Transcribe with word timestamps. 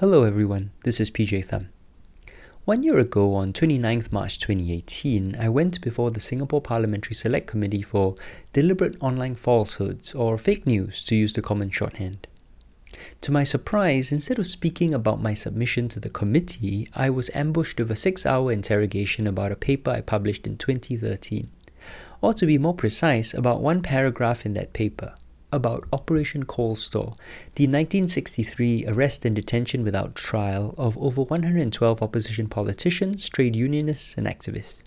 Hello 0.00 0.24
everyone, 0.24 0.72
this 0.84 1.00
is 1.00 1.10
PJ 1.10 1.46
Thum. 1.46 1.70
One 2.66 2.82
year 2.82 2.98
ago, 2.98 3.34
on 3.34 3.54
29th 3.54 4.12
March 4.12 4.38
2018, 4.38 5.34
I 5.40 5.48
went 5.48 5.80
before 5.80 6.10
the 6.10 6.20
Singapore 6.20 6.60
Parliamentary 6.60 7.14
Select 7.14 7.46
Committee 7.46 7.80
for 7.80 8.14
Deliberate 8.52 8.96
Online 9.00 9.34
Falsehoods, 9.34 10.14
or 10.14 10.36
fake 10.36 10.66
news 10.66 11.02
to 11.06 11.16
use 11.16 11.32
the 11.32 11.40
common 11.40 11.70
shorthand. 11.70 12.28
To 13.22 13.32
my 13.32 13.42
surprise, 13.42 14.12
instead 14.12 14.38
of 14.38 14.46
speaking 14.46 14.92
about 14.92 15.22
my 15.22 15.32
submission 15.32 15.88
to 15.88 15.98
the 15.98 16.10
committee, 16.10 16.90
I 16.94 17.08
was 17.08 17.30
ambushed 17.32 17.78
with 17.78 17.90
a 17.90 17.96
six 17.96 18.26
hour 18.26 18.52
interrogation 18.52 19.26
about 19.26 19.50
a 19.50 19.56
paper 19.56 19.92
I 19.92 20.02
published 20.02 20.46
in 20.46 20.58
2013. 20.58 21.48
Or 22.20 22.34
to 22.34 22.44
be 22.44 22.58
more 22.58 22.74
precise, 22.74 23.32
about 23.32 23.62
one 23.62 23.80
paragraph 23.80 24.44
in 24.44 24.52
that 24.52 24.74
paper 24.74 25.14
about 25.52 25.86
Operation 25.92 26.44
Store, 26.44 27.12
the 27.54 27.66
1963 27.66 28.86
arrest 28.86 29.24
and 29.24 29.36
detention 29.36 29.84
without 29.84 30.14
trial 30.14 30.74
of 30.76 30.98
over 30.98 31.22
112 31.22 32.02
opposition 32.02 32.48
politicians, 32.48 33.28
trade 33.28 33.54
unionists, 33.54 34.14
and 34.16 34.26
activists. 34.26 34.82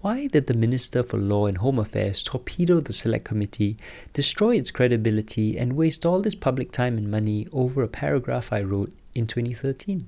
Why 0.00 0.28
did 0.28 0.46
the 0.46 0.54
Minister 0.54 1.02
for 1.02 1.18
Law 1.18 1.46
and 1.46 1.58
Home 1.58 1.78
Affairs 1.78 2.22
torpedo 2.22 2.80
the 2.80 2.92
Select 2.92 3.24
Committee, 3.24 3.76
destroy 4.14 4.56
its 4.56 4.70
credibility, 4.70 5.58
and 5.58 5.76
waste 5.76 6.06
all 6.06 6.22
this 6.22 6.34
public 6.34 6.72
time 6.72 6.96
and 6.96 7.10
money 7.10 7.46
over 7.52 7.82
a 7.82 7.88
paragraph 7.88 8.52
I 8.52 8.62
wrote 8.62 8.92
in 9.14 9.26
2013? 9.26 10.06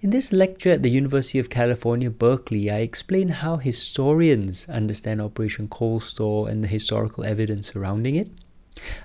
In 0.00 0.10
this 0.10 0.32
lecture 0.32 0.70
at 0.70 0.82
the 0.82 0.90
University 0.90 1.38
of 1.38 1.48
California, 1.48 2.10
Berkeley, 2.10 2.70
I 2.70 2.78
explain 2.78 3.28
how 3.28 3.58
historians 3.58 4.66
understand 4.68 5.20
Operation 5.20 5.68
Cold 5.68 6.02
Store 6.02 6.48
and 6.48 6.64
the 6.64 6.68
historical 6.68 7.24
evidence 7.24 7.72
surrounding 7.72 8.16
it, 8.16 8.28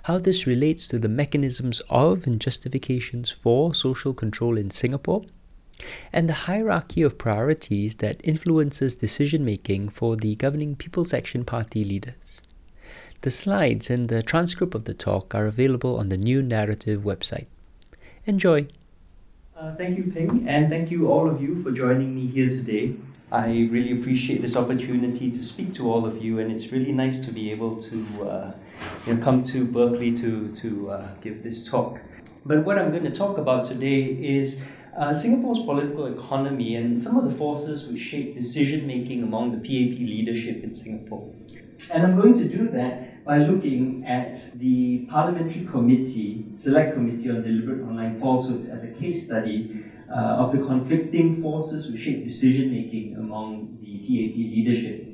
how 0.03 0.17
this 0.17 0.47
relates 0.47 0.87
to 0.87 0.99
the 0.99 1.09
mechanisms 1.09 1.81
of 1.89 2.25
and 2.25 2.39
justifications 2.39 3.29
for 3.29 3.73
social 3.73 4.13
control 4.13 4.57
in 4.57 4.69
Singapore, 4.71 5.23
and 6.11 6.27
the 6.27 6.33
hierarchy 6.33 7.01
of 7.01 7.17
priorities 7.17 7.95
that 7.95 8.21
influences 8.23 8.95
decision 8.95 9.45
making 9.45 9.89
for 9.89 10.15
the 10.15 10.35
governing 10.35 10.75
People's 10.75 11.13
Action 11.13 11.45
Party 11.45 11.83
leaders. 11.83 12.41
The 13.21 13.31
slides 13.31 13.89
and 13.89 14.09
the 14.09 14.23
transcript 14.23 14.75
of 14.75 14.85
the 14.85 14.93
talk 14.93 15.33
are 15.33 15.47
available 15.47 15.97
on 15.97 16.09
the 16.09 16.17
New 16.17 16.41
Naratif 16.41 17.01
website. 17.01 17.47
Enjoy! 18.25 18.67
Uh, 19.55 19.75
thank 19.75 19.97
you, 19.97 20.11
Ping, 20.11 20.47
and 20.47 20.69
thank 20.69 20.91
you 20.91 21.07
all 21.07 21.27
of 21.29 21.41
you 21.41 21.61
for 21.63 21.71
joining 21.71 22.13
me 22.13 22.27
here 22.27 22.49
today. 22.49 22.93
I 23.31 23.47
really 23.71 23.99
appreciate 23.99 24.41
this 24.41 24.55
opportunity 24.55 25.31
to 25.31 25.43
speak 25.43 25.73
to 25.73 25.91
all 25.91 26.05
of 26.05 26.23
you, 26.23 26.39
and 26.39 26.51
it's 26.51 26.71
really 26.71 26.91
nice 26.91 27.19
to 27.25 27.31
be 27.31 27.51
able 27.51 27.81
to 27.81 28.05
uh, 28.23 28.51
you 29.05 29.17
come 29.17 29.41
to 29.43 29.65
Berkeley 29.65 30.11
to, 30.13 30.49
to 30.55 30.91
uh, 30.91 31.07
give 31.21 31.43
this 31.43 31.67
talk. 31.67 31.99
But 32.45 32.65
what 32.65 32.77
I'm 32.79 32.91
going 32.91 33.03
to 33.03 33.11
talk 33.11 33.37
about 33.37 33.65
today 33.65 34.03
is 34.03 34.61
uh, 34.97 35.13
Singapore's 35.13 35.59
political 35.59 36.07
economy 36.07 36.75
and 36.75 37.01
some 37.01 37.17
of 37.17 37.29
the 37.29 37.37
forces 37.37 37.87
which 37.87 38.01
shape 38.01 38.35
decision 38.35 38.87
making 38.87 39.23
among 39.23 39.51
the 39.51 39.57
PAP 39.57 39.99
leadership 39.99 40.63
in 40.63 40.73
Singapore. 40.73 41.31
And 41.91 42.03
I'm 42.03 42.19
going 42.19 42.33
to 42.35 42.47
do 42.47 42.67
that 42.69 43.23
by 43.23 43.39
looking 43.39 44.05
at 44.05 44.57
the 44.57 44.99
Parliamentary 45.09 45.65
Committee, 45.65 46.45
Select 46.55 46.93
Committee 46.93 47.29
on 47.29 47.43
Deliberate 47.43 47.83
Online 47.83 48.19
Falsehoods, 48.19 48.69
as 48.69 48.83
a 48.83 48.91
case 48.91 49.25
study 49.25 49.83
uh, 50.09 50.15
of 50.15 50.51
the 50.53 50.65
conflicting 50.65 51.41
forces 51.41 51.91
which 51.91 52.01
shape 52.01 52.25
decision 52.25 52.71
making 52.71 53.15
among 53.17 53.77
the 53.81 53.97
PAP 53.99 54.35
leadership. 54.37 55.06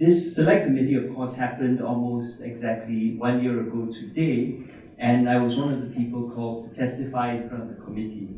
This 0.00 0.20
select 0.34 0.64
committee, 0.64 0.94
of 0.94 1.08
course, 1.08 1.34
happened 1.34 1.80
almost 1.80 2.40
exactly 2.40 3.12
one 3.12 3.38
year 3.38 3.60
ago 3.60 3.86
today, 3.86 4.50
and 4.98 5.28
I 5.28 5.36
was 5.36 5.56
one 5.56 5.70
of 5.70 5.78
the 5.78 5.86
people 5.86 6.24
called 6.24 6.60
to 6.62 6.70
testify 6.70 7.28
in 7.28 7.44
front 7.44 7.62
of 7.62 7.68
the 7.68 7.74
committee. 7.76 8.34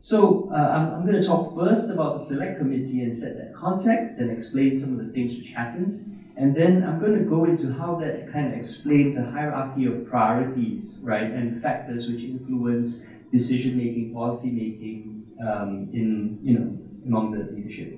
So 0.00 0.46
uh, 0.50 0.54
I'm, 0.74 0.88
I'm 0.90 1.04
going 1.04 1.18
to 1.18 1.24
talk 1.24 1.46
first 1.52 1.88
about 1.88 2.12
the 2.12 2.18
select 2.18 2.56
committee 2.56 3.02
and 3.02 3.16
set 3.16 3.34
that 3.36 3.52
context 3.52 4.18
and 4.18 4.30
explain 4.30 4.76
some 4.76 4.92
of 4.92 4.98
the 4.98 5.04
things 5.06 5.36
which 5.36 5.50
happened. 5.50 5.98
And 6.36 6.54
then 6.54 6.82
I'm 6.82 6.96
going 6.98 7.12
to 7.12 7.20
go 7.20 7.44
into 7.44 7.68
how 7.68 7.94
that 7.94 8.26
kind 8.26 8.46
of 8.46 8.52
explains 8.52 9.16
a 9.16 9.22
hierarchy 9.22 9.84
of 9.84 10.02
priorities, 10.02 10.96
right, 11.00 11.30
and 11.30 11.54
factors 11.54 12.06
which 12.06 12.22
influence 12.24 12.96
decision 13.30 13.76
making, 13.76 14.06
policy 14.08 14.50
making 14.50 15.18
um, 15.44 15.86
in 15.92 16.32
you 16.42 16.52
know 16.52 16.72
among 17.04 17.30
the 17.30 17.46
leadership. 17.50 17.90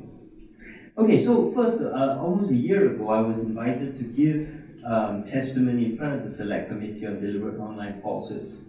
Okay, 0.99 1.17
so 1.17 1.51
first, 1.53 1.81
uh, 1.81 2.19
almost 2.21 2.51
a 2.51 2.57
year 2.57 2.91
ago, 2.93 3.09
I 3.09 3.21
was 3.21 3.41
invited 3.41 3.97
to 3.97 4.03
give 4.05 4.47
um, 4.85 5.23
testimony 5.23 5.87
in 5.87 5.97
front 5.97 6.13
of 6.13 6.23
the 6.23 6.29
Select 6.29 6.69
Committee 6.69 7.07
on 7.07 7.19
Deliberate 7.19 7.59
Online 7.59 7.99
Falsehoods. 8.03 8.61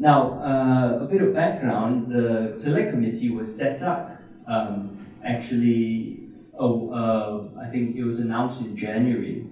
Now, 0.00 0.40
uh, 0.42 1.04
a 1.04 1.06
bit 1.06 1.22
of 1.22 1.32
background: 1.32 2.10
the 2.10 2.56
Select 2.56 2.90
Committee 2.90 3.30
was 3.30 3.54
set 3.54 3.82
up 3.82 4.10
um, 4.48 4.98
actually. 5.24 6.18
Oh, 6.58 6.90
uh, 6.90 7.60
I 7.60 7.70
think 7.70 7.96
it 7.96 8.02
was 8.02 8.18
announced 8.18 8.60
in 8.60 8.76
January, 8.76 9.46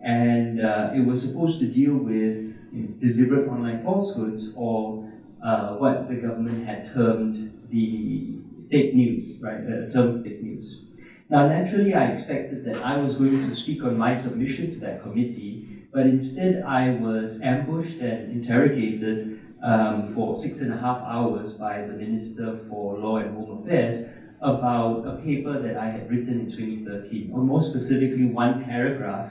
and 0.00 0.60
uh, 0.60 0.92
it 0.94 1.00
was 1.04 1.20
supposed 1.20 1.58
to 1.58 1.66
deal 1.66 1.94
with 1.94 2.54
you 2.72 2.82
know, 2.82 2.88
deliberate 3.00 3.48
online 3.48 3.82
falsehoods 3.82 4.52
or 4.54 5.10
uh, 5.42 5.74
what 5.74 6.08
the 6.08 6.14
government 6.14 6.64
had 6.64 6.86
termed 6.94 7.58
the 7.70 8.38
fake 8.70 8.94
news, 8.94 9.38
right? 9.42 9.66
The 9.66 9.90
term 9.92 10.22
fake 10.22 10.42
news. 10.42 10.80
Now, 11.30 11.46
naturally, 11.46 11.94
I 11.94 12.06
expected 12.08 12.64
that 12.64 12.76
I 12.84 12.96
was 12.96 13.14
going 13.14 13.38
to 13.40 13.52
speak 13.52 13.82
on 13.84 13.96
my 13.96 14.12
submission 14.12 14.68
to 14.70 14.78
that 14.80 15.00
committee, 15.00 15.62
but 15.92 16.06
instead 16.06 16.60
I 16.66 16.88
was 16.90 17.40
ambushed 17.40 18.00
and 18.00 18.28
interrogated 18.28 19.30
um, 19.62 20.12
for 20.12 20.34
six 20.36 20.60
and 20.60 20.70
a 20.72 20.76
half 20.76 21.00
hours 21.02 21.54
by 21.54 21.80
the 21.80 21.92
Minister 21.94 22.52
for 22.68 22.96
Law 22.96 23.16
and 23.16 23.30
Home 23.30 23.50
Affairs 23.50 24.02
about 24.42 25.06
a 25.06 25.12
paper 25.12 25.56
that 25.56 25.76
I 25.76 25.86
had 25.88 26.08
written 26.10 26.36
in 26.36 26.48
2013, 26.48 27.30
or 27.32 27.40
more 27.40 27.60
specifically, 27.60 28.24
one 28.24 28.58
paragraph 28.58 29.28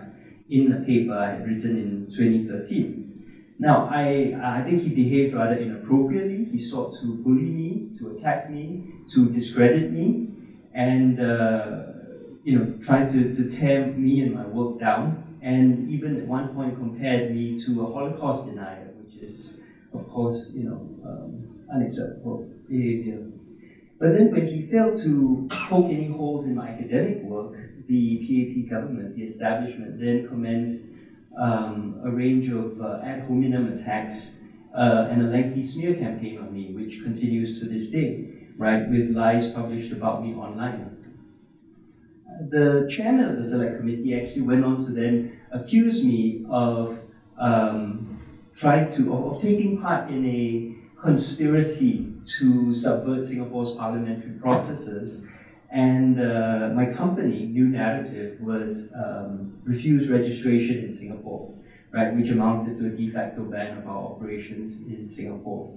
in 0.50 0.72
a 0.72 0.78
paper 0.78 1.14
I 1.14 1.28
had 1.30 1.46
written 1.46 1.76
in 1.76 2.08
2013. 2.10 2.96
Now, 3.60 3.84
I, 3.86 4.32
I 4.40 4.62
think 4.62 4.80
he 4.80 4.90
behaved 4.90 5.34
rather 5.34 5.54
inappropriately. 5.56 6.44
He 6.44 6.58
sought 6.60 6.94
to 7.02 7.14
bully 7.16 7.50
me, 7.50 7.84
to 7.98 8.08
attack 8.08 8.48
me, 8.48 8.80
to 9.08 9.28
discredit 9.28 9.90
me, 9.92 10.22
and 10.74 11.20
uh, 11.20 11.82
you 12.44 12.54
know, 12.54 12.68
tried 12.80 13.10
to, 13.12 13.26
to 13.34 13.44
tear 13.44 13.80
me 13.96 14.20
and 14.20 14.32
my 14.32 14.44
work 14.44 14.78
down, 14.78 15.16
and 15.42 15.80
even 15.88 16.14
at 16.16 16.26
one 16.26 16.48
point 16.48 16.76
compared 16.76 17.28
me 17.28 17.52
to 17.52 17.82
a 17.82 17.86
Holocaust 17.86 18.46
denier, 18.46 18.90
which 18.96 19.16
is, 19.16 19.54
of 19.92 20.06
course, 20.08 20.48
you 20.54 20.64
know, 20.64 20.80
um, 21.04 21.46
unacceptable 21.72 22.42
behavior. 22.68 23.20
But 23.98 24.12
then 24.14 24.30
when 24.30 24.46
he 24.46 24.60
failed 24.60 24.96
to 24.98 25.46
poke 25.50 25.90
any 25.90 26.06
holes 26.06 26.46
in 26.46 26.54
my 26.54 26.68
academic 26.68 27.22
work, 27.22 27.68
the 27.88 28.16
PAP 28.16 28.62
government, 28.64 29.14
the 29.14 29.22
establishment, 29.22 29.98
then 29.98 30.22
commenced 30.22 30.80
um, 31.36 31.94
a 32.02 32.10
range 32.10 32.48
of 32.48 32.80
uh, 32.80 32.96
ad 33.02 33.20
hominem 33.20 33.66
attacks 33.66 34.30
uh, 34.74 35.04
and 35.08 35.20
a 35.22 35.26
lengthy 35.26 35.62
smear 35.62 35.92
campaign 35.92 36.38
on 36.38 36.52
me, 36.52 36.70
which 36.70 37.00
continues 37.00 37.52
to 37.58 37.66
this 37.66 37.88
day, 37.88 38.16
right, 38.60 38.88
with 38.88 39.10
lies 39.10 39.46
published 39.48 39.92
about 39.92 40.22
me 40.22 40.34
online. 40.36 40.92
The 42.50 42.86
chairman 42.88 43.26
of 43.26 43.36
the 43.36 43.44
select 43.44 43.76
committee 43.78 44.14
actually 44.16 44.42
went 44.42 44.64
on 44.64 44.80
to 44.86 44.92
then 44.92 45.38
accuse 45.52 46.02
me 46.02 46.44
of 46.48 47.00
um, 47.38 48.08
trying 48.56 48.90
to, 48.92 49.12
of, 49.12 49.24
of 49.36 49.42
taking 49.42 49.78
part 49.80 50.10
in 50.10 50.24
a 50.26 50.70
conspiracy 50.96 52.08
to 52.38 52.74
subvert 52.74 53.24
Singapore's 53.26 53.72
parliamentary 53.72 54.32
processes 54.34 55.20
and 55.72 56.20
uh, 56.20 56.70
my 56.74 56.86
company, 56.86 57.44
New 57.44 57.68
Naratif, 57.68 58.40
was 58.40 58.88
um, 58.96 59.48
refused 59.64 60.10
registration 60.10 60.80
in 60.80 60.92
Singapore, 60.92 61.48
right, 61.92 62.12
which 62.14 62.30
amounted 62.30 62.76
to 62.78 62.86
a 62.86 62.90
de 62.90 63.08
facto 63.08 63.44
ban 63.44 63.74
of 63.74 63.86
our 63.88 64.04
operations 64.06 64.76
in 64.88 65.08
Singapore, 65.08 65.70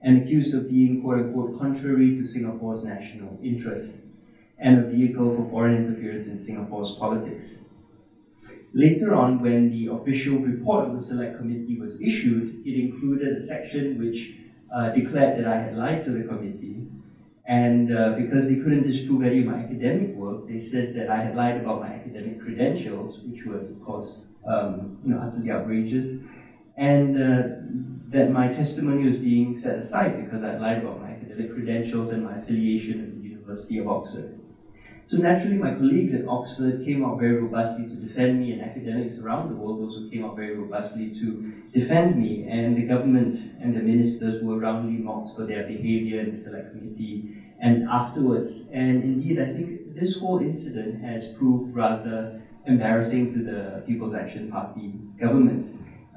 and 0.00 0.16
accused 0.16 0.52
of 0.52 0.66
being 0.66 0.96
quote 0.96 1.16
unquote 1.16 1.52
contrary 1.52 2.10
to 2.10 2.24
Singapore's 2.24 2.82
national 2.82 3.36
interests 3.40 3.96
and 4.58 4.76
a 4.76 4.80
vehicle 4.80 5.30
for 5.30 5.42
foreign 5.42 5.72
interference 5.72 6.26
in 6.26 6.38
Singapore's 6.38 6.90
politics. 6.90 7.58
Later 8.72 9.12
on, 9.12 9.38
when 9.38 9.68
the 9.68 9.86
official 9.86 10.38
report 10.38 10.80
of 10.80 10.92
the 10.92 11.00
Select 11.00 11.34
Committee 11.34 11.74
was 11.74 11.96
issued, 12.00 12.52
it 12.64 12.74
included 12.74 13.32
a 13.32 13.38
section 13.38 13.96
which 13.96 14.28
uh, 14.70 14.86
declared 14.88 15.34
that 15.34 15.44
I 15.44 15.56
had 15.56 15.72
lied 15.72 16.00
to 16.02 16.10
the 16.10 16.20
committee 16.20 16.82
and 17.46 17.90
uh, 17.90 18.10
because 18.10 18.44
they 18.46 18.54
couldn't 18.54 18.82
disprove 18.82 19.22
any 19.22 19.38
of 19.38 19.44
my 19.44 19.56
academic 19.58 20.12
work, 20.12 20.44
they 20.46 20.58
said 20.58 20.92
that 20.92 21.08
I 21.08 21.18
had 21.18 21.32
lied 21.32 21.56
about 21.56 21.78
my 21.78 21.88
academic 21.90 22.38
credentials, 22.38 23.18
which 23.24 23.42
was, 23.42 23.68
of 23.68 23.80
course, 23.80 24.18
um, 24.44 24.86
you 25.02 25.08
know, 25.08 25.16
utterly 25.16 25.50
outrageous, 25.50 26.14
and 26.76 27.16
uh, 27.16 27.42
that 28.10 28.28
my 28.28 28.46
testimony 28.46 29.04
was 29.04 29.16
being 29.16 29.54
set 29.54 29.76
aside 29.76 30.16
because 30.16 30.42
I 30.42 30.52
lied 30.52 30.78
about 30.78 30.96
my 30.98 31.10
academic 31.10 31.48
credentials 31.48 32.10
and 32.10 32.22
my 32.22 32.34
affiliation 32.34 33.00
with 33.00 33.12
the 33.12 33.18
University 33.18 33.76
of 33.78 33.86
Oxford. 33.86 34.30
So 35.06 35.16
naturally, 35.18 35.56
my 35.56 35.70
colleagues 35.70 36.12
at 36.12 36.22
Oxford 36.26 36.80
came 36.80 37.02
out 37.02 37.16
very 37.16 37.32
robustly 37.32 37.84
to 37.86 37.96
defend 37.96 38.36
me, 38.38 38.50
and 38.50 38.60
academics 38.60 39.18
around 39.18 39.48
the 39.48 39.54
world 39.54 39.78
also 39.80 40.00
came 40.00 40.22
out 40.22 40.34
very 40.34 40.50
robustly 40.50 41.08
to 41.18 41.36
defend 41.72 42.14
me. 42.14 42.42
And 42.44 42.76
the 42.76 42.82
government 42.82 43.34
and 43.58 43.74
the 43.74 43.80
ministers 43.80 44.38
were 44.38 44.56
roundly 44.56 44.96
mocked 44.96 45.30
for 45.30 45.44
their 45.44 45.62
behavior 45.62 46.18
in 46.18 46.28
the 46.28 46.36
select 46.36 46.68
committee 46.68 47.20
and 47.58 47.82
afterwards. 47.88 48.62
And 48.70 49.02
indeed, 49.02 49.38
I 49.38 49.46
think 49.46 49.70
this 49.86 50.12
whole 50.14 50.38
incident 50.38 50.96
has 50.96 51.26
proved 51.26 51.74
rather 51.74 52.28
embarrassing 52.64 53.28
to 53.30 53.40
the 53.40 53.80
People's 53.84 54.12
Action 54.12 54.46
Party 54.46 54.92
government. 55.16 55.64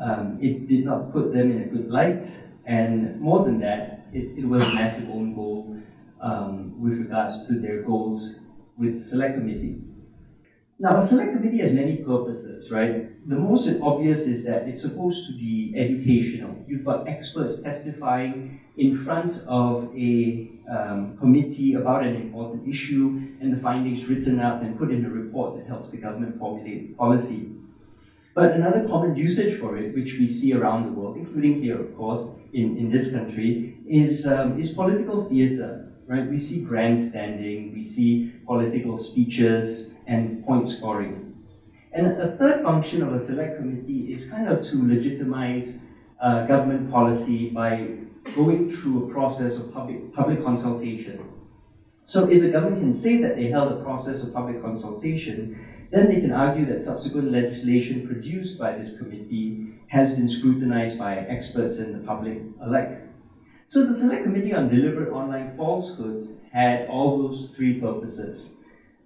Um, 0.02 0.40
it 0.42 0.68
did 0.68 0.84
not 0.84 1.12
put 1.14 1.32
them 1.32 1.52
in 1.52 1.62
a 1.62 1.66
good 1.66 1.90
light, 1.90 2.26
and 2.66 3.20
more 3.22 3.44
than 3.44 3.60
that, 3.60 4.08
it, 4.12 4.38
it 4.38 4.46
was 4.46 4.64
a 4.64 4.74
massive 4.74 5.10
own 5.10 5.36
goal 5.36 5.78
um, 6.20 6.82
with 6.82 6.98
regards 6.98 7.48
to 7.48 7.60
their 7.60 7.82
goals 7.84 8.40
with 8.78 9.00
select 9.00 9.36
committee. 9.36 9.78
Now, 10.80 10.96
a 10.96 11.02
select 11.02 11.34
committee 11.34 11.60
has 11.60 11.74
many 11.74 11.98
purposes, 11.98 12.72
right? 12.72 13.08
The 13.30 13.38
most 13.38 13.70
obvious 13.84 14.22
is 14.22 14.44
that 14.46 14.68
it's 14.68 14.82
supposed 14.82 15.28
to 15.28 15.34
be 15.34 15.74
educational. 15.78 16.56
You've 16.68 16.84
got 16.84 17.08
experts 17.08 17.62
testifying 17.62 18.60
in 18.78 18.98
front 18.98 19.44
of 19.46 19.96
a 19.96 20.50
um, 20.68 21.16
committee 21.20 21.76
about 21.76 22.04
an 22.04 22.16
important 22.16 22.68
issue, 22.68 23.22
and 23.40 23.54
the 23.54 23.62
findings 23.62 24.08
written 24.10 24.40
up 24.40 24.64
and 24.64 24.76
put 24.76 24.90
in 24.90 25.06
a 25.06 25.10
report 25.10 25.56
that 25.58 25.68
helps 25.68 25.92
the 25.92 25.98
government 25.98 26.40
formulate 26.40 26.98
policy. 26.98 27.51
But 28.34 28.54
another 28.54 28.88
common 28.88 29.16
usage 29.16 29.60
for 29.60 29.78
it, 29.78 29.94
which 29.94 30.18
we 30.18 30.28
see 30.28 30.54
around 30.54 30.86
the 30.86 30.92
world, 30.92 31.18
including 31.18 31.62
here, 31.62 31.80
of 31.80 31.96
course, 31.98 32.32
in, 32.54 32.78
in 32.78 32.90
this 32.90 33.12
country, 33.12 33.78
is, 33.88 34.26
um, 34.26 34.58
is 34.58 34.72
political 34.72 35.24
theatre 35.26 35.92
right? 36.12 36.30
We 36.30 36.38
see 36.38 36.62
grandstanding, 36.62 37.74
we 37.74 37.84
see 37.84 38.34
political 38.46 38.98
speeches 38.98 39.92
and 40.08 40.44
point 40.46 40.68
scoring. 40.68 41.34
And 41.94 42.08
a 42.22 42.36
third 42.38 42.64
function 42.64 43.02
of 43.02 43.14
a 43.14 43.20
select 43.20 43.58
committee 43.58 44.12
is 44.12 44.30
kind 44.30 44.50
of 44.50 44.64
to 44.66 44.88
legitimize 44.88 45.78
uh, 46.22 46.46
government 46.46 46.92
policy 46.92 47.50
by 47.50 47.96
going 48.36 48.70
through 48.70 49.10
a 49.10 49.14
process 49.14 49.58
of 49.58 49.74
public, 49.74 50.14
public 50.14 50.44
consultation. 50.44 51.24
So 52.06 52.30
if 52.30 52.42
the 52.42 52.50
government 52.50 52.82
can 52.82 52.94
say 52.94 53.22
that 53.22 53.36
they 53.38 53.48
held 53.48 53.72
a 53.72 53.84
process 53.84 54.22
of 54.22 54.34
public 54.34 54.62
consultation, 54.62 55.66
then 55.92 56.08
they 56.08 56.22
can 56.22 56.32
argue 56.32 56.66
that 56.66 56.84
subsequent 56.84 57.32
legislation 57.32 58.08
produced 58.08 58.58
by 58.58 58.74
this 58.74 58.98
committee 58.98 59.74
has 59.88 60.14
been 60.14 60.28
scrutinized 60.28 60.98
by 60.98 61.18
experts 61.18 61.78
and 61.78 61.94
the 61.94 62.00
public 62.00 62.42
alike. 62.62 63.02
So 63.68 63.86
the 63.86 63.94
Select 63.94 64.24
Committee 64.24 64.54
on 64.54 64.70
Deliberate 64.70 65.12
Online 65.14 65.56
Falsehoods 65.56 66.36
had 66.52 66.88
all 66.88 67.18
those 67.18 67.50
three 67.56 67.80
purposes. 67.80 68.52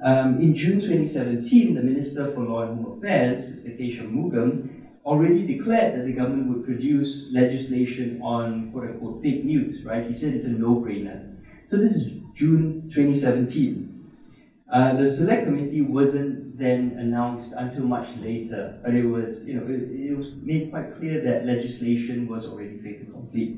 Um, 0.02 0.40
in 0.40 0.54
June 0.54 0.80
2017, 0.80 1.74
the 1.74 1.82
Minister 1.82 2.32
for 2.34 2.42
Law 2.42 2.62
and 2.62 2.84
Home 2.84 2.98
Affairs, 2.98 3.50
Mr. 3.50 3.78
K. 3.78 3.92
Shanmugam, 3.92 4.68
already 5.06 5.46
declared 5.46 5.94
that 5.94 6.04
the 6.04 6.12
government 6.12 6.48
would 6.48 6.64
produce 6.64 7.28
legislation 7.32 8.20
on 8.22 8.72
quote 8.72 8.86
unquote 8.86 9.22
fake 9.22 9.44
news, 9.44 9.84
right? 9.84 10.04
He 10.04 10.14
said 10.14 10.34
it's 10.34 10.46
a 10.46 10.50
no 10.50 10.76
brainer. 10.76 11.20
So 11.68 11.78
this 11.78 11.96
is 11.96 12.12
June 12.34 12.90
2017. 12.92 13.86
Uh, 14.68 14.94
the 14.94 15.08
select 15.08 15.44
committee 15.44 15.82
wasn't 15.82 16.35
then 16.58 16.96
announced 16.98 17.54
until 17.56 17.84
much 17.84 18.16
later, 18.16 18.74
but 18.82 18.94
it 18.94 19.04
was, 19.04 19.44
you 19.46 19.54
know, 19.54 19.66
it, 19.66 20.10
it 20.10 20.14
was 20.16 20.34
made 20.38 20.70
quite 20.70 20.90
clear 20.90 21.18
that 21.20 21.44
legislation 21.44 22.28
was 22.28 22.46
already 22.46 22.76
and 23.00 23.12
complete. 23.12 23.52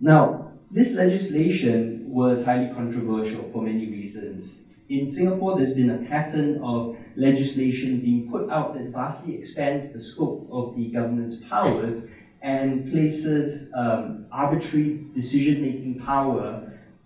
Now, 0.00 0.50
this 0.70 0.92
legislation 0.92 2.00
was 2.04 2.42
highly 2.42 2.66
controversial 2.66 3.44
for 3.44 3.60
many 3.60 3.86
reasons. 3.86 4.60
In 4.88 5.06
Singapore, 5.06 5.52
there's 5.52 5.72
been 5.72 5.90
a 5.90 5.94
pattern 5.94 6.56
of 6.60 6.94
legislation 7.16 7.98
being 7.98 8.28
put 8.28 8.48
out 8.48 8.72
that 8.72 8.86
vastly 8.92 9.32
expands 9.32 9.88
the 9.88 9.98
scope 10.00 10.46
of 10.50 10.74
the 10.74 10.86
government's 10.86 11.34
powers 11.36 12.02
and 12.42 12.84
places 12.86 13.66
um, 13.74 14.16
arbitrary 14.32 14.96
decision 15.12 15.60
making 15.60 15.94
power 15.94 16.58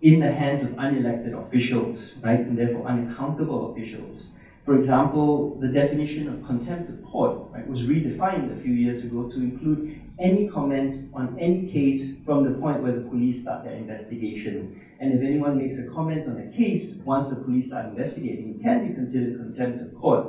in 0.05 0.21
the 0.21 0.31
hands 0.31 0.63
of 0.63 0.71
unelected 0.73 1.33
officials, 1.33 2.19
right, 2.23 2.41
and 2.41 2.59
therefore 2.59 2.85
unaccountable 2.87 3.73
officials. 3.73 4.33
For 4.67 4.77
example, 4.77 5.59
the 5.61 5.69
definition 5.69 6.29
of 6.29 6.43
contempt 6.43 6.91
of 6.91 7.03
court 7.03 7.39
right, 7.53 7.67
was 7.67 7.87
redefined 7.87 8.55
a 8.55 8.61
few 8.61 8.75
years 8.75 9.07
ago 9.07 9.31
to 9.31 9.41
include 9.41 9.99
any 10.19 10.47
comment 10.47 11.09
on 11.15 11.35
any 11.39 11.73
case 11.73 12.19
from 12.19 12.45
the 12.45 12.59
point 12.59 12.83
where 12.83 12.93
the 12.93 13.09
police 13.09 13.41
start 13.41 13.65
their 13.65 13.73
investigation. 13.73 14.79
And 15.01 15.11
if 15.15 15.23
anyone 15.23 15.57
makes 15.57 15.79
a 15.79 15.89
comment 15.89 16.27
on 16.29 16.37
a 16.39 16.49
case 16.55 16.97
once 17.07 17.31
the 17.31 17.37
police 17.37 17.69
start 17.69 17.87
investigating, 17.87 18.57
it 18.57 18.63
can 18.63 18.87
be 18.87 18.95
considered 18.95 19.39
contempt 19.39 19.81
of 19.81 19.95
court, 19.99 20.27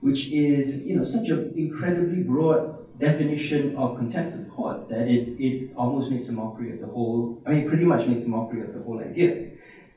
which 0.00 0.28
is 0.28 0.80
you 0.80 0.96
know 0.96 1.02
such 1.02 1.28
an 1.28 1.52
incredibly 1.56 2.22
broad 2.22 2.79
definition 3.00 3.74
of 3.76 3.96
contempt 3.96 4.34
of 4.34 4.48
court 4.48 4.88
that 4.88 5.06
it, 5.08 5.22
it 5.38 5.72
almost 5.76 6.10
makes 6.10 6.28
a 6.28 6.32
mockery 6.32 6.70
of 6.70 6.78
the 6.80 6.86
whole, 6.86 7.34
I 7.46 7.50
mean, 7.50 7.66
pretty 7.66 7.84
much 7.84 8.06
makes 8.06 8.24
a 8.24 8.28
mockery 8.28 8.60
of 8.60 8.72
the 8.72 8.80
whole 8.80 9.00
idea 9.00 9.34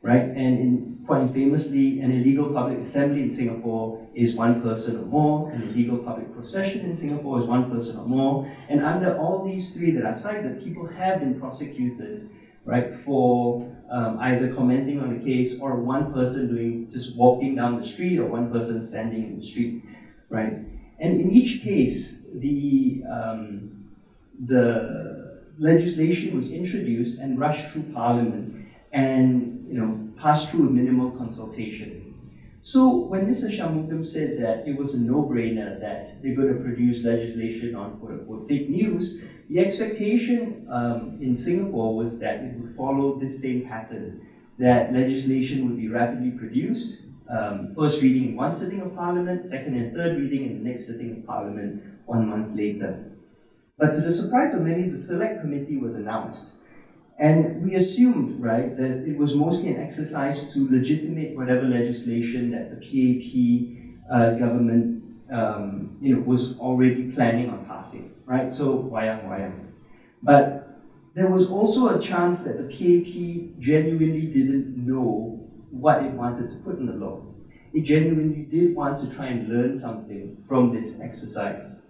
right? 0.01 0.25
And 0.35 0.57
in, 0.57 0.95
quite 1.05 1.31
famously, 1.31 1.99
an 1.99 2.11
illegal 2.11 2.45
public 2.47 2.81
assembly 2.81 3.21
in 3.21 3.31
Singapore 3.31 3.95
is 4.13 4.33
one 4.33 4.59
person 4.59 4.97
or 4.97 5.03
more, 5.03 5.47
an 5.51 5.61
illegal 5.61 5.97
public 5.97 6.31
procession 6.31 6.83
in 6.83 6.93
Singapore 6.93 7.37
is 7.37 7.45
one 7.45 7.63
person 7.69 7.95
or 7.95 8.03
more, 8.03 8.43
and 8.67 8.81
under 8.81 9.09
all 9.11 9.39
these 9.39 9.69
three 9.69 9.91
that 9.91 10.03
I've 10.03 10.17
cited, 10.17 10.57
people 10.59 10.83
have 10.85 11.19
been 11.19 11.33
prosecuted, 11.33 12.21
right, 12.65 12.91
for 12.91 13.57
um, 13.89 14.17
either 14.19 14.45
commenting 14.45 14.99
on 14.99 15.11
a 15.11 15.15
case 15.15 15.53
or 15.59 15.77
one 15.77 16.11
person 16.11 16.47
doing 16.47 16.85
just 16.91 17.13
walking 17.15 17.55
down 17.55 17.75
the 17.75 17.83
street 17.83 18.17
or 18.17 18.25
one 18.25 18.45
person 18.45 18.81
standing 18.81 19.23
in 19.23 19.35
the 19.35 19.41
street, 19.41 19.71
right? 20.29 20.53
And 20.99 21.13
in 21.15 21.29
each 21.29 21.59
case, 21.59 22.13
the 22.39 23.01
um, 23.09 23.69
the 24.45 25.41
legislation 25.57 26.33
was 26.33 26.47
introduced 26.47 27.17
and 27.19 27.37
rushed 27.39 27.67
through 27.67 27.83
Parliament, 27.83 28.51
and 28.91 29.65
you 29.67 29.75
know, 29.75 29.95
pass 30.15 30.43
through 30.43 30.63
a 30.63 30.67
minimal 30.67 31.07
consultation. 31.07 31.99
So 32.61 32.89
when 32.89 33.25
Mr. 33.25 33.49
Shanmugam 33.49 34.03
said 34.03 34.35
that 34.37 34.61
it 34.65 34.75
was 34.75 34.93
a 34.93 34.97
no-brainer 34.97 35.77
that 35.79 36.13
they're 36.21 36.31
going 36.31 36.47
to 36.47 36.53
produce 36.53 37.03
legislation 37.03 37.75
on 37.75 37.91
quote-unquote 37.91 38.47
fake 38.47 38.69
news, 38.69 39.11
the 39.49 39.59
expectation 39.59 40.55
um, 40.67 41.11
in 41.19 41.33
Singapore 41.35 41.91
was 41.93 42.15
that 42.17 42.41
it 42.41 42.51
would 42.53 42.69
follow 42.69 43.11
this 43.11 43.37
same 43.37 43.59
pattern, 43.59 44.13
that 44.57 44.91
legislation 44.91 45.63
would 45.63 45.75
be 45.75 45.87
rapidly 45.87 46.29
produced, 46.29 46.95
um, 47.27 47.67
first 47.75 47.99
reading 47.99 48.23
in 48.23 48.33
one 48.35 48.53
sitting 48.53 48.79
of 48.79 48.93
Parliament, 48.93 49.43
second 49.45 49.73
and 49.75 49.91
third 49.91 50.15
reading 50.15 50.43
in 50.43 50.53
the 50.53 50.59
next 50.59 50.85
sitting 50.85 51.09
of 51.11 51.23
Parliament 51.25 51.73
one 52.05 52.25
month 52.25 52.53
later. 52.53 52.95
But 53.77 53.91
to 53.93 54.01
the 54.01 54.11
surprise 54.11 54.53
of 54.53 54.61
many, 54.61 54.83
the 54.83 54.97
Select 54.97 55.39
Committee 55.39 55.75
was 55.75 55.95
announced. 55.95 56.53
And 57.17 57.61
we 57.61 57.75
assumed, 57.75 58.31
right, 58.39 58.75
that 58.75 59.05
it 59.05 59.15
was 59.15 59.33
mostly 59.33 59.69
an 59.69 59.77
exercise 59.77 60.41
to 60.53 60.67
legitimate 60.69 61.35
whatever 61.35 61.63
legislation 61.65 62.49
that 62.51 62.69
the 62.69 62.75
PAP 62.75 63.69
uh, 64.09 64.29
government, 64.29 64.87
um, 65.31 65.89
you 65.99 66.11
know, 66.11 66.17
was 66.17 66.57
already 66.57 67.03
planning 67.03 67.47
on 67.49 67.59
passing, 67.59 68.09
right? 68.25 68.51
So 68.51 68.77
wayang 68.89 69.23
wayang. 69.25 69.59
But 70.23 70.57
there 71.13 71.27
was 71.27 71.45
also 71.45 71.87
a 71.87 71.95
chance 71.95 72.39
that 72.41 72.57
the 72.57 72.63
PAP 72.63 73.47
genuinely 73.59 74.25
didn't 74.25 74.73
know 74.75 75.37
what 75.69 76.01
it 76.01 76.11
wanted 76.11 76.49
to 76.49 76.55
put 76.57 76.77
in 76.77 76.85
the 76.85 76.93
law. 76.93 77.19
It 77.73 77.81
genuinely 77.83 78.41
did 78.41 78.73
want 78.73 78.97
to 78.97 79.07
try 79.07 79.27
and 79.27 79.47
learn 79.47 79.75
something 79.75 80.31
from 80.47 80.69
this 80.71 80.93
exercise. 80.99 81.82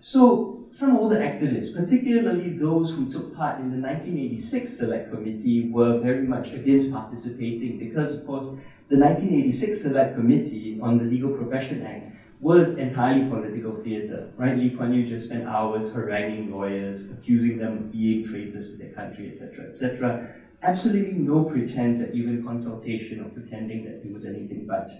So 0.00 0.64
some 0.70 0.96
older 0.96 1.16
activists, 1.16 1.74
particularly 1.74 2.50
those 2.50 2.92
who 2.92 3.10
took 3.10 3.34
part 3.34 3.58
in 3.58 3.70
the 3.70 3.78
1986 3.78 4.76
Select 4.76 5.10
Committee, 5.10 5.70
were 5.70 5.98
very 5.98 6.26
much 6.26 6.52
against 6.52 6.92
participating 6.92 7.78
because, 7.78 8.14
of 8.14 8.26
course, 8.26 8.46
the 8.88 8.96
1986 8.96 9.82
Select 9.82 10.14
Committee 10.14 10.78
on 10.80 10.98
the 10.98 11.04
Legal 11.04 11.30
Profession 11.30 11.84
Act 11.84 12.14
was 12.40 12.76
entirely 12.76 13.28
political 13.28 13.74
theatre, 13.74 14.30
right? 14.36 14.56
Lee 14.56 14.70
Kuan 14.70 14.94
Yew 14.94 15.06
just 15.06 15.26
spent 15.26 15.48
hours 15.48 15.92
haranguing 15.92 16.52
lawyers, 16.52 17.10
accusing 17.10 17.58
them 17.58 17.78
of 17.78 17.92
being 17.92 18.24
traitors 18.24 18.72
to 18.72 18.84
their 18.84 18.92
country, 18.92 19.30
etc., 19.30 19.68
etc. 19.68 20.28
Absolutely 20.62 21.14
no 21.14 21.44
pretense 21.44 22.00
at 22.00 22.14
even 22.14 22.44
consultation 22.44 23.24
or 23.24 23.28
pretending 23.30 23.84
that 23.84 24.06
it 24.06 24.12
was 24.12 24.24
anything 24.24 24.66
but, 24.66 24.90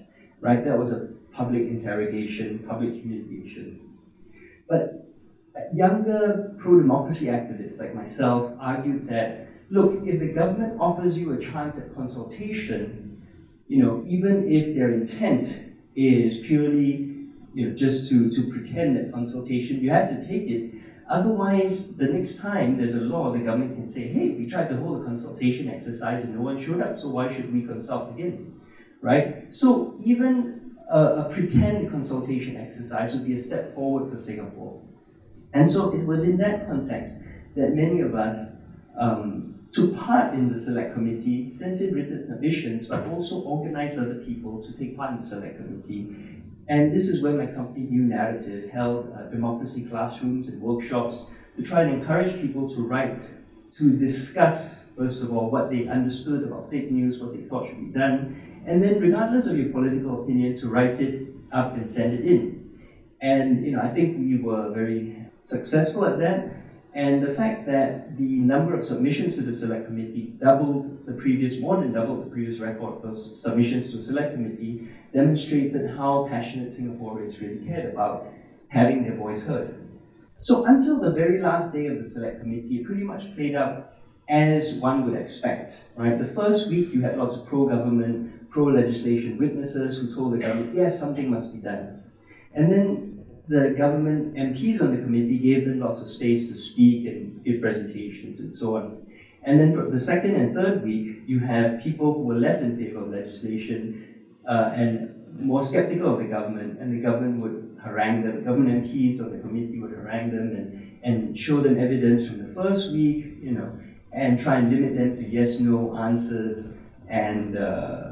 right? 0.41 0.65
That 0.65 0.77
was 0.77 0.93
a 0.93 1.09
public 1.33 1.63
interrogation, 1.63 2.65
public 2.69 2.95
humiliation. 2.95 3.88
But 4.69 5.05
younger 5.73 6.55
pro-democracy 6.59 7.27
activists 7.27 7.79
like 7.79 7.93
myself 7.95 8.51
argued 8.59 9.07
that, 9.07 9.45
look, 9.71 9.93
if 10.05 10.19
the 10.19 10.27
government 10.27 10.75
offers 10.79 11.19
you 11.19 11.31
a 11.31 11.37
chance 11.37 11.79
at 11.79 11.93
consultation, 11.93 13.17
you 13.69 13.79
know, 13.79 14.01
even 14.05 14.47
if 14.47 14.73
their 14.75 14.89
intent 14.89 15.59
is 15.95 16.37
purely, 16.37 17.17
you 17.55 17.67
know, 17.67 17.75
just 17.75 18.09
to, 18.09 18.29
to 18.29 18.43
pretend 18.43 18.95
that 18.95 19.11
consultation, 19.11 19.81
you 19.81 19.91
have 19.91 20.09
to 20.09 20.17
take 20.17 20.49
it. 20.49 20.61
Otherwise, 21.09 21.85
the 21.97 22.07
next 22.07 22.35
time 22.35 22.77
there's 22.77 22.95
a 22.95 23.01
law, 23.01 23.31
the 23.31 23.41
government 23.41 23.75
can 23.75 23.87
say, 23.87 24.07
hey, 24.07 24.29
we 24.29 24.45
tried 24.45 24.69
to 24.69 24.77
hold 24.77 24.95
a 24.95 24.99
consultation 24.99 25.69
exercise 25.69 26.23
and 26.23 26.33
no 26.33 26.41
one 26.41 26.57
showed 26.57 26.81
up, 26.81 26.97
so 26.99 27.09
why 27.09 27.27
should 27.27 27.51
we 27.51 27.61
consult 27.61 28.09
again? 28.09 28.45
right? 29.01 29.31
So 29.49 29.95
even 29.99 30.58
a, 30.91 31.01
a 31.27 31.29
pretend 31.33 31.91
consultation 31.91 32.57
exercise 32.57 33.15
would 33.15 33.27
be 33.27 33.35
a 33.35 33.43
step 33.43 33.75
forward 33.75 34.11
for 34.11 34.17
Singapore. 34.17 34.81
And 35.53 35.69
so 35.69 35.93
it 35.93 36.05
was 36.05 36.25
in 36.25 36.37
that 36.39 36.67
context 36.67 37.15
that 37.57 37.75
many 37.75 38.01
of 38.01 38.15
us 38.15 38.53
um, 38.99 39.55
took 39.73 39.95
part 39.97 40.35
in 40.35 40.53
the 40.53 40.59
select 40.59 40.95
committee, 40.95 41.51
sent 41.51 41.81
in 41.81 41.95
written 41.95 42.27
submissions, 42.27 42.87
but 42.87 43.07
also 43.07 43.41
organized 43.43 43.99
other 43.99 44.17
people 44.17 44.63
to 44.63 44.73
take 44.73 44.97
part 44.97 45.11
in 45.11 45.17
the 45.17 45.23
select 45.23 45.57
committee. 45.57 46.15
And 46.69 46.93
this 46.93 47.09
is 47.09 47.23
where 47.23 47.33
my 47.33 47.47
company, 47.47 47.87
New 47.87 48.03
Naratif, 48.03 48.71
held 48.71 49.13
uh, 49.15 49.23
democracy 49.25 49.87
classrooms 49.87 50.49
and 50.49 50.61
workshops 50.61 51.31
to 51.57 51.63
try 51.63 51.83
and 51.83 51.95
encourage 51.95 52.41
people 52.41 52.69
to 52.71 52.81
write, 52.83 53.21
to 53.77 53.97
discuss, 53.97 54.85
first 54.97 55.23
of 55.23 55.33
all, 55.33 55.51
what 55.51 55.71
they 55.71 55.87
understood 55.89 56.45
about 56.45 56.71
fake 56.71 56.91
news, 56.91 57.19
what 57.19 57.33
they 57.33 57.43
thought 57.43 57.67
should 57.69 57.81
be 57.81 57.99
done, 57.99 58.41
and 58.67 58.83
then, 58.83 59.01
regardless 59.01 59.47
of 59.47 59.59
your 59.59 59.71
political 59.71 60.23
opinion, 60.23 60.57
to 60.57 60.69
write 60.69 61.01
it 61.01 61.29
up 61.53 61.75
and 61.75 61.89
send 61.89 62.15
it 62.15 62.25
in. 62.25 62.79
And 63.21 63.65
you 63.65 63.73
know, 63.73 63.81
I 63.81 63.89
think 63.93 64.19
we 64.19 64.39
were 64.39 64.71
very 64.73 65.17
successful 65.43 66.05
at 66.05 66.19
that. 66.19 66.55
And 66.95 67.23
the 67.23 67.35
fact 67.35 67.67
that 67.67 68.17
the 68.17 68.25
number 68.25 68.75
of 68.75 68.85
submissions 68.85 69.37
to 69.37 69.43
the 69.43 69.53
select 69.53 69.87
committee 69.87 70.35
doubled 70.41 71.07
the 71.07 71.13
previous, 71.13 71.61
more 71.61 71.77
than 71.77 71.93
doubled 71.93 72.27
the 72.27 72.31
previous 72.31 72.59
record 72.59 73.01
for 73.03 73.15
submissions 73.15 73.93
to 73.93 74.01
select 74.01 74.35
committee, 74.35 74.89
demonstrated 75.13 75.91
how 75.97 76.27
passionate 76.29 76.71
Singaporeans 76.71 77.41
really 77.41 77.65
cared 77.67 77.93
about 77.93 78.27
having 78.69 79.05
their 79.05 79.17
voice 79.17 79.43
heard. 79.45 79.75
So 80.41 80.67
until 80.67 81.01
the 81.01 81.11
very 81.11 81.41
last 81.41 81.73
day 81.73 81.87
of 81.87 82.03
the 82.03 82.09
select 82.09 82.41
committee, 82.41 82.79
it 82.79 82.87
pretty 82.87 83.03
much 83.03 83.35
played 83.35 83.55
out 83.55 83.95
as 84.29 84.75
one 84.75 85.05
would 85.05 85.19
expect. 85.19 85.85
Right? 85.97 86.19
The 86.19 86.33
first 86.33 86.71
week 86.71 86.93
you 86.93 87.01
had 87.01 87.19
lots 87.19 87.37
of 87.37 87.47
pro-government, 87.47 88.33
pro-legislation 88.49 89.37
witnesses 89.37 89.97
who 89.97 90.07
told 90.07 90.33
the 90.33 90.39
government, 90.39 90.69
yes, 90.73 90.97
something 90.97 91.29
must 91.29 91.51
be 91.51 91.59
done. 91.59 91.89
And 92.53 92.71
then 92.71 92.99
the 93.47 93.69
government 93.69 94.35
MPs 94.35 94.81
on 94.81 94.91
the 94.91 94.97
committee 94.97 95.37
gave 95.37 95.65
them 95.65 95.79
lots 95.79 96.01
of 96.01 96.09
space 96.09 96.45
to 96.49 96.57
speak 96.57 97.05
and 97.05 97.43
give 97.45 97.61
presentations 97.61 98.39
and 98.39 98.53
so 98.53 98.75
on. 98.75 98.91
And 99.43 99.59
then 99.59 99.71
for 99.73 99.83
the 99.83 99.99
second 99.99 100.35
and 100.35 100.53
third 100.53 100.83
week, 100.83 101.21
you 101.25 101.39
have 101.39 101.77
people 101.77 102.11
who 102.13 102.21
were 102.23 102.35
less 102.35 102.61
in 102.61 102.73
favor 102.73 102.99
of 102.99 103.09
legislation 103.09 103.91
uh, 104.47 104.69
and 104.73 105.07
more 105.39 105.61
skeptical 105.61 106.09
of 106.09 106.17
the 106.17 106.25
government, 106.25 106.75
and 106.79 106.91
the 106.91 106.97
government 106.97 107.37
would 107.37 107.55
harangue 107.83 108.21
them, 108.23 108.41
government 108.43 108.69
MPs 108.69 109.21
on 109.21 109.29
the 109.31 109.37
committee 109.37 109.79
would 109.79 109.91
harangue 109.91 110.31
them 110.31 110.53
and, 110.53 110.67
and 111.03 111.37
show 111.37 111.61
them 111.61 111.77
evidence 111.77 112.25
from 112.25 112.39
the 112.39 112.45
first 112.45 112.89
week, 112.89 113.25
you 113.41 113.51
know, 113.51 113.71
and 114.13 114.39
try 114.39 114.55
and 114.57 114.69
limit 114.69 114.95
them 114.95 115.15
to 115.15 115.25
yes 115.25 115.59
no 115.59 115.93
answers. 115.95 116.67
And 117.07 117.55
uh, 117.55 118.08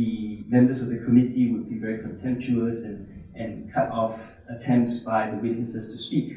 the 0.00 0.40
members 0.56 0.80
of 0.80 0.88
the 0.88 0.96
committee 0.96 1.46
would 1.46 1.68
be 1.68 1.76
very 1.76 1.96
contemptuous 1.96 2.82
and, 2.82 2.98
and 3.34 3.68
cut 3.70 3.88
off 3.90 4.14
attempts 4.48 4.98
by 4.98 5.26
the 5.26 5.36
witnesses 5.36 5.86
to 5.92 5.98
speak, 5.98 6.36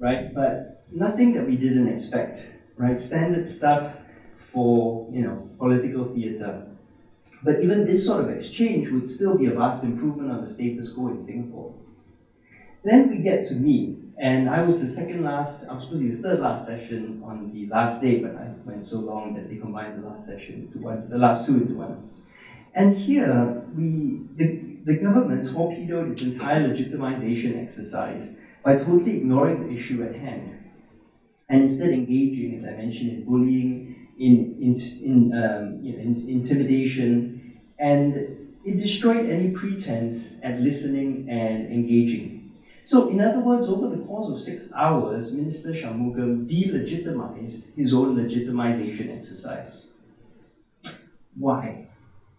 right? 0.00 0.20
But 0.34 0.58
nothing 0.90 1.32
that 1.32 1.44
we 1.44 1.56
didn't 1.56 1.88
expect, 1.88 2.46
right? 2.76 2.98
Standard 2.98 3.46
stuff 3.46 3.82
for, 4.38 5.04
you 5.10 5.22
know, 5.22 5.42
political 5.58 6.04
theatre. 6.04 6.54
But 7.42 7.56
even 7.60 7.84
this 7.84 8.04
sort 8.04 8.20
of 8.20 8.28
exchange 8.28 8.88
would 8.90 9.08
still 9.08 9.34
be 9.34 9.46
a 9.46 9.52
vast 9.52 9.82
improvement 9.82 10.30
on 10.30 10.40
the 10.40 10.46
status 10.46 10.88
quo 10.88 11.08
in 11.08 11.18
Singapore. 11.20 11.70
Then 12.84 13.08
we 13.08 13.16
get 13.18 13.42
to 13.44 13.54
me, 13.54 13.94
and 14.18 14.48
I 14.48 14.60
was 14.60 14.78
the 14.78 14.86
second 14.86 15.22
last, 15.22 15.64
I 15.68 15.72
was 15.72 15.82
supposed 15.82 16.00
to 16.02 16.08
be 16.08 16.14
the 16.14 16.20
third 16.20 16.38
last 16.38 16.64
session 16.64 17.18
on 17.22 17.50
the 17.52 17.66
last 17.66 18.00
day, 18.00 18.14
but 18.14 18.34
I 18.34 18.48
went 18.64 18.84
so 18.84 18.98
long 18.98 19.32
that 19.32 19.48
they 19.48 19.56
combined 19.56 19.94
the 19.94 20.00
last 20.00 20.24
session 20.24 20.54
into 20.60 20.78
one, 20.78 21.08
the 21.08 21.16
last 21.16 21.44
two 21.44 21.56
into 21.56 21.74
one. 21.74 21.96
And 22.76 22.94
here, 22.94 23.64
we, 23.74 24.20
the, 24.36 24.76
the 24.84 24.96
government 24.98 25.50
torpedoed 25.50 26.12
its 26.12 26.20
entire 26.20 26.68
legitimization 26.68 27.62
exercise 27.62 28.34
by 28.62 28.76
totally 28.76 29.16
ignoring 29.16 29.66
the 29.66 29.74
issue 29.74 30.02
at 30.02 30.14
hand 30.14 30.62
and 31.48 31.62
instead 31.62 31.88
engaging, 31.88 32.54
as 32.54 32.66
I 32.66 32.72
mentioned, 32.72 33.10
in 33.12 33.24
bullying, 33.24 34.08
in, 34.18 34.58
in, 34.60 34.74
in, 35.02 35.32
um, 35.32 35.82
you 35.82 35.94
know, 35.94 36.00
in 36.00 36.28
intimidation, 36.28 37.58
and 37.78 38.14
it 38.62 38.76
destroyed 38.76 39.30
any 39.30 39.52
pretense 39.52 40.32
at 40.42 40.60
listening 40.60 41.30
and 41.30 41.72
engaging. 41.72 42.52
So, 42.84 43.08
in 43.08 43.22
other 43.22 43.40
words, 43.40 43.68
over 43.68 43.88
the 43.88 44.04
course 44.04 44.28
of 44.28 44.42
six 44.42 44.70
hours, 44.74 45.32
Minister 45.32 45.70
Shanmugam 45.70 46.46
delegitimized 46.46 47.74
his 47.74 47.94
own 47.94 48.16
legitimization 48.16 49.16
exercise. 49.16 49.86
Why? 51.36 51.86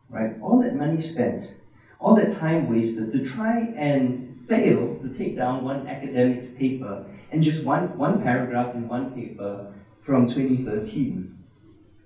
Right? 0.10 0.32
All 0.42 0.58
that 0.60 0.74
money 0.76 1.00
spent 1.00 1.54
all 2.00 2.14
that 2.14 2.30
time 2.30 2.68
wasted 2.68 3.12
to 3.12 3.20
try 3.20 3.72
and 3.76 4.18
fail 4.48 4.96
to 5.02 5.10
take 5.10 5.36
down 5.36 5.64
one 5.64 5.88
academic's 5.88 6.48
paper 6.48 7.04
and 7.32 7.42
just 7.42 7.64
one, 7.64 7.98
one 7.98 8.20
paragraph 8.22 8.76
in 8.76 8.88
one 8.88 9.12
paper 9.14 9.66
from 10.00 10.28
2013 10.28 11.26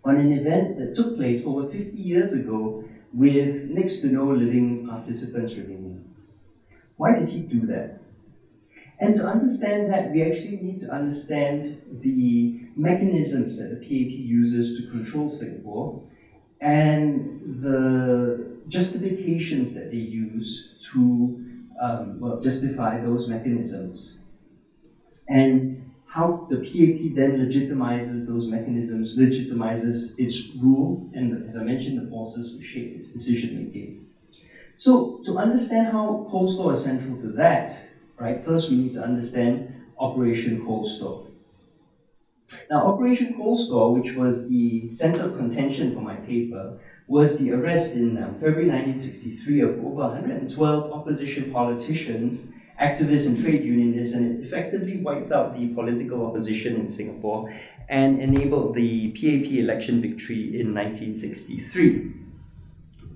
on 0.05 0.17
an 0.17 0.31
event 0.31 0.77
that 0.77 0.93
took 0.93 1.13
place 1.15 1.43
over 1.43 1.63
50 1.63 1.99
years 1.99 2.33
ago 2.33 2.81
with 3.11 3.67
next 3.67 3.97
to 3.99 4.07
no 4.07 4.27
living 4.29 4.81
participants 4.85 5.55
remaining. 5.55 5.99
Why 6.97 7.11
did 7.13 7.27
he 7.29 7.41
do 7.41 7.65
that? 7.65 7.89
And 8.99 9.13
to 9.15 9.25
understand 9.25 9.87
that, 9.87 10.09
we 10.09 10.21
actually 10.21 10.55
need 10.55 10.79
to 10.79 10.89
understand 10.91 11.73
the 11.89 12.51
mechanisms 12.75 13.55
that 13.57 13.67
the 13.69 13.75
PAP 13.75 14.15
uses 14.17 14.71
to 14.71 14.81
control 14.83 15.27
Singapore 15.27 15.91
and 16.61 17.37
the 17.61 18.47
justifications 18.67 19.73
that 19.73 19.89
they 19.89 19.97
use 19.97 20.63
to 20.91 21.35
um, 21.79 22.19
well, 22.19 22.37
justify 22.37 22.97
those 22.97 23.27
mechanisms. 23.27 24.13
And 25.27 25.81
how 26.05 26.45
the 26.47 26.57
PAP 26.57 27.07
then 27.13 27.37
legitimizes 27.37 28.25
those 28.25 28.45
mechanisms, 28.45 29.15
legitimizes 29.15 30.11
its 30.17 30.41
rule, 30.53 30.99
and 31.13 31.41
as 31.45 31.55
I 31.55 31.61
mentioned, 31.61 31.97
the 31.97 32.01
forces 32.01 32.51
which 32.51 32.63
shape 32.63 32.93
its 32.93 33.07
decision 33.09 33.53
making. 33.53 33.95
So, 34.75 35.13
to 35.23 35.35
understand 35.37 35.87
how 35.87 36.25
cold 36.27 36.49
store 36.49 36.71
is 36.73 36.81
central 36.81 37.15
to 37.17 37.29
that, 37.31 37.83
right, 38.17 38.43
first 38.43 38.69
we 38.69 38.75
need 38.75 38.93
to 38.93 39.01
understand 39.01 39.63
Operation 39.99 40.59
Cold 40.59 40.87
Store. 40.87 41.21
Now, 42.69 42.87
Operation 42.87 43.35
Cold 43.35 43.59
Store, 43.59 43.93
which 43.93 44.13
was 44.13 44.47
the 44.47 44.93
center 44.93 45.23
of 45.23 45.37
contention 45.37 45.93
for 45.93 46.01
my 46.01 46.15
paper, 46.15 46.79
was 47.07 47.37
the 47.37 47.51
arrest 47.51 47.93
in 47.93 48.21
um, 48.21 48.33
February 48.35 48.69
1963 48.69 49.61
of 49.61 49.69
over 49.85 50.07
112 50.07 50.91
opposition 50.91 51.51
politicians, 51.51 52.47
activists, 52.81 53.25
and 53.25 53.41
trade 53.41 53.63
unionists, 53.63 54.13
and 54.13 54.39
it 54.39 54.45
effectively 54.45 54.97
wiped 54.97 55.31
out 55.31 55.53
the 55.53 55.67
political 55.73 56.25
opposition 56.25 56.75
in 56.75 56.89
Singapore 56.89 57.53
and 57.89 58.21
enabled 58.21 58.73
the 58.73 59.11
PAP 59.11 59.51
election 59.51 60.01
victory 60.01 60.59
in 60.59 60.73
1963. 60.73 62.13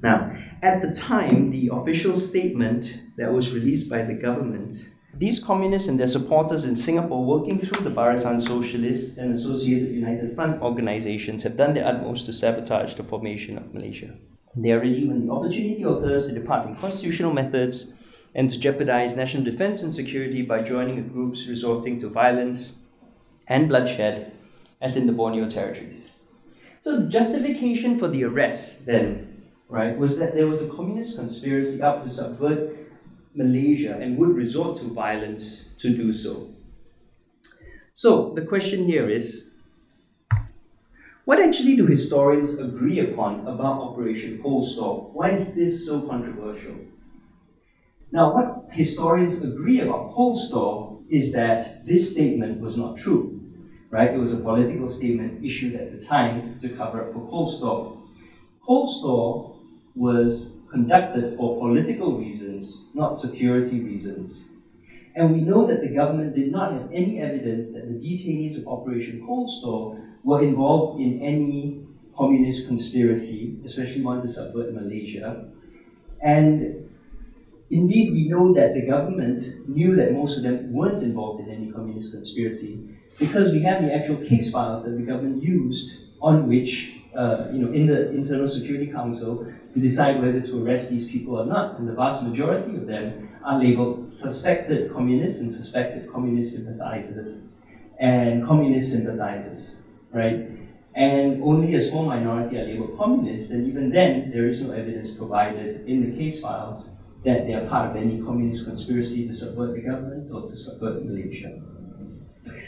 Now, 0.03 0.35
at 0.61 0.81
the 0.81 0.93
time, 0.93 1.51
the 1.51 1.69
official 1.71 2.19
statement 2.19 2.99
that 3.17 3.31
was 3.31 3.53
released 3.53 3.89
by 3.89 4.01
the 4.01 4.13
government 4.13 4.77
these 5.17 5.41
communists 5.41 5.87
and 5.87 5.97
their 5.97 6.09
supporters 6.09 6.65
in 6.65 6.75
Singapore, 6.75 7.23
working 7.23 7.57
through 7.57 7.83
the 7.83 7.89
Barisan 7.89 8.41
Sosialis 8.41 9.17
and 9.17 9.33
Associated 9.33 9.91
United 9.91 10.35
Front 10.35 10.61
organizations, 10.61 11.43
have 11.43 11.55
done 11.55 11.73
their 11.73 11.87
utmost 11.87 12.25
to 12.25 12.33
sabotage 12.33 12.95
the 12.95 13.03
formation 13.03 13.57
of 13.57 13.73
Malaysia. 13.73 14.13
They 14.57 14.71
are 14.71 14.79
ready 14.79 15.07
when 15.07 15.25
the 15.25 15.31
opportunity 15.31 15.83
occurs 15.83 16.27
to 16.27 16.33
depart 16.33 16.63
from 16.63 16.75
constitutional 16.75 17.33
methods 17.33 17.87
and 18.33 18.49
to 18.49 18.59
jeopardize 18.59 19.15
national 19.15 19.43
defense 19.43 19.83
and 19.83 19.93
security 19.93 20.41
by 20.41 20.61
joining 20.61 20.97
with 20.97 21.13
groups 21.13 21.47
resorting 21.47 21.97
to 21.99 22.09
violence 22.09 22.73
and 23.47 23.69
bloodshed, 23.69 24.33
as 24.81 24.97
in 24.97 25.07
the 25.07 25.13
Borneo 25.13 25.49
territories. 25.49 26.09
So, 26.81 26.97
the 26.97 27.07
justification 27.07 27.97
for 27.97 28.09
the 28.09 28.25
arrest, 28.25 28.85
then, 28.85 29.43
right, 29.69 29.97
was 29.97 30.17
that 30.19 30.35
there 30.35 30.47
was 30.47 30.61
a 30.61 30.69
communist 30.69 31.15
conspiracy 31.15 31.81
up 31.81 32.03
to 32.03 32.09
subvert 32.09 32.84
Malaysia 33.35 33.97
and 34.01 34.17
would 34.17 34.35
resort 34.35 34.77
to 34.79 34.85
violence 34.85 35.65
to 35.77 35.95
do 35.95 36.11
so. 36.13 36.49
So 37.93 38.33
the 38.35 38.41
question 38.43 38.85
here 38.85 39.09
is 39.09 39.49
what 41.25 41.41
actually 41.41 41.75
do 41.75 41.85
historians 41.85 42.57
agree 42.57 42.99
upon 42.99 43.41
about 43.41 43.81
Operation 43.81 44.39
Cold 44.41 44.67
Store? 44.67 45.09
Why 45.13 45.31
is 45.31 45.53
this 45.53 45.85
so 45.85 46.01
controversial? 46.07 46.75
Now, 48.11 48.33
what 48.33 48.67
historians 48.71 49.43
agree 49.43 49.79
about 49.81 50.13
Cold 50.13 50.37
Store 50.37 50.99
is 51.09 51.31
that 51.33 51.85
this 51.85 52.11
statement 52.11 52.59
was 52.61 52.77
not 52.77 52.97
true, 52.97 53.39
right? 53.91 54.11
It 54.11 54.17
was 54.17 54.33
a 54.33 54.37
political 54.37 54.87
statement 54.87 55.43
issued 55.45 55.75
at 55.75 55.91
the 55.91 56.03
time 56.03 56.59
to 56.61 56.69
cover 56.69 57.09
up 57.09 57.13
for. 57.13 57.97
Cold 58.65 58.89
Store 58.89 59.57
was 59.95 60.54
conducted 60.75 61.37
for 61.37 61.57
political 61.57 62.17
reasons, 62.17 62.87
not 62.93 63.17
security 63.17 63.79
reasons. 63.79 64.45
And 65.15 65.31
we 65.33 65.39
know 65.39 65.65
that 65.65 65.79
the 65.79 65.87
government 65.87 66.35
did 66.35 66.51
not 66.51 66.73
have 66.73 66.91
any 66.91 67.21
evidence 67.21 67.71
that 67.73 67.87
the 67.87 67.97
detainees 68.05 68.57
of 68.59 68.67
Operation 68.67 69.23
Cold 69.25 69.49
Store 69.49 69.97
were 70.25 70.43
involved 70.43 70.99
in 70.99 71.21
any 71.21 71.85
communist 72.17 72.67
conspiracy, 72.67 73.57
especially 73.63 74.01
one 74.01 74.21
to 74.21 74.27
subvert 74.27 74.73
Malaysia. 74.73 75.47
And 76.21 76.89
indeed, 77.69 78.11
we 78.11 78.27
know 78.27 78.53
that 78.53 78.73
the 78.73 78.81
government 78.81 79.69
knew 79.69 79.95
that 79.95 80.11
most 80.11 80.35
of 80.35 80.43
them 80.43 80.73
weren't 80.73 81.01
involved 81.01 81.47
in 81.47 81.49
any 81.49 81.71
communist 81.71 82.11
conspiracy 82.11 82.89
because 83.17 83.53
we 83.53 83.61
have 83.63 83.81
the 83.81 83.93
actual 83.93 84.17
case 84.17 84.51
files 84.51 84.83
that 84.83 84.97
the 84.97 85.03
government 85.03 85.41
used 85.41 85.99
on 86.21 86.49
which, 86.49 86.94
uh, 87.15 87.49
you 87.51 87.59
know, 87.59 87.71
in 87.71 87.87
the 87.87 88.11
Internal 88.11 88.47
Security 88.47 88.87
Council 88.91 89.51
to 89.73 89.79
decide 89.79 90.21
whether 90.21 90.41
to 90.41 90.63
arrest 90.63 90.89
these 90.89 91.07
people 91.09 91.39
or 91.39 91.45
not. 91.45 91.79
And 91.79 91.87
the 91.87 91.93
vast 91.93 92.23
majority 92.23 92.75
of 92.75 92.87
them 92.87 93.29
are 93.43 93.61
labeled 93.61 94.13
suspected 94.13 94.91
communists 94.93 95.39
and 95.39 95.51
suspected 95.51 96.11
communist 96.11 96.55
sympathizers 96.55 97.47
and 97.99 98.45
communist 98.45 98.91
sympathizers, 98.91 99.77
right? 100.11 100.49
And 100.95 101.43
only 101.43 101.75
a 101.75 101.79
small 101.79 102.05
minority 102.05 102.57
are 102.57 102.65
labeled 102.65 102.97
communists, 102.97 103.51
and 103.51 103.67
even 103.67 103.89
then, 103.89 104.31
there 104.31 104.47
is 104.47 104.61
no 104.61 104.71
evidence 104.71 105.11
provided 105.11 105.87
in 105.87 106.09
the 106.09 106.17
case 106.17 106.41
files 106.41 106.91
that 107.25 107.47
they 107.47 107.53
are 107.53 107.67
part 107.67 107.91
of 107.91 107.97
any 107.97 108.21
communist 108.21 108.65
conspiracy 108.65 109.27
to 109.27 109.33
subvert 109.33 109.73
the 109.73 109.81
government 109.81 110.31
or 110.31 110.47
to 110.47 110.55
subvert 110.55 111.03
Malaysia. 111.05 111.61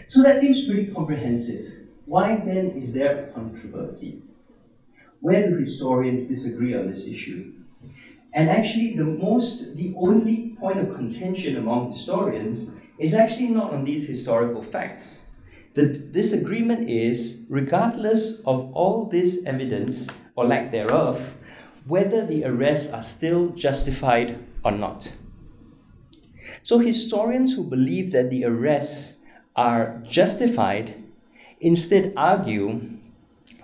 So 0.10 0.24
that 0.24 0.40
seems 0.40 0.66
pretty 0.66 0.92
comprehensive. 0.92 1.66
Why 2.06 2.38
then 2.38 2.72
is 2.72 2.94
there 2.94 3.28
a 3.28 3.32
controversy? 3.34 4.22
Where 5.22 5.50
do 5.50 5.58
historians 5.58 6.26
disagree 6.26 6.76
on 6.76 6.90
this 6.90 7.06
issue? 7.06 7.54
And 8.34 8.50
actually, 8.50 8.96
the 8.96 9.04
most, 9.04 9.76
the 9.76 9.96
only 9.98 10.56
point 10.60 10.80
of 10.80 10.94
contention 10.94 11.58
among 11.58 11.92
historians 11.92 12.70
is 13.00 13.14
actually 13.14 13.50
not 13.50 13.74
on 13.74 13.84
these 13.84 14.08
historical 14.08 14.62
facts. 14.62 15.22
The 15.74 15.88
disagreement 15.88 16.90
is, 16.90 17.38
regardless 17.50 18.42
of 18.42 18.72
all 18.74 19.06
this 19.06 19.40
evidence 19.46 20.08
or 20.36 20.46
lack 20.46 20.72
thereof, 20.72 21.36
whether 21.88 22.26
the 22.26 22.44
arrests 22.46 22.92
are 22.92 23.04
still 23.04 23.50
justified 23.50 24.40
or 24.64 24.72
not. 24.72 25.14
So, 26.64 26.80
historians 26.80 27.54
who 27.54 27.64
believe 27.64 28.12
that 28.12 28.30
the 28.30 28.46
arrests 28.46 29.18
are 29.56 30.02
justified 30.04 31.04
instead 31.60 32.14
argue 32.18 32.97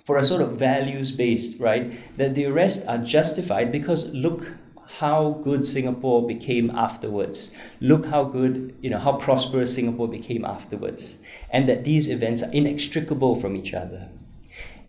for 0.04 0.18
a 0.18 0.24
sort 0.24 0.42
of 0.42 0.60
values 0.60 1.12
based, 1.12 1.60
right? 1.60 2.18
That 2.18 2.36
the 2.36 2.46
arrests 2.46 2.86
are 2.86 2.98
justified 2.98 3.72
because 3.72 4.10
look 4.10 4.54
how 5.00 5.40
good 5.42 5.66
Singapore 5.66 6.28
became 6.28 6.70
afterwards. 6.72 7.50
Look 7.80 8.06
how 8.06 8.26
good, 8.26 8.76
you 8.82 8.92
know, 8.92 9.00
how 9.00 9.14
prosperous 9.14 9.74
Singapore 9.74 10.08
became 10.08 10.46
afterwards. 10.46 11.18
And 11.50 11.68
that 11.68 11.84
these 11.84 12.08
events 12.08 12.44
are 12.44 12.52
inextricable 12.52 13.36
from 13.36 13.56
each 13.56 13.74
other. 13.74 14.10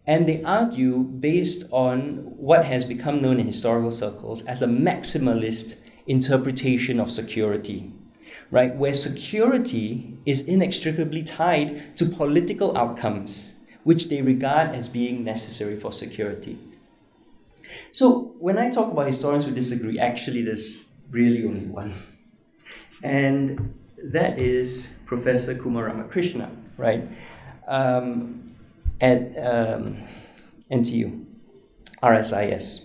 And 0.06 0.28
they 0.28 0.42
argue 0.42 0.98
based 0.98 1.64
on 1.70 2.16
what 2.36 2.66
has 2.66 2.84
become 2.84 3.22
known 3.22 3.40
in 3.40 3.46
historical 3.46 3.90
circles 3.90 4.42
as 4.42 4.60
a 4.60 4.66
maximalist 4.66 5.76
interpretation 6.06 7.00
of 7.00 7.10
security, 7.10 7.90
right? 8.50 8.76
Where 8.76 8.92
security 8.92 10.18
is 10.26 10.42
inextricably 10.42 11.22
tied 11.22 11.96
to 11.96 12.04
political 12.04 12.76
outcomes, 12.76 13.53
which 13.84 14.08
they 14.08 14.22
regard 14.22 14.74
as 14.74 14.88
being 14.88 15.24
necessary 15.24 15.76
for 15.76 15.92
security. 15.92 16.58
So 17.92 18.34
when 18.38 18.58
I 18.58 18.70
talk 18.70 18.90
about 18.90 19.06
historians 19.06 19.44
who 19.44 19.52
disagree, 19.52 19.98
actually 19.98 20.42
there's 20.42 20.86
really 21.10 21.44
only 21.44 21.66
one. 21.66 21.92
And 23.02 23.74
that 24.02 24.38
is 24.38 24.88
Professor 25.06 25.54
Kumar 25.54 25.84
Ramakrishna, 25.84 26.50
right? 26.76 27.06
Um, 27.68 28.54
at 29.00 29.20
um, 29.38 30.02
NTU, 30.70 31.24
RSIS. 32.02 32.82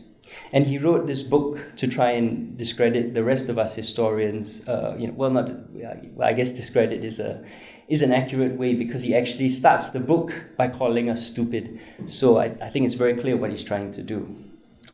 And 0.51 0.65
he 0.65 0.77
wrote 0.77 1.07
this 1.07 1.23
book 1.23 1.59
to 1.77 1.87
try 1.87 2.11
and 2.11 2.57
discredit 2.57 3.13
the 3.13 3.23
rest 3.23 3.49
of 3.49 3.57
us 3.57 3.75
historians. 3.75 4.67
Uh, 4.67 4.95
you 4.97 5.07
know, 5.07 5.13
well, 5.13 5.31
not 5.31 5.49
well, 5.71 6.27
I 6.27 6.33
guess 6.33 6.51
discredit 6.51 7.03
is 7.03 7.19
a 7.19 7.43
is 7.89 8.03
an 8.03 8.13
accurate 8.13 8.55
way 8.55 8.73
because 8.75 9.03
he 9.03 9.15
actually 9.15 9.49
starts 9.49 9.89
the 9.89 9.99
book 9.99 10.31
by 10.55 10.67
calling 10.67 11.09
us 11.09 11.25
stupid. 11.25 11.79
So 12.05 12.37
I, 12.37 12.45
I 12.61 12.69
think 12.69 12.85
it's 12.85 12.95
very 12.95 13.15
clear 13.15 13.35
what 13.35 13.49
he's 13.49 13.63
trying 13.63 13.91
to 13.93 14.03
do. 14.03 14.35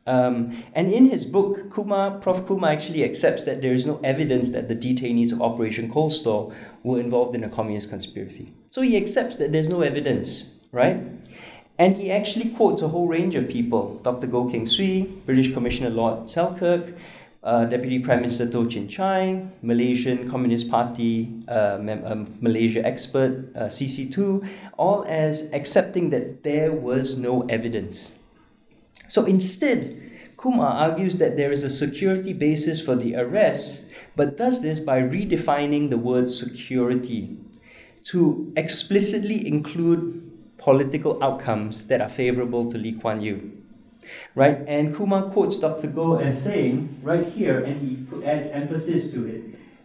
Um, 0.08 0.64
and 0.74 0.94
in 0.94 1.08
his 1.08 1.26
book, 1.26 1.70
Prof. 1.70 2.46
Kumar 2.48 2.72
actually 2.72 3.04
accepts 3.04 3.44
that 3.44 3.62
there 3.62 3.74
is 3.74 3.86
no 3.86 4.00
evidence 4.04 4.50
that 4.50 4.68
the 4.68 4.76
detainees 4.76 5.32
of 5.32 5.42
Operation 5.42 5.92
Cold 5.92 6.14
Store 6.14 6.54
were 6.84 7.00
involved 7.00 7.36
in 7.36 7.44
a 7.44 7.50
communist 7.50 7.90
conspiracy. 7.90 8.54
So 8.70 8.82
he 8.82 8.96
accepts 8.96 9.38
that 9.38 9.52
there's 9.52 9.70
no 9.70 9.82
evidence, 9.82 10.46
right? 10.72 11.04
And 11.78 11.98
he 11.98 12.12
actually 12.12 12.52
quotes 12.52 12.82
a 12.82 12.88
whole 12.88 13.08
range 13.08 13.36
of 13.36 13.50
people 13.50 14.00
Dr. 14.04 14.28
Goh 14.28 14.50
Keng 14.50 14.68
Swee, 14.68 15.04
British 15.26 15.54
Commissioner 15.54 15.90
Lord 15.90 16.30
Selkirk, 16.30 16.94
uh, 17.46 17.64
Deputy 17.66 18.00
Prime 18.00 18.20
Minister 18.20 18.50
Toh 18.50 18.66
Chin 18.66 18.88
Chye, 18.90 19.48
Malaysian 19.62 20.30
Communist 20.30 20.70
Party 20.70 21.32
uh, 21.48 21.78
um, 22.06 22.28
Malaysia 22.42 22.86
expert 22.86 23.56
uh, 23.56 23.72
CC2, 23.72 24.46
all 24.78 25.06
as 25.08 25.48
accepting 25.54 26.10
that 26.10 26.44
there 26.44 26.74
was 26.74 27.18
no 27.18 27.44
evidence 27.48 28.12
so 29.08 29.26
instead, 29.26 30.02
Kumar 30.38 30.74
argues 30.74 31.18
that 31.18 31.38
there 31.38 31.52
is 31.52 31.64
a 31.64 31.70
security 31.70 32.34
basis 32.34 32.82
for 32.82 32.96
the 32.96 33.16
arrest, 33.16 33.84
but 34.16 34.38
does 34.38 34.62
this 34.62 34.80
by 34.80 35.02
redefining 35.02 35.90
the 35.90 35.98
word 35.98 36.30
security 36.30 37.38
to 38.04 38.52
explicitly 38.56 39.48
include 39.48 40.22
political 40.58 41.22
outcomes 41.24 41.86
that 41.88 42.02
are 42.02 42.10
favorable 42.10 42.70
to 42.72 42.78
Lee 42.78 42.94
Kuan 42.94 43.22
Yew. 43.22 43.65
Right? 44.36 44.64
And 44.68 44.96
Kumar 44.96 45.30
quotes 45.32 45.60
Dr. 45.60 45.88
Goh 45.88 46.24
as 46.24 46.42
saying, 46.42 47.00
right 47.02 47.26
here, 47.28 47.64
and 47.64 47.82
he 47.82 48.26
adds 48.26 48.48
emphasis 48.50 49.12
to 49.14 49.28
it, 49.28 49.44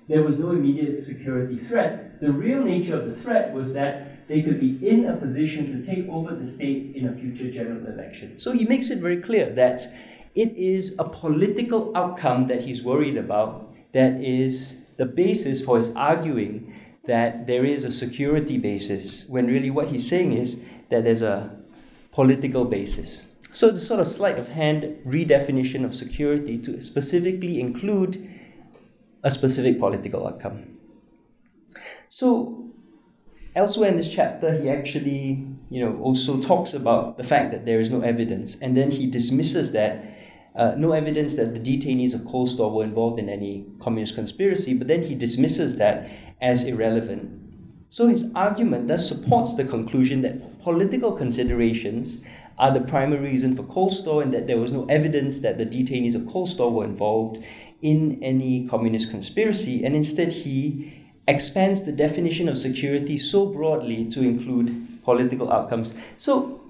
there 0.08 0.22
was 0.22 0.38
no 0.38 0.50
immediate 0.50 0.98
security 0.98 1.56
threat. 1.56 2.20
The 2.20 2.32
real 2.32 2.64
nature 2.64 3.00
of 3.00 3.06
the 3.06 3.14
threat 3.14 3.52
was 3.52 3.72
that 3.74 4.26
they 4.26 4.42
could 4.42 4.60
be 4.60 4.78
in 4.88 5.06
a 5.06 5.16
position 5.16 5.66
to 5.72 5.86
take 5.86 6.08
over 6.08 6.34
the 6.34 6.46
state 6.46 6.96
in 6.96 7.08
a 7.08 7.14
future 7.14 7.50
general 7.50 7.86
election. 7.86 8.36
So 8.38 8.52
he 8.52 8.64
makes 8.64 8.90
it 8.90 8.98
very 8.98 9.20
clear 9.20 9.50
that 9.50 9.86
it 10.34 10.56
is 10.56 10.96
a 10.98 11.04
political 11.04 11.96
outcome 11.96 12.46
that 12.46 12.62
he's 12.62 12.82
worried 12.82 13.16
about 13.16 13.72
that 13.92 14.22
is 14.22 14.76
the 14.96 15.06
basis 15.06 15.64
for 15.64 15.78
his 15.78 15.90
arguing 15.90 16.74
that 17.04 17.46
there 17.46 17.64
is 17.64 17.84
a 17.84 17.90
security 17.90 18.58
basis, 18.58 19.24
when 19.26 19.46
really 19.46 19.70
what 19.70 19.88
he's 19.88 20.08
saying 20.08 20.32
is 20.32 20.56
that 20.90 21.04
there's 21.04 21.22
a 21.22 21.50
political 22.12 22.64
basis. 22.64 23.22
So 23.52 23.70
the 23.70 23.78
sort 23.78 24.00
of 24.00 24.06
sleight 24.06 24.38
of 24.38 24.48
hand 24.48 24.96
redefinition 25.06 25.84
of 25.84 25.94
security 25.94 26.56
to 26.58 26.80
specifically 26.80 27.60
include 27.60 28.30
a 29.22 29.30
specific 29.30 29.78
political 29.78 30.26
outcome. 30.26 30.78
So 32.08 32.70
elsewhere 33.54 33.90
in 33.90 33.96
this 33.96 34.12
chapter, 34.12 34.56
he 34.56 34.70
actually, 34.70 35.46
you 35.68 35.84
know, 35.84 35.98
also 35.98 36.40
talks 36.40 36.74
about 36.74 37.18
the 37.18 37.24
fact 37.24 37.50
that 37.52 37.66
there 37.66 37.80
is 37.80 37.90
no 37.90 38.00
evidence, 38.00 38.56
and 38.60 38.76
then 38.76 38.90
he 38.90 39.06
dismisses 39.06 39.72
that 39.72 40.04
uh, 40.54 40.74
no 40.76 40.92
evidence 40.92 41.34
that 41.34 41.54
the 41.54 41.60
detainees 41.60 42.14
of 42.14 42.24
Cold 42.24 42.48
Store 42.48 42.72
were 42.72 42.84
involved 42.84 43.18
in 43.18 43.28
any 43.28 43.66
communist 43.80 44.14
conspiracy, 44.14 44.74
but 44.74 44.88
then 44.88 45.02
he 45.02 45.14
dismisses 45.14 45.76
that 45.76 46.10
as 46.40 46.64
irrelevant. 46.64 47.30
So 47.88 48.06
his 48.06 48.26
argument 48.34 48.88
thus 48.88 49.08
supports 49.08 49.54
the 49.54 49.64
conclusion 49.64 50.20
that 50.22 50.60
political 50.60 51.12
considerations 51.12 52.20
are 52.60 52.72
the 52.72 52.80
primary 52.80 53.30
reason 53.30 53.56
for 53.56 53.64
Cold 53.64 53.92
and 54.22 54.32
that 54.32 54.46
there 54.46 54.58
was 54.58 54.70
no 54.70 54.84
evidence 54.86 55.40
that 55.40 55.58
the 55.58 55.66
detainees 55.66 56.14
of 56.14 56.26
Cold 56.28 56.74
were 56.74 56.84
involved 56.84 57.42
in 57.82 58.22
any 58.22 58.68
communist 58.68 59.10
conspiracy, 59.10 59.84
and 59.84 59.96
instead 59.96 60.32
he 60.32 60.92
expands 61.26 61.82
the 61.82 61.92
definition 61.92 62.48
of 62.48 62.58
security 62.58 63.18
so 63.18 63.46
broadly 63.46 64.04
to 64.10 64.20
include 64.20 64.86
political 65.02 65.50
outcomes. 65.50 65.94
So, 66.18 66.60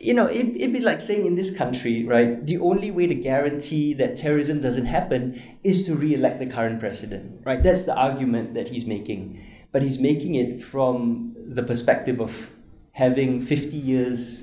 you 0.00 0.12
know, 0.12 0.26
it, 0.26 0.46
it'd 0.56 0.72
be 0.72 0.80
like 0.80 1.00
saying 1.00 1.24
in 1.24 1.34
this 1.34 1.50
country, 1.50 2.04
right, 2.04 2.46
the 2.46 2.58
only 2.58 2.90
way 2.90 3.06
to 3.06 3.14
guarantee 3.14 3.94
that 3.94 4.16
terrorism 4.16 4.60
doesn't 4.60 4.86
happen 4.86 5.40
is 5.64 5.84
to 5.86 5.94
re 5.94 6.14
elect 6.14 6.38
the 6.38 6.46
current 6.46 6.80
president, 6.80 7.40
right? 7.46 7.62
That's 7.62 7.84
the 7.84 7.94
argument 7.94 8.54
that 8.54 8.68
he's 8.68 8.84
making. 8.84 9.42
But 9.72 9.82
he's 9.82 9.98
making 9.98 10.34
it 10.34 10.62
from 10.62 11.34
the 11.36 11.62
perspective 11.62 12.20
of 12.20 12.50
having 12.92 13.40
50 13.40 13.76
years, 13.76 14.42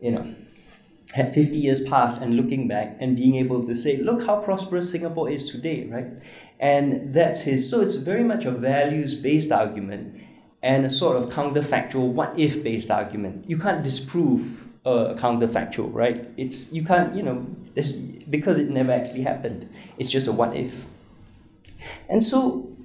you 0.00 0.10
know, 0.10 0.34
had 1.12 1.32
50 1.32 1.56
years 1.56 1.80
pass 1.80 2.18
and 2.18 2.36
looking 2.36 2.68
back 2.68 2.96
and 3.00 3.16
being 3.16 3.36
able 3.36 3.64
to 3.64 3.74
say, 3.74 3.96
look 3.96 4.26
how 4.26 4.40
prosperous 4.40 4.90
Singapore 4.90 5.30
is 5.30 5.50
today, 5.50 5.84
right? 5.84 6.06
And 6.58 7.14
that's 7.14 7.42
his, 7.42 7.68
so 7.70 7.80
it's 7.80 7.94
very 7.94 8.24
much 8.24 8.44
a 8.44 8.50
values 8.50 9.14
based 9.14 9.52
argument 9.52 10.20
and 10.62 10.84
a 10.84 10.90
sort 10.90 11.16
of 11.16 11.30
counterfactual 11.30 12.12
what 12.12 12.38
if 12.38 12.62
based 12.62 12.90
argument. 12.90 13.48
You 13.48 13.58
can't 13.58 13.82
disprove 13.82 14.66
a 14.84 15.14
counterfactual, 15.14 15.92
right? 15.92 16.28
It's, 16.36 16.70
you 16.72 16.84
can't, 16.84 17.14
you 17.14 17.22
know, 17.22 17.46
because 18.28 18.58
it 18.58 18.70
never 18.70 18.92
actually 18.92 19.22
happened. 19.22 19.68
It's 19.98 20.08
just 20.08 20.26
a 20.28 20.32
what 20.32 20.56
if. 20.56 20.86
And 22.08 22.22
so, 22.22 22.75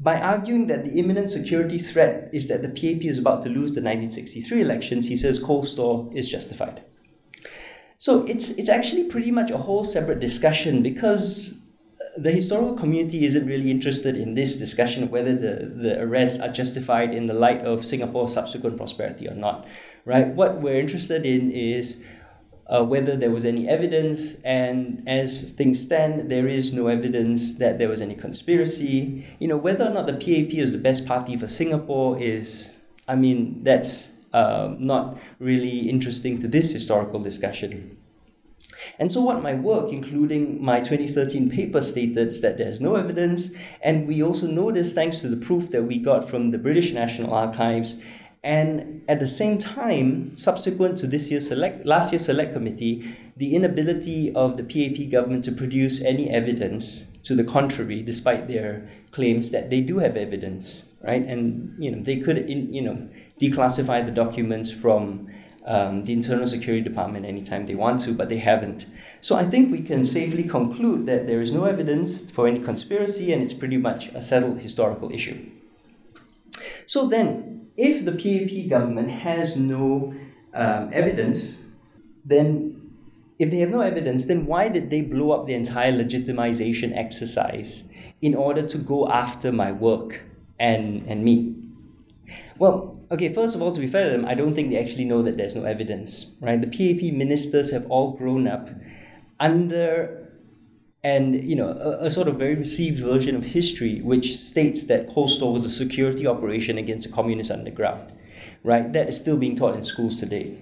by 0.00 0.20
arguing 0.20 0.66
that 0.66 0.84
the 0.84 0.98
imminent 0.98 1.30
security 1.30 1.78
threat 1.78 2.28
is 2.32 2.48
that 2.48 2.62
the 2.62 2.68
PAP 2.68 3.04
is 3.04 3.18
about 3.18 3.42
to 3.42 3.48
lose 3.48 3.72
the 3.72 3.80
1963 3.80 4.60
elections, 4.60 5.08
he 5.08 5.16
says 5.16 5.38
Cold 5.38 5.66
Store 5.66 6.10
is 6.14 6.28
justified. 6.28 6.82
So 7.98 8.24
it's 8.24 8.50
it's 8.50 8.68
actually 8.68 9.04
pretty 9.04 9.30
much 9.30 9.50
a 9.50 9.56
whole 9.56 9.84
separate 9.84 10.20
discussion 10.20 10.82
because 10.82 11.58
the 12.16 12.30
historical 12.30 12.74
community 12.74 13.24
isn't 13.24 13.46
really 13.46 13.70
interested 13.70 14.16
in 14.16 14.34
this 14.34 14.54
discussion 14.54 15.02
of 15.04 15.10
whether 15.10 15.34
the, 15.34 15.66
the 15.66 16.00
arrests 16.00 16.38
are 16.38 16.48
justified 16.48 17.12
in 17.12 17.26
the 17.26 17.34
light 17.34 17.60
of 17.62 17.84
Singapore's 17.84 18.32
subsequent 18.32 18.76
prosperity 18.76 19.28
or 19.28 19.34
not, 19.34 19.66
right? 20.04 20.28
What 20.28 20.60
we're 20.60 20.78
interested 20.78 21.26
in 21.26 21.50
is 21.50 21.96
uh, 22.66 22.82
whether 22.82 23.16
there 23.16 23.30
was 23.30 23.44
any 23.44 23.68
evidence, 23.68 24.34
and 24.44 25.02
as 25.06 25.50
things 25.52 25.80
stand, 25.80 26.30
there 26.30 26.48
is 26.48 26.72
no 26.72 26.86
evidence 26.86 27.54
that 27.54 27.78
there 27.78 27.88
was 27.88 28.00
any 28.00 28.14
conspiracy. 28.14 29.26
You 29.38 29.48
know, 29.48 29.56
whether 29.56 29.84
or 29.84 29.90
not 29.90 30.06
the 30.06 30.14
PAP 30.14 30.54
is 30.54 30.72
the 30.72 30.78
best 30.78 31.06
party 31.06 31.36
for 31.36 31.48
Singapore 31.48 32.18
is, 32.18 32.70
I 33.06 33.16
mean, 33.16 33.62
that's 33.62 34.10
uh, 34.32 34.74
not 34.78 35.18
really 35.38 35.88
interesting 35.90 36.38
to 36.38 36.48
this 36.48 36.72
historical 36.72 37.20
discussion. 37.20 37.98
And 38.98 39.10
so, 39.10 39.20
what 39.20 39.42
my 39.42 39.54
work, 39.54 39.92
including 39.92 40.62
my 40.62 40.80
2013 40.80 41.50
paper, 41.50 41.80
stated 41.80 42.28
is 42.28 42.40
that 42.40 42.58
there's 42.58 42.80
no 42.80 42.96
evidence, 42.96 43.50
and 43.82 44.06
we 44.06 44.22
also 44.22 44.46
know 44.46 44.70
this 44.70 44.92
thanks 44.92 45.20
to 45.20 45.28
the 45.28 45.36
proof 45.36 45.70
that 45.70 45.84
we 45.84 45.98
got 45.98 46.28
from 46.28 46.50
the 46.50 46.58
British 46.58 46.92
National 46.92 47.32
Archives. 47.32 47.96
And 48.44 49.02
at 49.08 49.20
the 49.20 49.26
same 49.26 49.56
time, 49.56 50.36
subsequent 50.36 50.98
to 50.98 51.06
this 51.06 51.30
year's 51.30 51.48
select, 51.48 51.86
last 51.86 52.12
year's 52.12 52.26
select 52.26 52.52
committee, 52.52 53.16
the 53.38 53.56
inability 53.56 54.34
of 54.34 54.58
the 54.58 54.62
PAP 54.62 55.10
government 55.10 55.44
to 55.44 55.52
produce 55.52 56.02
any 56.02 56.28
evidence 56.28 57.04
to 57.22 57.34
the 57.34 57.42
contrary, 57.42 58.02
despite 58.02 58.46
their 58.46 58.86
claims 59.12 59.50
that 59.50 59.70
they 59.70 59.80
do 59.80 59.96
have 59.98 60.18
evidence, 60.18 60.84
right? 61.02 61.24
And 61.26 61.74
you 61.82 61.90
know 61.90 62.02
they 62.02 62.18
could, 62.18 62.36
in, 62.36 62.70
you 62.70 62.82
know, 62.82 63.08
declassify 63.40 64.04
the 64.04 64.12
documents 64.12 64.70
from 64.70 65.26
um, 65.64 66.02
the 66.02 66.12
Internal 66.12 66.46
Security 66.46 66.82
Department 66.82 67.24
anytime 67.24 67.64
they 67.64 67.74
want 67.74 68.00
to, 68.00 68.12
but 68.12 68.28
they 68.28 68.36
haven't. 68.36 68.84
So 69.22 69.36
I 69.36 69.46
think 69.46 69.72
we 69.72 69.80
can 69.80 70.04
safely 70.04 70.44
conclude 70.44 71.06
that 71.06 71.26
there 71.26 71.40
is 71.40 71.50
no 71.50 71.64
evidence 71.64 72.20
for 72.20 72.46
any 72.46 72.60
conspiracy 72.60 73.32
and 73.32 73.42
it's 73.42 73.54
pretty 73.54 73.78
much 73.78 74.08
a 74.08 74.20
settled 74.20 74.60
historical 74.60 75.10
issue. 75.10 75.50
So 76.84 77.06
then, 77.06 77.53
if 77.76 78.04
the 78.04 78.12
PAP 78.12 78.68
government 78.68 79.10
has 79.10 79.56
no 79.56 80.14
um, 80.52 80.90
evidence, 80.92 81.58
then 82.24 82.80
if 83.38 83.50
they 83.50 83.58
have 83.58 83.70
no 83.70 83.80
evidence, 83.80 84.26
then 84.26 84.46
why 84.46 84.68
did 84.68 84.90
they 84.90 85.00
blow 85.00 85.32
up 85.32 85.46
the 85.46 85.54
entire 85.54 85.92
legitimization 85.92 86.96
exercise 86.96 87.84
in 88.22 88.34
order 88.34 88.62
to 88.62 88.78
go 88.78 89.08
after 89.08 89.50
my 89.50 89.72
work 89.72 90.22
and, 90.60 91.04
and 91.06 91.24
me? 91.24 91.56
Well, 92.58 93.00
okay, 93.10 93.32
first 93.32 93.56
of 93.56 93.62
all, 93.62 93.72
to 93.72 93.80
be 93.80 93.88
fair 93.88 94.04
to 94.04 94.10
them, 94.10 94.24
I 94.26 94.34
don't 94.34 94.54
think 94.54 94.70
they 94.70 94.78
actually 94.78 95.04
know 95.04 95.22
that 95.22 95.36
there's 95.36 95.56
no 95.56 95.64
evidence, 95.64 96.26
right? 96.40 96.60
The 96.60 96.68
PAP 96.68 97.12
ministers 97.12 97.72
have 97.72 97.86
all 97.90 98.12
grown 98.12 98.46
up 98.46 98.68
under 99.40 100.23
and 101.04 101.48
you 101.48 101.54
know 101.54 101.68
a, 101.68 102.06
a, 102.06 102.10
sort 102.10 102.26
of 102.26 102.36
very 102.36 102.54
received 102.54 102.98
version 102.98 103.36
of 103.36 103.44
history 103.44 104.00
which 104.00 104.38
states 104.38 104.84
that 104.84 105.10
Store 105.10 105.52
was 105.52 105.64
a 105.64 105.70
security 105.70 106.26
operation 106.26 106.78
against 106.78 107.06
the 107.06 107.12
communist 107.12 107.50
underground 107.50 108.10
right 108.64 108.92
that 108.92 109.08
is 109.08 109.16
still 109.16 109.36
being 109.36 109.54
taught 109.54 109.76
in 109.76 109.84
schools 109.84 110.16
today 110.16 110.58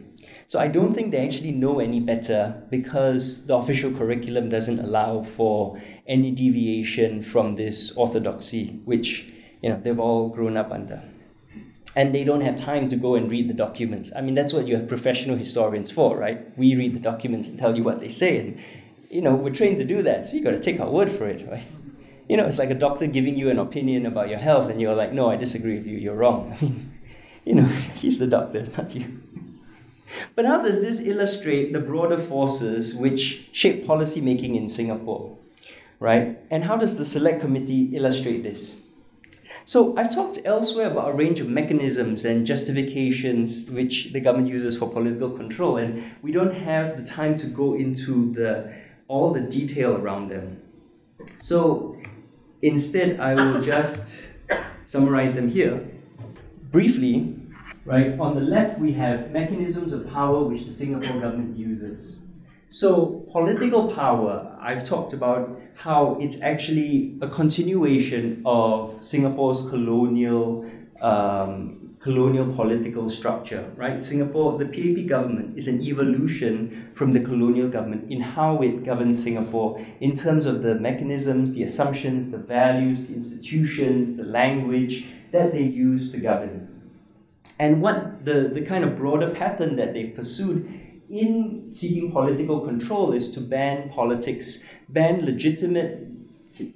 so 0.49 0.59
i 0.59 0.67
don't 0.67 0.95
think 0.95 1.13
they 1.13 1.25
actually 1.25 1.53
know 1.53 1.79
any 1.79 2.01
better 2.01 2.63
because 2.71 3.47
the 3.47 3.55
official 3.55 3.93
curriculum 3.93 4.49
doesn't 4.49 4.81
allow 4.81 5.23
for 5.23 5.81
any 6.07 6.33
deviation 6.33 7.23
from 7.23 7.55
this 7.55 7.93
orthodoxy 7.93 8.81
which 8.85 9.33
you 9.63 9.71
know 9.71 9.81
they've 9.83 10.01
all 10.01 10.29
grown 10.29 10.57
up 10.57 10.73
under 10.73 11.03
and 11.95 12.15
they 12.15 12.25
don't 12.25 12.41
have 12.41 12.57
time 12.57 12.89
to 12.89 12.97
go 12.97 13.17
and 13.17 13.31
read 13.31 13.49
the 13.49 13.55
documents. 13.55 14.11
I 14.17 14.23
mean, 14.23 14.35
that's 14.35 14.55
what 14.55 14.67
you 14.67 14.77
have 14.77 14.89
professional 14.89 15.37
historians 15.37 15.91
for, 15.91 16.17
right? 16.17 16.57
We 16.57 16.75
read 16.75 16.95
the 16.95 16.99
documents 16.99 17.49
and 17.49 17.59
tell 17.59 17.77
you 17.77 17.83
what 17.83 18.01
they 18.01 18.09
say, 18.09 18.39
and 18.39 18.59
you 19.13 19.21
know 19.21 19.35
we're 19.35 19.55
trained 19.55 19.77
to 19.79 19.85
do 19.85 20.03
that, 20.03 20.27
so 20.27 20.35
you 20.35 20.43
got 20.43 20.53
to 20.53 20.61
take 20.61 20.81
our 20.81 20.91
word 20.91 21.11
for 21.11 21.29
it, 21.29 21.47
right? 21.49 21.65
You 22.29 22.37
know, 22.39 22.47
it's 22.47 22.57
like 22.57 22.71
a 22.71 22.75
doctor 22.75 23.07
giving 23.09 23.37
you 23.37 23.51
an 23.51 23.59
opinion 23.59 24.07
about 24.07 24.31
your 24.31 24.39
health, 24.39 24.71
and 24.71 24.81
you're 24.81 24.95
like, 24.95 25.13
"No, 25.13 25.29
I 25.29 25.37
disagree 25.37 25.77
with 25.77 25.87
you. 25.87 25.99
You're 25.99 26.15
wrong." 26.15 26.51
I 26.53 26.65
mean, 26.65 26.93
you 27.45 27.55
know, 27.55 27.65
he's 27.95 28.19
the 28.19 28.29
doctor, 28.29 28.67
not 28.79 28.95
you. 28.95 29.21
But 30.35 30.47
how 30.47 30.63
does 30.63 30.81
this 30.81 31.01
illustrate 31.01 31.73
the 31.73 31.81
broader 31.81 32.17
forces 32.17 32.95
which 32.95 33.49
shape 33.53 33.87
policy 33.87 34.21
making 34.21 34.55
in 34.55 34.69
Singapore, 34.69 35.37
right? 36.01 36.39
And 36.51 36.65
how 36.65 36.77
does 36.77 36.97
the 36.97 37.05
Select 37.05 37.41
Committee 37.41 37.91
illustrate 37.97 38.45
this? 38.45 38.77
So 39.65 39.97
I've 39.97 40.15
talked 40.15 40.39
elsewhere 40.45 40.91
about 40.91 41.11
a 41.11 41.13
range 41.13 41.39
of 41.41 41.49
mechanisms 41.49 42.25
and 42.25 42.47
justifications 42.47 43.71
which 43.71 44.13
the 44.13 44.21
government 44.21 44.49
uses 44.49 44.79
for 44.79 44.89
political 44.89 45.31
control, 45.31 45.77
and 45.77 46.03
we 46.23 46.33
don't 46.33 46.55
have 46.55 46.97
the 46.97 47.05
time 47.05 47.37
to 47.39 47.47
go 47.47 47.75
into 47.75 48.33
the 48.33 48.73
all 49.13 49.31
the 49.31 49.41
detail 49.41 49.91
around 49.97 50.31
them. 50.31 50.47
So 51.39 51.99
instead, 52.63 53.21
I 53.21 53.35
will 53.35 53.61
just 53.61 54.23
summarize 54.87 55.35
them 55.35 55.49
here. 55.49 55.87
Briefly, 56.71 57.37
right, 57.85 58.19
on 58.19 58.35
the 58.35 58.41
left 58.41 58.79
we 58.79 58.93
have 58.95 59.31
mechanisms 59.31 59.93
of 59.93 60.11
power 60.11 60.43
which 60.45 60.65
the 60.65 60.73
Singapore 60.73 61.21
government 61.21 61.59
uses. 61.59 62.21
So, 62.69 63.27
political 63.31 63.93
power, 63.93 64.57
I've 64.59 64.83
talked 64.83 65.13
about 65.13 65.61
how 65.75 66.17
it's 66.19 66.41
actually 66.41 67.19
a 67.21 67.29
continuation 67.29 68.41
of 68.47 69.05
Singapore's 69.05 69.69
colonial 69.69 70.65
um, 71.03 71.82
colonial 72.03 72.53
political 72.53 73.09
structure, 73.09 73.73
right? 73.77 74.03
Singapore, 74.03 74.59
the 74.59 74.65
PAP 74.65 75.07
government 75.07 75.57
is 75.57 75.69
an 75.69 75.81
evolution 75.81 76.91
from 76.95 77.13
the 77.13 77.21
colonial 77.21 77.69
government 77.69 78.11
in 78.11 78.21
how 78.21 78.61
it 78.61 78.85
governs 78.85 79.23
Singapore 79.23 79.81
in 80.01 80.13
terms 80.13 80.45
of 80.45 80.63
the 80.63 80.75
mechanisms, 80.75 81.55
the 81.55 81.63
assumptions, 81.63 82.29
the 82.29 82.39
values, 82.39 83.07
the 83.07 83.15
institutions, 83.15 84.17
the 84.17 84.25
language 84.25 85.07
that 85.31 85.53
they 85.53 85.63
use 85.63 86.11
to 86.11 86.19
govern. 86.19 86.69
And 87.61 87.81
what 87.81 88.25
the, 88.25 88.51
the 88.53 88.63
kind 88.63 88.83
of 88.83 88.97
broader 88.97 89.31
pattern 89.31 89.77
that 89.77 89.95
they've 89.95 90.13
pursued 90.13 90.81
in 91.09 91.69
seeking 91.71 92.11
political 92.11 92.61
control 92.63 93.13
is 93.13 93.31
to 93.31 93.41
ban 93.41 93.89
politics, 93.91 94.65
ban 94.89 95.25
legitimate 95.25 96.12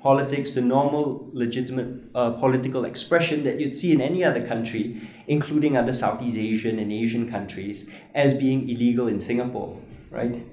politics, 0.01 0.53
the 0.53 0.61
normal 0.61 1.29
legitimate 1.33 2.05
uh, 2.15 2.31
political 2.33 2.85
expression 2.85 3.43
that 3.45 3.61
you'd 3.61 3.75
see 3.75 3.93
in 3.93 4.01
any 4.01 4.25
other 4.25 4.45
country, 4.47 5.09
including 5.27 5.77
other 5.77 5.93
Southeast 5.93 6.37
Asian 6.37 6.79
and 6.79 6.93
Asian 6.93 7.31
countries, 7.31 7.89
as 8.15 8.35
being 8.35 8.69
illegal 8.69 9.09
in 9.09 9.21
Singapore, 9.21 9.79
right? 10.11 10.45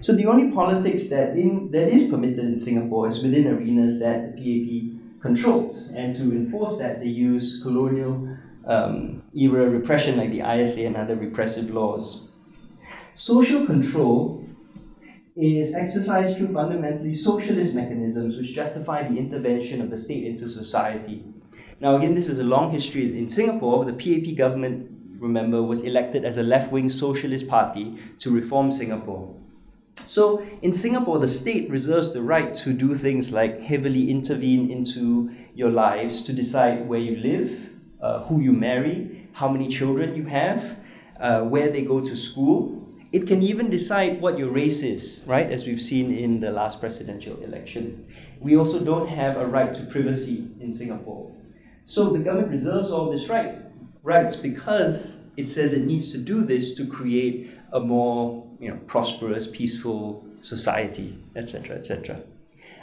So 0.00 0.12
the 0.12 0.26
only 0.26 0.52
politics 0.52 1.06
that 1.06 1.36
in 1.36 1.70
that 1.72 1.88
is 1.88 2.08
permitted 2.08 2.40
in 2.40 2.58
Singapore 2.58 3.08
is 3.08 3.22
within 3.22 3.48
arenas 3.48 3.98
that 3.98 4.36
the 4.36 4.40
PAP 4.40 5.20
controls, 5.20 5.92
and 5.96 6.14
to 6.14 6.22
enforce 6.22 6.78
that, 6.78 7.00
they 7.00 7.06
use 7.06 7.60
colonial 7.62 8.36
um, 8.66 9.22
era 9.34 9.68
repression 9.68 10.16
like 10.16 10.30
the 10.30 10.40
ISA 10.40 10.86
and 10.86 10.96
other 10.96 11.16
repressive 11.16 11.70
laws. 11.70 12.28
Social 13.14 13.66
control 13.66 14.47
is 15.38 15.72
exercised 15.72 16.36
through 16.36 16.52
fundamentally 16.52 17.14
socialist 17.14 17.74
mechanisms 17.74 18.36
which 18.36 18.52
justify 18.52 19.06
the 19.06 19.16
intervention 19.16 19.80
of 19.80 19.88
the 19.88 19.96
state 19.96 20.24
into 20.24 20.48
society. 20.48 21.24
Now, 21.80 21.96
again, 21.96 22.16
this 22.16 22.28
is 22.28 22.40
a 22.40 22.44
long 22.44 22.72
history. 22.72 23.16
In 23.16 23.28
Singapore, 23.28 23.84
the 23.84 23.92
PAP 23.92 24.36
government, 24.36 24.90
remember, 25.20 25.62
was 25.62 25.82
elected 25.82 26.24
as 26.24 26.38
a 26.38 26.42
left 26.42 26.72
wing 26.72 26.88
socialist 26.88 27.46
party 27.46 27.96
to 28.18 28.32
reform 28.32 28.72
Singapore. 28.72 29.32
So, 30.06 30.44
in 30.62 30.72
Singapore, 30.72 31.20
the 31.20 31.28
state 31.28 31.70
reserves 31.70 32.12
the 32.12 32.22
right 32.22 32.52
to 32.54 32.72
do 32.72 32.96
things 32.96 33.30
like 33.30 33.60
heavily 33.60 34.10
intervene 34.10 34.70
into 34.70 35.30
your 35.54 35.70
lives 35.70 36.22
to 36.22 36.32
decide 36.32 36.88
where 36.88 36.98
you 36.98 37.16
live, 37.16 37.70
uh, 38.02 38.24
who 38.24 38.40
you 38.40 38.52
marry, 38.52 39.28
how 39.32 39.48
many 39.48 39.68
children 39.68 40.16
you 40.16 40.24
have, 40.24 40.76
uh, 41.20 41.42
where 41.42 41.68
they 41.70 41.82
go 41.82 42.00
to 42.00 42.16
school, 42.16 42.87
it 43.10 43.26
can 43.26 43.42
even 43.42 43.70
decide 43.70 44.20
what 44.20 44.38
your 44.38 44.50
race 44.50 44.82
is, 44.82 45.22
right? 45.26 45.50
As 45.50 45.66
we've 45.66 45.80
seen 45.80 46.12
in 46.12 46.40
the 46.40 46.50
last 46.50 46.78
presidential 46.78 47.36
election. 47.42 48.06
We 48.40 48.56
also 48.56 48.80
don't 48.80 49.08
have 49.08 49.36
a 49.36 49.46
right 49.46 49.72
to 49.72 49.82
privacy 49.86 50.46
in 50.60 50.72
Singapore. 50.72 51.32
So 51.84 52.10
the 52.10 52.18
government 52.18 52.50
reserves 52.50 52.90
all 52.90 53.10
these 53.10 53.28
right, 53.28 53.56
rights 54.02 54.36
because 54.36 55.16
it 55.38 55.48
says 55.48 55.72
it 55.72 55.86
needs 55.86 56.12
to 56.12 56.18
do 56.18 56.44
this 56.44 56.74
to 56.74 56.86
create 56.86 57.50
a 57.72 57.80
more 57.80 58.46
you 58.60 58.70
know, 58.70 58.76
prosperous, 58.86 59.46
peaceful 59.46 60.26
society, 60.40 61.18
etc., 61.34 61.76
etc. 61.76 62.20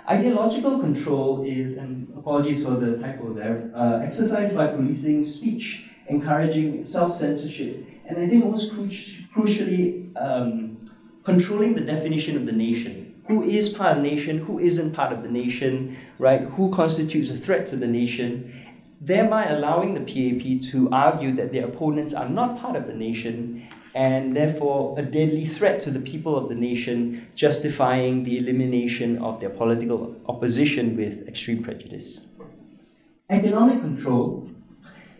Ideological 0.09 0.79
control 0.79 1.43
is, 1.43 1.77
and 1.77 2.11
apologies 2.17 2.63
for 2.63 2.71
the 2.71 2.97
typo 2.97 3.33
there, 3.33 3.71
uh, 3.75 3.99
exercised 3.99 4.55
by 4.55 4.67
policing 4.67 5.23
speech, 5.23 5.89
encouraging 6.07 6.85
self 6.85 7.15
censorship, 7.15 7.85
and 8.07 8.17
I 8.17 8.27
think 8.27 8.45
most 8.45 8.73
cru- 8.73 8.87
crucially, 8.87 10.09
um, 10.19 10.77
controlling 11.23 11.73
the 11.73 11.81
definition 11.81 12.37
of 12.37 12.45
the 12.45 12.51
nation. 12.51 13.21
Who 13.27 13.41
is 13.41 13.69
part 13.69 13.97
of 13.97 14.03
the 14.03 14.09
nation? 14.09 14.37
Who 14.37 14.59
isn't 14.59 14.93
part 14.93 15.11
of 15.11 15.23
the 15.23 15.29
nation? 15.29 15.97
Right? 16.19 16.41
Who 16.41 16.69
constitutes 16.71 17.31
a 17.31 17.37
threat 17.37 17.65
to 17.67 17.75
the 17.75 17.87
nation? 17.87 18.53
Thereby 19.01 19.45
allowing 19.45 19.93
the 19.95 20.01
PAP 20.01 20.61
to 20.71 20.89
argue 20.91 21.31
that 21.33 21.51
their 21.51 21.65
opponents 21.65 22.13
are 22.13 22.29
not 22.29 22.59
part 22.59 22.75
of 22.75 22.87
the 22.87 22.93
nation 22.93 23.67
and 23.95 24.35
therefore 24.35 24.93
a 24.99 25.01
deadly 25.01 25.45
threat 25.45 25.79
to 25.79 25.89
the 25.89 26.01
people 26.01 26.37
of 26.37 26.49
the 26.49 26.55
nation, 26.55 27.27
justifying 27.33 28.23
the 28.23 28.37
elimination 28.37 29.17
of 29.19 29.39
their 29.39 29.49
political 29.49 30.15
opposition 30.27 30.97
with 30.97 31.27
extreme 31.29 31.63
prejudice. 31.63 32.19
Economic 33.29 33.79
control 33.79 34.49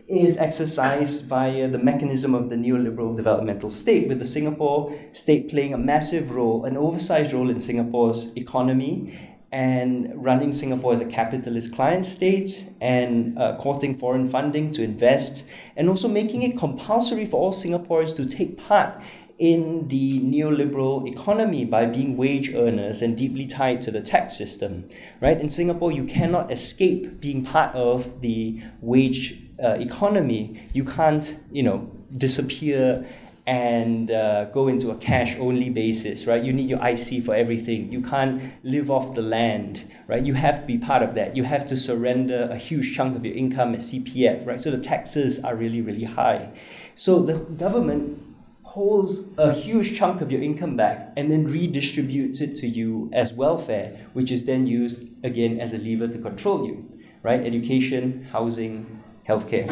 is 0.07 0.37
exercised 0.37 1.25
via 1.25 1.67
the 1.67 1.79
mechanism 1.79 2.35
of 2.35 2.49
the 2.49 2.55
neoliberal 2.55 3.15
developmental 3.15 3.71
state, 3.71 4.07
with 4.07 4.19
the 4.19 4.25
Singapore 4.25 4.95
state 5.11 5.49
playing 5.49 5.73
a 5.73 5.77
massive 5.77 6.31
role, 6.31 6.65
an 6.65 6.77
oversized 6.77 7.33
role 7.33 7.49
in 7.49 7.59
Singapore's 7.59 8.31
economy 8.35 9.17
and 9.51 10.11
running 10.15 10.51
Singapore 10.51 10.93
as 10.93 10.99
a 10.99 11.05
capitalist 11.05 11.73
client 11.73 12.05
state 12.05 12.67
and 12.81 13.37
uh, 13.39 13.55
courting 13.57 13.97
foreign 13.97 14.27
funding 14.27 14.71
to 14.73 14.83
invest, 14.83 15.45
and 15.77 15.87
also 15.87 16.07
making 16.07 16.43
it 16.43 16.57
compulsory 16.57 17.25
for 17.25 17.37
all 17.37 17.53
Singaporeans 17.53 18.15
to 18.15 18.25
take 18.25 18.57
part 18.57 19.01
in 19.37 19.87
the 19.89 20.19
neoliberal 20.21 21.07
economy 21.07 21.65
by 21.65 21.85
being 21.85 22.15
wage 22.15 22.53
earners 22.53 23.01
and 23.01 23.17
deeply 23.17 23.45
tied 23.45 23.81
to 23.81 23.91
the 23.91 24.01
tax 24.01 24.37
system. 24.37 24.85
Right? 25.21 25.39
In 25.39 25.49
Singapore, 25.49 25.91
you 25.91 26.05
cannot 26.05 26.51
escape 26.51 27.19
being 27.19 27.43
part 27.43 27.75
of 27.75 28.21
the 28.21 28.61
wage 28.81 29.44
uh, 29.63 29.77
economy. 29.79 30.69
You 30.73 30.83
can't, 30.83 31.35
you 31.51 31.63
know, 31.63 31.91
disappear 32.17 33.05
and 33.47 34.09
uh, 34.09 34.45
go 34.45 34.67
into 34.67 34.89
a 34.89 34.95
cash 34.95 35.35
only 35.37 35.69
basis, 35.69 36.25
right? 36.25 36.43
You 36.43 36.51
need 36.51 36.67
your 36.67 36.83
IC 36.85 37.23
for 37.23 37.35
everything. 37.35 37.91
You 37.91 38.01
can't 38.01 38.41
live 38.63 38.89
off 38.89 39.13
the 39.13 39.21
land, 39.21 39.91
right? 40.07 40.23
You 40.25 40.33
have 40.33 40.61
to 40.61 40.65
be 40.65 40.79
part 40.79 41.03
of 41.03 41.13
that. 41.13 41.35
You 41.35 41.43
have 41.43 41.65
to 41.67 41.77
surrender 41.77 42.49
a 42.51 42.57
huge 42.57 42.95
chunk 42.95 43.15
of 43.15 43.23
your 43.23 43.35
income 43.35 43.75
at 43.75 43.81
CPF, 43.81 44.47
right? 44.47 44.59
So 44.59 44.71
the 44.71 44.79
taxes 44.79 45.37
are 45.39 45.55
really, 45.55 45.81
really 45.81 46.05
high. 46.05 46.49
So 46.95 47.21
the 47.21 47.35
government 47.35 48.19
holds 48.63 49.23
a 49.37 49.53
huge 49.53 49.95
chunk 49.95 50.21
of 50.21 50.31
your 50.31 50.41
income 50.41 50.75
back 50.75 51.13
and 51.15 51.29
then 51.29 51.47
redistributes 51.47 52.41
it 52.41 52.55
to 52.55 52.67
you 52.67 53.09
as 53.13 53.31
welfare, 53.31 53.95
which 54.13 54.31
is 54.31 54.43
then 54.45 54.65
used 54.65 55.03
again 55.23 55.59
as 55.61 55.73
a 55.73 55.77
lever 55.77 56.07
to 56.07 56.17
control 56.17 56.65
you, 56.65 56.83
right? 57.21 57.45
Education, 57.45 58.27
housing, 58.31 59.03
healthcare. 59.27 59.69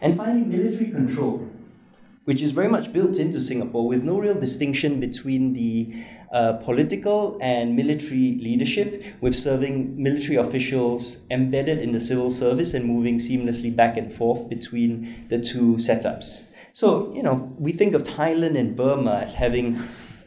And 0.00 0.16
finally, 0.16 0.44
military 0.44 0.90
control 0.90 1.48
which 2.24 2.40
is 2.40 2.52
very 2.52 2.68
much 2.68 2.92
built 2.92 3.18
into 3.18 3.40
Singapore 3.40 3.86
with 3.86 4.02
no 4.04 4.18
real 4.18 4.38
distinction 4.38 5.00
between 5.00 5.54
the 5.54 5.92
uh, 6.32 6.54
political 6.54 7.36
and 7.42 7.76
military 7.76 8.38
leadership, 8.40 9.04
with 9.20 9.34
serving 9.34 10.00
military 10.00 10.36
officials 10.36 11.18
embedded 11.30 11.78
in 11.78 11.92
the 11.92 12.00
civil 12.00 12.30
service 12.30 12.74
and 12.74 12.84
moving 12.84 13.18
seamlessly 13.18 13.74
back 13.74 13.96
and 13.96 14.12
forth 14.12 14.48
between 14.48 15.26
the 15.28 15.38
two 15.38 15.74
setups. 15.74 16.44
So, 16.72 17.12
you 17.14 17.22
know, 17.22 17.54
we 17.58 17.72
think 17.72 17.92
of 17.92 18.02
Thailand 18.02 18.56
and 18.56 18.74
Burma 18.74 19.16
as 19.16 19.34
having 19.34 19.82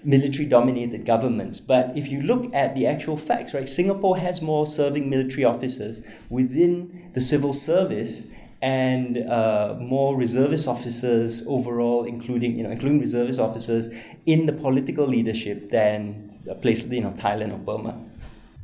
military 0.06 0.46
dominated 0.46 1.06
governments. 1.06 1.60
But 1.60 1.91
if 1.96 2.10
you 2.10 2.22
look 2.22 2.54
at 2.54 2.76
the 2.76 2.88
actual 2.88 3.18
facts, 3.18 3.54
right, 3.54 3.68
Singapore 3.68 4.18
has 4.18 4.41
more 4.41 4.65
serving 4.65 5.10
military 5.10 5.44
officers 5.44 6.02
within 6.30 7.10
the 7.13 7.22
civil 7.22 7.54
service 7.54 8.28
and 8.62 9.18
uh, 9.30 9.76
more 9.80 10.15
reservist 10.15 10.68
officers 10.68 11.44
overall, 11.48 12.06
including 12.06 12.58
you 12.58 12.63
know 12.63 12.72
including 12.72 13.00
reservist 13.00 13.39
officers 13.39 13.89
in 14.26 14.46
the 14.46 14.54
political 14.54 15.06
leadership 15.06 15.70
than 15.70 16.30
a 16.50 16.56
place 16.56 16.84
you 16.84 17.02
know 17.02 17.12
Thailand 17.12 17.54
or 17.54 17.58
Burma. 17.58 18.00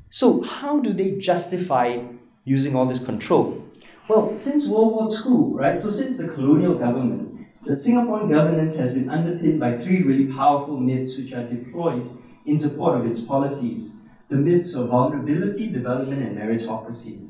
So 0.09 0.41
how 0.43 0.79
do 0.79 0.93
they 0.93 1.11
justify 1.11 1.99
using 2.45 2.75
all 2.75 2.85
this 2.85 2.99
control? 2.99 3.63
Well, 4.07 4.35
since 4.37 4.67
World 4.67 4.91
War 4.93 5.09
II, 5.09 5.53
right? 5.53 5.79
So 5.79 5.89
since 5.89 6.17
the 6.17 6.27
colonial 6.27 6.75
government, 6.75 7.30
the 7.63 7.73
Singaporean 7.73 8.29
governance 8.29 8.75
has 8.77 8.93
been 8.93 9.09
underpinned 9.09 9.59
by 9.59 9.77
three 9.77 10.01
really 10.01 10.25
powerful 10.33 10.77
myths 10.77 11.17
which 11.17 11.31
are 11.33 11.43
deployed 11.43 12.09
in 12.45 12.57
support 12.57 12.99
of 12.99 13.05
its 13.05 13.21
policies. 13.21 13.93
The 14.29 14.37
myths 14.37 14.73
of 14.75 14.89
vulnerability, 14.89 15.67
development, 15.67 16.23
and 16.23 16.37
meritocracy. 16.37 17.27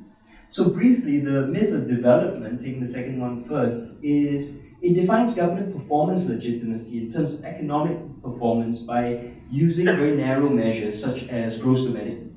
So 0.50 0.70
briefly, 0.70 1.20
the 1.20 1.48
myth 1.48 1.74
of 1.74 1.88
development, 1.88 2.60
taking 2.60 2.80
the 2.80 2.88
second 2.88 3.20
one 3.20 3.44
first, 3.44 3.96
is 4.04 4.58
it 4.82 4.94
defines 4.94 5.36
government 5.36 5.76
performance 5.76 6.26
legitimacy 6.26 7.00
in 7.00 7.12
terms 7.12 7.34
of 7.34 7.44
economic 7.44 7.98
performance 8.24 8.82
by 8.82 9.32
using 9.50 9.86
very 9.86 10.16
narrow 10.16 10.50
measures 10.50 11.02
such 11.02 11.28
as 11.28 11.58
gross 11.58 11.86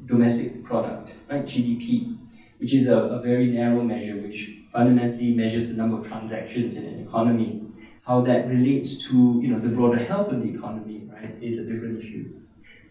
domestic 0.07 0.63
product, 0.65 1.15
right, 1.31 1.45
GDP, 1.45 2.19
which 2.59 2.75
is 2.75 2.89
a, 2.89 2.97
a 2.97 3.21
very 3.21 3.47
narrow 3.47 3.83
measure 3.83 4.17
which 4.17 4.51
fundamentally 4.73 5.33
measures 5.35 5.69
the 5.69 5.75
number 5.75 5.99
of 5.99 6.07
transactions 6.07 6.77
in 6.77 6.85
an 6.85 7.07
economy. 7.07 7.64
How 8.07 8.21
that 8.23 8.49
relates 8.49 9.03
to 9.09 9.41
you 9.43 9.49
know 9.49 9.59
the 9.59 9.71
broader 9.71 10.03
health 10.05 10.31
of 10.31 10.43
the 10.43 10.51
economy, 10.55 11.09
right, 11.13 11.35
is 11.41 11.59
a 11.59 11.65
different 11.65 12.03
issue. 12.03 12.35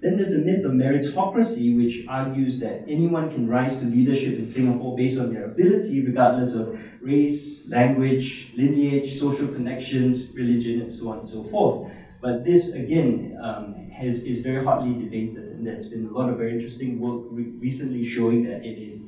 Then 0.03 0.17
there's 0.17 0.33
a 0.33 0.39
myth 0.39 0.65
of 0.65 0.73
meritocracy, 0.73 1.77
which 1.77 2.05
argues 2.09 2.59
that 2.59 2.83
anyone 2.89 3.31
can 3.33 3.47
rise 3.47 3.79
to 3.79 3.85
leadership 3.85 4.37
in 4.37 4.45
Singapore 4.45 4.97
based 4.97 5.17
on 5.17 5.33
their 5.33 5.45
ability, 5.45 6.05
regardless 6.05 6.55
of 6.55 6.77
race, 6.99 7.65
language, 7.69 8.51
lineage, 8.57 9.17
social 9.17 9.47
connections, 9.47 10.27
religion, 10.35 10.81
and 10.81 10.91
so 10.91 11.09
on 11.09 11.19
and 11.19 11.29
so 11.29 11.43
forth. 11.43 11.89
But 12.19 12.43
this, 12.43 12.73
again, 12.73 13.37
um, 13.41 13.89
has, 13.91 14.23
is 14.23 14.39
very 14.39 14.65
hotly 14.65 14.93
debated, 14.93 15.37
and 15.37 15.65
there's 15.65 15.87
been 15.87 16.05
a 16.05 16.11
lot 16.11 16.29
of 16.29 16.37
very 16.37 16.51
interesting 16.51 16.99
work 16.99 17.21
re- 17.31 17.51
recently 17.59 18.05
showing 18.05 18.43
that 18.43 18.65
it 18.65 18.77
is, 18.77 19.03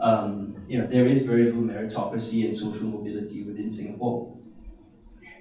um, 0.00 0.56
you 0.66 0.78
know, 0.78 0.88
there 0.88 1.06
is 1.06 1.22
very 1.22 1.44
little 1.44 1.62
meritocracy 1.62 2.44
and 2.46 2.56
social 2.56 2.84
mobility 2.84 3.44
within 3.44 3.70
Singapore. 3.70 4.36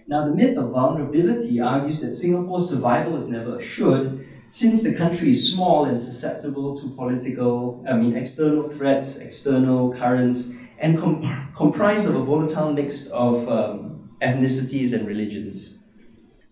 Now, 0.07 0.25
the 0.25 0.33
myth 0.33 0.57
of 0.57 0.71
vulnerability 0.71 1.59
argues 1.59 2.01
that 2.01 2.15
Singapore's 2.15 2.69
survival 2.69 3.15
is 3.15 3.27
never 3.27 3.57
assured 3.57 4.27
since 4.49 4.83
the 4.83 4.93
country 4.93 5.31
is 5.31 5.53
small 5.53 5.85
and 5.85 5.97
susceptible 5.97 6.75
to 6.75 6.89
political, 6.89 7.83
I 7.87 7.93
mean, 7.93 8.15
external 8.17 8.67
threats, 8.69 9.17
external 9.17 9.93
currents, 9.93 10.49
and 10.79 10.99
com- 10.99 11.51
comprised 11.55 12.07
of 12.07 12.15
a 12.15 12.23
volatile 12.23 12.73
mix 12.73 13.07
of 13.07 13.47
um, 13.47 14.09
ethnicities 14.21 14.91
and 14.91 15.07
religions. 15.07 15.75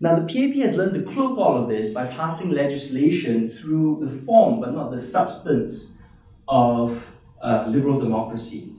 Now, 0.00 0.18
the 0.18 0.22
PAP 0.22 0.56
has 0.62 0.76
learned 0.76 0.94
to 0.94 1.12
cloak 1.12 1.36
all 1.36 1.62
of 1.62 1.68
this 1.68 1.90
by 1.90 2.06
passing 2.06 2.50
legislation 2.50 3.50
through 3.50 3.98
the 4.00 4.08
form, 4.08 4.60
but 4.60 4.72
not 4.72 4.90
the 4.90 4.98
substance, 4.98 5.98
of 6.50 7.06
uh, 7.42 7.66
liberal 7.68 8.00
democracy, 8.00 8.72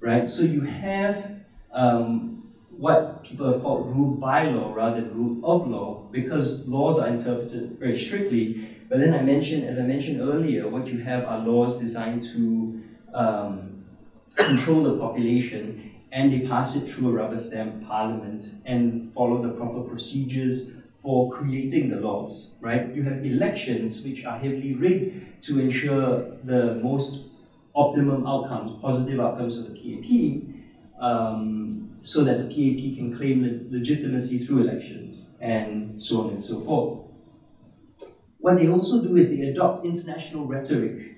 right? 0.00 0.28
So 0.28 0.44
you 0.44 0.60
have 0.60 1.32
um, 1.72 2.35
what 2.76 3.22
people 3.22 3.50
have 3.50 3.62
called 3.62 3.86
rule 3.94 4.14
by 4.14 4.44
law 4.44 4.72
rather 4.72 5.00
than 5.00 5.14
rule 5.16 5.36
of 5.44 5.66
law 5.66 6.02
because 6.10 6.66
laws 6.68 6.98
are 6.98 7.08
interpreted 7.08 7.78
very 7.78 7.98
strictly. 7.98 8.68
But 8.88 8.98
then 8.98 9.14
I 9.14 9.22
mentioned, 9.22 9.64
as 9.64 9.78
I 9.78 9.82
mentioned 9.82 10.20
earlier, 10.20 10.68
what 10.68 10.86
you 10.86 10.98
have 10.98 11.24
are 11.24 11.38
laws 11.38 11.78
designed 11.78 12.22
to 12.34 12.82
um, 13.14 13.84
control 14.36 14.82
the 14.82 14.98
population 14.98 15.90
and 16.12 16.32
they 16.32 16.40
pass 16.40 16.76
it 16.76 16.88
through 16.88 17.08
a 17.08 17.12
rubber 17.12 17.36
stamp 17.36 17.86
parliament 17.86 18.54
and 18.64 19.12
follow 19.12 19.40
the 19.42 19.48
proper 19.48 19.80
procedures 19.80 20.70
for 21.02 21.30
creating 21.30 21.88
the 21.88 21.96
laws, 21.96 22.48
right? 22.60 22.94
You 22.94 23.02
have 23.04 23.24
elections 23.24 24.00
which 24.00 24.24
are 24.24 24.36
heavily 24.36 24.74
rigged 24.74 25.26
to 25.42 25.58
ensure 25.58 26.24
the 26.44 26.74
most 26.82 27.20
optimum 27.74 28.26
outcomes, 28.26 28.72
positive 28.80 29.20
outcomes 29.20 29.58
of 29.58 29.64
the 29.64 29.70
PAP. 29.70 30.46
Um, 30.98 31.65
so 32.06 32.22
that 32.24 32.38
the 32.38 32.44
PAP 32.44 32.92
can 32.92 33.10
claim 33.16 33.42
le- 33.42 33.76
legitimacy 33.76 34.38
through 34.38 34.58
elections, 34.58 35.24
and 35.40 36.02
so 36.02 36.20
on 36.20 36.30
and 36.30 36.42
so 36.42 36.60
forth. 36.60 37.00
What 38.38 38.56
they 38.56 38.68
also 38.68 38.98
do 39.00 39.16
is 39.16 39.28
they 39.28 39.40
adopt 39.40 39.84
international 39.84 40.44
rhetoric, 40.46 41.12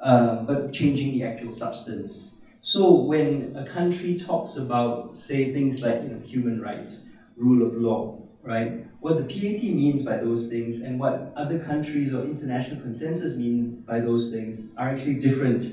uh, 0.00 0.36
but 0.44 0.72
changing 0.72 1.12
the 1.12 1.22
actual 1.22 1.52
substance. 1.52 2.32
So 2.60 2.90
when 2.92 3.52
a 3.54 3.62
country 3.62 4.14
talks 4.14 4.56
about, 4.56 5.16
say, 5.16 5.44
things 5.52 5.80
like 5.80 6.02
you 6.02 6.08
know, 6.08 6.18
human 6.18 6.60
rights, 6.60 7.00
rule 7.36 7.62
of 7.62 7.74
law, 7.74 8.12
right? 8.42 8.72
What 9.00 9.16
the 9.16 9.22
PAP 9.22 9.70
means 9.70 10.02
by 10.02 10.16
those 10.16 10.46
things 10.46 10.80
and 10.80 10.98
what 10.98 11.32
other 11.36 11.58
countries 11.58 12.12
or 12.12 12.22
international 12.22 12.80
consensus 12.80 13.34
mean 13.34 13.82
by 13.86 14.00
those 14.00 14.30
things 14.30 14.66
are 14.76 14.88
actually 14.88 15.14
different 15.14 15.64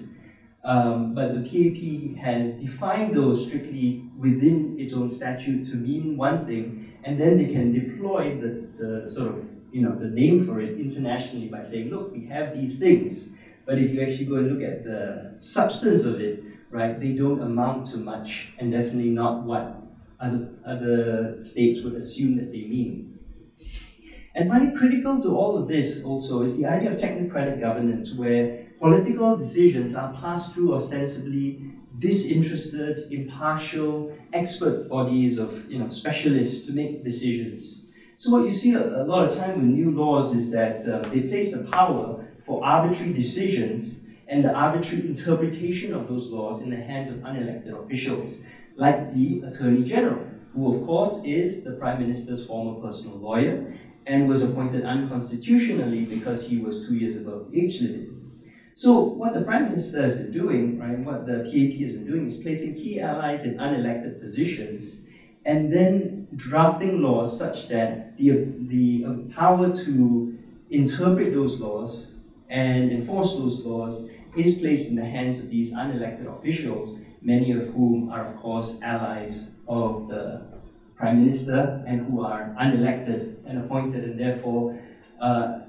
um, 0.63 1.13
but 1.13 1.34
the 1.34 1.39
PAP 1.39 2.15
has 2.15 2.52
defined 2.52 3.13
those 3.13 3.43
strictly 3.43 4.02
within 4.23 4.75
its 4.79 4.93
own 4.95 5.09
statute 5.09 5.65
to 5.67 5.77
mean 5.77 6.17
one 6.17 6.45
thing, 6.45 6.97
and 7.03 7.19
then 7.19 7.38
they 7.38 7.45
can 7.45 7.73
deploy 7.73 8.36
the, 8.41 8.51
the 8.79 9.07
sort 9.07 9.29
of 9.29 9.39
you 9.71 9.81
know 9.81 9.95
the 9.95 10.07
name 10.07 10.45
for 10.45 10.62
it 10.62 10.71
internationally 10.79 11.47
by 11.47 11.63
saying, 11.63 11.89
look, 11.89 12.12
we 12.12 12.25
have 12.27 12.53
these 12.53 12.79
things. 12.79 13.29
But 13.65 13.79
if 13.79 13.91
you 13.91 14.01
actually 14.01 14.25
go 14.25 14.36
and 14.38 14.47
look 14.47 14.62
at 14.62 14.83
the 14.83 15.36
substance 15.38 16.03
of 16.05 16.19
it, 16.19 16.43
right, 16.71 16.99
they 16.99 17.13
don't 17.13 17.39
amount 17.41 17.88
to 17.88 17.97
much, 17.97 18.49
and 18.59 18.71
definitely 18.71 19.09
not 19.09 19.43
what 19.43 19.65
other, 20.19 20.39
other 20.65 21.36
states 21.39 21.81
would 21.81 21.95
assume 21.95 22.36
that 22.38 22.51
they 22.51 22.63
mean. 22.63 23.05
And 24.36 24.47
finally, 24.47 24.69
critical 24.69 25.17
to 25.19 25.29
all 25.36 25.55
of 25.55 25.67
this 25.67 25.97
also 26.03 26.41
is 26.41 26.55
the 26.55 26.65
idea 26.65 26.89
of 26.91 26.95
technocratic 26.95 27.59
governance, 27.59 28.13
where 28.13 28.49
Political 28.79 29.38
decisions 29.38 29.95
are 29.95 30.09
passed 30.09 30.53
through 30.53 30.73
ostensibly 30.73 31.55
disinterested, 31.97 33.12
impartial, 33.12 34.15
expert 34.34 34.89
bodies 34.89 35.38
of 35.38 35.69
you 35.69 35.79
know, 35.79 35.89
specialists 35.89 36.65
to 36.67 36.73
make 36.73 37.03
decisions. 37.03 37.82
So 38.17 38.32
what 38.32 38.45
you 38.45 38.51
see 38.51 38.73
a, 38.73 39.03
a 39.03 39.06
lot 39.06 39.29
of 39.29 39.38
time 39.38 39.58
with 39.58 39.65
new 39.65 39.91
laws 39.91 40.34
is 40.36 40.49
that 40.51 40.88
uh, 40.88 41.08
they 41.10 41.21
place 41.21 41.51
the 41.51 41.63
power 41.65 42.25
for 42.45 42.63
arbitrary 42.63 43.13
decisions 43.13 43.99
and 44.27 44.43
the 44.43 44.53
arbitrary 44.53 45.08
interpretation 45.08 45.93
of 45.93 46.08
those 46.08 46.29
laws 46.29 46.62
in 46.62 46.69
the 46.69 46.77
hands 46.77 47.12
of 47.12 47.17
unelected 47.17 47.77
officials, 47.84 48.39
like 48.75 49.13
the 49.13 49.41
Attorney 49.41 49.84
General, 49.84 50.25
who 50.53 50.75
of 50.75 50.86
course 50.86 51.21
is 51.23 51.63
the 51.63 51.71
Prime 51.73 51.99
Minister's 51.99 52.45
former 52.45 52.79
personal 52.82 53.17
lawyer 53.17 53.77
and 54.06 54.27
was 54.27 54.43
appointed 54.43 54.84
unconstitutionally 54.84 56.06
because 56.06 56.47
he 56.47 56.58
was 56.58 56.88
two 56.88 56.95
years 56.95 57.17
above 57.17 57.51
the 57.51 57.62
age 57.62 57.82
limit. 57.82 58.10
So 58.75 58.99
what 58.99 59.33
the 59.33 59.41
Prime 59.41 59.65
Minister 59.65 60.01
has 60.01 60.15
been 60.15 60.31
doing, 60.31 60.79
right, 60.79 60.97
what 60.99 61.27
the 61.27 61.43
PAP 61.43 61.79
has 61.81 61.93
been 61.93 62.07
doing 62.07 62.25
is 62.25 62.38
placing 62.38 62.73
key 62.73 62.99
allies 62.99 63.43
in 63.43 63.57
unelected 63.57 64.19
positions 64.19 65.01
and 65.45 65.71
then 65.71 66.27
drafting 66.36 67.01
laws 67.01 67.38
such 67.38 67.67
that 67.67 68.17
the, 68.17 68.45
the 68.67 69.05
power 69.36 69.73
to 69.73 70.38
interpret 70.71 71.33
those 71.33 71.59
laws 71.59 72.13
and 72.49 72.91
enforce 72.91 73.33
those 73.36 73.59
laws 73.59 74.09
is 74.36 74.55
placed 74.55 74.88
in 74.88 74.95
the 74.95 75.05
hands 75.05 75.39
of 75.39 75.49
these 75.49 75.71
unelected 75.73 76.25
officials, 76.39 76.97
many 77.21 77.51
of 77.51 77.67
whom 77.73 78.09
are, 78.09 78.25
of 78.25 78.38
course, 78.41 78.79
allies 78.81 79.47
of 79.67 80.07
the 80.07 80.41
Prime 80.95 81.25
Minister 81.25 81.83
and 81.86 82.07
who 82.07 82.23
are 82.23 82.55
unelected 82.59 83.36
and 83.45 83.59
appointed, 83.59 84.03
and 84.03 84.19
therefore 84.19 84.79
uh, 85.19 85.59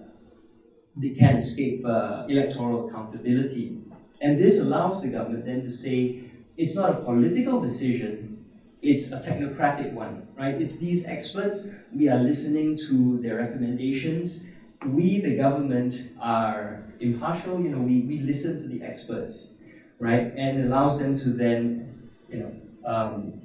they 0.97 1.11
can 1.11 1.37
escape 1.37 1.85
uh, 1.85 2.27
electoral 2.29 2.89
accountability. 2.89 3.79
And 4.21 4.41
this 4.41 4.59
allows 4.59 5.03
the 5.03 5.09
government 5.09 5.45
then 5.45 5.63
to 5.63 5.71
say 5.71 6.25
it's 6.57 6.77
not 6.77 6.91
a 6.91 6.95
political 6.95 7.61
decision, 7.61 8.45
it's 8.81 9.11
a 9.11 9.19
technocratic 9.19 9.93
one, 9.93 10.29
right? 10.39 10.55
It's 10.55 10.77
these 10.77 11.05
experts, 11.05 11.69
we 11.93 12.09
are 12.09 12.19
listening 12.19 12.77
to 12.89 13.19
their 13.23 13.37
recommendations. 13.37 14.41
We, 14.87 15.21
the 15.21 15.37
government, 15.37 16.11
are 16.21 16.85
impartial, 17.01 17.61
you 17.61 17.71
know, 17.71 17.79
we, 17.79 18.01
we 18.03 18.21
listen 18.21 18.61
to 18.63 18.69
the 18.69 18.85
experts, 18.85 19.55
right? 19.99 20.33
And 20.37 20.65
allows 20.67 20.99
them 20.99 21.17
to 21.19 21.31
then, 21.31 22.11
you 22.29 22.39
know, 22.39 22.53
um, 22.87 23.41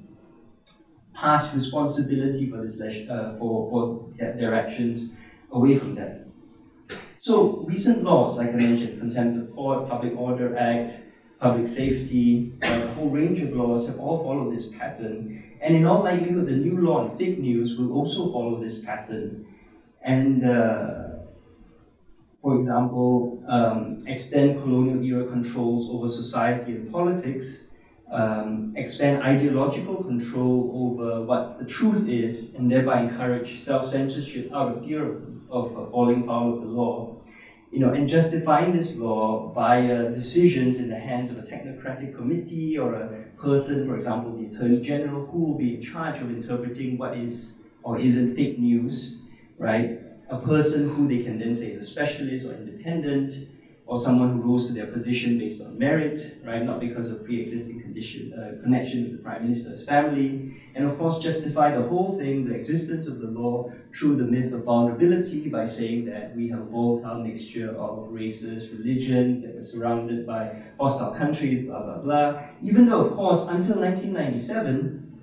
pass 1.13 1.53
responsibility 1.53 2.49
for 2.49 2.61
this 2.61 2.79
uh, 2.79 3.35
for, 3.39 3.69
for 3.69 4.09
their 4.17 4.53
actions 4.55 5.11
away 5.51 5.77
from 5.77 5.95
them. 5.95 6.28
So 7.29 7.63
recent 7.67 8.01
laws, 8.01 8.39
like 8.39 8.49
I 8.49 8.53
mentioned, 8.53 8.99
Contempt 8.99 9.37
of 9.37 9.55
Court, 9.55 9.87
Public 9.87 10.17
Order 10.17 10.57
Act, 10.57 10.99
Public 11.39 11.67
Safety, 11.67 12.51
uh, 12.63 12.65
a 12.65 12.87
whole 12.95 13.11
range 13.11 13.39
of 13.43 13.55
laws 13.55 13.85
have 13.85 13.99
all 13.99 14.23
followed 14.23 14.51
this 14.51 14.69
pattern. 14.69 15.43
And 15.61 15.75
in 15.75 15.85
all 15.85 16.03
likelihood, 16.03 16.47
the 16.47 16.53
new 16.53 16.81
law 16.81 17.01
on 17.01 17.15
fake 17.19 17.37
news 17.37 17.77
will 17.77 17.93
also 17.93 18.31
follow 18.31 18.59
this 18.59 18.79
pattern. 18.79 19.45
And 20.01 20.43
uh, 20.43 21.19
for 22.41 22.57
example, 22.57 23.43
um, 23.47 24.03
extend 24.07 24.63
colonial 24.63 25.03
era 25.03 25.27
controls 25.27 25.87
over 25.91 26.07
society 26.07 26.71
and 26.71 26.91
politics, 26.91 27.65
um, 28.11 28.73
expand 28.75 29.21
ideological 29.21 30.03
control 30.03 30.71
over 30.73 31.21
what 31.21 31.59
the 31.59 31.65
truth 31.65 32.09
is, 32.09 32.55
and 32.55 32.71
thereby 32.71 33.01
encourage 33.01 33.59
self 33.59 33.87
censorship 33.87 34.51
out 34.51 34.75
of 34.75 34.83
fear 34.83 35.03
of 35.05 35.29
of 35.49 35.89
falling 35.91 36.25
foul 36.25 36.53
of 36.53 36.61
the 36.61 36.67
law, 36.67 37.18
you 37.71 37.79
know, 37.79 37.89
and 37.89 38.07
justifying 38.07 38.71
this 38.71 38.95
law 38.95 39.51
via 39.53 40.05
decisions 40.05 40.77
in 40.77 40.87
the 40.87 40.95
hands 40.95 41.29
of 41.29 41.37
a 41.37 41.41
technocratic 41.41 42.11
committee 42.11 42.77
or 42.77 42.93
a 42.93 43.05
person, 43.37 43.83
for 43.83 43.93
example, 43.93 44.31
the 44.31 44.43
Attorney 44.45 44.77
General, 44.79 45.21
who 45.21 45.37
will 45.39 45.53
be 45.53 45.69
in 45.69 45.79
charge 45.79 46.19
of 46.19 46.29
interpreting 46.29 46.97
what 46.97 47.13
is 47.13 47.53
or 47.83 47.97
isn't 47.97 48.27
fake 48.33 48.57
news, 48.57 49.13
right? 49.57 49.89
A 50.29 50.35
person 50.35 50.83
who 50.85 51.05
they 51.05 51.17
can 51.17 51.37
then 51.37 51.53
say 51.53 51.67
is 51.69 51.77
a 51.77 51.83
specialist 51.83 52.45
or 52.45 52.53
independent, 52.53 53.33
or 53.89 53.97
someone 53.97 54.33
who 54.33 54.41
rose 54.51 54.67
to 54.67 54.73
their 54.73 54.85
position 54.85 55.39
based 55.39 55.61
on 55.61 55.75
merit, 55.75 56.37
right, 56.45 56.63
not 56.63 56.79
because 56.79 57.09
of 57.09 57.25
pre-existing 57.25 57.81
condition, 57.81 58.31
uh, 58.33 58.61
connection 58.61 59.01
with 59.01 59.13
the 59.13 59.17
prime 59.17 59.41
minister's 59.41 59.83
family, 59.83 60.55
and 60.75 60.85
of 60.85 60.95
course 60.99 61.17
justify 61.17 61.75
the 61.75 61.81
whole 61.81 62.15
thing, 62.15 62.47
the 62.47 62.53
existence 62.53 63.07
of 63.07 63.19
the 63.19 63.25
law, 63.25 63.67
through 63.95 64.15
the 64.15 64.23
myth 64.23 64.53
of 64.53 64.63
vulnerability 64.63 65.49
by 65.49 65.65
saying 65.65 66.05
that 66.05 66.35
we 66.35 66.47
have 66.49 66.59
a 66.59 66.65
volatile 66.65 67.23
mixture 67.23 67.75
of 67.75 68.07
races, 68.11 68.69
religions, 68.69 69.41
that 69.41 69.55
we're 69.55 69.61
surrounded 69.61 70.23
by 70.23 70.55
hostile 70.79 71.15
countries, 71.15 71.65
blah 71.65 71.81
blah 71.81 71.97
blah. 71.97 72.43
Even 72.61 72.85
though, 72.85 73.01
of 73.05 73.15
course, 73.15 73.47
until 73.47 73.77
1997, 73.79 75.19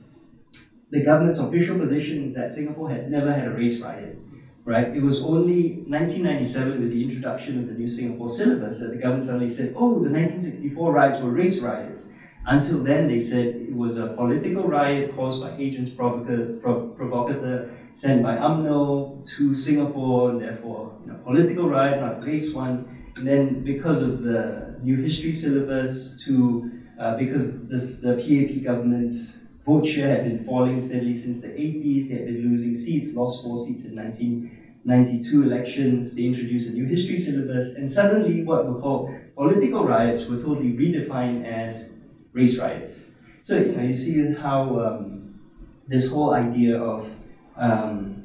the 0.90 1.04
government's 1.04 1.38
official 1.38 1.78
position 1.78 2.24
is 2.24 2.34
that 2.34 2.50
Singapore 2.50 2.90
had 2.90 3.12
never 3.12 3.32
had 3.32 3.46
a 3.46 3.52
race 3.52 3.78
riot 3.80 4.18
right? 4.66 4.88
It 4.94 5.02
was 5.02 5.22
only 5.22 5.84
1997 5.86 6.80
with 6.80 6.90
the 6.90 7.02
introduction 7.02 7.60
of 7.60 7.68
the 7.68 7.74
new 7.74 7.88
Singapore 7.88 8.28
syllabus 8.28 8.78
that 8.80 8.90
the 8.90 8.96
government 8.96 9.24
suddenly 9.24 9.48
said, 9.48 9.72
oh, 9.76 9.94
the 9.94 10.10
1964 10.10 10.92
riots 10.92 11.22
were 11.22 11.30
race 11.30 11.60
riots. 11.60 12.08
Until 12.46 12.82
then, 12.82 13.08
they 13.08 13.20
said 13.20 13.46
it 13.46 13.74
was 13.74 13.96
a 13.98 14.08
political 14.08 14.64
riot 14.64 15.14
caused 15.14 15.40
by 15.40 15.56
agents 15.56 15.92
provocateur, 15.92 16.58
provocateur 16.60 17.70
sent 17.94 18.22
by 18.22 18.36
UMNO 18.36 19.26
to 19.36 19.54
Singapore, 19.54 20.30
and 20.30 20.40
therefore, 20.40 20.96
you 21.04 21.12
know, 21.12 21.18
political 21.24 21.68
riot, 21.68 22.00
not 22.00 22.24
race 22.24 22.52
one. 22.52 23.12
And 23.16 23.26
then, 23.26 23.64
because 23.64 24.02
of 24.02 24.22
the 24.22 24.78
new 24.82 24.96
history 24.96 25.32
syllabus, 25.32 26.22
to 26.24 26.70
uh, 27.00 27.16
because 27.16 27.66
this, 27.66 27.96
the 27.96 28.14
PAP 28.14 28.64
government's 28.64 29.38
vote 29.66 29.86
share 29.86 30.08
had 30.08 30.24
been 30.24 30.44
falling 30.44 30.78
steadily 30.78 31.14
since 31.14 31.40
the 31.40 31.48
80s. 31.48 32.08
They 32.08 32.14
had 32.14 32.26
been 32.26 32.42
losing 32.42 32.74
seats, 32.74 33.12
lost 33.14 33.42
four 33.42 33.58
seats 33.58 33.84
in 33.84 33.96
1992 33.96 35.42
elections. 35.42 36.14
They 36.14 36.24
introduced 36.24 36.68
a 36.68 36.72
new 36.72 36.86
history 36.86 37.16
syllabus, 37.16 37.74
and 37.74 37.90
suddenly 37.90 38.42
what 38.42 38.66
were 38.66 38.80
called 38.80 39.10
political 39.34 39.84
riots 39.84 40.26
were 40.26 40.38
totally 40.38 40.72
redefined 40.72 41.44
as 41.44 41.90
race 42.32 42.58
riots. 42.58 43.10
So 43.42 43.58
you 43.58 43.72
know, 43.72 43.82
you 43.82 43.94
see 43.94 44.32
how 44.34 44.78
um, 44.80 45.40
this 45.88 46.08
whole 46.08 46.34
idea 46.34 46.78
of 46.80 47.08
um, 47.56 48.22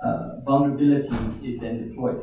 uh, 0.00 0.40
vulnerability 0.44 1.38
is 1.42 1.58
then 1.58 1.88
deployed. 1.88 2.18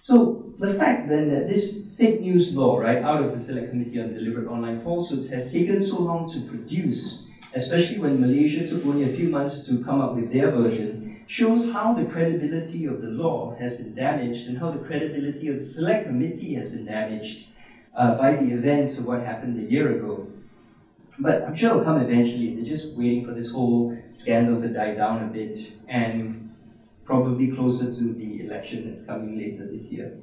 So 0.00 0.41
the 0.62 0.74
fact 0.74 1.08
then 1.08 1.28
that 1.28 1.48
this 1.48 1.86
fake 1.98 2.20
news 2.20 2.54
law, 2.54 2.78
right, 2.78 3.02
out 3.02 3.22
of 3.22 3.32
the 3.32 3.38
Select 3.38 3.70
Committee 3.70 4.00
on 4.00 4.14
Deliberate 4.14 4.48
Online 4.48 4.80
Falsehoods 4.80 5.28
has 5.28 5.50
taken 5.50 5.82
so 5.82 5.98
long 5.98 6.30
to 6.32 6.40
produce, 6.42 7.24
especially 7.54 7.98
when 7.98 8.20
Malaysia 8.20 8.68
took 8.68 8.86
only 8.86 9.02
a 9.04 9.16
few 9.16 9.28
months 9.28 9.66
to 9.66 9.82
come 9.84 10.00
up 10.00 10.14
with 10.14 10.32
their 10.32 10.52
version, 10.52 11.24
shows 11.26 11.72
how 11.72 11.92
the 11.92 12.04
credibility 12.04 12.86
of 12.86 13.02
the 13.02 13.08
law 13.08 13.56
has 13.58 13.76
been 13.76 13.92
damaged 13.94 14.48
and 14.48 14.56
how 14.56 14.70
the 14.70 14.78
credibility 14.78 15.48
of 15.48 15.58
the 15.58 15.64
Select 15.64 16.06
Committee 16.06 16.54
has 16.54 16.70
been 16.70 16.84
damaged 16.84 17.48
uh, 17.96 18.14
by 18.14 18.36
the 18.36 18.52
events 18.52 18.98
of 18.98 19.06
what 19.06 19.20
happened 19.20 19.58
a 19.58 19.70
year 19.70 19.96
ago. 19.96 20.28
But 21.18 21.42
I'm 21.42 21.54
sure 21.54 21.70
it'll 21.70 21.84
come 21.84 22.00
eventually. 22.00 22.54
They're 22.54 22.64
just 22.64 22.96
waiting 22.96 23.26
for 23.26 23.34
this 23.34 23.50
whole 23.50 23.98
scandal 24.12 24.60
to 24.62 24.68
die 24.68 24.94
down 24.94 25.24
a 25.24 25.26
bit 25.26 25.58
and 25.88 26.54
probably 27.04 27.48
closer 27.48 27.86
to 27.86 28.14
the 28.14 28.46
election 28.46 28.88
that's 28.88 29.04
coming 29.04 29.36
later 29.36 29.66
this 29.66 29.90
year. 29.90 30.18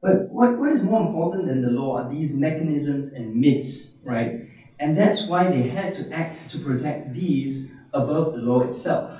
But 0.00 0.28
what, 0.30 0.58
what 0.58 0.70
is 0.72 0.82
more 0.82 1.06
important 1.06 1.46
than 1.46 1.62
the 1.62 1.70
law 1.70 1.98
are 1.98 2.08
these 2.08 2.32
mechanisms 2.32 3.12
and 3.12 3.34
myths, 3.34 3.94
right? 4.04 4.48
And 4.78 4.96
that's 4.96 5.26
why 5.26 5.50
they 5.50 5.68
had 5.68 5.92
to 5.94 6.12
act 6.12 6.50
to 6.50 6.58
protect 6.58 7.14
these 7.14 7.68
above 7.92 8.32
the 8.32 8.38
law 8.38 8.62
itself. 8.62 9.10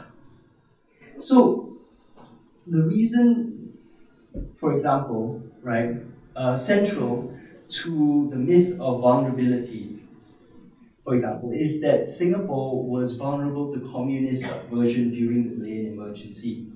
So, 1.18 1.78
the 2.66 2.82
reason, 2.82 3.76
for 4.60 4.72
example, 4.72 5.42
right, 5.62 5.96
uh, 6.36 6.54
central 6.54 7.34
to 7.68 8.28
the 8.30 8.36
myth 8.36 8.78
of 8.78 9.00
vulnerability, 9.00 9.98
for 11.02 11.14
example, 11.14 11.50
is 11.50 11.80
that 11.80 12.04
Singapore 12.04 12.84
was 12.84 13.16
vulnerable 13.16 13.72
to 13.72 13.80
communist 13.80 14.44
subversion 14.44 15.10
during 15.10 15.48
the 15.48 15.56
Malayan 15.56 15.86
emergency 15.94 16.66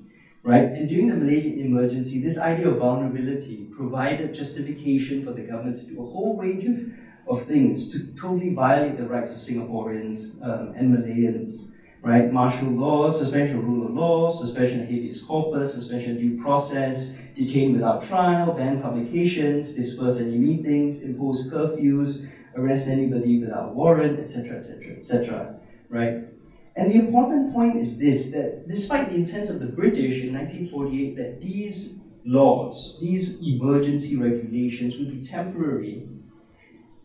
right? 0.43 0.65
And 0.65 0.89
during 0.89 1.09
the 1.09 1.17
Malaysian 1.17 1.61
emergency, 1.61 2.21
this 2.21 2.39
idea 2.39 2.69
of 2.69 2.79
vulnerability 2.79 3.69
provided 3.77 4.35
justification 4.35 5.25
for 5.25 5.33
the 5.33 5.43
government 5.43 5.79
to 5.79 5.85
do 5.85 6.03
a 6.03 6.07
whole 6.07 6.37
range 6.37 6.67
of, 6.67 7.38
of 7.38 7.45
things 7.47 7.90
to 7.93 8.13
totally 8.21 8.51
violate 8.51 8.97
the 8.97 9.07
rights 9.07 9.33
of 9.33 9.38
Singaporeans 9.38 10.43
um, 10.43 10.75
and 10.77 10.97
Malayans, 10.97 11.71
right? 12.03 12.33
Martial 12.33 12.69
law, 12.69 13.11
suspension 13.11 13.59
of 13.59 13.65
rule 13.65 13.87
of 13.87 13.95
law, 13.95 14.33
suspension 14.33 14.83
of 14.83 14.88
habeas 14.88 15.23
corpus, 15.23 15.73
suspension 15.73 16.13
of 16.13 16.19
due 16.19 16.43
process, 16.43 17.13
detain 17.37 17.73
without 17.73 18.03
trial, 18.03 18.53
ban 18.53 18.83
publications, 18.83 19.73
disperse 19.73 20.19
any 20.19 20.37
meetings, 20.37 21.03
impose 21.03 21.49
curfews, 21.51 22.29
arrest 22.57 22.88
anybody 22.88 23.38
without 23.38 23.75
warrant, 23.75 24.19
etc., 24.19 24.59
etc., 24.59 24.97
etc., 24.97 25.55
right? 25.88 26.32
And 26.75 26.90
the 26.90 26.98
important 26.98 27.52
point 27.52 27.77
is 27.77 27.98
this 27.98 28.27
that 28.31 28.66
despite 28.66 29.10
the 29.10 29.16
intent 29.16 29.50
of 29.50 29.60
the 29.60 29.66
British 29.66 30.23
in 30.23 30.35
1948 30.35 31.16
that 31.16 31.40
these 31.40 31.96
laws, 32.25 32.98
these 33.00 33.42
emergency 33.42 34.16
regulations 34.16 34.96
would 34.98 35.10
be 35.10 35.27
temporary, 35.27 36.08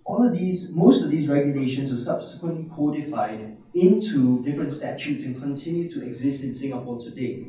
all 0.05 0.25
of 0.25 0.31
these, 0.31 0.71
most 0.73 1.03
of 1.03 1.09
these 1.09 1.27
regulations 1.27 1.91
were 1.91 1.99
subsequently 1.99 2.69
codified 2.73 3.57
into 3.73 4.41
different 4.43 4.71
statutes 4.71 5.25
and 5.25 5.39
continue 5.41 5.89
to 5.89 6.05
exist 6.05 6.43
in 6.43 6.55
Singapore 6.55 6.99
today. 7.01 7.47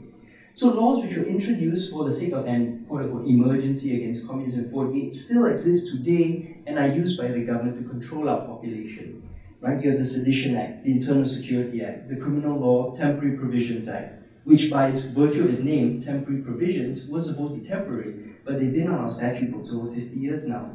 So 0.57 0.71
laws 0.71 1.05
which 1.05 1.17
were 1.17 1.23
introduced 1.23 1.93
for 1.93 2.05
the 2.05 2.13
sake 2.13 2.33
of 2.33 2.47
an 2.47 2.85
quote 2.89 3.03
unquote 3.03 3.29
emergency 3.29 3.95
against 3.95 4.27
communism 4.27 4.65
in 4.65 4.71
48 4.73 5.15
still 5.15 5.47
exist 5.47 5.91
today 5.91 6.57
and 6.67 6.81
are 6.81 6.89
used 6.89 7.17
by 7.17 7.29
the 7.29 7.45
government 7.45 7.79
to 7.79 7.89
control 7.89 8.29
our 8.29 8.45
population. 8.45 9.23
Right? 9.61 9.83
You 9.83 9.91
have 9.91 9.99
the 9.99 10.05
Sedition 10.05 10.57
Act, 10.57 10.85
the 10.85 10.93
Internal 10.93 11.27
Security 11.27 11.83
Act, 11.83 12.09
the 12.09 12.17
Criminal 12.17 12.59
Law 12.59 12.93
Temporary 12.93 13.37
Provisions 13.37 13.89
Act, 13.89 14.23
which 14.45 14.71
by 14.71 14.89
its 14.89 15.03
virtue 15.07 15.45
of 15.45 15.51
its 15.51 15.59
name, 15.59 16.03
temporary 16.03 16.43
provisions, 16.43 17.07
was 17.07 17.29
supposed 17.29 17.55
to 17.55 17.61
be 17.61 17.67
temporary, 17.67 18.35
but 18.45 18.61
they've 18.61 18.73
been 18.73 18.89
on 18.89 19.01
our 19.01 19.11
statute 19.11 19.53
books 19.53 19.71
over 19.73 19.93
50 19.93 20.17
years 20.17 20.47
now. 20.47 20.71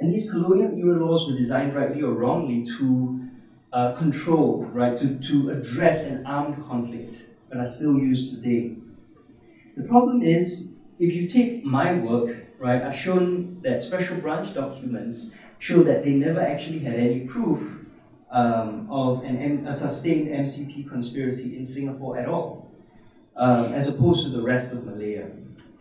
And 0.00 0.12
these 0.12 0.30
colonial 0.30 0.76
era 0.76 1.04
laws 1.04 1.30
were 1.30 1.36
designed 1.36 1.76
rightly 1.76 2.02
or 2.02 2.12
wrongly 2.12 2.64
to 2.78 3.28
uh, 3.72 3.92
control, 3.92 4.64
right, 4.72 4.96
to, 4.98 5.18
to 5.18 5.50
address 5.50 6.02
an 6.02 6.26
armed 6.26 6.60
conflict 6.62 7.24
but 7.48 7.58
are 7.58 7.66
still 7.66 7.98
used 7.98 8.34
today. 8.34 8.76
The 9.76 9.84
problem 9.84 10.22
is, 10.22 10.74
if 10.98 11.14
you 11.14 11.28
take 11.28 11.64
my 11.64 11.94
work, 11.94 12.36
right, 12.58 12.82
I've 12.82 12.96
shown 12.96 13.60
that 13.62 13.82
special 13.82 14.16
branch 14.16 14.54
documents 14.54 15.30
show 15.62 15.80
that 15.84 16.02
they 16.02 16.10
never 16.10 16.40
actually 16.40 16.80
had 16.80 16.94
any 16.94 17.20
proof 17.20 17.60
um, 18.32 18.88
of 18.90 19.22
an, 19.22 19.64
a 19.68 19.72
sustained 19.72 20.26
MCP 20.28 20.88
conspiracy 20.88 21.56
in 21.56 21.64
Singapore 21.64 22.18
at 22.18 22.28
all, 22.28 22.68
um, 23.36 23.72
as 23.72 23.88
opposed 23.88 24.24
to 24.24 24.30
the 24.30 24.42
rest 24.42 24.72
of 24.72 24.84
Malaya. 24.84 25.28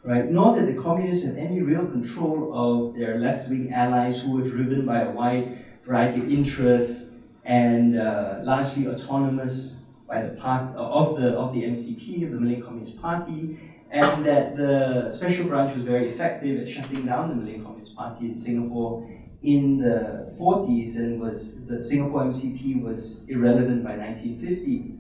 Right? 0.04 0.30
Nor 0.30 0.60
did 0.60 0.68
the 0.76 0.80
communists 0.80 1.26
have 1.26 1.36
any 1.36 1.64
real 1.64 1.88
control 1.88 2.52
of 2.54 2.96
their 2.96 3.18
left 3.18 3.50
wing 3.50 3.74
allies 3.74 4.22
who 4.22 4.34
were 4.34 4.48
driven 4.48 4.86
by 4.86 5.02
a 5.02 5.10
wide 5.10 5.66
variety 5.84 6.22
of 6.22 6.32
interests 6.32 7.10
and 7.46 8.00
uh, 8.00 8.42
largely 8.44 8.88
autonomous 8.88 9.78
by 10.08 10.22
the 10.22 10.34
part 10.36 10.76
uh, 10.76 10.80
of 10.80 11.20
the 11.20 11.30
of 11.30 11.54
the 11.54 11.64
MCP, 11.64 12.30
the 12.30 12.40
Malay 12.40 12.62
Communist 12.62 13.02
Party, 13.02 13.60
and 13.90 14.26
that 14.28 14.56
the 14.56 15.10
special 15.10 15.46
branch 15.46 15.76
was 15.76 15.86
very 15.86 16.08
effective 16.10 16.62
at 16.62 16.70
shutting 16.70 17.04
down 17.04 17.30
the 17.30 17.36
Malay 17.36 17.60
Communist 17.60 17.96
Party 17.96 18.26
in 18.26 18.36
Singapore 18.36 19.10
in 19.44 19.80
the 19.80 20.32
40s, 20.40 20.96
and 20.98 21.20
was 21.20 21.56
the 21.66 21.82
Singapore 21.82 22.24
MCP 22.26 22.82
was 22.82 23.22
irrelevant 23.28 23.84
by 23.84 23.98
1950. 23.98 24.98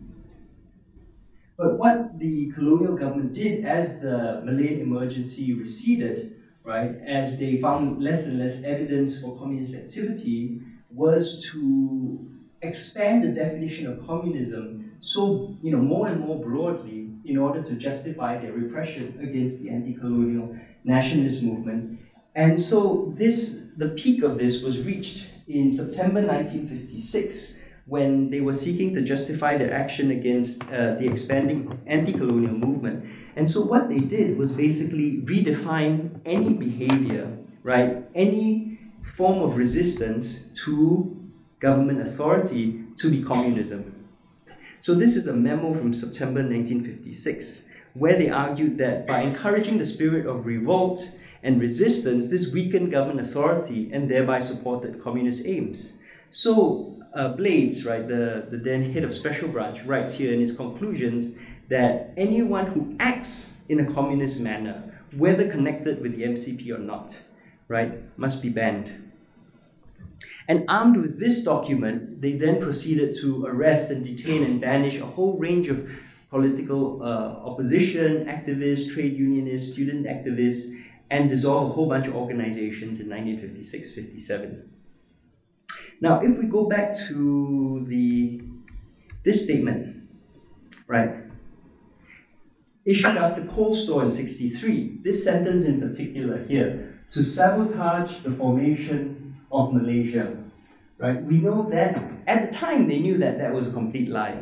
But 1.57 1.77
what 1.77 2.17
the 2.17 2.51
colonial 2.53 2.95
government 2.95 3.33
did 3.33 3.65
as 3.65 3.99
the 3.99 4.41
Malayan 4.43 4.81
emergency 4.81 5.53
receded, 5.53 6.35
right, 6.63 6.95
as 7.05 7.37
they 7.37 7.61
found 7.61 8.01
less 8.01 8.25
and 8.25 8.39
less 8.39 8.63
evidence 8.63 9.21
for 9.21 9.37
communist 9.37 9.75
activity, 9.75 10.61
was 10.89 11.47
to 11.51 12.27
expand 12.63 13.23
the 13.23 13.29
definition 13.29 13.87
of 13.87 14.05
communism 14.05 14.91
so 14.99 15.55
you 15.63 15.71
know 15.71 15.81
more 15.81 16.07
and 16.07 16.19
more 16.19 16.39
broadly 16.39 17.09
in 17.25 17.37
order 17.37 17.63
to 17.63 17.73
justify 17.75 18.37
their 18.37 18.53
repression 18.53 19.17
against 19.21 19.59
the 19.61 19.69
anti-colonial 19.69 20.55
nationalist 20.83 21.41
movement. 21.41 21.99
And 22.35 22.59
so 22.59 23.11
this 23.15 23.60
the 23.77 23.89
peak 23.89 24.23
of 24.23 24.37
this 24.37 24.61
was 24.61 24.85
reached 24.85 25.27
in 25.47 25.71
September 25.71 26.21
1956 26.21 27.57
when 27.85 28.29
they 28.29 28.39
were 28.39 28.53
seeking 28.53 28.93
to 28.93 29.01
justify 29.01 29.57
their 29.57 29.73
action 29.73 30.11
against 30.11 30.63
uh, 30.63 30.95
the 30.95 31.05
expanding 31.05 31.79
anti-colonial 31.87 32.53
movement. 32.53 33.03
And 33.35 33.49
so 33.49 33.61
what 33.61 33.89
they 33.89 33.99
did 33.99 34.37
was 34.37 34.51
basically 34.51 35.21
redefine 35.23 36.19
any 36.25 36.53
behavior, 36.53 37.37
right? 37.63 38.03
Any 38.13 38.79
form 39.03 39.41
of 39.41 39.57
resistance 39.57 40.45
to 40.65 41.17
government 41.59 42.01
authority 42.01 42.83
to 42.97 43.09
be 43.09 43.23
communism. 43.23 44.07
So 44.79 44.95
this 44.95 45.15
is 45.15 45.27
a 45.27 45.33
memo 45.33 45.73
from 45.73 45.93
September 45.93 46.41
1956, 46.41 47.63
where 47.93 48.17
they 48.17 48.29
argued 48.29 48.77
that 48.79 49.05
by 49.05 49.21
encouraging 49.21 49.77
the 49.77 49.85
spirit 49.85 50.25
of 50.25 50.45
revolt 50.45 51.11
and 51.43 51.59
resistance, 51.59 52.27
this 52.27 52.51
weakened 52.51 52.91
government 52.91 53.19
authority 53.19 53.89
and 53.91 54.09
thereby 54.09 54.39
supported 54.39 55.01
communist 55.01 55.45
aims. 55.45 55.93
So 56.29 57.01
uh, 57.13 57.29
Blades, 57.29 57.85
right, 57.85 58.07
the, 58.07 58.47
the 58.49 58.57
then 58.57 58.91
head 58.91 59.03
of 59.03 59.13
special 59.13 59.47
branch, 59.47 59.83
writes 59.83 60.13
here 60.13 60.33
in 60.33 60.39
his 60.39 60.55
conclusions 60.55 61.35
that 61.69 62.13
anyone 62.17 62.67
who 62.67 62.95
acts 62.99 63.51
in 63.69 63.79
a 63.79 63.93
communist 63.93 64.39
manner, 64.39 64.83
whether 65.15 65.49
connected 65.49 66.01
with 66.01 66.15
the 66.15 66.23
MCP 66.23 66.69
or 66.69 66.77
not, 66.77 67.19
right, 67.67 67.99
must 68.17 68.41
be 68.41 68.49
banned. 68.49 69.11
And 70.47 70.65
armed 70.67 70.97
with 70.97 71.19
this 71.19 71.43
document, 71.43 72.21
they 72.21 72.33
then 72.33 72.61
proceeded 72.61 73.15
to 73.21 73.45
arrest 73.45 73.89
and 73.89 74.03
detain 74.03 74.43
and 74.43 74.59
banish 74.59 74.99
a 74.99 75.05
whole 75.05 75.37
range 75.37 75.69
of 75.69 75.89
political 76.29 77.01
uh, 77.03 77.05
opposition, 77.45 78.25
activists, 78.25 78.93
trade 78.93 79.17
unionists, 79.17 79.73
student 79.73 80.05
activists, 80.05 80.80
and 81.11 81.29
dissolve 81.29 81.69
a 81.69 81.73
whole 81.73 81.87
bunch 81.87 82.07
of 82.07 82.15
organizations 82.15 82.99
in 83.01 83.09
1956 83.09 83.91
57. 83.91 84.69
Now, 85.99 86.21
if 86.21 86.39
we 86.39 86.45
go 86.45 86.65
back 86.65 86.95
to 87.09 87.85
the 87.87 88.41
this 89.23 89.43
statement, 89.43 90.09
right, 90.87 91.11
issued 92.85 93.17
after 93.17 93.45
Cold 93.45 93.75
Store 93.75 94.03
in 94.03 94.09
63, 94.09 95.01
this 95.03 95.23
sentence 95.23 95.63
in 95.63 95.79
particular 95.79 96.43
here, 96.45 97.03
to 97.09 97.23
sabotage 97.23 98.23
the 98.23 98.31
formation 98.31 99.35
of 99.51 99.73
Malaysia. 99.73 100.43
Right? 100.97 101.21
We 101.23 101.37
know 101.37 101.69
that 101.69 102.01
at 102.25 102.49
the 102.49 102.57
time 102.57 102.87
they 102.87 102.99
knew 102.99 103.17
that 103.19 103.37
that 103.37 103.53
was 103.53 103.67
a 103.67 103.71
complete 103.71 104.09
lie. 104.09 104.41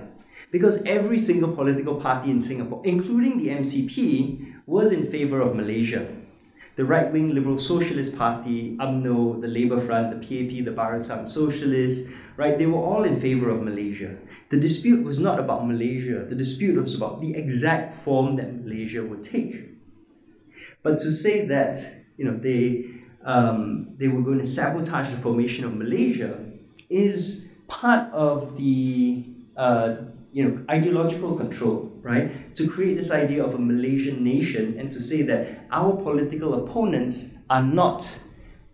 Because 0.51 0.81
every 0.85 1.19
single 1.19 1.51
political 1.51 2.01
party 2.01 2.31
in 2.31 2.39
Singapore, 2.39 2.81
including 2.83 3.37
the 3.37 3.49
MCP, 3.49 4.61
was 4.65 4.91
in 4.91 5.11
favor 5.11 5.41
of 5.41 5.55
Malaysia. 5.55 6.07
The 6.79 6.85
right 6.85 7.11
wing 7.11 7.35
Liberal 7.35 7.57
Socialist 7.57 8.15
Party, 8.15 8.77
UMNO, 8.79 9.41
the 9.41 9.49
Labour 9.49 9.81
Front, 9.81 10.11
the 10.11 10.15
PAP, 10.15 10.63
the 10.63 10.71
Barisan 10.71 11.23
Sosialis, 11.27 12.09
right, 12.37 12.57
they 12.57 12.67
were 12.67 12.79
all 12.79 13.03
in 13.03 13.19
favor 13.19 13.49
of 13.49 13.61
Malaysia. 13.61 14.15
The 14.47 14.55
dispute 14.55 15.03
was 15.03 15.19
not 15.19 15.41
about 15.41 15.67
Malaysia, 15.67 16.23
the 16.23 16.35
dispute 16.35 16.81
was 16.81 16.95
about 16.95 17.19
the 17.19 17.35
exact 17.35 17.95
form 17.95 18.37
that 18.37 18.63
Malaysia 18.63 19.03
would 19.03 19.23
take. 19.23 19.55
But 20.81 20.99
to 20.99 21.11
say 21.11 21.45
that, 21.47 21.85
you 22.15 22.23
know, 22.23 22.37
they 22.37 22.85
um, 23.25 23.89
they 23.97 24.07
were 24.07 24.21
going 24.21 24.39
to 24.39 24.45
sabotage 24.45 25.09
the 25.11 25.17
formation 25.17 25.65
of 25.65 25.75
Malaysia 25.75 26.39
is 26.89 27.49
part 27.67 28.09
of 28.13 28.55
the 28.55 29.25
uh, 29.57 29.95
you 30.31 30.45
know 30.45 30.63
ideological 30.69 31.35
control, 31.35 31.88
right? 32.01 32.53
To 32.55 32.67
create 32.67 32.95
this 32.97 33.11
idea 33.11 33.43
of 33.43 33.53
a 33.53 33.59
Malaysian 33.59 34.23
nation 34.23 34.79
and 34.79 34.91
to 34.91 35.01
say 35.01 35.21
that 35.23 35.65
our 35.71 35.95
political 35.95 36.53
opponents 36.63 37.27
are 37.49 37.63
not 37.63 38.19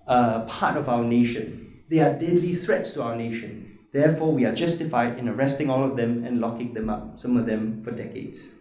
uh, 0.07 0.45
part 0.45 0.77
of 0.77 0.89
our 0.89 1.03
nation. 1.03 1.83
They 1.89 1.99
are 1.99 2.13
deadly 2.13 2.53
threats 2.53 2.91
to 2.93 3.03
our 3.03 3.15
nation. 3.15 3.79
Therefore, 3.91 4.33
we 4.33 4.45
are 4.45 4.53
justified 4.53 5.17
in 5.17 5.29
arresting 5.29 5.69
all 5.69 5.83
of 5.83 5.95
them 5.95 6.25
and 6.25 6.41
locking 6.41 6.73
them 6.73 6.89
up, 6.89 7.17
some 7.17 7.37
of 7.37 7.45
them 7.45 7.81
for 7.83 7.91
decades. 7.91 8.55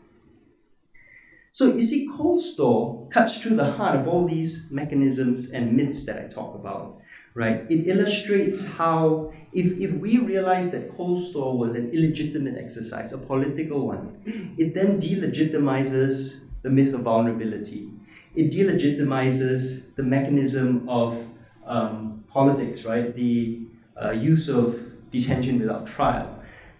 So 1.51 1.75
you 1.75 1.83
see, 1.83 2.09
cold 2.17 2.41
store 2.41 3.09
cuts 3.11 3.39
through 3.39 3.57
the 3.57 3.73
heart 3.73 3.97
of 3.97 4.09
all 4.09 4.27
these 4.27 4.67
mechanisms 4.71 5.51
and 5.51 5.77
myths 5.77 6.05
that 6.07 6.19
I 6.19 6.27
talk 6.27 6.55
about, 6.55 7.01
right? 7.35 7.67
It 7.69 7.89
illustrates 7.89 8.65
how, 8.65 9.33
if, 9.53 9.79
if 9.79 9.93
we 9.93 10.19
realize 10.19 10.71
that 10.71 10.95
cold 10.95 11.23
store 11.23 11.59
was 11.59 11.75
an 11.75 11.91
illegitimate 11.93 12.57
exercise, 12.57 13.13
a 13.13 13.19
political 13.19 13.87
one, 13.87 14.55
it 14.57 14.75
then 14.75 15.01
delegitimizes 15.01 16.41
the 16.63 16.71
myth 16.71 16.95
of 16.95 17.03
vulnerability. 17.03 17.91
It 18.35 18.51
delegitimizes 18.51 19.95
the 19.97 20.03
mechanism 20.03 20.89
of 20.89 21.25
um, 21.67 22.25
politics, 22.29 22.85
right? 22.85 23.15
The 23.15 23.67
uh, 24.03 24.11
use 24.11 24.49
of 24.49 24.81
detention 25.11 25.61
without 25.61 25.87
trial 25.87 26.35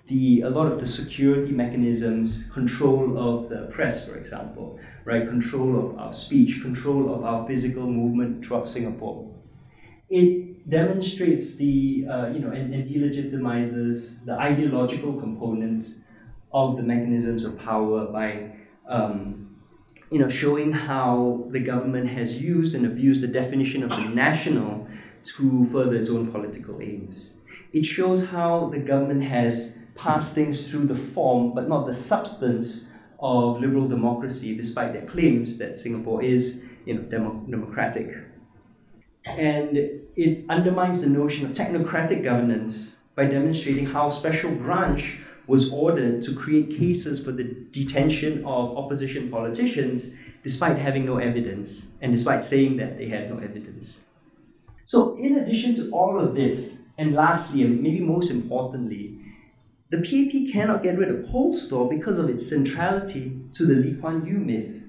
the 0.07 0.43
a 0.43 0.51
lot 0.51 0.71
of 0.71 0.79
the 0.79 0.87
security 0.87 1.53
mechanisms, 1.53 2.45
control 2.53 3.17
of 3.17 3.49
the 3.49 3.69
press, 3.73 4.07
for 4.07 4.17
example, 4.17 4.79
right? 5.05 5.27
Control 5.27 5.79
of 5.79 5.99
our 5.99 6.13
speech, 6.13 6.61
control 6.61 7.15
of 7.15 7.25
our 7.25 7.47
physical 7.47 7.87
movement 7.87 8.45
throughout 8.45 8.69
Singapore. 8.69 9.34
It 10.21 10.69
demonstrates 10.71 11.57
the 11.57 12.07
uh, 12.09 12.27
you 12.35 12.41
know 12.41 12.51
and, 12.59 12.73
and 12.75 12.89
delegitimizes 12.89 14.25
the 14.25 14.35
ideological 14.51 15.13
components 15.25 15.97
of 16.53 16.77
the 16.77 16.83
mechanisms 16.83 17.45
of 17.45 17.59
power 17.59 18.07
by 18.07 18.29
um, 18.89 19.57
you 20.11 20.19
know 20.21 20.29
showing 20.29 20.71
how 20.73 21.47
the 21.51 21.61
government 21.73 22.09
has 22.09 22.41
used 22.41 22.75
and 22.77 22.87
abused 22.87 23.21
the 23.23 23.33
definition 23.41 23.83
of 23.83 23.91
the 23.91 24.09
national 24.27 24.87
to 25.35 25.65
further 25.73 25.97
its 25.97 26.11
own 26.11 26.31
political 26.31 26.81
aims. 26.81 27.39
It 27.73 27.85
shows 27.85 28.27
how 28.27 28.71
the 28.73 28.79
government 28.79 29.25
has 29.25 29.77
passed 29.97 30.35
things 30.35 30.69
through 30.69 30.87
the 30.87 30.95
form 30.95 31.55
but 31.55 31.69
not 31.69 31.87
the 31.87 31.95
substance 31.95 32.89
of 33.19 33.61
liberal 33.61 33.87
democracy, 33.89 34.55
despite 34.55 34.93
their 34.93 35.07
claims 35.07 35.59
that 35.59 35.77
Singapore 35.77 36.23
is 36.23 36.63
you 36.85 36.95
know, 36.95 37.03
demo- 37.03 37.45
democratic. 37.51 38.15
And 39.25 40.04
it 40.17 40.45
undermines 40.49 41.01
the 41.01 41.09
notion 41.09 41.45
of 41.47 41.53
technocratic 41.53 42.23
governance 42.23 42.97
by 43.15 43.25
demonstrating 43.25 43.87
how 43.87 44.09
special 44.09 44.51
branch 44.51 45.19
was 45.47 45.73
ordered 45.73 46.23
to 46.23 46.35
create 46.35 46.71
cases 46.71 47.23
for 47.23 47.33
the 47.33 47.45
detention 47.71 48.45
of 48.45 48.77
opposition 48.77 49.31
politicians 49.31 50.11
despite 50.43 50.77
having 50.77 51.05
no 51.05 51.19
evidence 51.19 51.87
and 52.01 52.13
despite 52.13 52.45
saying 52.45 52.77
that 52.77 52.99
they 52.99 53.09
had 53.09 53.31
no 53.31 53.39
evidence. 53.39 54.01
So, 54.87 55.17
in 55.17 55.39
addition 55.39 55.75
to 55.77 55.91
all 55.91 56.21
of 56.21 56.35
this, 56.35 56.81
and 56.99 57.15
lastly, 57.15 57.63
and 57.63 57.83
maybe 57.83 58.01
most 58.01 58.31
importantly, 58.31 59.19
the 59.91 59.99
PAP 59.99 60.53
cannot 60.53 60.83
get 60.83 60.99
rid 60.99 61.09
of 61.09 61.27
Cold 61.31 61.55
Store 61.55 61.89
because 61.89 62.19
of 62.19 62.29
its 62.29 62.47
centrality 62.49 63.39
to 63.55 63.67
the 63.67 63.75
Lee 63.75 63.95
Kuan 63.95 64.27
Yew 64.27 64.39
myth. 64.39 64.84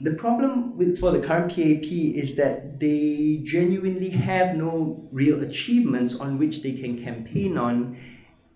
The 0.00 0.12
problem 0.12 0.76
with, 0.76 0.98
for 0.98 1.10
the 1.10 1.18
current 1.18 1.48
PAP 1.48 1.90
is 1.90 2.36
that 2.36 2.78
they 2.78 3.40
genuinely 3.42 4.10
have 4.10 4.54
no 4.54 5.08
real 5.10 5.42
achievements 5.42 6.14
on 6.14 6.38
which 6.38 6.62
they 6.62 6.72
can 6.72 7.02
campaign 7.02 7.58
on 7.58 7.98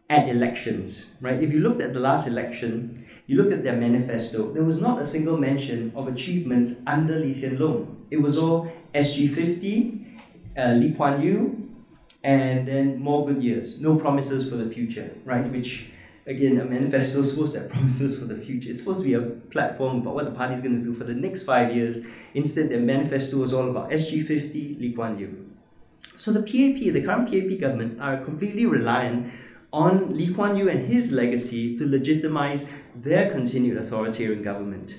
at 0.08 0.28
elections, 0.28 1.12
right? 1.20 1.42
If 1.42 1.52
you 1.52 1.60
looked 1.60 1.82
at 1.82 1.94
the 1.94 2.00
last 2.00 2.28
election, 2.28 3.04
you 3.26 3.36
looked 3.36 3.52
at 3.52 3.64
their 3.64 3.76
manifesto, 3.76 4.52
there 4.52 4.62
was 4.62 4.78
not 4.78 5.00
a 5.00 5.04
single 5.04 5.36
mention 5.36 5.90
of 5.96 6.06
achievements 6.06 6.74
under 6.86 7.18
Lee 7.18 7.32
Hsien 7.32 7.58
Loong. 7.58 7.96
It 8.10 8.18
was 8.18 8.38
all 8.38 8.70
SG50, 8.94 10.18
uh, 10.56 10.72
Lee 10.72 10.92
Kuan 10.92 11.22
Yew, 11.22 11.70
and 12.22 12.68
then 12.68 13.00
more 13.00 13.26
good 13.26 13.42
years, 13.42 13.80
no 13.80 13.96
promises 13.96 14.48
for 14.48 14.56
the 14.56 14.70
future, 14.70 15.10
right? 15.24 15.50
Which, 15.50 15.90
again, 16.26 16.60
a 16.60 16.64
manifesto 16.64 17.20
is 17.20 17.32
supposed 17.32 17.54
to 17.54 17.60
have 17.60 17.70
promises 17.74 18.18
for 18.18 18.26
the 18.26 18.36
future. 18.36 18.70
It's 18.70 18.80
supposed 18.80 19.00
to 19.00 19.04
be 19.04 19.14
a 19.14 19.20
platform 19.20 19.98
about 19.98 20.14
what 20.14 20.24
the 20.24 20.32
party 20.32 20.54
is 20.54 20.60
going 20.60 20.78
to 20.78 20.84
do 20.84 20.94
for 20.94 21.04
the 21.04 21.14
next 21.14 21.44
five 21.44 21.74
years. 21.74 22.00
Instead, 22.34 22.70
their 22.70 22.80
manifesto 22.80 23.38
was 23.38 23.52
all 23.52 23.68
about 23.68 23.90
SG50, 23.90 24.80
Lee 24.80 24.92
Kuan 24.92 25.18
Yew. 25.18 25.48
So 26.16 26.32
the 26.32 26.40
PAP, 26.40 26.92
the 26.92 27.02
current 27.02 27.30
PAP 27.30 27.60
government, 27.60 28.00
are 28.00 28.22
completely 28.24 28.66
reliant 28.66 29.32
on 29.72 30.16
Lee 30.16 30.32
Kuan 30.32 30.56
Yew 30.56 30.68
and 30.68 30.86
his 30.86 31.12
legacy 31.12 31.76
to 31.76 31.86
legitimize 31.86 32.68
their 32.94 33.30
continued 33.30 33.78
authoritarian 33.78 34.42
government. 34.42 34.98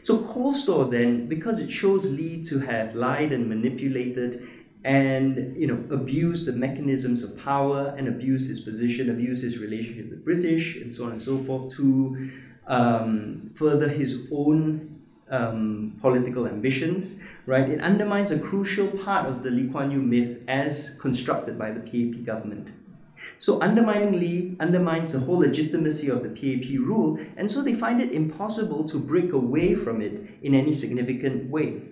So 0.00 0.24
Cold 0.24 0.56
Store 0.56 0.86
then, 0.86 1.28
because 1.28 1.58
it 1.58 1.70
shows 1.70 2.06
Lee 2.06 2.42
to 2.44 2.60
have 2.60 2.94
lied 2.94 3.32
and 3.32 3.48
manipulated 3.48 4.48
and 4.84 5.56
you 5.56 5.66
know 5.66 5.82
abused 5.94 6.46
the 6.46 6.52
mechanisms 6.52 7.22
of 7.22 7.36
power 7.38 7.94
and 7.96 8.08
abused 8.08 8.48
his 8.48 8.60
position, 8.60 9.10
abused 9.10 9.42
his 9.42 9.58
relationship 9.58 10.10
with 10.10 10.18
the 10.18 10.24
British, 10.24 10.76
and 10.76 10.92
so 10.92 11.04
on 11.04 11.12
and 11.12 11.22
so 11.22 11.38
forth 11.38 11.72
to 11.76 12.30
um, 12.66 13.50
further 13.54 13.88
his 13.88 14.28
own 14.30 15.00
um, 15.30 15.96
political 16.00 16.46
ambitions. 16.46 17.16
Right, 17.46 17.68
it 17.68 17.80
undermines 17.80 18.30
a 18.30 18.38
crucial 18.38 18.88
part 18.88 19.26
of 19.26 19.42
the 19.42 19.50
Lee 19.50 19.68
Kuan 19.68 19.90
Yew 19.90 20.02
myth 20.02 20.42
as 20.48 20.94
constructed 21.00 21.58
by 21.58 21.70
the 21.70 21.80
PAP 21.80 22.24
government. 22.24 22.68
So 23.38 23.62
undermining 23.62 24.18
Lee 24.18 24.56
undermines 24.58 25.12
the 25.12 25.20
whole 25.20 25.38
legitimacy 25.38 26.08
of 26.08 26.22
the 26.22 26.28
PAP 26.28 26.78
rule, 26.80 27.18
and 27.36 27.48
so 27.50 27.62
they 27.62 27.74
find 27.74 28.00
it 28.00 28.12
impossible 28.12 28.84
to 28.88 28.98
break 28.98 29.32
away 29.32 29.74
from 29.74 30.00
it 30.02 30.28
in 30.42 30.54
any 30.54 30.72
significant 30.72 31.48
way. 31.48 31.82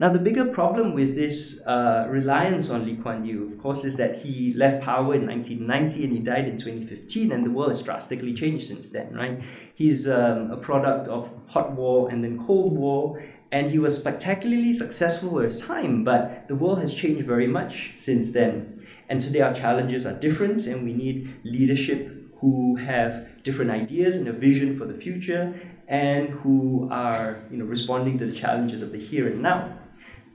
Now, 0.00 0.12
the 0.12 0.20
bigger 0.20 0.44
problem 0.44 0.94
with 0.94 1.16
this 1.16 1.60
uh, 1.66 2.06
reliance 2.08 2.70
on 2.70 2.86
Lee 2.86 2.94
Kuan 2.94 3.24
Yew, 3.24 3.48
of 3.48 3.58
course, 3.58 3.84
is 3.84 3.96
that 3.96 4.14
he 4.14 4.54
left 4.54 4.80
power 4.80 5.12
in 5.12 5.26
1990 5.26 6.04
and 6.04 6.12
he 6.12 6.20
died 6.20 6.46
in 6.46 6.56
2015, 6.56 7.32
and 7.32 7.44
the 7.44 7.50
world 7.50 7.70
has 7.70 7.82
drastically 7.82 8.32
changed 8.32 8.68
since 8.68 8.90
then, 8.90 9.12
right? 9.12 9.42
He's 9.74 10.06
um, 10.06 10.52
a 10.52 10.56
product 10.56 11.08
of 11.08 11.32
hot 11.48 11.72
war 11.72 12.10
and 12.10 12.22
then 12.22 12.38
cold 12.46 12.74
war, 12.74 13.20
and 13.50 13.68
he 13.68 13.80
was 13.80 13.98
spectacularly 13.98 14.72
successful 14.72 15.30
for 15.30 15.42
his 15.42 15.60
time, 15.60 16.04
but 16.04 16.46
the 16.46 16.54
world 16.54 16.80
has 16.80 16.94
changed 16.94 17.26
very 17.26 17.48
much 17.48 17.94
since 17.96 18.30
then. 18.30 18.86
And 19.08 19.20
today 19.20 19.40
our 19.40 19.52
challenges 19.52 20.06
are 20.06 20.14
different, 20.14 20.64
and 20.66 20.84
we 20.84 20.92
need 20.92 21.40
leadership 21.42 22.14
who 22.36 22.76
have 22.76 23.42
different 23.42 23.72
ideas 23.72 24.14
and 24.14 24.28
a 24.28 24.32
vision 24.32 24.78
for 24.78 24.84
the 24.84 24.94
future 24.94 25.60
and 25.88 26.28
who 26.28 26.88
are 26.92 27.42
you 27.50 27.56
know, 27.56 27.64
responding 27.64 28.16
to 28.18 28.26
the 28.26 28.32
challenges 28.32 28.80
of 28.80 28.92
the 28.92 28.98
here 28.98 29.26
and 29.26 29.42
now. 29.42 29.76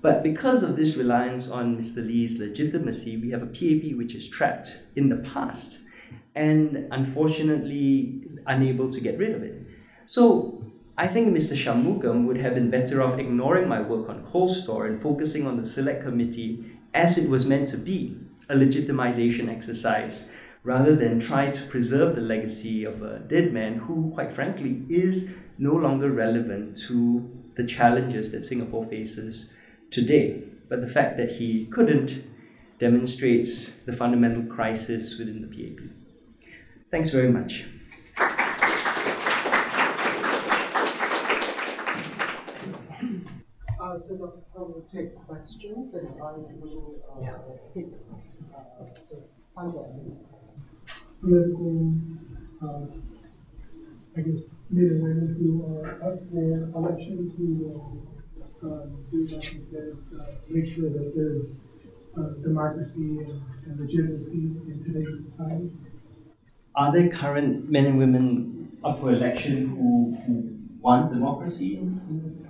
But 0.04 0.22
because 0.22 0.64
of 0.64 0.76
this 0.76 0.97
reliance 0.97 1.49
on 1.49 1.78
Mr. 1.78 2.06
Lee's 2.06 2.38
legitimacy, 2.38 3.16
we 3.16 3.32
have 3.32 3.41
a 3.41 3.45
PAP 3.45 3.95
which 3.95 4.16
is 4.16 4.28
trapped 4.28 4.82
in 4.97 5.08
the 5.08 5.16
past 5.16 5.80
and 6.36 6.89
unfortunately 6.91 8.28
unable 8.45 8.91
to 8.91 8.99
get 8.99 9.18
rid 9.18 9.34
of 9.34 9.43
it. 9.43 9.66
So 10.04 10.62
I 10.97 11.08
think 11.08 11.34
Mr. 11.34 11.56
Shanmugam 11.56 12.28
would 12.28 12.36
have 12.36 12.54
been 12.54 12.70
better 12.70 13.01
off 13.01 13.18
ignoring 13.18 13.70
my 13.70 13.80
work 13.80 14.10
on 14.10 14.26
Cold 14.26 14.51
Store 14.51 14.88
and 14.88 15.01
focusing 15.01 15.47
on 15.47 15.56
the 15.56 15.64
Select 15.66 16.04
Committee 16.04 16.66
as 16.93 17.18
it 17.18 17.30
was 17.30 17.45
meant 17.45 17.70
to 17.70 17.78
be, 17.78 18.18
a 18.49 18.56
legitimization 18.56 19.47
exercise 19.47 20.26
rather 20.64 20.97
than 20.97 21.18
try 21.18 21.49
to 21.49 21.64
preserve 21.68 22.14
the 22.14 22.22
legacy 22.22 22.84
of 22.84 23.01
a 23.04 23.20
dead 23.20 23.54
man 23.54 23.76
who, 23.76 24.12
quite 24.14 24.34
frankly, 24.34 24.84
is 24.89 25.30
no 25.58 25.74
longer 25.74 26.12
relevant 26.12 26.76
to 26.76 27.26
the 27.56 27.64
challenges 27.64 28.32
that 28.32 28.43
Singapore 28.43 28.86
faces 28.86 29.49
today. 29.94 30.41
But 30.68 30.82
the 30.82 30.88
fact 30.88 31.18
that 31.18 31.32
he 31.32 31.68
couldn't 31.68 32.24
demonstrates 32.80 33.70
the 33.86 33.94
fundamental 33.94 34.44
crisis 34.44 35.18
within 35.20 35.41
the 35.41 35.48
PAP. 35.48 35.86
Thanks 36.91 37.12
very 37.12 37.30
much. 37.30 37.66
Uh, 43.80 43.96
so 43.96 44.18
Dr. 44.18 44.41
Tom 44.52 44.74
will 44.74 44.88
take 44.91 45.16
questions 45.28 45.94
and 45.94 46.08
I 46.22 46.32
will 46.60 47.00
uh, 47.10 47.22
yeah. 47.22 47.38
pick 47.74 47.86
uh, 48.56 48.86
so 49.08 49.24
hands 49.56 49.76
up, 49.76 49.94
please. 50.02 50.24
Political, 51.22 51.94
uh, 52.64 52.86
I 54.18 54.22
guess, 54.22 54.41
men 54.70 54.86
and 54.86 55.04
women 55.04 55.36
who 55.38 55.76
are 55.76 55.91
up 56.04 56.20
for 56.32 56.78
election 56.80 57.32
to 57.38 57.44
uh, 57.76 58.12
do, 58.64 59.26
like 59.32 59.53
you 59.53 59.61
said, 59.70 59.97
uh, 60.20 60.24
make 60.49 60.68
sure 60.68 60.89
that 60.89 61.14
there's 61.16 61.57
uh, 62.18 62.41
democracy 62.41 63.20
and, 63.20 63.41
and 63.66 63.80
legitimacy 63.80 64.51
in 64.68 64.82
today's 64.84 65.24
society. 65.26 65.72
Are 66.76 66.91
there 66.91 67.09
current 67.09 67.70
men 67.70 67.86
and 67.86 67.97
women 67.97 68.78
up 68.84 68.99
for 68.99 69.11
election 69.14 69.70
who, 69.70 70.18
who 70.26 70.80
want 70.82 71.14
democracy? 71.14 71.78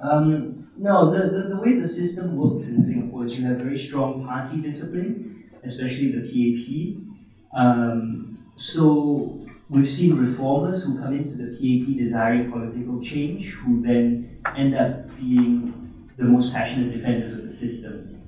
Um, 0.01 0.67
no, 0.77 1.11
the, 1.11 1.29
the, 1.29 1.49
the 1.49 1.57
way 1.57 1.79
the 1.79 1.87
system 1.87 2.35
works 2.35 2.67
in 2.67 2.81
Singapore 2.81 3.25
is 3.25 3.37
you 3.37 3.45
have 3.45 3.57
very 3.59 3.77
strong 3.77 4.25
party 4.25 4.57
discipline, 4.57 5.49
especially 5.63 6.11
the 6.11 6.21
PAP. 6.27 7.59
Um, 7.59 8.35
so 8.55 9.45
we've 9.69 9.89
seen 9.89 10.17
reformers 10.17 10.83
who 10.83 10.99
come 10.99 11.15
into 11.15 11.35
the 11.35 11.51
PAP 11.51 11.97
desiring 11.97 12.51
political 12.51 13.01
change, 13.01 13.51
who 13.51 13.81
then 13.81 14.39
end 14.55 14.75
up 14.75 15.15
being 15.17 15.82
the 16.17 16.25
most 16.25 16.53
passionate 16.53 16.91
defenders 16.93 17.35
of 17.35 17.47
the 17.47 17.53
system. 17.53 18.21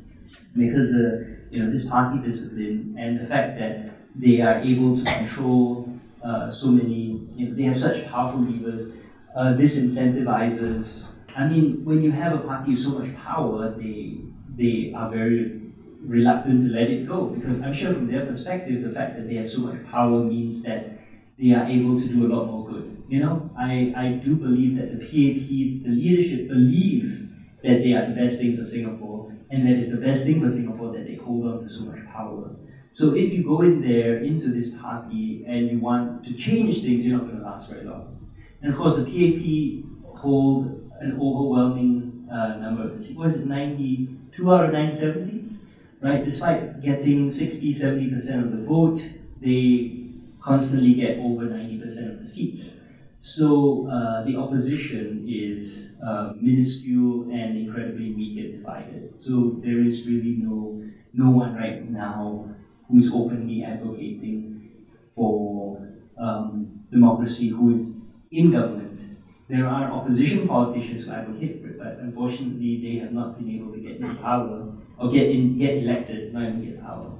Because 0.55 0.89
the 0.89 1.37
you 1.51 1.63
know 1.63 1.69
this 1.69 1.85
party 1.85 2.19
discipline 2.19 2.95
and 2.97 3.19
the 3.19 3.27
fact 3.27 3.57
that 3.59 3.91
they 4.15 4.41
are 4.41 4.59
able 4.59 4.97
to 4.97 5.03
control 5.03 5.89
uh, 6.23 6.49
so 6.49 6.71
many, 6.71 7.27
you 7.35 7.49
know, 7.49 7.55
they 7.55 7.63
have 7.63 7.77
such 7.77 8.05
powerful 8.07 8.41
levers, 8.41 8.93
uh, 9.35 9.53
this 9.53 9.77
incentivizes 9.77 11.15
I 11.35 11.47
mean, 11.47 11.83
when 11.83 12.01
you 12.01 12.11
have 12.11 12.33
a 12.33 12.37
party 12.37 12.71
with 12.71 12.79
so 12.81 12.97
much 12.99 13.13
power, 13.15 13.69
they 13.77 14.19
they 14.55 14.93
are 14.95 15.09
very 15.09 15.61
reluctant 15.99 16.61
to 16.61 16.69
let 16.69 16.89
it 16.89 17.05
go 17.05 17.25
because 17.25 17.61
I'm 17.61 17.73
sure 17.73 17.93
from 17.93 18.07
their 18.07 18.25
perspective, 18.25 18.81
the 18.81 18.91
fact 18.91 19.15
that 19.17 19.27
they 19.27 19.35
have 19.35 19.51
so 19.51 19.59
much 19.59 19.83
power 19.91 20.23
means 20.23 20.61
that 20.61 20.91
they 21.37 21.51
are 21.51 21.65
able 21.65 21.99
to 21.99 22.07
do 22.07 22.25
a 22.25 22.29
lot 22.33 22.45
more 22.45 22.65
good. 22.65 23.03
You 23.09 23.19
know, 23.19 23.49
I, 23.57 23.93
I 23.97 24.07
do 24.23 24.35
believe 24.35 24.77
that 24.77 24.97
the 24.97 24.99
PAP, 25.03 25.83
the 25.83 25.89
leadership 25.89 26.47
believe 26.47 27.24
that 27.65 27.83
they 27.83 27.93
are 27.93 28.07
the 28.07 28.15
best 28.15 28.39
thing 28.39 28.55
for 28.55 28.63
Singapore 28.63 29.33
and 29.49 29.67
that 29.67 29.73
it's 29.73 29.89
the 29.89 29.97
best 29.97 30.25
thing 30.25 30.41
for 30.41 30.49
Singapore 30.49 30.91
that 30.93 31.05
they 31.07 31.15
hold 31.15 31.47
on 31.47 31.63
to 31.63 31.69
so 31.69 31.85
much 31.85 32.05
power. 32.13 32.55
So 32.91 33.15
if 33.15 33.33
you 33.33 33.43
go 33.43 33.61
in 33.61 33.81
there 33.81 34.23
into 34.23 34.49
this 34.49 34.69
party 34.81 35.43
and 35.47 35.69
you 35.69 35.79
want 35.79 36.25
to 36.25 36.33
change 36.33 36.81
things, 36.81 37.03
you're 37.03 37.17
not 37.17 37.25
going 37.25 37.39
to 37.39 37.43
last 37.43 37.69
very 37.69 37.83
long. 37.83 38.31
And 38.61 38.71
of 38.71 38.77
course, 38.77 38.95
the 38.95 39.03
PAP 39.03 40.15
hold 40.17 40.67
an 41.01 41.19
overwhelming 41.19 42.27
uh, 42.31 42.55
number 42.57 42.89
of 42.89 43.03
seats. 43.03 43.17
What 43.17 43.29
is 43.31 43.39
it, 43.39 43.47
92 43.47 44.53
out 44.53 44.65
of 44.65 44.71
97 44.71 45.25
seats? 45.25 45.57
Right? 46.01 46.23
Despite 46.23 46.81
getting 46.81 47.31
60, 47.31 47.73
70% 47.73 48.43
of 48.43 48.51
the 48.51 48.63
vote, 48.65 49.01
they 49.41 50.05
constantly 50.41 50.93
get 50.93 51.17
over 51.17 51.45
90% 51.45 52.11
of 52.11 52.19
the 52.19 52.25
seats. 52.25 52.74
So 53.25 53.87
uh, 53.89 54.21
the 54.21 54.35
opposition 54.35 55.23
is 55.25 55.89
uh, 56.03 56.29
minuscule 56.37 57.25
and 57.31 57.57
incredibly 57.57 58.09
weak 58.11 58.37
and 58.37 58.51
divided. 58.51 59.09
So 59.17 59.57
there 59.63 59.79
is 59.81 60.05
really 60.05 60.33
no 60.37 60.83
no 61.13 61.29
one 61.29 61.53
right 61.53 61.79
now 61.89 62.45
who's 62.87 63.09
openly 63.09 63.63
advocating 63.63 64.53
for 65.15 65.81
um, 66.17 66.69
democracy, 66.91 67.47
who 67.47 67.69
is 67.75 67.89
in 68.31 68.51
government 68.51 68.97
there 69.47 69.67
are 69.67 69.89
opposition 69.91 70.47
politicians 70.47 71.03
who 71.03 71.11
advocate 71.11 71.61
for 71.61 71.67
it, 71.67 71.77
but 71.77 71.97
unfortunately 71.99 72.79
they 72.81 72.95
have 72.95 73.11
not 73.11 73.37
been 73.37 73.47
able 73.47 73.69
to 73.71 73.77
get 73.77 73.99
in 73.99 74.15
power 74.15 74.65
or 74.97 75.07
get 75.07 75.29
in, 75.29 75.55
get 75.55 75.77
elected, 75.77 76.33
not 76.33 76.45
even 76.45 76.59
get 76.61 76.81
power. 76.81 77.13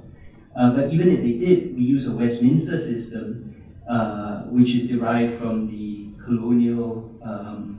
Uh, 0.56 0.68
but 0.72 0.90
even 0.90 1.08
if 1.08 1.20
they 1.20 1.32
did, 1.32 1.74
we 1.76 1.82
use 1.82 2.06
a 2.06 2.12
Westminster 2.12 2.76
system, 2.76 3.55
uh, 3.86 4.38
which 4.42 4.74
is 4.74 4.82
derived 4.82 5.30
from 5.30 5.66
the 5.66 6.06
colonial 6.18 7.02
um, 7.22 7.78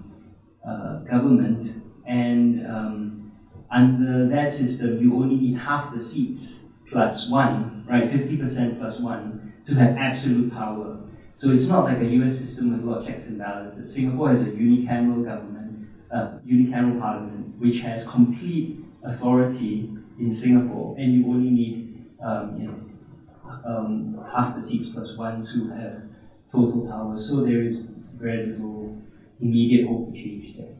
uh, 0.63 0.95
government, 0.97 1.73
and 2.05 2.65
um, 2.65 3.11
under 3.69 4.25
that 4.25 4.51
system, 4.51 4.97
you 4.97 5.13
only 5.13 5.35
need 5.35 5.53
half 5.55 5.89
the 5.89 5.99
seats 5.99 6.61
plus 6.89 7.25
one, 7.25 7.83
right? 7.85 8.05
50% 8.07 8.77
plus 8.77 8.97
one 8.99 9.37
to 9.65 9.75
have 9.75 9.91
absolute 9.97 10.49
power. 10.49 10.95
So 11.33 11.49
it's 11.51 11.67
not 11.67 11.83
like 11.83 11.99
a 11.99 12.05
US 12.05 12.33
system 12.35 12.69
with 12.69 12.81
a 12.81 12.83
lot 12.83 12.97
of 12.97 13.03
checks 13.03 13.25
and 13.25 13.37
balances. 13.37 13.89
Singapore 13.91 14.29
has 14.29 14.41
a 14.41 14.47
unicameral 14.47 15.21
government, 15.21 15.75
uh, 16.11 16.23
unicameral 16.45 16.97
parliament, 16.97 17.47
which 17.57 17.79
has 17.79 18.03
complete 18.03 18.67
authority 19.03 19.85
in 20.17 20.31
Singapore, 20.31 20.93
and 20.97 21.11
you 21.11 21.27
only 21.27 21.49
need 21.49 21.75
um, 22.19 22.55
you 22.55 22.65
know, 22.65 22.77
um, 23.68 24.18
half 24.34 24.55
the 24.55 24.61
seats 24.61 24.89
plus 24.89 25.15
one 25.18 25.45
to 25.53 25.68
have 25.70 26.03
total 26.51 26.88
power. 26.88 27.18
So 27.18 27.43
there 27.43 27.61
is 27.61 27.78
very 28.15 28.47
little 28.47 28.95
immediate 29.39 29.88
hope 29.88 30.09
for 30.09 30.13
change 30.15 30.55
there. 30.57 30.76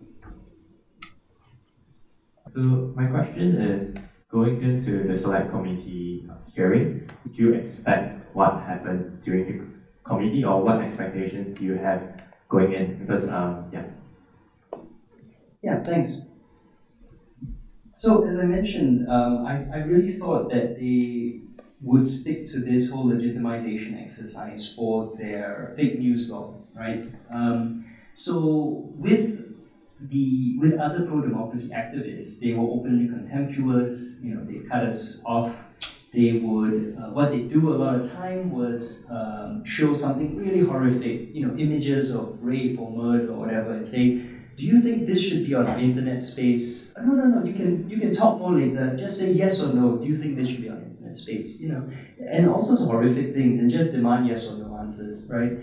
So 2.50 2.92
my 2.96 3.06
question 3.08 3.56
is, 3.56 3.94
going 4.32 4.62
into 4.62 5.08
the 5.08 5.16
select 5.16 5.52
committee 5.52 6.26
hearing, 6.54 7.10
did 7.24 7.38
you 7.38 7.54
expect 7.54 8.36
what 8.36 8.54
happened 8.64 9.22
during 9.24 9.46
the 9.48 9.66
committee, 10.04 10.44
or 10.44 10.62
what 10.62 10.82
expectations 10.82 11.50
do 11.58 11.64
you 11.66 11.76
have 11.76 12.02
going 12.50 12.74
in? 12.74 12.98
Because 12.98 13.26
um, 13.28 13.70
yeah. 13.72 13.84
Yeah, 15.62 15.84
thanks. 15.84 16.22
So 17.94 18.24
as 18.24 18.38
I 18.38 18.44
mentioned, 18.46 19.10
um, 19.10 19.46
I, 19.46 19.66
I 19.74 19.78
really 19.78 20.12
thought 20.12 20.50
that 20.50 20.76
they 20.76 21.42
would 21.82 22.08
stick 22.08 22.46
to 22.48 22.60
this 22.60 22.90
whole 22.90 23.06
legitimization 23.06 24.02
exercise 24.02 24.74
for 24.76 25.14
their 25.18 25.74
fake 25.76 26.00
news 26.00 26.30
law, 26.30 26.56
right? 26.76 27.06
Um, 27.30 27.86
so 28.14 28.90
with 28.96 29.56
the 30.00 30.58
with 30.60 30.80
other 30.80 31.06
pro-democracy 31.06 31.70
activists, 31.70 32.40
they 32.40 32.54
were 32.54 32.68
openly 32.68 33.08
contemptuous. 33.08 34.16
You 34.22 34.36
know, 34.36 34.44
they 34.44 34.68
cut 34.68 34.84
us 34.84 35.22
off. 35.26 35.56
They 36.14 36.40
would 36.40 36.98
uh, 37.00 37.10
what 37.12 37.32
they 37.32 37.42
do 37.42 37.74
a 37.74 37.76
lot 37.76 37.96
of 38.00 38.12
time 38.12 38.52
was 38.52 39.06
um, 39.10 39.64
show 39.64 39.94
something 39.94 40.36
really 40.36 40.62
horrific, 40.62 41.36
you 41.36 41.46
know, 41.46 41.56
images 41.58 42.12
of 42.12 42.40
rape 42.42 42.80
or 42.80 42.90
murder 42.92 43.32
or 43.34 43.40
whatever, 43.40 43.74
and 43.74 43.86
say, 43.86 44.24
"Do 44.56 44.66
you 44.66 44.82
think 44.82 45.06
this 45.06 45.22
should 45.22 45.46
be 45.46 45.54
on 45.54 45.66
the 45.66 45.78
internet 45.78 46.24
space?" 46.24 46.92
no, 46.98 47.14
no, 47.14 47.26
no. 47.26 47.44
You 47.44 47.54
can 47.54 47.88
you 47.90 48.00
can 48.00 48.16
talk 48.16 48.40
more 48.40 48.54
later. 48.54 48.96
Just 48.98 49.20
say 49.20 49.32
yes 49.32 49.62
or 49.62 49.74
no. 49.74 49.98
Do 49.98 50.08
you 50.08 50.16
think 50.16 50.38
this 50.38 50.48
should 50.48 50.62
be 50.62 50.70
on 50.70 50.87
space? 51.16 51.60
You 51.60 51.70
know, 51.70 51.90
and 52.20 52.50
all 52.50 52.64
sorts 52.64 52.82
of 52.82 52.90
horrific 52.90 53.34
things, 53.34 53.60
and 53.60 53.70
just 53.70 53.92
demand 53.92 54.28
yes 54.28 54.48
or 54.48 54.58
no 54.58 54.78
answers, 54.78 55.24
right? 55.30 55.54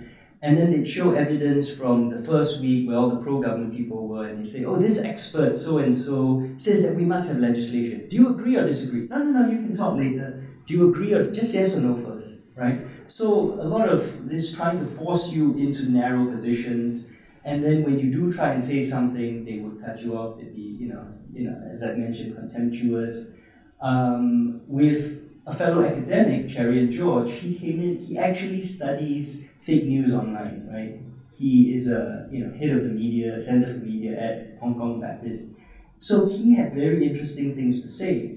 And 0.43 0.59
then 0.59 0.73
they'd 0.73 0.87
show 0.87 1.13
evidence 1.13 1.75
from 1.75 2.11
the 2.11 2.23
first 2.23 2.61
week 2.61 2.87
where 2.87 2.99
all 2.99 3.09
the 3.09 3.17
pro 3.17 3.41
government 3.41 3.75
people 3.75 4.07
were, 4.07 4.27
and 4.29 4.39
they 4.39 4.47
say, 4.47 4.67
oh, 4.67 4.77
this 4.77 4.99
expert 4.99 5.57
so 5.57 5.79
and 5.79 5.97
so 5.97 6.47
says 6.59 6.83
that 6.83 6.95
we 6.95 7.07
must 7.07 7.29
have 7.31 7.39
legislation. 7.39 8.07
Do 8.11 8.17
you 8.17 8.29
agree 8.29 8.57
or 8.57 8.67
disagree? 8.67 9.07
No, 9.09 9.23
no, 9.23 9.41
no, 9.41 9.51
you 9.51 9.57
can 9.57 9.75
talk 9.75 9.97
later. 9.97 10.47
Do 10.67 10.75
you 10.75 10.91
agree 10.91 11.15
or 11.15 11.33
just 11.33 11.55
yes 11.55 11.75
or 11.75 11.81
no 11.81 11.97
first, 12.05 12.41
right? 12.57 12.87
So 13.07 13.55
a 13.55 13.65
lot 13.65 13.89
of 13.89 14.29
this 14.29 14.55
trying 14.55 14.79
to 14.81 14.87
force 14.87 15.31
you 15.31 15.57
into 15.57 15.91
narrow 15.91 16.31
positions, 16.31 17.07
and 17.47 17.65
then 17.65 17.83
when 17.83 17.99
you 17.99 18.13
do 18.13 18.31
try 18.31 18.53
and 18.53 18.63
say 18.63 18.83
something, 18.83 19.47
they 19.47 19.61
would 19.61 19.83
cut 19.83 20.03
you 20.03 20.17
off. 20.17 20.37
They'd 20.37 20.55
be, 20.55 20.77
you 20.79 20.89
know, 20.89 21.07
you 21.33 21.49
know, 21.49 21.71
as 21.73 21.83
I 21.83 21.95
mentioned, 21.95 22.37
contemptuous. 22.37 23.31
Um, 23.81 24.61
with 24.67 25.24
a 25.47 25.53
fellow 25.55 25.83
academic, 25.85 26.49
Cherian 26.49 26.91
George, 26.91 27.33
he 27.33 27.55
came 27.55 27.81
in, 27.81 27.97
he 27.97 28.17
actually 28.19 28.61
studies 28.63 29.45
fake 29.61 29.85
news 29.85 30.13
online, 30.13 30.69
right? 30.73 30.95
He 31.33 31.75
is 31.75 31.89
a 31.89 32.27
you 32.31 32.45
know 32.45 32.53
head 32.53 32.71
of 32.71 32.83
the 32.83 32.89
media, 32.89 33.39
center 33.41 33.67
for 33.67 33.79
media 33.85 34.19
at 34.19 34.39
Hong 34.61 34.75
Kong 34.75 35.01
Baptist. 35.01 35.47
So 35.99 36.27
he 36.27 36.55
had 36.55 36.73
very 36.73 37.07
interesting 37.07 37.55
things 37.55 37.83
to 37.83 37.89
say. 37.89 38.33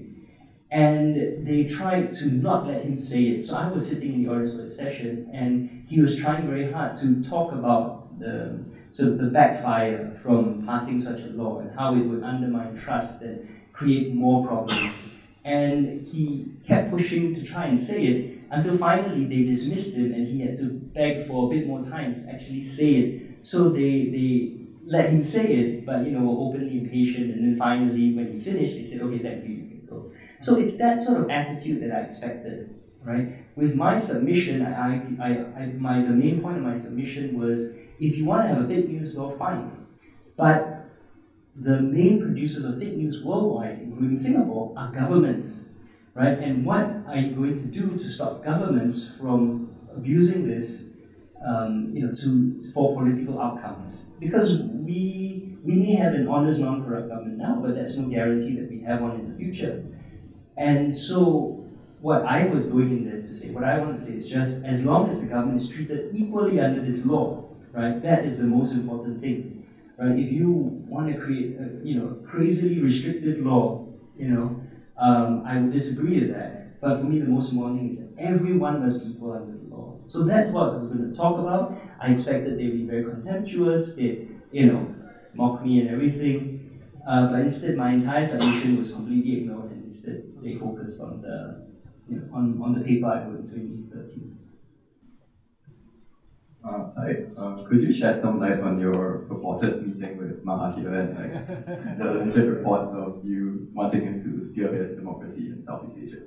And 0.70 1.46
they 1.46 1.64
tried 1.64 2.12
to 2.14 2.30
not 2.30 2.66
let 2.66 2.82
him 2.82 2.98
say 2.98 3.24
it. 3.28 3.44
So 3.44 3.54
I 3.54 3.68
was 3.68 3.86
sitting 3.86 4.12
in 4.14 4.22
the 4.22 4.30
audience 4.30 4.52
for 4.52 4.62
a 4.62 4.68
session, 4.68 5.28
and 5.32 5.70
he 5.86 6.00
was 6.00 6.14
trying 6.14 6.46
very 6.46 6.64
hard 6.64 6.96
to 6.98 7.22
talk 7.22 7.52
about 7.52 8.18
the 8.18 8.60
sort 8.90 9.08
of 9.10 9.18
the 9.18 9.26
backfire 9.26 10.10
from 10.22 10.62
passing 10.66 11.00
such 11.00 11.20
a 11.22 11.28
law 11.28 11.58
and 11.58 11.70
how 11.70 11.94
it 11.94 12.00
would 12.04 12.22
undermine 12.22 12.76
trust 12.76 13.22
and 13.22 13.40
create 13.72 14.14
more 14.14 14.46
problems. 14.46 15.07
And 15.56 16.06
he 16.10 16.22
kept 16.68 16.90
pushing 16.94 17.34
to 17.36 17.42
try 17.52 17.64
and 17.70 17.78
say 17.88 18.00
it, 18.10 18.18
until 18.50 18.76
finally 18.76 19.24
they 19.32 19.42
dismissed 19.52 19.94
him 19.94 20.12
and 20.16 20.22
he 20.32 20.36
had 20.46 20.54
to 20.62 20.66
beg 20.96 21.26
for 21.26 21.46
a 21.46 21.48
bit 21.54 21.66
more 21.66 21.82
time 21.94 22.10
to 22.20 22.22
actually 22.32 22.62
say 22.62 22.90
it. 23.00 23.08
So 23.50 23.70
they, 23.78 23.94
they 24.14 24.28
let 24.96 25.10
him 25.10 25.22
say 25.22 25.46
it, 25.60 25.86
but 25.86 25.98
you 26.04 26.12
know, 26.12 26.24
were 26.28 26.38
openly 26.46 26.74
impatient, 26.82 27.26
and 27.32 27.40
then 27.44 27.54
finally 27.58 28.06
when 28.16 28.26
he 28.32 28.38
finished, 28.50 28.74
they 28.76 28.84
said, 28.84 29.00
okay, 29.06 29.20
thank 29.26 29.44
you, 29.44 29.54
you 29.60 29.66
can 29.72 29.86
go. 29.88 29.98
So 30.40 30.56
it's 30.56 30.76
that 30.78 31.02
sort 31.02 31.20
of 31.22 31.30
attitude 31.30 31.82
that 31.82 31.92
I 31.96 32.00
expected, 32.08 32.74
right? 33.04 33.26
With 33.56 33.74
my 33.74 33.98
submission, 33.98 34.54
I, 34.62 34.96
I, 35.26 35.30
I, 35.60 35.66
my, 35.86 36.02
the 36.02 36.16
main 36.24 36.40
point 36.40 36.58
of 36.58 36.62
my 36.62 36.76
submission 36.76 37.38
was, 37.38 37.58
if 38.00 38.16
you 38.16 38.24
want 38.24 38.42
to 38.42 38.48
have 38.54 38.64
a 38.64 38.68
fake 38.68 38.88
news 38.88 39.14
law, 39.14 39.30
fine. 39.36 39.86
But 40.36 40.77
the 41.60 41.80
main 41.80 42.20
producers 42.20 42.64
of 42.64 42.78
fake 42.78 42.96
news 42.96 43.22
worldwide, 43.22 43.80
including 43.82 44.16
Singapore, 44.16 44.74
are 44.76 44.92
governments 44.92 45.68
right? 46.18 46.38
And 46.38 46.66
what 46.66 46.84
are 47.06 47.16
you 47.16 47.34
going 47.34 47.58
to 47.60 47.66
do 47.66 47.96
to 47.96 48.08
stop 48.08 48.44
governments 48.44 49.10
from 49.20 49.70
abusing 49.96 50.48
this, 50.48 50.86
um, 51.46 51.90
you 51.94 52.06
know, 52.06 52.14
to 52.14 52.70
for 52.74 52.96
political 52.96 53.40
outcomes? 53.40 54.08
Because 54.18 54.62
we 54.62 55.56
we 55.64 55.74
may 55.74 55.94
have 55.94 56.14
an 56.14 56.28
honest, 56.28 56.60
non-corrupt 56.60 57.08
government 57.08 57.38
now, 57.38 57.60
but 57.62 57.74
that's 57.74 57.96
no 57.96 58.08
guarantee 58.08 58.56
that 58.56 58.68
we 58.68 58.80
have 58.80 59.00
one 59.00 59.20
in 59.20 59.30
the 59.30 59.36
future. 59.36 59.84
And 60.56 60.96
so, 60.96 61.64
what 62.00 62.24
I 62.24 62.46
was 62.46 62.66
going 62.66 62.90
in 62.90 63.04
there 63.04 63.20
to 63.20 63.34
say, 63.34 63.50
what 63.50 63.64
I 63.64 63.78
want 63.78 63.98
to 63.98 64.04
say 64.04 64.12
is 64.12 64.28
just 64.28 64.64
as 64.64 64.84
long 64.84 65.08
as 65.08 65.20
the 65.20 65.26
government 65.26 65.62
is 65.62 65.68
treated 65.68 66.10
equally 66.12 66.60
under 66.60 66.82
this 66.82 67.04
law, 67.04 67.44
right? 67.72 68.02
That 68.02 68.24
is 68.24 68.38
the 68.38 68.44
most 68.44 68.72
important 68.72 69.20
thing, 69.20 69.57
right? 69.98 70.18
If 70.18 70.32
you 70.32 70.48
want 70.88 71.12
to 71.12 71.18
create, 71.18 71.56
a, 71.58 71.86
you 71.86 71.96
know, 72.00 72.16
crazily 72.26 72.80
restrictive 72.80 73.38
law, 73.38 73.86
you 74.16 74.28
know, 74.28 74.60
um, 74.96 75.42
I 75.46 75.58
would 75.58 75.72
disagree 75.72 76.20
with 76.20 76.30
that. 76.30 76.80
But 76.80 76.98
for 76.98 77.04
me, 77.04 77.18
the 77.18 77.26
most 77.26 77.52
important 77.52 77.80
thing 77.80 77.90
is 77.90 77.96
that 77.96 78.08
everyone 78.18 78.80
must 78.80 79.04
be 79.04 79.10
equal 79.10 79.32
under 79.32 79.52
the 79.56 79.74
law. 79.74 79.96
So 80.08 80.24
that's 80.24 80.50
what 80.50 80.68
I 80.68 80.76
was 80.76 80.88
going 80.88 81.10
to 81.10 81.16
talk 81.16 81.38
about. 81.38 81.78
I 82.00 82.08
expected 82.08 82.58
they'd 82.58 82.72
be 82.72 82.84
very 82.84 83.04
contemptuous, 83.04 83.94
they, 83.94 84.28
you 84.52 84.66
know, 84.66 84.86
mock 85.34 85.62
me 85.64 85.80
and 85.80 85.88
everything. 85.88 86.80
Uh, 87.06 87.26
but 87.26 87.40
instead, 87.40 87.76
my 87.76 87.90
entire 87.92 88.24
submission 88.24 88.78
was 88.78 88.92
completely 88.92 89.38
ignored, 89.38 89.70
and 89.70 89.84
instead 89.84 90.22
they 90.42 90.54
focused 90.54 91.00
on 91.00 91.20
the, 91.22 91.56
you 92.08 92.16
know, 92.16 92.24
on, 92.32 92.60
on 92.62 92.74
the 92.74 92.80
paper 92.80 93.06
I 93.06 93.18
wrote 93.18 93.38
in 93.38 93.48
2013. 93.48 94.36
Uh, 96.68 96.90
hi, 96.98 97.24
uh, 97.38 97.56
could 97.64 97.80
you 97.80 97.90
shed 97.90 98.20
some 98.20 98.38
light 98.38 98.60
on 98.60 98.78
your 98.78 99.24
purported 99.26 99.86
meeting 99.86 100.18
with 100.18 100.44
Mahathir 100.44 100.92
and 101.00 101.16
like, 101.16 101.98
the 101.98 102.10
alleged 102.10 102.36
reports 102.36 102.92
of 102.92 103.24
you 103.24 103.68
wanting 103.72 104.02
him 104.02 104.22
to 104.22 104.44
spearhead 104.44 104.96
democracy 104.96 105.46
in 105.46 105.64
Southeast 105.64 105.96
Asia? 105.98 106.22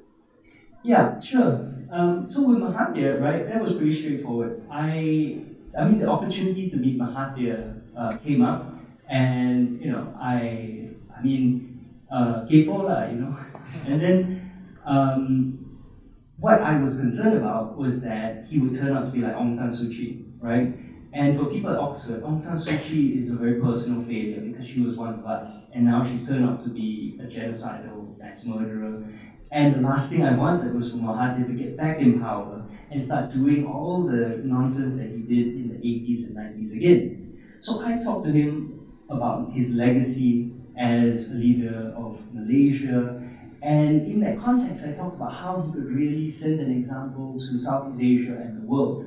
Yeah, 0.84 1.20
sure. 1.20 1.70
Um, 1.92 2.26
so 2.28 2.48
with 2.48 2.58
Mahathir, 2.58 3.22
right, 3.22 3.48
that 3.48 3.62
was 3.62 3.74
pretty 3.74 3.94
straightforward. 3.94 4.64
I, 4.72 5.44
I 5.78 5.86
mean, 5.86 6.00
the 6.00 6.10
opportunity 6.10 6.72
to 6.72 6.78
meet 6.78 6.98
Mahathir 6.98 7.82
uh, 7.96 8.18
came 8.18 8.42
up, 8.42 8.74
and 9.08 9.80
you 9.80 9.92
know, 9.92 10.12
I, 10.20 10.90
I 11.16 11.22
mean, 11.22 11.88
uh, 12.12 12.48
you 12.50 12.66
know, 12.66 13.38
and 13.86 14.02
then 14.02 14.52
um, 14.86 15.62
what 16.42 16.60
I 16.60 16.76
was 16.82 16.98
concerned 16.98 17.38
about 17.38 17.78
was 17.78 18.02
that 18.02 18.48
he 18.48 18.58
would 18.58 18.76
turn 18.76 18.98
out 18.98 19.06
to 19.06 19.12
be 19.12 19.20
like 19.20 19.36
Aung 19.36 19.56
San 19.56 19.70
Suu 19.70 19.92
Kyi, 19.92 20.26
right? 20.42 20.76
And 21.14 21.38
for 21.38 21.46
people 21.46 21.72
at 21.72 21.78
Oxford, 21.78 22.24
Aung 22.24 22.42
San 22.42 22.58
Suu 22.58 22.82
Kyi 22.82 23.22
is 23.22 23.30
a 23.30 23.34
very 23.34 23.60
personal 23.62 24.04
failure 24.04 24.40
because 24.42 24.68
she 24.68 24.82
was 24.82 24.96
one 24.96 25.14
of 25.14 25.26
us, 25.26 25.66
and 25.74 25.86
now 25.86 26.06
she's 26.06 26.26
turned 26.26 26.46
out 26.46 26.64
to 26.64 26.70
be 26.70 27.20
a 27.22 27.26
genocidal 27.26 28.18
mass 28.18 28.44
murderer. 28.46 29.04
And 29.52 29.76
the 29.76 29.82
last 29.82 30.10
thing 30.10 30.24
I 30.24 30.36
wanted 30.36 30.74
was 30.74 30.92
for 30.92 30.98
Mahathir 30.98 31.46
to 31.48 31.54
get 31.54 31.76
back 31.76 32.00
in 32.00 32.22
power 32.22 32.64
and 32.90 33.02
start 33.02 33.34
doing 33.34 33.66
all 33.66 34.04
the 34.04 34.42
nonsense 34.46 34.96
that 34.96 35.10
he 35.10 35.18
did 35.18 35.48
in 35.56 35.68
the 35.68 35.76
80s 35.76 36.28
and 36.28 36.38
90s 36.38 36.74
again. 36.74 37.38
So 37.60 37.86
I 37.86 38.00
talked 38.02 38.26
to 38.26 38.32
him 38.32 38.88
about 39.10 39.52
his 39.52 39.72
legacy 39.72 40.54
as 40.78 41.32
a 41.32 41.34
leader 41.34 41.94
of 41.98 42.22
Malaysia, 42.34 43.22
and 43.62 44.08
in 44.08 44.22
that 44.22 44.40
context, 44.40 44.88
I 44.88 44.94
talked 44.94 45.18
about 45.18 45.34
how 45.34 45.62
he 45.62 45.74
could 45.74 45.92
really 45.92 46.30
send 46.30 46.62
an 46.62 46.72
example 46.72 47.38
to 47.38 47.58
Southeast 47.58 48.02
Asia 48.02 48.42
and 48.42 48.62
the 48.62 48.66
world. 48.66 49.06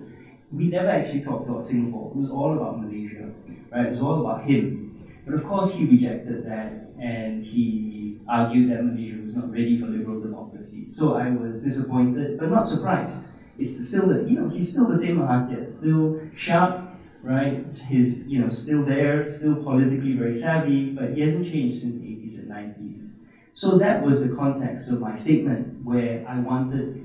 We 0.55 0.69
never 0.69 0.89
actually 0.89 1.23
talked 1.23 1.49
about 1.49 1.65
Singapore. 1.65 2.11
It 2.15 2.17
was 2.17 2.31
all 2.31 2.55
about 2.55 2.81
Malaysia. 2.81 3.31
right? 3.73 3.87
It 3.87 3.91
was 3.91 4.01
all 4.01 4.21
about 4.21 4.45
him. 4.45 4.95
But 5.27 5.35
of 5.35 5.45
course, 5.45 5.73
he 5.73 5.85
rejected 5.87 6.45
that 6.45 6.91
and 6.99 7.45
he 7.45 8.19
argued 8.29 8.71
that 8.71 8.85
Malaysia 8.85 9.21
was 9.23 9.37
not 9.37 9.51
ready 9.51 9.79
for 9.81 9.87
liberal 9.87 10.21
democracy. 10.21 10.87
So 10.91 11.15
I 11.15 11.31
was 11.31 11.61
disappointed, 11.61 12.39
but 12.39 12.51
not 12.51 12.67
surprised. 12.67 13.29
It's 13.59 13.87
still 13.87 14.07
the, 14.09 14.23
you 14.29 14.39
know, 14.39 14.49
he's 14.49 14.71
still 14.71 14.87
the 14.87 14.97
same 14.97 15.19
Mahathir, 15.19 15.73
still 15.73 16.21
sharp, 16.35 16.81
right? 17.23 17.65
He's, 17.89 18.19
you 18.27 18.41
know, 18.41 18.51
still 18.51 18.85
there, 18.85 19.25
still 19.29 19.57
politically 19.57 20.13
very 20.13 20.35
savvy, 20.35 20.91
but 20.91 21.11
he 21.15 21.21
hasn't 21.21 21.47
changed 21.47 21.81
since 21.81 21.95
the 21.97 22.07
80s 22.07 22.39
and 22.39 22.49
90s. 22.51 23.11
So 23.55 23.79
that 23.79 24.03
was 24.03 24.21
the 24.21 24.35
context 24.35 24.91
of 24.91 25.01
my 25.01 25.15
statement, 25.15 25.85
where 25.85 26.25
I 26.29 26.39
wanted, 26.41 27.04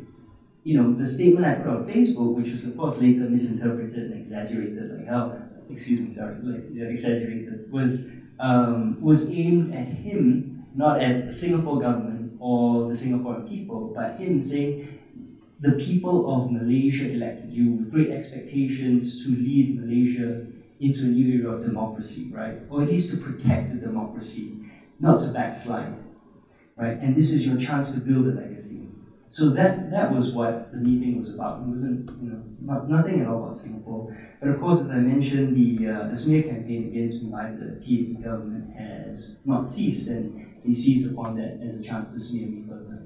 you 0.69 0.79
know, 0.79 0.93
the 0.93 1.05
statement 1.05 1.47
I 1.47 1.55
put 1.55 1.67
on 1.67 1.83
Facebook, 1.87 2.35
which 2.35 2.51
was 2.51 2.63
of 2.63 2.77
course 2.77 2.99
later 2.99 3.21
misinterpreted 3.21 4.11
and 4.11 4.21
exaggerated, 4.21 4.99
like 4.99 5.07
how, 5.07 5.35
excuse 5.67 5.99
me, 5.99 6.13
sorry, 6.13 6.35
like 6.43 6.65
yeah, 6.71 6.85
exaggerated, 6.85 7.71
was 7.71 8.05
um, 8.39 9.01
was 9.01 9.31
aimed 9.31 9.73
at 9.73 9.87
him, 9.87 10.67
not 10.75 11.01
at 11.01 11.25
the 11.25 11.33
Singapore 11.33 11.79
government 11.81 12.33
or 12.39 12.87
the 12.87 12.93
Singaporean 12.93 13.49
people, 13.49 13.91
but 13.95 14.19
him 14.19 14.39
saying, 14.39 14.99
the 15.59 15.71
people 15.71 16.17
of 16.33 16.51
Malaysia 16.51 17.11
elected 17.11 17.49
you 17.49 17.71
with 17.71 17.91
great 17.91 18.11
expectations 18.11 19.23
to 19.23 19.29
lead 19.29 19.81
Malaysia 19.81 20.45
into 20.79 20.99
a 20.99 21.11
new 21.17 21.39
era 21.39 21.55
of 21.55 21.65
democracy, 21.65 22.29
right? 22.31 22.59
Or 22.69 22.83
at 22.83 22.89
least 22.89 23.09
to 23.09 23.17
protect 23.17 23.71
the 23.71 23.79
democracy, 23.79 24.69
not 24.99 25.19
to 25.21 25.29
backslide, 25.29 25.95
right? 26.77 26.97
And 27.01 27.15
this 27.15 27.31
is 27.33 27.43
your 27.43 27.57
chance 27.57 27.91
to 27.95 27.99
build 27.99 28.27
a 28.27 28.33
legacy. 28.39 28.88
So 29.31 29.51
that 29.51 29.91
that 29.91 30.13
was 30.13 30.31
what 30.31 30.71
the 30.71 30.77
meeting 30.77 31.17
was 31.17 31.35
about. 31.35 31.61
It 31.61 31.67
wasn't, 31.67 32.09
you 32.21 32.31
know, 32.31 32.43
not, 32.61 32.89
nothing 32.89 33.21
at 33.21 33.27
all 33.27 33.43
about 33.43 33.55
Singapore. 33.55 34.17
But 34.39 34.49
of 34.49 34.59
course, 34.59 34.81
as 34.81 34.89
I 34.89 34.95
mentioned, 34.95 35.55
the, 35.55 35.87
uh, 35.87 36.07
the 36.07 36.15
smear 36.15 36.43
campaign 36.43 36.87
against 36.89 37.23
me 37.23 37.29
by 37.29 37.51
the 37.51 37.77
PAP 37.83 38.23
government 38.23 38.75
has 38.75 39.37
not 39.45 39.67
ceased, 39.67 40.07
and 40.07 40.57
they 40.65 40.73
seized 40.73 41.11
upon 41.11 41.35
that 41.37 41.59
as 41.61 41.79
a 41.79 41.83
chance 41.83 42.13
to 42.13 42.19
smear 42.19 42.47
me 42.47 42.63
further. 42.67 43.03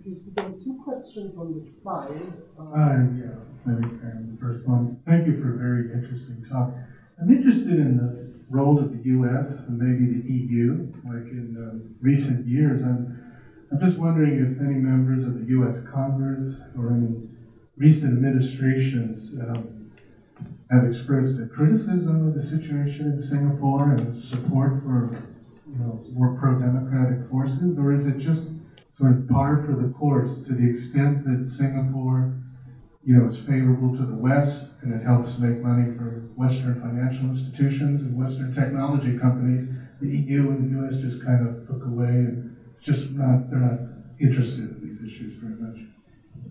Okay, 0.00 0.16
so 0.16 0.32
there 0.34 0.46
are 0.46 0.58
two 0.58 0.80
questions 0.82 1.38
on 1.38 1.56
the 1.56 1.64
side. 1.64 2.32
Uh, 2.58 2.62
uh, 2.62 2.98
yeah, 3.14 3.38
maybe 3.64 3.88
the 3.88 4.36
first 4.40 4.66
one. 4.66 5.00
Thank 5.06 5.26
you 5.28 5.40
for 5.40 5.54
a 5.54 5.58
very 5.58 5.92
interesting 5.92 6.44
talk. 6.50 6.70
I'm 7.20 7.30
interested 7.30 7.78
in 7.78 7.98
the 7.98 8.32
role 8.50 8.78
of 8.78 8.90
the 8.90 9.02
U.S. 9.10 9.68
and 9.68 9.78
maybe 9.78 10.20
the 10.20 10.32
EU, 10.32 10.92
like 11.04 11.30
in 11.30 11.56
um, 11.56 11.94
recent 12.00 12.46
years. 12.46 12.82
I'm, 12.82 13.21
I'm 13.72 13.80
just 13.80 13.98
wondering 13.98 14.38
if 14.38 14.60
any 14.60 14.74
members 14.74 15.24
of 15.24 15.40
the 15.40 15.46
U.S. 15.46 15.82
Congress 15.86 16.68
or 16.76 16.90
any 16.90 17.26
recent 17.78 18.12
administrations 18.12 19.32
um, 19.40 19.90
have 20.70 20.84
expressed 20.84 21.40
a 21.40 21.46
criticism 21.46 22.26
of 22.26 22.34
the 22.34 22.42
situation 22.42 23.06
in 23.12 23.18
Singapore 23.18 23.92
and 23.92 24.14
support 24.14 24.82
for 24.82 25.24
you 25.66 25.78
know 25.78 26.04
more 26.12 26.36
pro-democratic 26.38 27.24
forces, 27.24 27.78
or 27.78 27.94
is 27.94 28.06
it 28.06 28.18
just 28.18 28.48
sort 28.90 29.12
of 29.12 29.26
par 29.26 29.64
for 29.64 29.74
the 29.74 29.88
course 29.94 30.42
to 30.42 30.52
the 30.52 30.68
extent 30.68 31.24
that 31.24 31.46
Singapore, 31.46 32.36
you 33.06 33.16
know, 33.16 33.24
is 33.24 33.38
favorable 33.38 33.96
to 33.96 34.04
the 34.04 34.14
West 34.14 34.72
and 34.82 34.92
it 34.92 35.02
helps 35.02 35.38
make 35.38 35.62
money 35.62 35.96
for 35.96 36.28
Western 36.36 36.78
financial 36.78 37.24
institutions 37.30 38.02
and 38.02 38.18
Western 38.18 38.52
technology 38.52 39.16
companies. 39.16 39.70
The 40.02 40.08
EU 40.08 40.50
and 40.50 40.74
the 40.74 40.86
US 40.86 40.98
just 40.98 41.24
kind 41.24 41.48
of 41.48 41.70
look 41.70 41.86
away 41.86 42.08
and 42.08 42.51
just 42.82 43.12
not, 43.12 43.48
they're 43.48 43.60
not 43.60 43.78
interested 44.20 44.60
in 44.60 44.80
these 44.82 45.02
issues 45.02 45.34
very 45.34 45.54
much. 45.54 45.80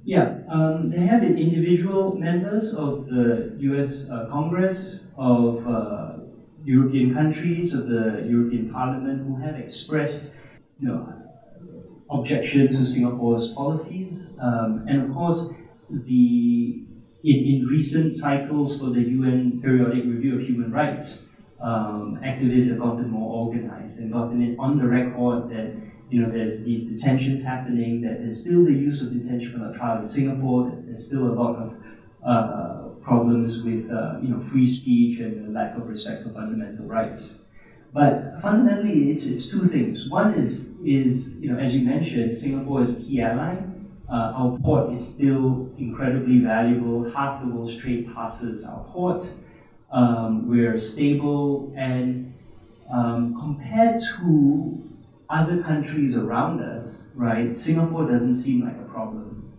Yeah, 0.03 0.39
um, 0.49 0.89
there 0.89 1.05
have 1.05 1.21
been 1.21 1.37
individual 1.37 2.15
members 2.15 2.73
of 2.73 3.05
the 3.05 3.55
US 3.59 4.09
uh, 4.09 4.27
Congress, 4.31 5.07
of 5.17 5.67
uh, 5.67 6.13
European 6.63 7.13
countries, 7.13 7.73
of 7.73 7.87
the 7.87 8.25
European 8.27 8.71
Parliament 8.71 9.27
who 9.27 9.35
have 9.41 9.55
expressed, 9.55 10.31
you 10.79 10.87
know, 10.87 11.13
objection 12.09 12.67
to 12.69 12.85
Singapore's 12.85 13.53
policies. 13.53 14.31
Um, 14.39 14.85
and 14.87 15.03
of 15.03 15.13
course, 15.13 15.53
the 15.89 16.83
in, 17.23 17.35
in 17.51 17.67
recent 17.69 18.15
cycles 18.15 18.79
for 18.79 18.87
the 18.87 19.01
UN 19.01 19.61
Periodic 19.61 20.05
Review 20.05 20.39
of 20.39 20.41
Human 20.41 20.71
Rights, 20.71 21.25
um, 21.59 22.19
activists 22.23 22.69
have 22.69 22.79
gotten 22.79 23.09
more 23.09 23.45
organized 23.45 23.99
and 23.99 24.11
gotten 24.11 24.41
it 24.41 24.55
on 24.57 24.79
the 24.79 24.87
record 24.87 25.49
that 25.51 25.75
you 26.11 26.21
know 26.21 26.29
there's 26.29 26.61
these 26.63 26.85
detentions 26.85 27.43
happening, 27.43 28.01
that 28.01 28.19
there's 28.19 28.39
still 28.39 28.63
the 28.63 28.73
use 28.73 29.01
of 29.01 29.11
detention 29.11 29.51
for 29.51 29.59
without 29.59 29.73
trial 29.75 29.99
in 29.99 30.07
Singapore, 30.07 30.71
there's 30.85 31.03
still 31.03 31.25
a 31.25 31.33
lot 31.33 31.55
of 31.55 31.73
uh, 32.23 32.89
problems 33.01 33.61
with 33.61 33.89
uh, 33.89 34.17
you 34.21 34.29
know 34.29 34.39
free 34.39 34.67
speech 34.67 35.19
and 35.19 35.45
the 35.45 35.51
lack 35.51 35.75
of 35.75 35.87
respect 35.87 36.23
for 36.23 36.29
fundamental 36.31 36.85
rights. 36.85 37.37
But 37.93 38.39
fundamentally, 38.41 39.09
it's, 39.11 39.25
it's 39.25 39.45
two 39.45 39.65
things. 39.65 40.07
One 40.09 40.33
is, 40.33 40.67
is, 40.83 41.29
you 41.39 41.49
know, 41.49 41.57
as 41.57 41.75
you 41.75 41.81
mentioned, 41.81 42.37
Singapore 42.37 42.81
is 42.81 42.89
a 42.89 42.95
key 42.95 43.21
ally. 43.21 43.57
Uh, 44.09 44.31
our 44.33 44.57
port 44.61 44.91
is 44.91 45.05
still 45.05 45.67
incredibly 45.77 46.37
valuable. 46.37 47.03
Half 47.03 47.39
the 47.39 47.47
world's 47.47 47.75
trade 47.75 48.07
passes 48.13 48.63
our 48.65 48.79
port. 48.79 49.33
Um, 49.91 50.47
we're 50.47 50.77
stable, 50.77 51.71
and 51.75 52.33
um, 52.89 53.33
compared 53.35 53.99
to 54.17 54.81
other 55.31 55.63
countries 55.63 56.17
around 56.17 56.61
us, 56.61 57.07
right, 57.15 57.55
Singapore 57.57 58.09
doesn't 58.09 58.35
seem 58.35 58.65
like 58.65 58.75
a 58.75 58.91
problem. 58.91 59.51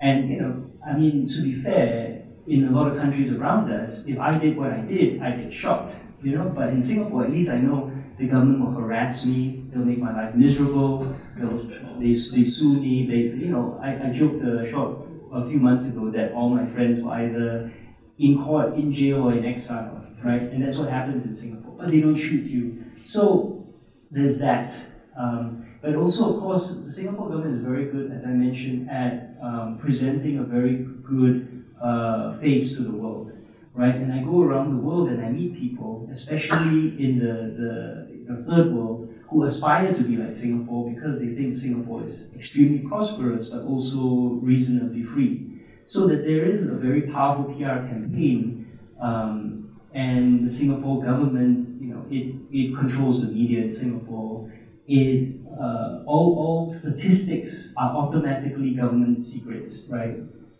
And, 0.00 0.28
you 0.28 0.40
know, 0.40 0.70
I 0.86 0.96
mean, 0.96 1.26
to 1.28 1.42
be 1.42 1.54
fair, 1.54 2.24
in 2.46 2.64
a 2.66 2.70
lot 2.70 2.90
of 2.90 2.98
countries 2.98 3.32
around 3.32 3.72
us, 3.72 4.04
if 4.06 4.18
I 4.18 4.38
did 4.38 4.56
what 4.56 4.70
I 4.70 4.80
did, 4.80 5.22
I'd 5.22 5.42
get 5.42 5.52
shot, 5.52 5.94
you 6.22 6.36
know. 6.36 6.52
But 6.54 6.68
in 6.68 6.82
Singapore, 6.82 7.24
at 7.24 7.30
least 7.30 7.50
I 7.50 7.56
know 7.56 7.90
the 8.18 8.26
government 8.26 8.60
will 8.60 8.72
harass 8.72 9.24
me. 9.24 9.64
They'll 9.70 9.84
make 9.84 9.98
my 9.98 10.14
life 10.14 10.34
miserable. 10.34 11.16
They'll 11.38 11.56
they, 11.98 12.12
they 12.12 12.44
sue 12.44 12.74
me. 12.74 13.06
They 13.06 13.44
you 13.44 13.50
know 13.50 13.80
I, 13.82 14.08
I 14.08 14.12
joked 14.12 14.44
a 14.44 14.70
short 14.70 14.98
a 15.32 15.48
few 15.48 15.58
months 15.58 15.86
ago 15.86 16.10
that 16.10 16.32
all 16.32 16.50
my 16.50 16.66
friends 16.66 17.00
were 17.00 17.12
either 17.12 17.72
in 18.18 18.44
court, 18.44 18.74
in 18.74 18.92
jail, 18.92 19.22
or 19.22 19.32
in 19.32 19.44
exile, 19.44 20.06
right? 20.22 20.42
And 20.42 20.62
that's 20.62 20.78
what 20.78 20.90
happens 20.90 21.24
in 21.24 21.34
Singapore. 21.34 21.74
But 21.78 21.88
they 21.88 22.00
don't 22.00 22.16
shoot 22.16 22.44
you. 22.44 22.84
So 23.04 23.66
there's 24.10 24.38
that. 24.38 24.76
Um, 25.16 25.66
but 25.80 25.94
also, 25.94 26.34
of 26.34 26.40
course, 26.40 26.76
the 26.76 26.90
Singapore 26.90 27.28
government 27.28 27.56
is 27.56 27.60
very 27.60 27.86
good, 27.86 28.10
as 28.12 28.24
I 28.24 28.30
mentioned, 28.30 28.90
at 28.90 29.36
um, 29.42 29.78
presenting 29.80 30.38
a 30.38 30.42
very 30.42 30.86
good 31.02 31.64
uh, 31.80 32.36
face 32.38 32.74
to 32.76 32.82
the 32.82 32.90
world, 32.90 33.32
right? 33.74 33.94
And 33.94 34.12
I 34.12 34.22
go 34.22 34.42
around 34.42 34.70
the 34.76 34.82
world 34.82 35.10
and 35.10 35.24
I 35.24 35.28
meet 35.28 35.54
people, 35.54 36.08
especially 36.10 37.04
in 37.04 37.18
the, 37.18 37.34
the, 37.60 38.34
the 38.34 38.42
third 38.44 38.72
world, 38.72 39.14
who 39.28 39.44
aspire 39.44 39.92
to 39.92 40.02
be 40.02 40.16
like 40.16 40.32
Singapore 40.32 40.90
because 40.90 41.18
they 41.18 41.34
think 41.34 41.54
Singapore 41.54 42.04
is 42.04 42.28
extremely 42.34 42.78
prosperous 42.78 43.48
but 43.48 43.62
also 43.62 44.38
reasonably 44.42 45.02
free. 45.02 45.60
So 45.86 46.06
that 46.06 46.24
there 46.24 46.46
is 46.46 46.66
a 46.66 46.74
very 46.74 47.02
powerful 47.02 47.52
PR 47.52 47.86
campaign, 47.90 48.78
um, 49.00 49.78
and 49.92 50.46
the 50.46 50.50
Singapore 50.50 51.04
government, 51.04 51.80
you 51.80 51.94
know, 51.94 52.04
it, 52.10 52.34
it 52.50 52.76
controls 52.76 53.22
the 53.22 53.28
media 53.28 53.64
in 53.64 53.72
Singapore. 53.72 54.52
It 54.86 55.20
uh, 55.58 55.98
all, 56.04 56.32
all 56.36 56.68
statistics 56.68 57.68
are 57.76 57.90
automatically 57.94 58.70
government 58.70 59.22
secrets, 59.22 59.82
right? 59.88 60.14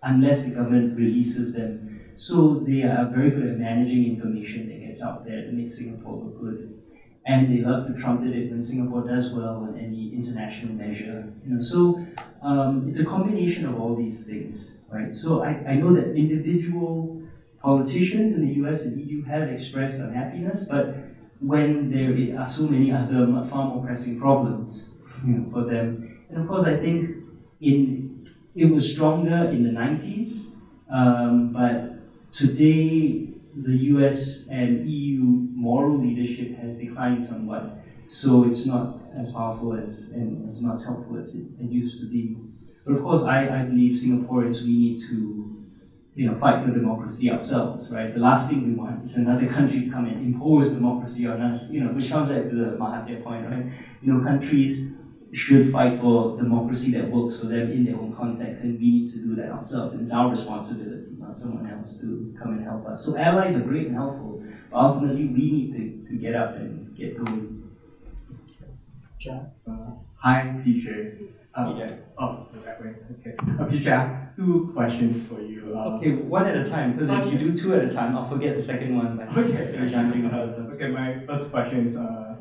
unless 0.06 0.42
the 0.42 0.50
government 0.50 0.94
releases 0.94 1.50
them. 1.50 1.78
So 2.14 2.54
they 2.54 2.82
are 2.82 3.04
very 3.04 3.30
good 3.30 3.42
at 3.42 3.54
managing 3.54 4.04
information 4.04 4.66
that 4.66 4.78
gets 4.78 5.00
out 5.00 5.24
there 5.24 5.40
to 5.40 5.50
make 5.50 5.70
Singapore 5.70 6.14
look 6.14 6.34
good. 6.34 6.68
And 7.24 7.48
they 7.48 7.58
love 7.58 7.84
to 7.84 7.92
trumpet 7.92 8.32
it 8.32 8.48
when 8.50 8.60
Singapore 8.60 9.00
does 9.00 9.30
well 9.30 9.56
on 9.56 9.74
any 9.74 10.08
international 10.12 10.72
measure. 10.72 11.24
You 11.42 11.54
know, 11.54 11.58
so 11.60 11.94
um, 12.42 12.82
it's 12.86 12.98
a 12.98 13.02
combination 13.02 13.64
of 13.64 13.76
all 13.78 13.94
these 13.94 14.20
things, 14.20 14.74
right? 14.90 15.12
So 15.12 15.38
I, 15.40 15.56
I 15.66 15.74
know 15.74 15.90
that 15.90 16.10
individual 16.14 17.08
politicians 17.58 18.32
in 18.32 18.40
the 18.40 18.48
US 18.60 18.84
and 18.84 18.94
EU 18.94 19.22
have 19.22 19.48
expressed 19.48 19.98
unhappiness, 19.98 20.62
but 20.62 20.88
when 21.40 21.88
there 21.88 22.38
are 22.38 22.46
so 22.46 22.66
many 22.66 22.90
other 22.90 23.26
far 23.48 23.64
more 23.64 23.78
pressing 23.80 24.18
problems 24.18 24.88
you 25.24 25.32
know, 25.34 25.44
for 25.50 25.62
them. 25.62 26.18
And 26.28 26.38
of 26.38 26.46
course, 26.46 26.64
I 26.64 26.74
think 26.74 27.08
in 27.60 28.28
it 28.54 28.66
was 28.66 28.88
stronger 28.88 29.44
in 29.50 29.62
the 29.62 29.68
90s, 29.68 30.46
um, 30.88 31.50
but 31.52 31.82
today 32.32 33.26
the 33.54 33.74
US 33.92 34.40
and 34.48 34.78
EU 34.80 35.22
moral 35.54 35.96
leadership 35.96 36.52
has 36.52 36.76
declined 36.76 37.22
somewhat, 37.22 37.64
so 38.06 38.42
it's 38.44 38.64
not 38.64 38.86
as 39.12 39.30
powerful 39.30 39.74
as 39.74 40.08
and 40.12 40.48
as 40.48 40.60
not 40.60 40.80
helpful 40.82 41.16
as 41.16 41.34
it, 41.34 41.44
it 41.58 41.68
used 41.70 41.98
to 41.98 42.04
be. 42.06 42.36
But 42.84 42.94
of 42.94 43.02
course, 43.02 43.22
I, 43.22 43.46
I 43.58 43.60
believe 43.60 43.92
Singaporeans 43.92 44.60
we 44.62 44.74
need 44.76 44.98
to 45.08 45.48
you 46.14 46.26
know, 46.26 46.34
fight 46.34 46.62
for 46.62 46.70
democracy 46.70 47.30
ourselves, 47.30 47.90
right? 47.90 48.12
The 48.12 48.20
last 48.20 48.48
thing 48.48 48.62
we 48.62 48.72
want 48.72 49.04
is 49.04 49.16
another 49.16 49.46
country 49.46 49.80
to 49.80 49.90
come 49.90 50.04
and 50.06 50.16
impose 50.18 50.70
democracy 50.70 51.26
on 51.26 51.40
us, 51.40 51.68
you 51.70 51.80
know, 51.80 51.88
which 51.88 52.08
comes 52.08 52.28
back 52.28 52.48
to 52.48 52.54
the 52.54 52.76
Mahathir 52.76 53.22
point, 53.22 53.44
right? 53.44 53.64
You 54.00 54.12
know, 54.12 54.20
countries 54.20 54.82
should 55.32 55.70
fight 55.72 55.98
for 55.98 56.36
democracy 56.36 56.92
that 56.92 57.08
works 57.08 57.36
for 57.36 57.46
them 57.46 57.68
in 57.68 57.84
their 57.84 57.96
own 57.96 58.12
context, 58.12 58.62
and 58.62 58.78
we 58.78 58.90
need 58.90 59.10
to 59.10 59.18
do 59.18 59.34
that 59.34 59.50
ourselves. 59.50 59.92
And 59.92 60.02
it's 60.02 60.12
our 60.12 60.28
responsibility, 60.28 61.16
not 61.18 61.36
someone 61.36 61.66
else, 61.66 61.96
to 62.00 62.32
come 62.40 62.52
and 62.52 62.62
help 62.62 62.86
us. 62.86 63.02
So 63.04 63.16
allies 63.16 63.56
are 63.56 63.60
great 63.60 63.86
and 63.86 63.94
helpful, 63.94 64.40
but 64.70 64.76
ultimately, 64.78 65.26
we 65.26 65.50
need 65.50 65.72
to, 65.72 66.08
to 66.10 66.16
get 66.16 66.34
up 66.34 66.54
and 66.54 66.94
get 66.94 67.16
going. 67.16 67.48
Jack? 69.18 69.42
Uh, 69.66 69.90
hi, 70.14 70.44
PJ. 70.64 70.86
Uh, 71.54 71.72
Yeah. 71.76 71.88
Oh, 72.18 72.46
that 72.64 72.80
way. 72.80 72.94
Okay. 73.20 73.34
Uh, 73.58 73.64
PJ, 73.64 73.86
I 73.88 73.98
have 74.00 74.23
two 74.36 74.70
questions 74.74 75.26
for 75.26 75.40
you. 75.40 75.74
Uh, 75.76 75.96
Okay, 75.96 76.12
one 76.14 76.46
at 76.46 76.56
a 76.56 76.64
time, 76.68 76.92
because 76.96 77.08
if 77.10 77.32
you 77.32 77.38
do 77.38 77.56
two 77.56 77.74
at 77.74 77.84
a 77.84 77.90
time, 77.90 78.16
I'll 78.16 78.28
forget 78.28 78.56
the 78.56 78.62
second 78.62 78.96
one. 78.96 79.20
Okay. 79.36 79.66
finish 79.72 79.92
answering 79.92 80.28
the. 80.28 80.74
Okay, 80.74 80.88
my 80.88 81.24
first 81.26 81.50
question 81.50 81.86
is 81.86 81.96
uh, 81.96 82.36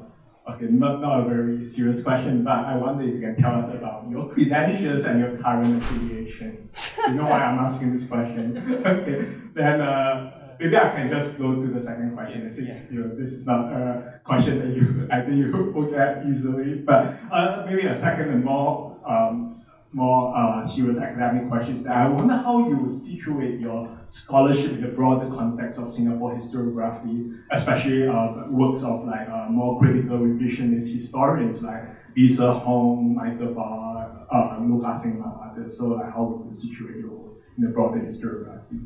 okay, 0.49 0.65
not, 0.69 1.01
not 1.01 1.21
a 1.21 1.29
very 1.29 1.63
serious 1.65 2.03
question, 2.03 2.43
but 2.43 2.65
I 2.65 2.75
wonder 2.77 3.03
if 3.03 3.13
you 3.15 3.21
can 3.21 3.35
tell 3.35 3.55
us 3.55 3.69
about 3.69 4.07
your 4.09 4.29
credentials 4.33 5.05
and 5.05 5.19
your 5.19 5.37
current 5.37 5.81
affiliation. 5.83 6.69
you 7.07 7.13
know 7.13 7.23
why 7.23 7.43
I'm 7.43 7.59
asking 7.59 7.95
this 7.95 8.05
question? 8.05 8.81
okay, 8.85 9.25
then 9.53 9.81
uh, 9.81 10.55
maybe 10.59 10.75
I 10.77 10.89
can 10.89 11.09
just 11.09 11.37
go 11.37 11.55
to 11.55 11.67
the 11.67 11.79
second 11.81 12.15
question. 12.15 12.47
This 12.47 12.57
is, 12.57 12.67
Yeah. 12.67 12.81
you 12.91 12.99
know, 13.01 13.15
this 13.15 13.31
is 13.31 13.45
not 13.45 13.71
a 13.71 14.19
question 14.23 14.59
that 14.59 14.75
you 14.75 15.07
I 15.11 15.21
think 15.21 15.37
you 15.37 15.71
will 15.75 15.89
get 15.91 16.25
easily, 16.27 16.75
but 16.75 17.17
uh, 17.31 17.65
maybe 17.67 17.85
a 17.87 17.95
second 17.95 18.29
and 18.29 18.43
more 18.43 18.97
um, 19.07 19.53
more 19.93 20.35
uh, 20.35 20.61
serious 20.61 20.97
academic 20.97 21.47
questions. 21.47 21.83
That 21.83 21.93
I 21.95 22.05
wonder 22.05 22.33
how 22.33 22.57
you 22.59 22.77
would 22.77 22.91
situate 22.91 23.59
your 23.59 23.87
scholarship 24.07 24.71
in 24.73 24.81
the 24.81 24.87
broader 24.87 25.27
context 25.27 25.79
of 25.79 25.91
Singapore 25.91 26.33
historiography, 26.33 27.31
especially 27.51 28.05
uh, 28.05 28.27
works 28.47 28.83
of 28.83 29.03
like 29.05 29.27
uh, 29.27 29.47
more 29.49 29.77
critical 29.79 30.17
revisionist 30.17 30.91
historians 30.91 31.61
like 31.61 31.83
Lysa 32.17 32.51
Hong, 32.63 33.13
Michael 33.13 33.47
Barr, 33.47 34.25
uh, 34.31 34.55
and 34.57 35.21
others. 35.41 35.77
So 35.77 35.89
like 35.89 36.11
how 36.11 36.23
would 36.23 36.45
you 36.45 36.51
situate 36.53 36.97
your 36.97 37.09
work 37.09 37.33
in 37.57 37.63
the 37.63 37.69
broader 37.69 37.99
historiography? 37.99 38.81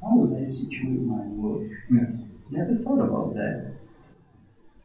How 0.00 0.14
would 0.16 0.32
I 0.32 0.44
situate 0.44 1.02
my 1.02 1.24
work? 1.26 1.68
Yeah. 1.90 2.06
Never 2.50 2.74
thought 2.74 3.00
about 3.00 3.32
that. 3.34 3.72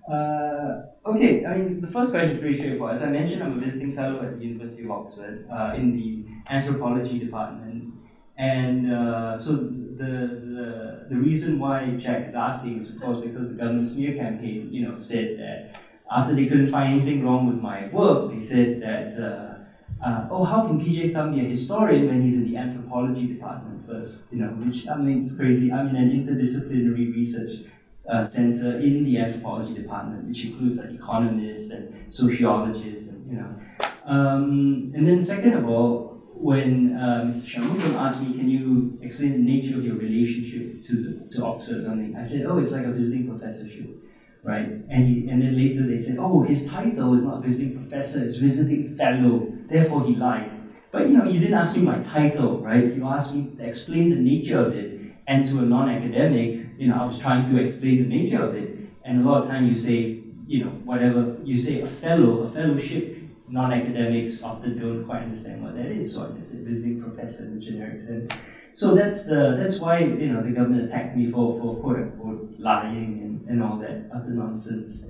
Uh, 0.10 0.84
okay, 1.06 1.46
I 1.46 1.58
mean, 1.58 1.82
the 1.82 1.88
first 1.88 2.12
question 2.12 2.32
is 2.32 2.40
pretty 2.40 2.58
straightforward. 2.58 2.96
As 2.96 3.04
I 3.04 3.10
mentioned, 3.10 3.44
I'm 3.44 3.58
a 3.58 3.66
visiting 3.66 3.96
fellow 3.96 4.22
at 4.22 4.40
the 4.40 4.46
University 4.46 4.84
of 4.84 4.92
Oxford 4.92 5.48
uh, 5.52 5.74
in 5.76 5.96
the 5.96 6.26
anthropology 6.52 7.20
department. 7.20 7.94
And 8.38 8.92
uh, 8.92 9.38
so 9.38 9.56
the, 9.56 10.04
the, 10.04 11.06
the 11.10 11.16
reason 11.16 11.60
why 11.60 11.92
Jack 11.92 12.28
is 12.28 12.34
asking 12.34 12.82
is, 12.82 12.90
of 12.90 13.02
course, 13.02 13.24
because 13.24 13.50
the 13.50 13.56
government 13.56 13.88
smear 13.88 14.16
campaign, 14.16 14.70
you 14.72 14.88
know, 14.88 14.96
said 14.96 15.38
that 15.38 15.80
after 16.10 16.36
they 16.36 16.48
couldn't 16.48 16.72
find 16.72 17.02
anything 17.02 17.24
wrong 17.24 17.48
with 17.48 17.62
my 17.62 17.88
work, 17.90 18.32
they 18.32 18.40
said 18.40 18.82
that, 18.82 19.16
uh, 19.22 20.06
uh, 20.06 20.28
oh, 20.32 20.44
how 20.44 20.66
can 20.66 20.80
PJ 20.80 21.14
Thum 21.14 21.36
be 21.36 21.42
a 21.42 21.44
historian 21.44 22.08
when 22.08 22.24
he's 22.24 22.38
in 22.38 22.52
the 22.52 22.58
anthropology 22.58 23.28
department 23.28 23.86
first? 23.88 24.24
You 24.32 24.40
know, 24.40 24.48
which 24.48 24.88
I 24.88 24.98
mean, 24.98 25.22
it's 25.22 25.36
crazy. 25.36 25.72
I'm 25.72 25.90
in 25.90 25.96
an 25.96 26.10
interdisciplinary 26.10 27.14
research 27.14 27.68
uh, 28.12 28.26
center 28.26 28.80
in 28.80 29.04
the 29.06 29.18
anthropology 29.18 29.74
department, 29.74 30.28
which 30.28 30.46
includes 30.46 30.78
like 30.78 30.92
economists 30.92 31.72
and 31.72 32.14
sociologists, 32.14 33.08
and 33.08 33.32
you 33.32 33.38
know. 33.38 33.56
Um, 34.06 34.92
and 34.96 35.08
then 35.08 35.22
second 35.22 35.54
of 35.54 35.68
all, 35.68 36.22
when 36.36 36.98
uh, 36.98 37.24
Mr. 37.26 37.46
Shanmugam 37.52 37.96
asked 37.96 38.22
me, 38.22 38.34
"Can 38.38 38.50
you 38.50 38.98
explain 39.02 39.32
the 39.32 39.52
nature 39.54 39.78
of 39.78 39.86
your 39.86 39.96
relationship 39.96 40.82
to 40.88 41.28
to 41.32 41.46
Oxford 41.46 41.78
or 41.78 41.86
something?" 41.86 42.16
I 42.16 42.22
said, 42.22 42.46
"Oh, 42.46 42.58
it's 42.58 42.72
like 42.72 42.86
a 42.86 42.92
visiting 42.92 43.28
professorship." 43.28 44.04
Right, 44.44 44.68
and 44.90 45.08
he, 45.08 45.30
and 45.30 45.40
then 45.42 45.56
later 45.56 45.86
they 45.86 46.00
said, 46.00 46.18
"Oh, 46.20 46.42
his 46.42 46.66
title 46.66 47.14
is 47.14 47.24
not 47.24 47.44
visiting 47.44 47.78
professor; 47.78 48.24
it's 48.26 48.38
visiting 48.38 48.96
fellow. 48.98 49.48
Therefore, 49.70 50.04
he 50.04 50.16
lied." 50.16 50.52
But 50.92 51.08
you 51.08 51.18
know, 51.18 51.26
you 51.26 51.40
didn't 51.40 51.54
ask 51.54 51.78
me 51.78 51.84
my 51.84 52.00
title, 52.04 52.60
right? 52.60 52.94
You 52.94 53.06
asked 53.06 53.36
me 53.36 53.52
to 53.58 53.64
explain 53.64 54.10
the 54.10 54.16
nature 54.16 54.60
of 54.60 54.76
it, 54.76 55.00
and 55.28 55.46
to 55.46 55.60
a 55.60 55.62
non-academic, 55.62 56.61
you 56.82 56.88
know, 56.88 56.96
I 56.96 57.06
was 57.06 57.20
trying 57.20 57.48
to 57.54 57.64
explain 57.64 58.10
the 58.10 58.10
nature 58.10 58.42
of 58.42 58.56
it. 58.56 58.76
And 59.06 59.24
a 59.24 59.30
lot 59.30 59.44
of 59.44 59.50
time 59.50 59.68
you 59.68 59.76
say, 59.76 60.20
you 60.48 60.66
know, 60.66 60.72
whatever 60.84 61.38
you 61.44 61.56
say, 61.56 61.82
a 61.82 61.88
fellow, 61.88 62.40
a 62.40 62.52
fellowship. 62.52 63.18
Non-academics 63.48 64.42
often 64.44 64.80
don't 64.80 65.04
quite 65.06 65.24
understand 65.24 65.62
what 65.62 65.76
that 65.76 65.88
is, 65.88 66.14
so 66.14 66.24
I 66.26 66.36
just 66.38 66.52
said 66.52 66.62
visiting 66.62 67.04
professor 67.04 67.44
in 67.44 67.56
the 67.56 67.60
generic 67.60 68.00
sense. 68.00 68.32
So 68.74 68.96
that's 68.96 69.24
the 69.24 69.58
that's 69.60 69.80
why 69.80 70.00
you 70.00 70.32
know 70.32 70.42
the 70.42 70.52
government 70.52 70.86
attacked 70.86 71.18
me 71.18 71.30
for, 71.30 71.60
for 71.60 71.76
quote 71.82 71.98
unquote 71.98 72.56
lying 72.58 73.20
and, 73.22 73.50
and 73.50 73.62
all 73.62 73.78
that 73.80 74.10
other 74.16 74.30
nonsense. 74.30 75.04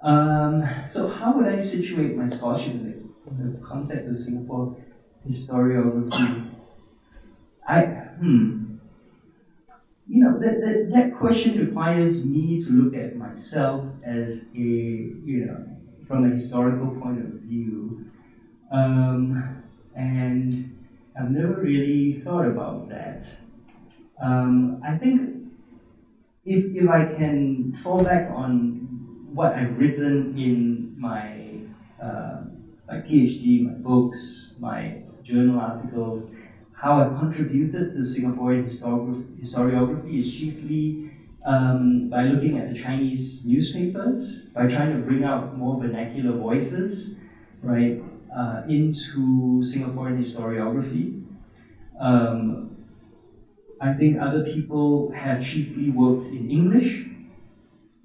Um, 0.00 0.64
so 0.88 1.08
how 1.08 1.36
would 1.36 1.46
I 1.46 1.58
situate 1.58 2.16
my 2.16 2.26
scholarship 2.26 2.72
in 2.72 2.84
the, 2.90 3.42
in 3.42 3.52
the 3.52 3.58
context 3.58 4.08
of 4.08 4.16
Singapore 4.16 4.74
historiography? 5.28 6.48
I 7.68 7.80
hmm. 7.82 8.63
You 10.14 10.20
know 10.22 10.38
that, 10.38 10.60
that 10.60 10.90
that 10.94 11.18
question 11.18 11.58
requires 11.58 12.24
me 12.24 12.62
to 12.62 12.70
look 12.70 12.94
at 12.94 13.16
myself 13.16 13.84
as 14.04 14.44
a 14.54 14.58
you 14.60 15.44
know 15.44 15.66
from 16.06 16.24
a 16.24 16.28
historical 16.30 16.86
point 17.02 17.18
of 17.18 17.32
view, 17.40 18.12
um, 18.70 19.60
and 19.96 20.86
I've 21.18 21.32
never 21.32 21.54
really 21.54 22.12
thought 22.12 22.46
about 22.46 22.88
that. 22.90 23.28
Um, 24.22 24.80
I 24.86 24.96
think 24.96 25.50
if, 26.44 26.64
if 26.76 26.88
I 26.88 27.06
can 27.06 27.72
fall 27.82 28.04
back 28.04 28.30
on 28.30 28.86
what 29.34 29.54
I've 29.54 29.76
written 29.76 30.38
in 30.38 30.94
my 30.96 31.58
uh, 32.00 32.44
my 32.86 32.98
PhD, 32.98 33.64
my 33.66 33.72
books, 33.72 34.52
my 34.60 35.02
journal 35.24 35.58
articles, 35.58 36.30
how 36.84 37.00
I've 37.00 37.18
contributed 37.18 37.92
to 37.92 38.00
Singaporean 38.00 38.68
historiography, 39.40 40.18
is 40.18 40.30
chiefly 40.30 41.10
um, 41.46 42.10
by 42.10 42.24
looking 42.24 42.58
at 42.58 42.68
the 42.68 42.78
Chinese 42.78 43.42
newspapers, 43.42 44.40
by 44.54 44.66
trying 44.66 44.92
to 44.92 44.98
bring 44.98 45.24
out 45.24 45.56
more 45.56 45.80
vernacular 45.80 46.36
voices, 46.36 47.16
right, 47.62 48.02
uh, 48.36 48.64
into 48.68 49.62
Singaporean 49.64 50.18
historiography. 50.22 51.24
Um, 51.98 52.76
I 53.80 53.94
think 53.94 54.20
other 54.20 54.44
people 54.44 55.10
have 55.12 55.42
chiefly 55.42 55.88
worked 55.88 56.26
in 56.26 56.50
English, 56.50 57.06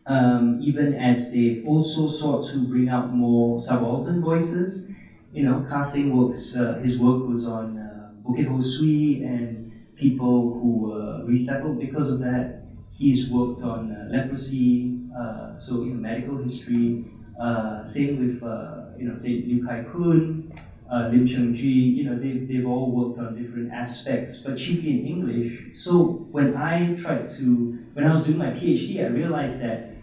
um, 0.06 0.62
even 0.62 0.94
as 0.94 1.32
they've 1.32 1.68
also 1.68 2.08
sought 2.08 2.50
to 2.52 2.66
bring 2.66 2.88
out 2.88 3.14
more 3.14 3.60
subaltern 3.60 4.22
voices. 4.22 4.88
You 5.34 5.44
know, 5.44 5.66
Kah 5.68 5.84
Seng 5.84 6.16
works, 6.16 6.56
uh, 6.56 6.80
his 6.82 6.98
work 6.98 7.28
was 7.28 7.46
on 7.46 7.89
uh, 8.34 8.62
Swee 8.62 9.24
and 9.24 9.72
people 9.96 10.54
who 10.60 10.88
were 10.88 11.26
resettled 11.26 11.80
because 11.80 12.12
of 12.12 12.20
that. 12.20 12.64
He's 12.92 13.30
worked 13.30 13.62
on 13.64 13.92
uh, 13.92 14.10
leprosy, 14.10 15.00
uh, 15.18 15.58
so 15.58 15.84
know, 15.92 16.02
medical 16.02 16.38
history. 16.38 17.06
Uh, 17.40 17.86
same 17.86 18.20
with 18.26 18.44
uh, 18.44 18.80
you 18.98 19.08
know, 19.08 19.16
say 19.16 19.42
Liew 19.44 19.66
Kai 19.66 19.84
Khiun, 19.84 20.52
uh, 20.92 21.08
Lim 21.12 21.26
Cheng 21.26 21.54
Tju. 21.56 21.96
You 21.96 22.04
know, 22.04 22.20
they've, 22.20 22.48
they've 22.48 22.68
all 22.68 22.92
worked 22.92 23.20
on 23.20 23.42
different 23.42 23.72
aspects, 23.72 24.40
but 24.40 24.58
chiefly 24.58 25.00
in 25.00 25.08
English. 25.08 25.78
So 25.82 26.28
when 26.32 26.58
I 26.58 26.96
tried 26.96 27.30
to, 27.38 27.80
when 27.94 28.06
I 28.06 28.14
was 28.14 28.26
doing 28.26 28.38
my 28.38 28.52
PhD, 28.52 29.04
I 29.04 29.08
realized 29.08 29.62
that 29.62 29.94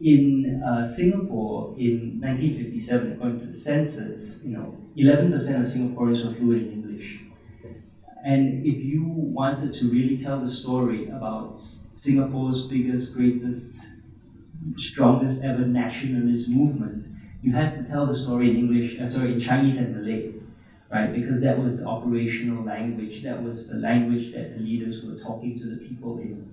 in 0.00 0.62
uh, 0.62 0.84
Singapore 0.84 1.74
in 1.78 2.20
1957, 2.20 3.12
according 3.12 3.40
to 3.40 3.46
the 3.46 3.58
census, 3.58 4.42
you 4.44 4.56
know, 4.56 4.76
11% 4.96 5.32
of 5.32 5.66
Singaporeans 5.66 6.24
were 6.24 6.30
fluent 6.30 6.72
in. 6.72 6.75
And 8.26 8.66
if 8.66 8.84
you 8.84 9.04
wanted 9.04 9.72
to 9.74 9.88
really 9.88 10.16
tell 10.18 10.40
the 10.40 10.50
story 10.50 11.06
about 11.06 11.58
Singapore's 11.58 12.60
biggest, 12.60 13.14
greatest, 13.14 13.86
strongest 14.76 15.42
ever 15.42 15.64
nationalist 15.64 16.48
movement, 16.48 17.06
you 17.42 17.52
have 17.52 17.74
to 17.74 17.82
tell 17.82 18.06
the 18.06 18.14
story 18.14 18.48
in 18.50 18.56
English, 18.56 18.96
uh, 19.00 19.06
sorry, 19.06 19.32
in 19.32 19.40
Chinese 19.40 19.78
and 19.78 19.94
Malay, 19.94 20.22
right? 20.90 21.12
Because 21.12 21.40
that 21.40 21.58
was 21.58 21.76
the 21.78 21.84
operational 21.84 22.62
language, 22.62 23.22
that 23.22 23.40
was 23.42 23.66
the 23.68 23.76
language 23.76 24.32
that 24.32 24.50
the 24.50 24.58
leaders 24.58 25.02
were 25.02 25.14
talking 25.14 25.58
to 25.58 25.66
the 25.66 25.76
people 25.76 26.18
in. 26.18 26.44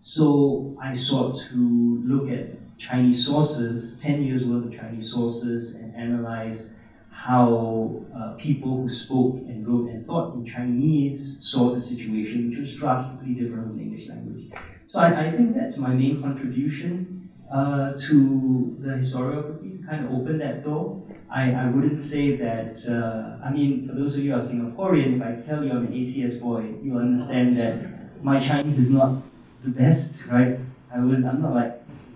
So 0.00 0.74
I 0.80 0.92
sought 0.92 1.36
to 1.50 2.00
look 2.04 2.28
at 2.28 2.46
Chinese 2.78 3.24
sources, 3.24 3.96
10 4.00 4.22
years 4.22 4.44
worth 4.44 4.64
of 4.64 4.72
Chinese 4.72 5.08
sources, 5.10 5.72
and 5.74 5.94
analyze 5.94 6.68
how 7.12 8.02
uh, 8.16 8.32
people 8.32 8.82
who 8.82 8.88
spoke 8.88 9.36
and 9.36 9.66
wrote 9.66 9.90
and 9.90 10.04
thought 10.04 10.34
in 10.34 10.44
Chinese 10.44 11.38
saw 11.40 11.72
the 11.74 11.80
situation, 11.80 12.50
which 12.50 12.58
was 12.58 12.74
drastically 12.74 13.34
different 13.34 13.66
from 13.66 13.76
the 13.76 13.82
English 13.82 14.08
language. 14.08 14.50
So 14.86 14.98
I, 15.00 15.26
I 15.26 15.30
think 15.30 15.54
that's 15.54 15.76
my 15.76 15.90
main 15.90 16.20
contribution 16.20 17.30
uh, 17.52 17.92
to 17.92 18.76
the 18.80 18.90
historiography, 18.90 19.86
kind 19.86 20.04
of 20.04 20.12
open 20.12 20.38
that 20.38 20.64
door. 20.64 21.02
I, 21.30 21.52
I 21.52 21.66
wouldn't 21.66 21.98
say 21.98 22.36
that, 22.36 22.76
uh, 22.88 23.44
I 23.46 23.50
mean, 23.50 23.86
for 23.86 23.94
those 23.94 24.16
of 24.16 24.24
you 24.24 24.32
who 24.32 24.40
are 24.40 24.42
Singaporean, 24.42 25.16
if 25.16 25.22
I 25.22 25.46
tell 25.46 25.64
you 25.64 25.70
I'm 25.70 25.86
an 25.86 25.92
ACS 25.92 26.40
boy, 26.40 26.74
you'll 26.82 26.98
understand 26.98 27.56
that 27.56 28.22
my 28.22 28.38
Chinese 28.38 28.78
is 28.78 28.90
not 28.90 29.22
the 29.64 29.70
best, 29.70 30.26
right? 30.26 30.58
I 30.94 30.98
was, 30.98 31.24
I'm 31.24 31.40
not 31.40 31.54
like, 31.54 31.71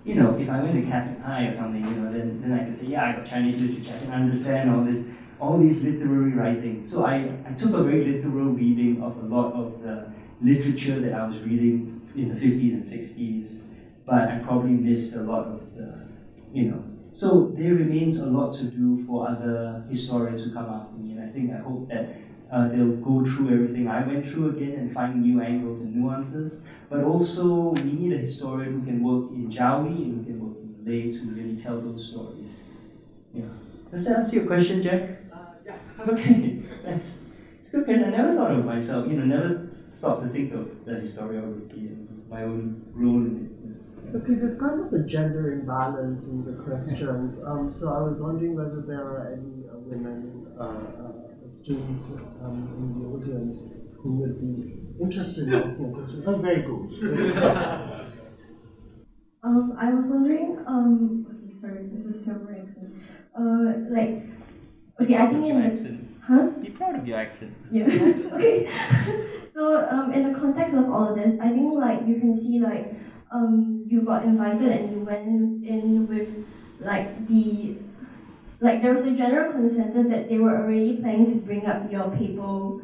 you 0.07 0.15
know, 0.15 0.39
if 0.39 0.49
I 0.49 0.63
went 0.63 0.75
to 0.77 0.89
Catholic 0.89 1.21
High 1.21 1.47
or 1.47 1.57
something, 1.57 1.85
you 1.85 1.91
know, 2.01 2.13
then, 2.13 2.41
then 2.41 2.53
I 2.53 2.65
could 2.65 2.77
say, 2.77 2.87
yeah, 2.87 3.07
I 3.07 3.13
got 3.17 3.27
Chinese 3.27 3.61
literature, 3.61 3.93
I 3.93 4.05
can 4.05 4.13
understand 4.13 4.71
all 4.71 4.85
this, 4.85 5.03
all 5.41 5.59
these 5.59 5.83
literary 5.83 6.31
writings. 6.31 6.89
So 6.89 7.05
I, 7.05 7.29
I 7.45 7.53
took 7.55 7.75
a 7.75 7.83
very 7.83 8.05
literal 8.05 8.51
reading 8.51 9.03
of 9.03 9.17
a 9.17 9.27
lot 9.27 9.53
of 9.55 9.83
the 9.83 10.13
literature 10.41 11.01
that 11.01 11.13
I 11.13 11.27
was 11.27 11.41
reading 11.41 12.09
in 12.15 12.33
the 12.33 12.41
50s 12.41 12.73
and 12.75 12.85
60s, 12.85 13.63
but 14.07 14.29
I 14.29 14.39
probably 14.45 14.71
missed 14.71 15.17
a 15.17 15.23
lot 15.23 15.49
of 15.49 15.75
the, 15.75 16.07
you 16.53 16.71
know. 16.71 16.85
So 17.11 17.53
there 17.57 17.75
remains 17.75 18.21
a 18.21 18.27
lot 18.27 18.55
to 18.59 18.65
do 18.65 19.05
for 19.07 19.29
other 19.29 19.85
historians 19.89 20.45
who 20.45 20.53
come 20.53 20.67
after 20.67 20.95
me, 20.99 21.13
and 21.13 21.29
I 21.29 21.33
think 21.33 21.53
I 21.53 21.59
hope 21.59 21.89
that 21.89 22.15
uh, 22.51 22.69
they'll 22.69 22.97
go 22.97 23.25
through 23.25 23.53
everything 23.53 23.89
I 23.89 24.07
went 24.07 24.27
through 24.27 24.51
again 24.51 24.73
and 24.79 24.93
find 24.93 25.23
new 25.23 25.41
angles 25.41 25.81
and 25.81 25.95
nuances. 25.95 26.61
But 26.89 27.03
also, 27.03 27.71
we 27.71 27.93
need 27.93 28.13
a 28.13 28.19
historian 28.19 28.81
who 28.81 28.87
can 28.87 29.03
work 29.03 29.31
in 29.33 29.51
Jawi 29.51 30.05
and 30.05 30.19
who 30.19 30.25
can 30.25 30.41
work 30.41 30.57
in 30.59 30.85
Malay 30.85 31.13
to 31.13 31.35
really 31.35 31.61
tell 31.61 31.81
those 31.81 32.09
stories. 32.11 32.51
Yeah. 33.35 33.45
Does 33.91 34.05
that 34.05 34.19
answer 34.19 34.37
your 34.37 34.47
question, 34.47 34.83
Jack? 34.83 35.03
Uh, 35.33 35.39
yeah. 35.65 35.77
Okay, 36.09 36.63
that's 36.85 37.15
it's 37.59 37.69
good. 37.71 37.89
And 37.89 38.05
I 38.05 38.11
never 38.11 38.35
thought 38.37 38.53
of 38.53 38.65
myself, 38.65 39.09
you 39.09 39.15
know, 39.15 39.25
never 39.25 39.69
stopped 39.91 40.23
to 40.23 40.29
think 40.29 40.53
of 40.53 40.85
the 40.85 40.93
historiography 40.93 41.89
and 41.89 42.29
my 42.29 42.43
own 42.43 42.83
role 42.93 43.17
in 43.17 43.51
it. 43.51 43.57
Okay, 44.15 44.35
there's 44.35 44.61
kind 44.61 44.81
of 44.81 44.93
a 44.93 45.03
gender 45.05 45.53
imbalance 45.53 46.29
in 46.29 46.45
the 46.45 46.53
questions. 46.63 47.43
Um, 47.47 47.71
so 47.71 47.93
I 47.93 48.03
was 48.03 48.19
wondering 48.19 48.55
whether 48.55 48.81
there 48.81 49.03
are 49.03 49.33
any 49.33 49.69
uh, 49.69 49.79
women 49.79 50.47
uh, 50.59 50.65
uh, 50.65 51.06
students 51.49 52.13
um, 52.43 52.69
in 52.77 53.01
the 53.01 53.09
audience 53.09 53.63
who 54.01 54.17
would 54.17 54.41
be 54.41 55.03
interested 55.03 55.49
in 55.49 55.55
asking 55.55 55.91
a 55.91 55.95
question. 55.95 56.23
Oh, 56.27 56.37
very 56.37 56.63
good. 56.63 56.93
um, 59.43 59.77
I 59.79 59.93
was 59.93 60.07
wondering, 60.07 60.59
um, 60.67 61.27
okay, 61.29 61.61
sorry, 61.61 61.89
this 61.93 62.15
is 62.15 62.25
Singapore 62.25 62.53
accent. 62.53 62.95
Uh, 63.39 63.73
like, 63.91 64.27
okay, 65.01 65.17
I 65.17 65.27
think 65.29 65.47
in 65.47 65.61
the, 65.61 65.67
accent. 65.67 66.09
huh? 66.27 66.47
Be 66.63 66.71
proud 66.71 66.97
of 66.97 67.07
your 67.07 67.19
accent. 67.19 67.55
Yeah. 67.71 67.85
okay. 68.33 68.69
so 69.55 69.87
um, 69.91 70.13
in 70.13 70.33
the 70.33 70.39
context 70.39 70.75
of 70.75 70.91
all 70.91 71.09
of 71.11 71.17
this, 71.17 71.39
I 71.41 71.49
think 71.49 71.75
like 71.75 72.07
you 72.07 72.21
can 72.21 72.39
see 72.39 72.61
like 72.61 72.95
um, 73.31 73.85
you 73.89 74.03
got 74.03 74.25
invited 74.25 74.71
and 74.71 74.91
you 74.93 75.01
went 75.05 75.65
in 75.65 76.07
with 76.09 76.29
like 76.81 77.27
the 77.29 77.77
like 78.61 78.83
there 78.83 78.95
was 78.95 79.05
a 79.05 79.11
general 79.13 79.53
consensus 79.53 80.07
that 80.09 80.29
they 80.29 80.39
were 80.39 80.57
already 80.57 80.97
planning 80.97 81.27
to 81.27 81.37
bring 81.37 81.67
up 81.67 81.91
your 81.91 82.09
paper 82.11 82.79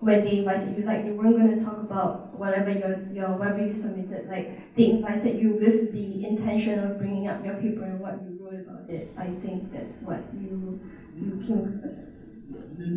when 0.00 0.24
they 0.24 0.38
invited 0.38 0.76
you. 0.76 0.84
Like 0.84 1.04
you 1.04 1.12
weren't 1.14 1.36
going 1.36 1.58
to 1.58 1.64
talk 1.64 1.78
about 1.78 2.38
whatever 2.38 2.70
your 2.70 2.98
your 3.12 3.36
whatever 3.36 3.60
you 3.64 3.74
submitted. 3.74 4.28
Like 4.28 4.48
they 4.74 4.90
invited 4.90 5.38
you 5.40 5.52
with 5.60 5.92
the 5.92 6.24
intention 6.26 6.78
of 6.78 6.98
bringing 6.98 7.28
up 7.28 7.44
your 7.44 7.54
paper 7.54 7.84
and 7.84 8.00
what 8.00 8.20
you 8.22 8.38
wrote 8.40 8.60
about 8.60 8.88
it. 8.88 9.12
I 9.16 9.26
think 9.42 9.72
that's 9.72 10.00
what 10.00 10.22
you 10.32 10.80
you 11.20 11.40
came 11.44 11.64
across. 11.64 11.92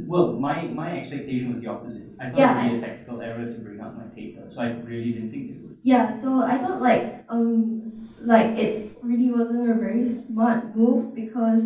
Well, 0.08 0.34
my, 0.34 0.64
my 0.64 0.98
expectation 0.98 1.52
was 1.52 1.62
the 1.62 1.68
opposite. 1.68 2.10
I 2.20 2.30
thought 2.30 2.38
Yeah, 2.38 2.66
it 2.66 2.72
would 2.72 2.82
be 2.82 2.86
a 2.86 2.88
technical 2.88 3.22
error 3.22 3.46
to 3.46 3.60
bring 3.60 3.80
up 3.82 3.96
my 3.96 4.04
paper, 4.16 4.44
so 4.48 4.62
I 4.62 4.68
really 4.68 5.12
didn't 5.12 5.32
think 5.32 5.50
it 5.50 5.58
would. 5.62 5.76
Yeah, 5.84 6.20
so 6.22 6.42
I 6.42 6.58
thought 6.58 6.82
like 6.82 7.24
um 7.30 8.08
like 8.20 8.58
it 8.58 8.98
really 9.02 9.32
wasn't 9.32 9.70
a 9.70 9.74
very 9.74 10.08
smart 10.08 10.76
move 10.76 11.14
because 11.16 11.64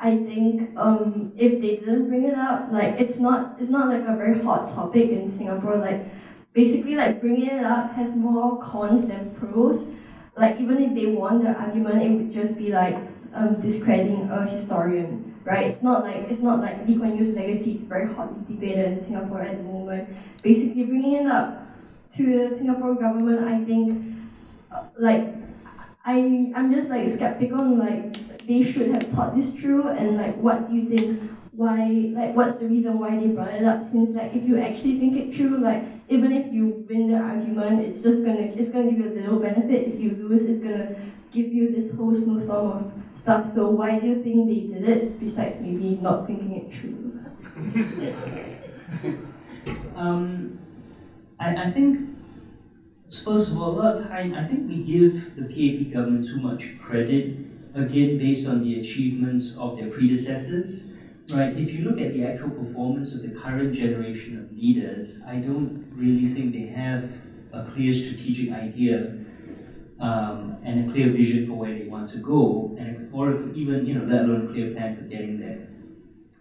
I 0.00 0.16
think 0.16 0.70
um 0.76 1.32
if 1.36 1.60
they 1.60 1.76
didn't 1.76 2.08
bring 2.08 2.24
it 2.24 2.34
up, 2.34 2.72
like 2.72 2.98
it's 2.98 3.18
not 3.18 3.56
it's 3.60 3.70
not 3.70 3.88
like 3.88 4.06
a 4.08 4.16
very 4.16 4.42
hot 4.42 4.74
topic 4.74 5.10
in 5.10 5.30
Singapore. 5.30 5.76
Like 5.76 6.06
basically 6.54 6.96
like 6.96 7.20
bringing 7.20 7.48
it 7.48 7.64
up 7.64 7.92
has 7.92 8.14
more 8.14 8.60
cons 8.62 9.06
than 9.06 9.34
pros. 9.34 9.86
Like 10.36 10.58
even 10.58 10.82
if 10.82 10.94
they 10.94 11.06
won 11.06 11.44
the 11.44 11.52
argument, 11.52 12.02
it 12.02 12.10
would 12.10 12.32
just 12.32 12.56
be 12.58 12.72
like 12.72 12.96
um 13.34 13.60
discrediting 13.60 14.30
a 14.30 14.46
historian. 14.48 15.26
Right? 15.44 15.66
It's 15.66 15.82
not 15.82 16.04
like 16.04 16.28
it's 16.30 16.40
not 16.40 16.60
like 16.60 16.86
Lee 16.86 16.96
Kuan 16.96 17.16
Yew's 17.16 17.30
legacy. 17.30 17.72
It's 17.72 17.84
very 17.84 18.12
hotly 18.12 18.42
debated 18.48 18.98
in 18.98 19.04
Singapore 19.04 19.42
at 19.42 19.56
the 19.56 19.62
moment. 19.62 20.08
Basically, 20.42 20.84
bringing 20.84 21.14
it 21.14 21.26
up 21.26 21.66
to 22.16 22.24
the 22.50 22.56
Singapore 22.56 22.94
government, 22.94 23.46
I 23.46 23.64
think, 23.64 24.16
uh, 24.72 24.84
like, 24.98 25.34
I 26.04 26.52
I'm 26.56 26.72
just 26.72 26.88
like 26.88 27.08
skeptical. 27.08 27.60
and, 27.60 27.78
Like, 27.78 28.46
they 28.46 28.62
should 28.62 28.88
have 28.94 29.04
thought 29.12 29.36
this 29.36 29.50
through, 29.50 29.88
and 29.88 30.16
like, 30.16 30.36
what 30.36 30.68
do 30.68 30.76
you 30.76 30.88
think? 30.88 31.30
Why, 31.52 32.10
like, 32.14 32.34
what's 32.34 32.54
the 32.54 32.66
reason 32.66 32.98
why 32.98 33.18
they 33.18 33.26
brought 33.26 33.52
it 33.52 33.64
up? 33.64 33.82
Since 33.90 34.10
like, 34.16 34.34
if 34.34 34.48
you 34.48 34.58
actually 34.58 34.98
think 34.98 35.16
it 35.16 35.36
through, 35.36 35.58
like, 35.58 35.84
even 36.08 36.32
if 36.32 36.52
you 36.52 36.86
win 36.88 37.10
the 37.10 37.18
argument, 37.18 37.80
it's 37.80 38.02
just 38.02 38.24
gonna 38.24 38.40
it's 38.40 38.70
gonna 38.70 38.90
give 38.90 38.98
you 38.98 39.10
a 39.10 39.14
little 39.20 39.38
benefit. 39.38 39.88
If 39.88 40.00
you 40.00 40.10
lose, 40.12 40.44
it's 40.46 40.62
gonna 40.62 40.96
give 41.32 41.52
you 41.52 41.70
this 41.70 41.92
whole 41.94 42.14
snowstorm 42.14 42.70
of 42.72 42.92
stuff. 43.14 43.52
So 43.54 43.68
why 43.68 43.98
do 43.98 44.06
you 44.06 44.22
think 44.22 44.48
they 44.48 44.60
did 44.72 44.88
it? 44.88 45.20
Besides 45.20 45.60
maybe 45.60 45.98
not 46.00 46.26
thinking 46.26 46.56
it 46.56 46.74
through. 46.74 47.20
Um, 49.94 50.58
I, 51.38 51.64
I 51.64 51.70
think, 51.70 52.09
first 53.10 53.50
of 53.50 53.58
all, 53.58 53.70
a 53.70 53.76
lot 53.76 53.96
of 53.96 54.08
time, 54.08 54.34
I 54.34 54.46
think 54.46 54.68
we 54.68 54.82
give 54.82 55.36
the 55.36 55.42
PAP 55.42 55.92
government 55.92 56.28
too 56.28 56.40
much 56.40 56.78
credit, 56.80 57.36
again, 57.74 58.18
based 58.18 58.46
on 58.46 58.62
the 58.62 58.80
achievements 58.80 59.56
of 59.58 59.76
their 59.76 59.90
predecessors. 59.90 60.84
Right, 61.30 61.56
if 61.56 61.72
you 61.72 61.84
look 61.84 62.00
at 62.00 62.12
the 62.12 62.24
actual 62.24 62.50
performance 62.50 63.14
of 63.14 63.22
the 63.22 63.28
current 63.28 63.72
generation 63.74 64.36
of 64.38 64.50
leaders, 64.50 65.20
I 65.24 65.36
don't 65.36 65.86
really 65.94 66.26
think 66.26 66.52
they 66.52 66.66
have 66.66 67.08
a 67.52 67.70
clear 67.70 67.94
strategic 67.94 68.52
idea 68.52 69.14
um, 70.00 70.56
and 70.64 70.88
a 70.88 70.92
clear 70.92 71.12
vision 71.12 71.46
for 71.46 71.54
where 71.54 71.78
they 71.78 71.84
want 71.84 72.10
to 72.12 72.18
go, 72.18 72.76
and 72.80 73.08
or 73.12 73.48
even 73.54 73.86
you 73.86 73.94
know, 73.94 74.06
let 74.12 74.24
alone 74.24 74.48
a 74.48 74.52
clear 74.52 74.72
plan 74.74 74.96
for 74.96 75.02
getting 75.02 75.38
there. 75.38 75.68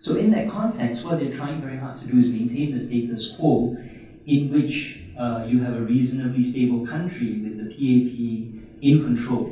So 0.02 0.16
in 0.16 0.32
that 0.32 0.50
context, 0.50 1.06
what 1.06 1.20
they're 1.20 1.36
trying 1.36 1.62
very 1.62 1.78
hard 1.78 2.00
to 2.00 2.08
do 2.08 2.18
is 2.18 2.30
maintain 2.30 2.76
the 2.76 2.80
status 2.80 3.36
quo, 3.36 3.78
in 4.26 4.52
which 4.52 5.02
uh, 5.20 5.44
you 5.46 5.60
have 5.60 5.76
a 5.76 5.82
reasonably 5.82 6.42
stable 6.42 6.80
country 6.80 7.40
with 7.40 7.58
the 7.58 7.66
PAP 7.66 8.54
in 8.82 9.00
control, 9.04 9.52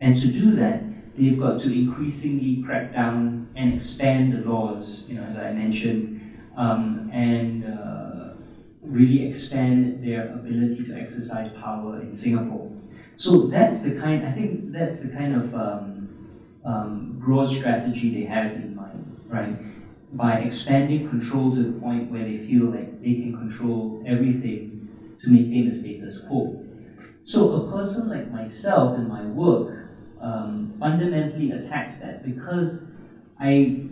and 0.00 0.16
to 0.16 0.28
do 0.28 0.52
that, 0.52 0.82
they've 1.16 1.38
got 1.38 1.58
to 1.60 1.72
increasingly 1.74 2.56
crack 2.64 2.92
down 2.92 3.46
and 3.56 3.70
expand 3.70 4.32
the 4.32 4.38
laws, 4.38 5.04
you 5.08 5.14
know, 5.14 5.22
as 5.24 5.36
I 5.36 5.50
mentioned, 5.50 6.08
um, 6.56 7.08
and 7.10 7.64
uh, 7.64 8.30
really 8.82 9.20
expand 9.22 10.02
their 10.02 10.22
ability 10.26 10.82
to 10.84 10.94
exercise 10.94 11.48
power 11.50 11.98
in 11.98 12.12
Singapore. 12.12 12.66
So 13.16 13.38
that's 13.38 13.80
the 13.80 13.90
kind, 13.90 14.24
I 14.24 14.32
think 14.32 14.72
that's 14.72 14.96
the 14.96 15.08
kind 15.08 15.32
of 15.32 15.54
um, 15.54 16.08
um, 16.64 17.14
broad 17.18 17.50
strategy 17.50 18.08
they 18.10 18.22
have 18.24 18.54
in 18.54 18.74
mind, 18.74 19.04
right? 19.28 19.54
By 20.12 20.36
expanding 20.36 21.00
control 21.04 21.50
to 21.52 21.62
the 21.62 21.70
point 21.70 22.08
where 22.10 22.22
they 22.22 22.36
feel 22.36 22.64
like 22.64 23.00
they 23.00 23.14
can 23.14 23.32
control 23.32 23.92
everything 24.04 24.79
to 25.22 25.30
maintain 25.30 25.68
the 25.68 25.74
status 25.74 26.20
quo. 26.26 26.64
So 27.24 27.52
a 27.52 27.70
person 27.72 28.08
like 28.08 28.30
myself 28.30 28.98
in 28.98 29.08
my 29.08 29.22
work 29.22 29.88
um, 30.20 30.74
fundamentally 30.78 31.52
attacks 31.52 31.96
that 31.96 32.24
because 32.24 32.84
I, 33.38 33.84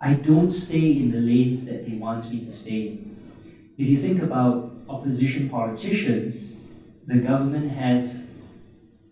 I 0.00 0.14
don't 0.14 0.50
stay 0.50 0.92
in 0.92 1.10
the 1.10 1.18
lanes 1.18 1.64
that 1.66 1.86
they 1.86 1.96
want 1.96 2.30
me 2.30 2.44
to 2.44 2.52
stay 2.52 2.88
in. 2.88 3.16
If 3.78 3.88
you 3.88 3.96
think 3.96 4.22
about 4.22 4.72
opposition 4.88 5.48
politicians, 5.48 6.54
the 7.06 7.16
government 7.16 7.70
has, 7.72 8.22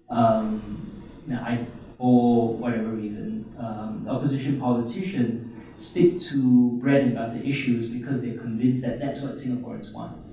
um, 0.08 1.02
I, 1.32 1.66
for 1.98 2.54
whatever 2.54 2.88
reason, 2.88 3.52
um, 3.58 4.06
opposition 4.08 4.60
politicians 4.60 5.50
stick 5.78 6.20
to 6.20 6.78
bread 6.80 7.04
and 7.04 7.14
butter 7.14 7.40
issues 7.42 7.88
because 7.88 8.20
they're 8.20 8.38
convinced 8.38 8.82
that 8.82 9.00
that's 9.00 9.22
what 9.22 9.32
Singaporeans 9.32 9.92
want. 9.92 10.29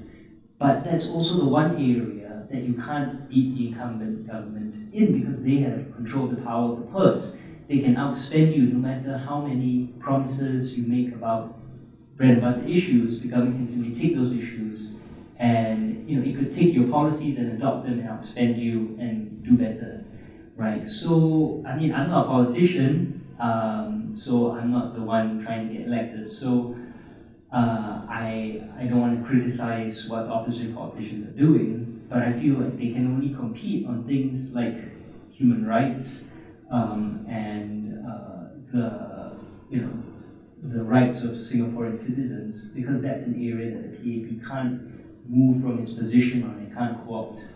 But 0.59 0.83
that's 0.83 1.09
also 1.09 1.35
the 1.35 1.45
one 1.45 1.75
area 1.75 2.45
that 2.49 2.63
you 2.63 2.73
can't 2.73 3.27
beat 3.29 3.55
the 3.55 3.67
incumbent 3.67 4.27
government 4.27 4.93
in 4.93 5.19
because 5.19 5.43
they 5.43 5.57
have 5.57 5.93
controlled 5.95 6.31
the 6.35 6.41
power 6.41 6.73
of 6.73 6.79
the 6.79 6.85
purse. 6.85 7.35
They 7.67 7.79
can 7.79 7.95
outspend 7.95 8.55
you 8.55 8.63
no 8.67 8.79
matter 8.79 9.17
how 9.17 9.41
many 9.41 9.87
promises 9.99 10.77
you 10.77 10.87
make 10.87 11.13
about 11.13 11.55
bread 12.15 12.31
and 12.31 12.41
butter 12.41 12.63
issues. 12.63 13.21
The 13.21 13.27
government 13.27 13.57
can 13.57 13.67
simply 13.67 13.99
take 13.99 14.15
those 14.15 14.33
issues 14.33 14.91
and 15.39 16.09
you 16.09 16.17
know 16.17 16.25
it 16.25 16.35
could 16.35 16.53
take 16.53 16.73
your 16.73 16.87
policies 16.87 17.37
and 17.37 17.51
adopt 17.51 17.85
them 17.85 17.99
and 17.99 18.09
outspend 18.09 18.57
you 18.57 18.97
and 18.99 19.43
do 19.43 19.51
better, 19.51 20.03
right? 20.55 20.89
So 20.89 21.63
I 21.67 21.75
mean 21.75 21.93
I'm 21.93 22.09
not 22.09 22.25
a 22.25 22.29
politician, 22.29 23.21
um, 23.39 24.13
so 24.15 24.51
I'm 24.53 24.71
not 24.71 24.95
the 24.95 25.01
one 25.01 25.43
trying 25.43 25.67
to 25.67 25.73
get 25.75 25.85
elected. 25.85 26.31
So 26.31 26.75
uh, 27.51 28.01
I 28.09 28.61
I 28.77 28.83
don't 28.83 28.99
want 28.99 29.21
to 29.21 29.25
criticize 29.25 30.05
what 30.07 30.27
opposition 30.27 30.73
politicians 30.73 31.27
are 31.27 31.39
doing, 31.39 32.05
but 32.09 32.19
I 32.19 32.33
feel 32.33 32.55
like 32.55 32.77
they 32.77 32.91
can 32.91 33.07
only 33.07 33.33
compete 33.33 33.87
on 33.87 34.03
things 34.05 34.51
like 34.51 34.75
human 35.31 35.65
rights 35.65 36.25
um, 36.71 37.25
and 37.29 38.05
uh, 38.05 38.49
the 38.71 39.33
you 39.69 39.81
know 39.81 39.93
the 40.63 40.83
rights 40.83 41.23
of 41.23 41.31
Singaporean 41.35 41.95
citizens 41.95 42.67
because 42.67 43.01
that's 43.01 43.23
an 43.23 43.35
area 43.35 43.71
that 43.71 43.91
the 43.91 43.97
PAP 43.97 44.45
can't 44.45 44.81
move 45.29 45.61
from 45.61 45.79
its 45.79 45.93
position 45.93 46.43
on. 46.43 46.59
It 46.65 46.75
can't 46.75 46.97
co-opt 47.05 47.47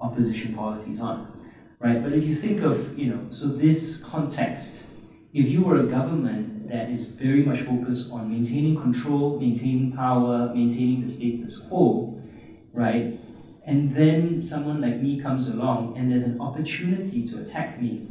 opposition 0.00 0.54
policies 0.54 1.00
on, 1.00 1.30
right? 1.80 2.02
But 2.02 2.12
if 2.12 2.24
you 2.24 2.34
think 2.34 2.62
of 2.62 2.98
you 2.98 3.12
know 3.12 3.26
so 3.28 3.48
this 3.48 4.02
context, 4.02 4.84
if 5.34 5.46
you 5.48 5.62
were 5.62 5.80
a 5.80 5.86
government 5.86 6.43
that 6.68 6.90
is 6.90 7.06
very 7.06 7.42
much 7.42 7.60
focused 7.60 8.10
on 8.10 8.30
maintaining 8.30 8.80
control, 8.80 9.38
maintaining 9.38 9.92
power, 9.92 10.52
maintaining 10.54 11.06
the 11.06 11.12
status 11.12 11.58
quo, 11.68 12.20
right? 12.72 13.20
And 13.66 13.94
then 13.94 14.42
someone 14.42 14.80
like 14.80 15.00
me 15.00 15.20
comes 15.20 15.48
along 15.48 15.96
and 15.96 16.10
there's 16.10 16.22
an 16.22 16.40
opportunity 16.40 17.26
to 17.28 17.40
attack 17.40 17.80
me. 17.80 18.08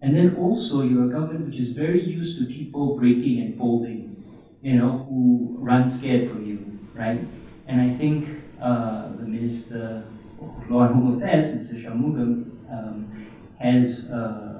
And 0.00 0.14
then 0.16 0.36
also 0.36 0.82
you're 0.82 1.06
a 1.06 1.12
government 1.12 1.46
which 1.46 1.58
is 1.58 1.70
very 1.70 2.02
used 2.02 2.38
to 2.38 2.46
people 2.46 2.96
breaking 2.98 3.40
and 3.40 3.56
folding, 3.56 4.24
you 4.62 4.74
know, 4.74 5.06
who 5.08 5.56
run 5.58 5.88
scared 5.88 6.28
from 6.28 6.44
you, 6.44 6.78
right? 6.94 7.20
And 7.66 7.80
I 7.80 7.88
think 7.88 8.28
uh, 8.60 9.08
the 9.16 9.24
Minister 9.24 10.04
for 10.38 10.64
Law 10.68 10.82
and 10.82 10.94
Home 10.94 11.16
Affairs, 11.16 11.46
Mr. 11.46 11.82
Shanmugam, 11.82 12.50
um, 12.70 13.26
has 13.58 14.10
uh, 14.10 14.51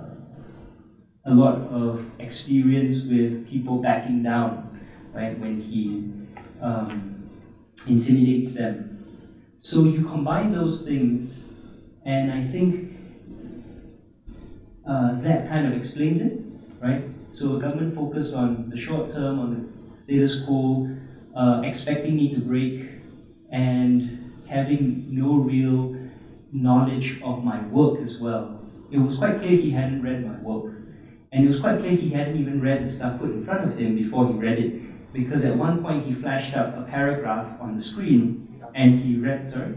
a 1.25 1.35
lot 1.35 1.55
of 1.71 2.05
experience 2.19 3.05
with 3.05 3.49
people 3.49 3.81
backing 3.81 4.23
down, 4.23 4.81
right, 5.15 5.39
when 5.39 5.61
he 5.61 6.13
um, 6.61 7.31
intimidates 7.87 8.55
them. 8.55 9.05
So 9.59 9.85
you 9.85 10.05
combine 10.05 10.53
those 10.53 10.83
things, 10.83 11.45
and 12.05 12.33
I 12.33 12.45
think 12.45 12.97
uh, 14.87 15.21
that 15.21 15.49
kind 15.49 15.67
of 15.67 15.75
explains 15.75 16.21
it, 16.21 16.41
right? 16.81 17.05
So 17.31 17.57
a 17.57 17.61
government 17.61 17.95
focused 17.95 18.35
on 18.35 18.69
the 18.69 18.77
short 18.77 19.13
term, 19.13 19.39
on 19.39 19.71
the 19.95 20.03
status 20.03 20.45
quo, 20.45 20.91
uh, 21.37 21.63
expecting 21.65 22.17
me 22.17 22.29
to 22.31 22.41
break, 22.41 22.91
and 23.51 24.33
having 24.49 25.07
no 25.09 25.35
real 25.37 25.97
knowledge 26.53 27.21
of 27.23 27.45
my 27.45 27.63
work 27.69 28.01
as 28.01 28.19
well. 28.19 28.61
It 28.91 28.99
was 28.99 29.17
quite 29.17 29.39
clear 29.39 29.51
he 29.51 29.71
hadn't 29.71 30.03
read 30.03 30.27
my 30.27 30.37
work. 30.43 30.75
And 31.33 31.45
it 31.45 31.49
was 31.49 31.61
quite 31.61 31.79
clear 31.79 31.93
he 31.93 32.11
hadn't 32.11 32.39
even 32.39 32.61
read 32.61 32.83
the 32.85 32.87
stuff 32.87 33.19
put 33.19 33.31
in 33.31 33.45
front 33.45 33.65
of 33.65 33.79
him 33.79 33.97
before 33.97 34.27
he 34.27 34.35
read 34.35 34.59
it. 34.59 35.13
Because 35.13 35.45
at 35.45 35.57
one 35.57 35.83
point 35.83 36.05
he 36.05 36.13
flashed 36.13 36.55
up 36.57 36.77
a 36.77 36.83
paragraph 36.83 37.61
on 37.61 37.77
the 37.77 37.83
screen 37.83 38.61
and 38.75 39.01
he 39.01 39.17
read, 39.17 39.51
sorry? 39.51 39.75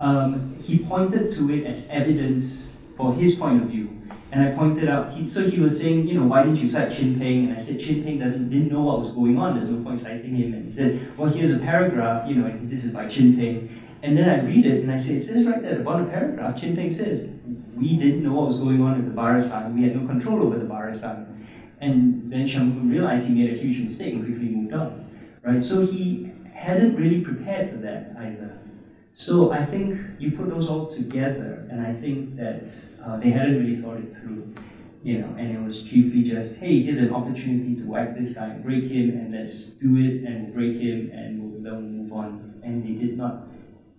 Um, 0.00 0.56
he 0.62 0.78
pointed 0.78 1.28
to 1.34 1.52
it 1.52 1.66
as 1.66 1.86
evidence 1.88 2.72
for 2.96 3.12
his 3.12 3.34
point 3.34 3.62
of 3.62 3.68
view. 3.68 3.90
And 4.30 4.46
I 4.46 4.54
pointed 4.54 4.88
out, 4.88 5.12
he, 5.12 5.26
so 5.28 5.48
he 5.48 5.58
was 5.58 5.80
saying, 5.80 6.06
you 6.06 6.14
know, 6.14 6.26
why 6.26 6.42
didn't 6.42 6.58
you 6.58 6.68
cite 6.68 6.92
Chin 6.92 7.18
Peng? 7.18 7.48
And 7.48 7.56
I 7.56 7.58
said, 7.58 7.80
Chin 7.80 8.04
Peng 8.04 8.18
doesn't, 8.18 8.50
didn't 8.50 8.70
know 8.70 8.82
what 8.82 9.00
was 9.00 9.12
going 9.12 9.38
on, 9.38 9.56
there's 9.56 9.70
no 9.70 9.82
point 9.82 9.98
citing 9.98 10.36
him. 10.36 10.52
And 10.52 10.66
he 10.66 10.76
said, 10.76 11.16
well, 11.16 11.30
here's 11.30 11.52
a 11.52 11.58
paragraph, 11.58 12.28
you 12.28 12.34
know, 12.34 12.46
and 12.46 12.70
this 12.70 12.84
is 12.84 12.92
by 12.92 13.08
Chin 13.08 13.36
Peng. 13.36 13.82
And 14.02 14.16
then 14.16 14.28
I 14.28 14.42
read 14.42 14.66
it 14.66 14.82
and 14.82 14.92
I 14.92 14.98
say, 14.98 15.14
it 15.14 15.24
says 15.24 15.46
right 15.46 15.62
there, 15.62 15.78
the 15.78 15.82
bottom 15.82 16.10
paragraph, 16.10 16.60
Chin 16.60 16.76
Peng 16.76 16.92
says, 16.92 17.26
we 17.78 17.96
didn't 17.96 18.22
know 18.22 18.32
what 18.32 18.46
was 18.46 18.58
going 18.58 18.82
on 18.82 18.94
in 18.94 19.04
the 19.04 19.14
Barisan, 19.14 19.74
we 19.74 19.82
had 19.82 19.96
no 19.96 20.06
control 20.06 20.42
over 20.42 20.58
the 20.58 20.64
Barisan. 20.64 21.26
And 21.80 22.30
then 22.32 22.46
Shanmugam 22.46 22.90
realized 22.90 23.28
he 23.28 23.34
made 23.34 23.54
a 23.54 23.56
huge 23.56 23.80
mistake 23.80 24.14
and 24.14 24.24
quickly 24.24 24.48
moved 24.48 24.74
on. 24.74 25.08
Right? 25.42 25.62
So 25.62 25.86
he 25.86 26.32
hadn't 26.52 26.96
really 26.96 27.20
prepared 27.20 27.70
for 27.70 27.76
that 27.78 28.14
either. 28.18 28.58
So 29.12 29.52
I 29.52 29.64
think 29.64 29.98
you 30.18 30.32
put 30.32 30.48
those 30.48 30.68
all 30.68 30.86
together, 30.86 31.66
and 31.70 31.80
I 31.84 31.92
think 31.92 32.36
that 32.36 32.68
uh, 33.04 33.16
they 33.16 33.30
hadn't 33.30 33.58
really 33.58 33.76
thought 33.76 33.98
it 33.98 34.14
through, 34.14 34.54
you 35.02 35.18
know. 35.18 35.34
And 35.38 35.56
it 35.56 35.60
was 35.60 35.82
chiefly 35.82 36.22
just, 36.22 36.54
hey, 36.56 36.82
here's 36.82 36.98
an 36.98 37.12
opportunity 37.12 37.74
to 37.76 37.82
whack 37.82 38.16
this 38.16 38.34
guy, 38.34 38.50
break 38.50 38.84
him, 38.84 39.10
and 39.10 39.32
let's 39.32 39.64
do 39.82 39.96
it, 39.96 40.24
and 40.24 40.44
we'll 40.44 40.54
break 40.54 40.80
him, 40.80 41.10
and 41.12 41.62
we'll 41.64 41.80
move 41.80 42.12
on. 42.12 42.60
And 42.62 42.84
they 42.84 43.00
did 43.00 43.16
not 43.16 43.46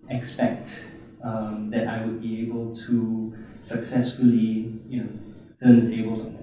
expect 0.09 0.83
um, 1.23 1.69
that 1.71 1.87
I 1.87 2.05
would 2.05 2.21
be 2.21 2.41
able 2.41 2.75
to 2.87 3.35
successfully, 3.61 4.79
you 4.87 5.03
know, 5.03 5.09
turn 5.61 5.85
the 5.85 5.95
tables 5.95 6.21
on 6.21 6.33
them. 6.33 6.39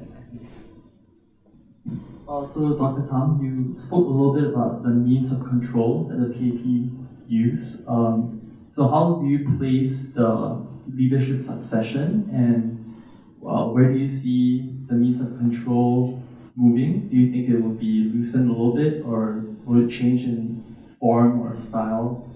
Also, 2.28 2.76
Dr. 2.76 3.06
Thum, 3.08 3.40
you 3.40 3.74
spoke 3.74 4.04
a 4.06 4.10
little 4.10 4.34
bit 4.34 4.44
about 4.44 4.82
the 4.82 4.88
means 4.88 5.30
of 5.30 5.40
control 5.40 6.04
that 6.08 6.16
the 6.16 6.34
PAP 6.34 7.06
use. 7.28 7.84
Um, 7.86 8.64
so, 8.68 8.88
how 8.88 9.20
do 9.20 9.28
you 9.28 9.56
place 9.58 10.12
the 10.12 10.60
leadership 10.92 11.44
succession, 11.44 12.28
and 12.32 13.02
uh, 13.46 13.66
where 13.66 13.92
do 13.92 13.98
you 13.98 14.06
see 14.06 14.74
the 14.88 14.94
means 14.94 15.20
of 15.20 15.28
control 15.38 16.20
moving? 16.56 17.08
Do 17.08 17.16
you 17.16 17.30
think 17.30 17.48
it 17.48 17.62
will 17.62 17.74
be 17.74 18.10
loosened 18.12 18.50
a 18.50 18.52
little 18.52 18.74
bit, 18.74 19.04
or 19.04 19.44
will 19.64 19.86
it 19.86 19.90
change 19.90 20.24
in 20.24 20.76
form 20.98 21.40
or 21.40 21.54
style? 21.54 22.28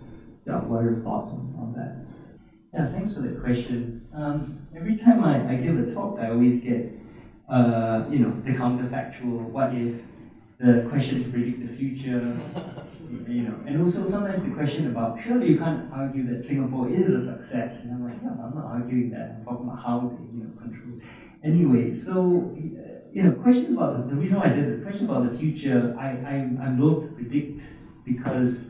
Yeah, 0.47 0.61
what 0.61 0.85
are 0.85 0.91
your 0.91 1.01
thoughts 1.01 1.31
on? 1.31 1.50
Yeah, 2.73 2.93
thanks 2.93 3.15
for 3.15 3.23
that 3.23 3.43
question. 3.43 4.07
Um, 4.15 4.67
every 4.77 4.97
time 4.97 5.25
I, 5.25 5.53
I 5.53 5.57
give 5.57 5.77
a 5.79 5.93
talk, 5.93 6.21
I 6.21 6.31
always 6.31 6.63
get, 6.63 6.93
uh, 7.49 8.05
you 8.09 8.21
know, 8.21 8.31
the 8.45 8.53
counterfactual, 8.53 9.51
what 9.51 9.75
if, 9.75 9.97
the 10.61 10.87
question 10.91 11.25
to 11.25 11.31
predict 11.31 11.67
the 11.67 11.75
future, 11.75 12.21
you 13.27 13.43
know, 13.43 13.59
and 13.67 13.81
also 13.81 14.05
sometimes 14.05 14.45
the 14.45 14.51
question 14.51 14.89
about, 14.89 15.21
surely 15.21 15.49
you 15.49 15.59
can't 15.59 15.91
argue 15.91 16.33
that 16.33 16.45
Singapore 16.45 16.89
is 16.89 17.11
a 17.11 17.25
success. 17.25 17.83
And 17.83 17.93
I'm 17.93 18.05
like, 18.05 18.23
yeah, 18.23 18.45
I'm 18.45 18.55
not 18.55 18.67
arguing 18.67 19.11
that. 19.13 19.37
I'm 19.39 19.45
talking 19.45 19.67
about 19.67 19.83
how 19.83 20.01
they, 20.01 20.37
you 20.37 20.45
know, 20.45 20.61
control. 20.61 21.01
Anyway, 21.43 21.93
so, 21.93 22.55
you 23.13 23.23
know, 23.23 23.33
questions 23.43 23.75
about, 23.75 24.07
the, 24.07 24.15
the 24.15 24.21
reason 24.21 24.39
why 24.39 24.45
I 24.45 24.49
said 24.51 24.71
this, 24.71 24.83
question 24.85 25.07
about 25.07 25.33
the 25.33 25.37
future, 25.39 25.97
I, 25.99 26.09
I, 26.09 26.35
I'm 26.63 26.79
loath 26.79 27.09
to 27.09 27.13
predict 27.15 27.63
because 28.05 28.67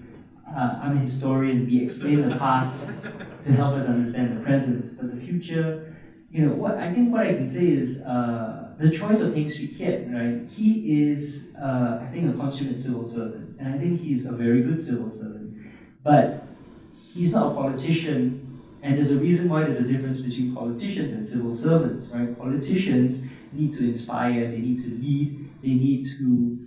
uh, 0.55 0.81
I'm 0.83 0.97
a 0.97 1.01
historian, 1.01 1.67
we 1.67 1.83
explain 1.83 2.29
the 2.29 2.37
past 2.37 2.79
to 3.45 3.53
help 3.53 3.75
us 3.75 3.87
understand 3.87 4.37
the 4.37 4.43
present, 4.43 4.97
but 4.97 5.15
the 5.15 5.21
future, 5.21 5.95
you 6.31 6.45
know, 6.45 6.55
what 6.55 6.77
I 6.77 6.93
think 6.93 7.13
what 7.13 7.27
I 7.27 7.35
can 7.35 7.47
say 7.47 7.67
is 7.69 7.99
uh, 8.03 8.75
the 8.79 8.91
choice 8.91 9.21
of 9.21 9.35
Heng 9.35 9.49
Swee 9.49 9.69
Keat, 9.69 10.07
right? 10.09 10.47
He 10.49 11.11
is, 11.11 11.49
uh, 11.61 12.01
I 12.03 12.09
think, 12.13 12.35
a 12.35 12.39
consummate 12.39 12.81
civil 12.81 13.07
servant, 13.07 13.59
and 13.61 13.75
I 13.75 13.79
think 13.79 14.01
he's 14.01 14.27
a 14.27 14.33
very 14.33 14.63
good 14.63 14.83
civil 14.83 15.09
servant, 15.09 15.57
but 16.03 16.47
he's 17.13 17.33
not 17.33 17.53
a 17.53 17.55
politician. 17.55 18.47
And 18.83 18.97
there's 18.97 19.11
a 19.11 19.19
reason 19.19 19.51
why 19.51 19.61
there's 19.61 19.77
a 19.77 19.83
difference 19.83 20.23
between 20.23 20.55
politicians 20.55 21.13
and 21.13 21.27
civil 21.27 21.55
servants, 21.55 22.09
right? 22.09 22.37
Politicians 22.39 23.23
need 23.53 23.75
to 23.75 23.85
inspire, 23.85 24.51
they 24.51 24.59
need 24.59 24.83
to 24.83 24.89
lead, 24.89 25.50
they 25.63 25.71
need 25.71 26.07
to 26.19 26.59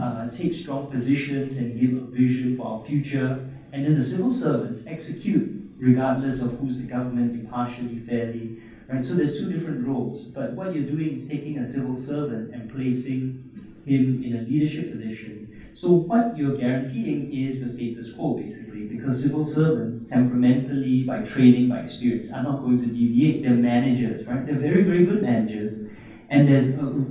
uh, 0.00 0.30
take 0.30 0.54
strong 0.54 0.90
positions 0.90 1.58
and 1.58 1.80
give 1.80 2.02
a 2.02 2.06
vision 2.06 2.56
for 2.56 2.66
our 2.66 2.84
future. 2.84 3.48
And 3.72 3.84
then 3.84 3.94
the 3.94 4.02
civil 4.02 4.32
servants 4.32 4.84
execute 4.86 5.62
regardless 5.82 6.40
of 6.40 6.58
who's 6.60 6.78
the 6.78 6.86
government, 6.86 7.34
impartially, 7.34 7.98
fairly. 8.08 8.62
Right? 8.88 9.04
So 9.04 9.14
there's 9.14 9.36
two 9.38 9.52
different 9.52 9.86
roles. 9.86 10.26
But 10.26 10.52
what 10.52 10.74
you're 10.74 10.88
doing 10.88 11.10
is 11.10 11.26
taking 11.26 11.58
a 11.58 11.64
civil 11.64 11.96
servant 11.96 12.54
and 12.54 12.70
placing 12.70 13.50
him 13.84 14.22
in 14.22 14.36
a 14.36 14.42
leadership 14.42 14.92
position. 14.92 15.48
So 15.74 15.90
what 15.90 16.36
you're 16.36 16.56
guaranteeing 16.56 17.32
is 17.34 17.60
the 17.60 17.68
status 17.68 18.12
quo, 18.12 18.34
basically, 18.34 18.82
because 18.82 19.20
civil 19.20 19.44
servants, 19.44 20.06
temperamentally, 20.06 21.02
by 21.02 21.22
training, 21.22 21.68
by 21.68 21.80
experience, 21.80 22.30
are 22.30 22.44
not 22.44 22.60
going 22.60 22.78
to 22.78 22.86
deviate. 22.86 23.42
They're 23.42 23.54
managers, 23.54 24.24
right? 24.26 24.46
They're 24.46 24.54
very, 24.54 24.84
very 24.84 25.04
good 25.04 25.22
managers, 25.22 25.90
and 26.32 26.48
a, 26.48 26.60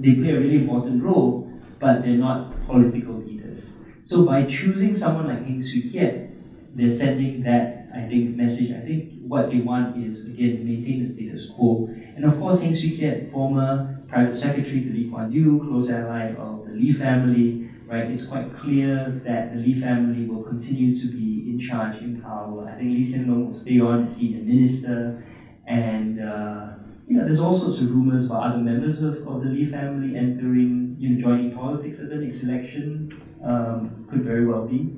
they 0.02 0.16
play 0.16 0.32
a 0.32 0.40
really 0.40 0.58
important 0.64 1.04
role, 1.04 1.48
but 1.80 2.02
they're 2.02 2.24
not 2.30 2.66
political 2.66 3.14
leaders. 3.14 3.64
So 4.04 4.26
by 4.26 4.46
choosing 4.46 4.98
someone 4.98 5.28
like 5.28 5.46
Heng 5.46 5.62
Swee 5.62 5.90
Keat, 5.92 6.30
they're 6.76 6.90
sending 6.90 7.44
that, 7.44 7.88
I 7.94 8.08
think, 8.08 8.36
message. 8.36 8.72
I 8.72 8.82
think 8.82 9.22
what 9.28 9.52
they 9.52 9.60
want 9.60 10.04
is, 10.04 10.26
again, 10.26 10.66
maintain 10.66 11.04
the 11.04 11.14
status 11.14 11.52
quo. 11.56 11.88
And 12.16 12.26
of 12.26 12.40
course, 12.40 12.62
Heng 12.62 12.76
Swee 12.76 12.98
Keat, 12.98 13.32
former 13.32 14.02
private 14.08 14.36
secretary 14.36 14.82
to 14.86 14.90
Lee 14.92 15.10
Kuan 15.10 15.32
Yew, 15.32 15.60
close 15.70 15.92
ally 15.92 16.34
of 16.34 16.66
the 16.66 16.74
Lee 16.74 16.92
family, 16.92 17.70
right? 17.86 18.10
It's 18.10 18.26
quite 18.26 18.58
clear 18.58 19.22
that 19.24 19.54
the 19.54 19.60
Lee 19.60 19.80
family 19.80 20.26
will 20.26 20.44
continue 20.44 21.00
to 21.00 21.08
be 21.08 21.46
in 21.48 21.60
charge, 21.60 22.02
in 22.02 22.22
power. 22.22 22.68
I 22.68 22.78
think 22.78 22.90
Lee 22.90 23.04
Hsien 23.04 23.28
Loong 23.28 23.46
will 23.46 23.54
stay 23.54 23.80
on 23.80 24.06
as 24.06 24.16
senior 24.18 24.44
minister. 24.44 25.24
And, 25.68 26.20
uh, 26.20 26.81
know, 27.18 27.24
there's 27.24 27.42
all 27.42 27.60
sorts 27.60 27.80
of 27.80 27.90
rumors 27.90 28.26
about 28.26 28.44
other 28.44 28.58
members 28.58 29.02
of, 29.02 29.28
of 29.28 29.44
the 29.44 29.50
Lee 29.50 29.66
family 29.66 30.18
entering, 30.18 30.96
you 31.00 31.10
know, 31.10 31.22
joining 31.22 31.56
politics 31.56 32.00
at 32.00 32.10
the 32.10 32.16
next 32.16 32.44
election. 32.44 33.22
Um, 33.44 34.08
could 34.10 34.24
very 34.24 34.46
well 34.46 34.68
be. 34.68 34.94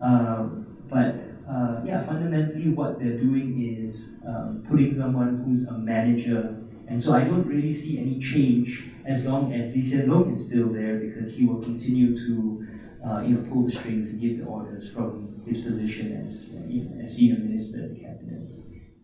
Um, 0.00 0.66
but 0.88 1.16
uh, 1.48 1.80
yeah, 1.84 2.04
fundamentally 2.06 2.70
what 2.70 2.98
they're 2.98 3.18
doing 3.18 3.84
is 3.84 4.12
um, 4.26 4.64
putting 4.68 4.94
someone 4.94 5.44
who's 5.44 5.66
a 5.66 5.72
manager. 5.72 6.56
And 6.88 7.02
so 7.02 7.14
I 7.14 7.24
don't 7.24 7.46
really 7.46 7.70
see 7.70 7.98
any 7.98 8.18
change 8.18 8.88
as 9.04 9.26
long 9.26 9.52
as 9.52 9.74
Lee 9.74 9.82
Hsien 9.82 10.06
Loong 10.06 10.32
is 10.32 10.44
still 10.44 10.68
there 10.68 10.96
because 10.98 11.34
he 11.34 11.44
will 11.44 11.62
continue 11.62 12.16
to 12.16 12.66
uh, 13.06 13.20
you 13.20 13.34
know, 13.34 13.50
pull 13.50 13.66
the 13.66 13.72
strings 13.72 14.10
and 14.10 14.20
give 14.20 14.38
the 14.38 14.44
orders 14.44 14.90
from 14.90 15.42
his 15.46 15.60
position 15.62 16.20
as, 16.22 16.50
uh, 16.54 16.66
you 16.68 16.84
know, 16.84 17.02
as 17.02 17.16
senior 17.16 17.38
minister. 17.38 17.90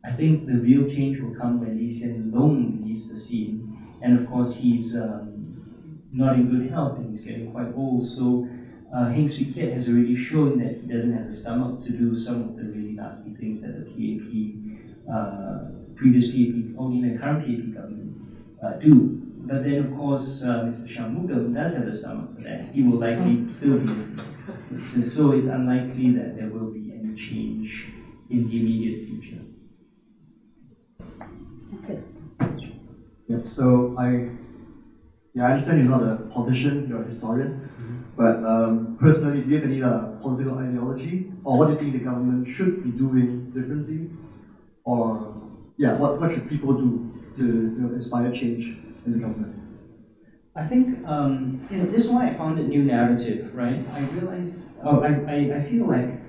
I 0.09 0.13
think 0.17 0.47
the 0.47 0.55
real 0.55 0.89
change 0.89 1.21
will 1.21 1.35
come 1.35 1.61
when 1.61 1.77
Lee 1.77 1.89
Hsien 1.89 2.33
Loong 2.35 2.83
leaves 2.85 3.09
the 3.09 3.17
scene. 3.17 3.57
And 4.01 4.19
of 4.19 4.27
course, 4.29 4.55
he's 4.55 4.97
um, 4.97 6.01
not 6.13 6.37
in 6.37 6.49
good 6.49 6.71
health 6.71 6.97
and 6.99 7.11
he's 7.11 7.25
getting 7.25 7.53
quite 7.53 7.75
old. 7.77 8.09
So 8.09 8.49
uh, 8.95 9.11
Heng 9.11 9.29
Swee 9.29 9.53
Keat 9.53 9.75
has 9.75 9.89
already 9.89 10.17
shown 10.17 10.59
that 10.61 10.81
he 10.81 10.87
doesn't 10.87 11.13
have 11.13 11.27
the 11.31 11.37
stomach 11.37 11.81
to 11.81 11.93
do 11.93 12.17
some 12.17 12.43
of 12.43 12.57
the 12.57 12.63
really 12.65 12.93
nasty 12.93 13.35
things 13.35 13.61
that 13.61 13.75
the 13.77 13.85
PAP, 13.85 15.13
uh, 15.13 15.71
previous 15.95 16.29
PAP, 16.29 16.79
or 16.79 16.91
even 16.91 17.19
current 17.21 17.41
PAP 17.45 17.75
government 17.75 18.17
uh, 18.63 18.73
do. 18.79 19.21
But 19.41 19.65
then, 19.65 19.85
of 19.85 19.97
course, 19.97 20.43
uh, 20.43 20.65
Mr. 20.65 20.89
Shanmugam 20.89 21.55
does 21.55 21.75
have 21.75 21.87
the 21.87 21.97
stomach 21.97 22.35
for 22.35 22.43
that. 22.43 22.69
He 22.73 22.83
will 22.83 22.99
likely 22.99 23.53
still 23.53 23.79
be. 23.79 23.93
So 25.15 25.33
it's 25.33 25.47
unlikely 25.47 26.13
that 26.13 26.37
there 26.37 26.49
will 26.49 26.71
be 26.71 26.93
any 26.99 27.15
change 27.15 27.89
in 28.31 28.49
the 28.49 28.61
immediate 28.61 29.07
future. 29.07 29.43
Okay. 31.85 32.01
Yep. 33.29 33.38
So 33.49 33.95
I, 33.99 34.31
yeah, 35.35 35.47
I 35.47 35.53
understand 35.53 35.79
you're 35.79 35.89
not 35.89 36.03
a 36.03 36.17
politician, 36.31 36.87
you're 36.89 37.03
a 37.03 37.05
historian. 37.05 37.51
Mm-hmm. 37.51 37.99
But 38.17 38.45
um, 38.45 38.97
personally, 39.01 39.43
do 39.43 39.51
you 39.51 39.57
have 39.57 39.65
any 39.65 39.83
uh, 39.83 40.07
political 40.21 40.59
ideology, 40.59 41.33
or 41.45 41.59
what 41.59 41.67
do 41.69 41.75
you 41.75 41.79
think 41.79 41.93
the 41.93 42.05
government 42.05 42.55
should 42.55 42.83
be 42.83 42.91
doing 42.91 43.51
differently, 43.53 44.11
or 44.85 45.35
yeah, 45.77 45.95
what, 45.97 46.21
what 46.21 46.33
should 46.33 46.49
people 46.49 46.75
do 46.75 47.13
to 47.37 47.45
you 47.45 47.77
know, 47.79 47.95
inspire 47.95 48.33
change 48.33 48.77
in 49.07 49.13
the 49.13 49.19
government? 49.19 49.55
I 50.57 50.67
think 50.67 51.07
um, 51.07 51.65
you 51.71 51.77
know 51.79 51.87
this 51.87 52.07
is 52.07 52.11
why 52.11 52.29
I 52.29 52.35
founded 52.35 52.69
New 52.69 52.83
Naratif, 52.83 53.55
right? 53.55 53.85
I 53.95 54.01
realized, 54.01 54.59
oh, 54.83 55.01
I, 55.03 55.11
I, 55.31 55.59
I 55.59 55.63
feel 55.63 55.87
like 55.87 56.21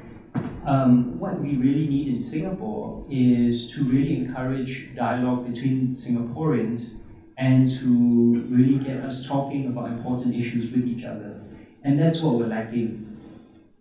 um, 0.66 1.18
what 1.20 1.42
we 1.42 1.56
really 1.56 1.88
need 1.88 2.08
in 2.10 2.20
Singapore 2.20 3.04
is 3.10 3.74
to 3.74 3.84
really 3.86 4.18
encourage 4.18 4.94
dialogue 4.96 5.52
between 5.52 5.96
Singaporeans 5.96 6.99
and 7.40 7.72
to 7.80 8.46
really 8.50 8.78
get 8.78 8.98
us 8.98 9.26
talking 9.26 9.68
about 9.68 9.90
important 9.90 10.36
issues 10.36 10.72
with 10.72 10.86
each 10.86 11.06
other. 11.06 11.40
And 11.84 11.98
that's 11.98 12.20
what 12.20 12.36
we're 12.36 12.48
lacking. 12.48 13.06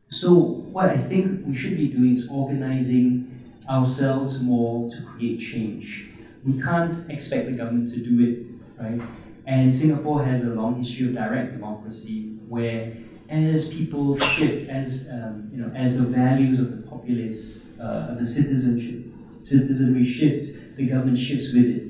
So, 0.08 0.32
what 0.32 0.88
I 0.88 0.96
think 0.96 1.44
we 1.44 1.54
should 1.54 1.76
be 1.76 1.88
doing 1.88 2.16
is 2.16 2.28
organizing 2.30 3.52
ourselves 3.68 4.40
more 4.40 4.88
to 4.90 5.02
create 5.02 5.40
change. 5.40 6.08
We 6.46 6.62
can't 6.62 7.10
expect 7.10 7.46
the 7.46 7.52
government 7.52 7.92
to 7.92 8.00
do 8.00 8.14
it, 8.24 8.82
right? 8.82 9.02
And 9.44 9.74
Singapore 9.74 10.24
has 10.24 10.44
a 10.44 10.50
long 10.50 10.82
history 10.82 11.08
of 11.08 11.14
direct 11.14 11.52
democracy 11.52 12.38
where 12.48 12.92
as 13.28 13.74
people 13.74 14.18
shift, 14.20 14.70
as 14.70 15.08
um, 15.10 15.50
you 15.52 15.58
know, 15.58 15.70
as 15.74 15.98
the 15.98 16.04
values 16.04 16.60
of 16.60 16.70
the 16.70 16.88
populace, 16.88 17.64
uh, 17.82 18.14
the 18.14 18.24
citizenship, 18.24 19.04
citizenry 19.42 20.04
shift, 20.04 20.76
the 20.76 20.86
government 20.86 21.18
shifts 21.18 21.52
with 21.52 21.66
it. 21.66 21.87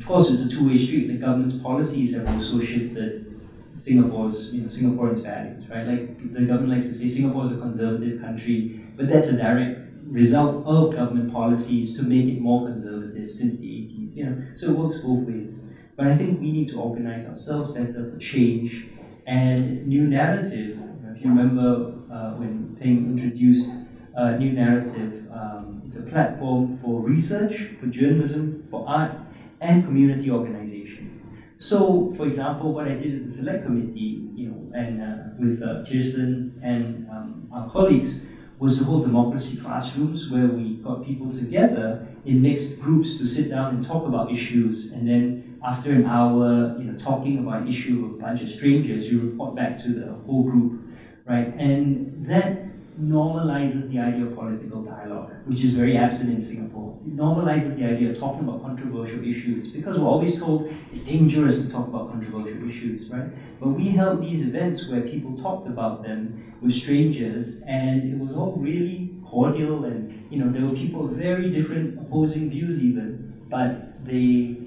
Of 0.00 0.06
course, 0.06 0.30
it's 0.30 0.42
a 0.42 0.48
two-way 0.48 0.78
street. 0.78 1.08
The 1.08 1.14
government's 1.18 1.56
policies 1.56 2.14
have 2.14 2.26
also 2.28 2.58
shifted 2.60 3.38
Singapore's, 3.76 4.52
you 4.54 4.62
know, 4.62 4.68
Singaporeans' 4.68 5.22
values, 5.22 5.68
right? 5.68 5.86
Like 5.86 6.32
the 6.32 6.40
government 6.40 6.70
likes 6.72 6.86
to 6.86 6.94
say, 6.94 7.06
Singapore 7.08 7.44
is 7.44 7.52
a 7.52 7.58
conservative 7.58 8.20
country, 8.20 8.80
but 8.96 9.08
that's 9.08 9.28
a 9.28 9.36
direct 9.36 9.80
result 10.06 10.64
of 10.66 10.94
government 10.94 11.30
policies 11.32 11.94
to 11.96 12.02
make 12.02 12.26
it 12.26 12.40
more 12.40 12.66
conservative 12.66 13.30
since 13.32 13.56
the 13.58 13.66
80s. 13.66 14.16
You 14.16 14.24
know, 14.24 14.42
so 14.54 14.70
it 14.70 14.78
works 14.78 14.98
both 14.98 15.26
ways. 15.28 15.60
But 15.96 16.06
I 16.08 16.16
think 16.16 16.40
we 16.40 16.50
need 16.50 16.68
to 16.68 16.80
organize 16.80 17.26
ourselves 17.26 17.72
better 17.72 18.10
for 18.10 18.18
change 18.18 18.86
and 19.26 19.86
New 19.86 20.08
Naratif. 20.08 20.78
If 21.14 21.22
you 21.22 21.28
remember 21.28 21.92
uh, 22.10 22.32
when 22.36 22.76
Peng 22.80 23.18
introduced 23.18 23.68
uh, 24.16 24.30
New 24.32 24.52
Naratif, 24.52 25.30
um, 25.30 25.82
it's 25.86 25.96
a 25.96 26.02
platform 26.02 26.78
for 26.78 27.00
research, 27.00 27.72
for 27.78 27.86
journalism, 27.86 28.66
for 28.70 28.88
art, 28.88 29.12
and 29.60 29.84
community 29.84 30.30
organization. 30.30 31.20
So, 31.58 32.12
for 32.16 32.26
example, 32.26 32.72
what 32.72 32.88
I 32.88 32.94
did 32.94 33.16
at 33.16 33.24
the 33.24 33.30
select 33.30 33.66
committee, 33.66 34.26
you 34.34 34.48
know, 34.48 34.72
and 34.74 35.02
uh, 35.02 35.16
with 35.38 35.62
uh, 35.62 35.84
Kirsten 35.86 36.58
and 36.62 37.06
um, 37.10 37.48
our 37.52 37.68
colleagues, 37.68 38.22
was 38.58 38.78
to 38.78 38.84
hold 38.84 39.04
democracy 39.04 39.56
classrooms 39.56 40.30
where 40.30 40.46
we 40.46 40.74
got 40.76 41.04
people 41.04 41.32
together 41.32 42.06
in 42.26 42.42
mixed 42.42 42.78
groups 42.80 43.16
to 43.18 43.26
sit 43.26 43.48
down 43.50 43.74
and 43.74 43.86
talk 43.86 44.06
about 44.06 44.30
issues, 44.30 44.92
and 44.92 45.08
then 45.08 45.58
after 45.64 45.92
an 45.92 46.06
hour, 46.06 46.76
you 46.78 46.84
know, 46.84 46.98
talking 46.98 47.38
about 47.38 47.62
an 47.62 47.68
issue 47.68 48.02
with 48.02 48.20
a 48.20 48.22
bunch 48.22 48.42
of 48.42 48.50
strangers, 48.50 49.10
you 49.10 49.20
report 49.20 49.54
back 49.54 49.82
to 49.82 49.92
the 49.92 50.12
whole 50.24 50.42
group, 50.42 50.80
right? 51.26 51.48
And 51.58 52.24
that 52.26 52.69
normalizes 53.00 53.90
the 53.90 53.98
idea 53.98 54.26
of 54.26 54.34
political 54.34 54.82
dialogue, 54.82 55.32
which 55.46 55.64
is 55.64 55.74
very 55.74 55.96
absent 55.96 56.30
in 56.30 56.40
Singapore. 56.40 56.98
It 57.06 57.16
normalizes 57.16 57.76
the 57.76 57.84
idea 57.84 58.10
of 58.10 58.18
talking 58.18 58.46
about 58.46 58.62
controversial 58.62 59.24
issues 59.24 59.68
because 59.68 59.98
we're 59.98 60.06
always 60.06 60.38
told 60.38 60.72
it's 60.90 61.00
dangerous 61.00 61.62
to 61.62 61.70
talk 61.70 61.88
about 61.88 62.10
controversial 62.10 62.68
issues, 62.68 63.08
right? 63.08 63.28
But 63.58 63.70
we 63.70 63.88
held 63.88 64.22
these 64.22 64.42
events 64.42 64.88
where 64.88 65.00
people 65.00 65.36
talked 65.36 65.66
about 65.66 66.02
them 66.02 66.54
with 66.60 66.74
strangers, 66.74 67.56
and 67.66 68.12
it 68.12 68.18
was 68.18 68.36
all 68.36 68.56
really 68.58 69.14
cordial, 69.24 69.84
and 69.84 70.26
you 70.30 70.38
know 70.38 70.52
there 70.52 70.66
were 70.66 70.76
people 70.76 71.06
with 71.08 71.16
very 71.16 71.50
different 71.50 71.98
opposing 72.00 72.50
views 72.50 72.82
even, 72.82 73.32
but 73.48 74.04
they 74.04 74.58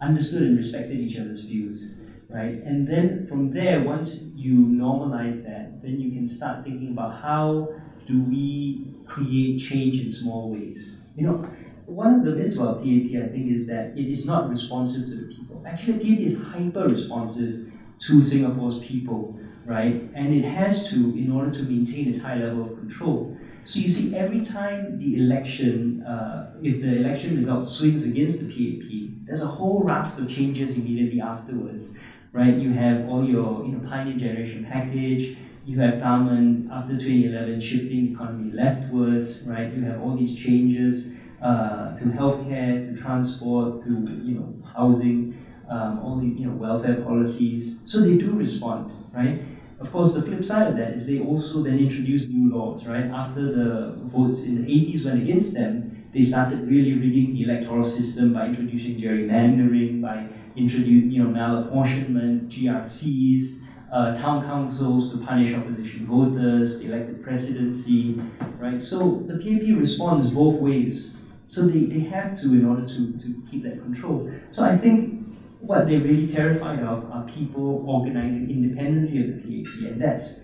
understood 0.00 0.42
and 0.42 0.56
respected 0.56 0.98
each 0.98 1.18
other's 1.18 1.42
views, 1.42 1.94
right? 2.28 2.62
And 2.64 2.86
then 2.86 3.26
from 3.28 3.50
there, 3.50 3.82
once 3.82 4.22
you 4.46 4.58
normalize 4.84 5.42
that, 5.44 5.82
then 5.82 6.00
you 6.00 6.10
can 6.12 6.26
start 6.26 6.64
thinking 6.64 6.90
about 6.90 7.20
how 7.20 7.68
do 8.06 8.22
we 8.22 8.86
create 9.06 9.58
change 9.60 10.00
in 10.00 10.10
small 10.10 10.50
ways. 10.50 10.94
You 11.16 11.26
know, 11.26 11.50
one 11.86 12.14
of 12.14 12.24
the 12.24 12.32
myths 12.32 12.56
about 12.56 12.78
PAP, 12.78 13.10
I 13.24 13.28
think, 13.32 13.50
is 13.50 13.66
that 13.66 13.84
it 13.96 14.08
is 14.14 14.24
not 14.24 14.48
responsive 14.48 15.06
to 15.06 15.14
the 15.16 15.34
people. 15.34 15.62
Actually, 15.66 15.98
PAP 15.98 16.18
is 16.28 16.38
hyper 16.52 16.84
responsive 16.88 17.72
to 18.06 18.22
Singapore's 18.22 18.78
people, 18.86 19.38
right? 19.64 19.96
And 20.14 20.34
it 20.34 20.44
has 20.44 20.88
to 20.90 20.96
in 20.96 21.32
order 21.32 21.50
to 21.50 21.62
maintain 21.62 22.08
its 22.08 22.20
high 22.20 22.36
level 22.36 22.62
of 22.62 22.70
control. 22.78 23.36
So 23.64 23.80
you 23.80 23.88
see, 23.88 24.14
every 24.14 24.42
time 24.44 24.98
the 24.98 25.16
election, 25.16 26.02
uh, 26.04 26.54
if 26.62 26.80
the 26.80 26.96
election 26.96 27.36
result 27.36 27.66
swings 27.66 28.04
against 28.04 28.38
the 28.40 28.46
PAP, 28.46 29.26
there's 29.26 29.42
a 29.42 29.52
whole 29.58 29.82
raft 29.82 30.20
of 30.20 30.28
changes 30.28 30.76
immediately 30.76 31.20
afterwards, 31.20 31.88
right? 32.36 32.54
You 32.54 32.72
have 32.74 33.08
all 33.08 33.24
your, 33.24 33.64
you 33.64 33.72
know, 33.72 33.88
Pioneer 33.88 34.18
Generation 34.18 34.68
package. 34.70 35.38
You 35.64 35.80
have 35.80 36.00
government 36.00 36.70
after 36.70 36.92
2011 36.92 37.60
shifting 37.60 38.04
the 38.04 38.12
economy 38.12 38.52
leftwards, 38.52 39.42
right? 39.46 39.72
You 39.72 39.82
have 39.84 40.02
all 40.02 40.16
these 40.16 40.36
changes 40.36 41.08
uh, 41.42 41.96
to 41.96 42.04
healthcare, 42.04 42.84
to 42.84 43.00
transport, 43.00 43.82
to 43.84 43.90
you 43.90 44.34
know 44.34 44.54
housing, 44.76 45.36
um, 45.68 45.98
all 46.04 46.16
the 46.18 46.26
you 46.26 46.46
know 46.46 46.52
welfare 46.52 47.00
policies. 47.00 47.78
So 47.84 48.00
they 48.00 48.16
do 48.16 48.30
respond, 48.32 48.92
right? 49.12 49.42
Of 49.80 49.90
course, 49.90 50.12
the 50.12 50.22
flip 50.22 50.44
side 50.44 50.68
of 50.68 50.76
that 50.76 50.92
is 50.92 51.06
they 51.06 51.18
also 51.18 51.62
then 51.62 51.78
introduced 51.78 52.28
new 52.28 52.54
laws, 52.54 52.86
right? 52.86 53.06
After 53.06 53.42
the 53.42 53.98
votes 54.04 54.42
in 54.42 54.62
the 54.62 54.68
80s 54.70 55.04
went 55.04 55.22
against 55.22 55.52
them, 55.54 56.04
they 56.12 56.20
started 56.20 56.66
really 56.68 56.94
rigging 56.94 57.34
the 57.34 57.42
electoral 57.42 57.84
system 57.84 58.32
by 58.32 58.46
introducing 58.46 58.98
gerrymandering, 58.98 60.00
by 60.00 60.28
introducing, 60.56 61.10
you 61.10 61.22
know, 61.22 61.30
malapportionment, 61.30 62.48
GRCs, 62.48 63.60
uh, 63.92 64.14
town 64.16 64.44
councils 64.44 65.12
to 65.12 65.18
punish 65.18 65.54
opposition 65.54 66.06
voters, 66.06 66.78
the 66.78 66.86
elected 66.86 67.22
presidency, 67.22 68.20
right? 68.58 68.80
So 68.80 69.24
the 69.26 69.34
PAP 69.34 69.76
responds 69.78 70.30
both 70.30 70.60
ways. 70.60 71.14
So 71.46 71.66
they, 71.66 71.84
they 71.84 72.00
have 72.00 72.38
to 72.40 72.46
in 72.48 72.66
order 72.66 72.86
to, 72.86 73.12
to 73.18 73.42
keep 73.48 73.62
that 73.62 73.80
control. 73.80 74.30
So 74.50 74.64
I 74.64 74.76
think 74.76 75.24
what 75.60 75.86
they're 75.86 76.00
really 76.00 76.26
terrified 76.26 76.80
of 76.80 77.10
are 77.10 77.24
people 77.28 77.84
organizing 77.88 78.50
independently 78.50 79.20
of 79.20 79.26
the 79.36 79.62
PAP, 79.62 79.92
and 79.92 80.00
that's 80.00 80.34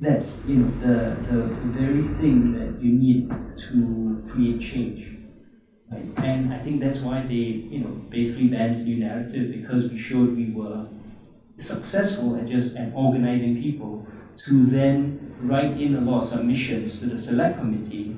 that's 0.00 0.40
you 0.46 0.56
know 0.56 0.68
the, 0.80 1.16
the, 1.28 1.42
the 1.42 1.78
very 1.78 2.02
thing 2.18 2.52
that 2.52 2.82
you 2.82 2.92
need 2.92 3.30
to 3.56 4.24
create 4.28 4.60
change. 4.60 5.18
And 6.16 6.52
I 6.52 6.58
think 6.58 6.80
that's 6.80 7.00
why 7.00 7.22
they 7.22 7.44
you 7.74 7.80
know 7.80 7.90
basically 8.10 8.48
banned 8.48 8.76
the 8.76 8.84
New 8.84 9.04
Naratif 9.04 9.52
because 9.60 9.90
we 9.90 9.98
showed 9.98 10.36
we 10.36 10.50
were 10.50 10.86
successful 11.58 12.36
at 12.36 12.46
just 12.46 12.76
at 12.76 12.92
organizing 12.94 13.62
people 13.62 14.06
to 14.46 14.66
then 14.66 15.34
write 15.40 15.80
in 15.80 15.94
a 15.96 16.00
lot 16.00 16.22
of 16.22 16.28
submissions 16.28 16.98
to 17.00 17.06
the 17.06 17.18
select 17.18 17.58
committee. 17.58 18.16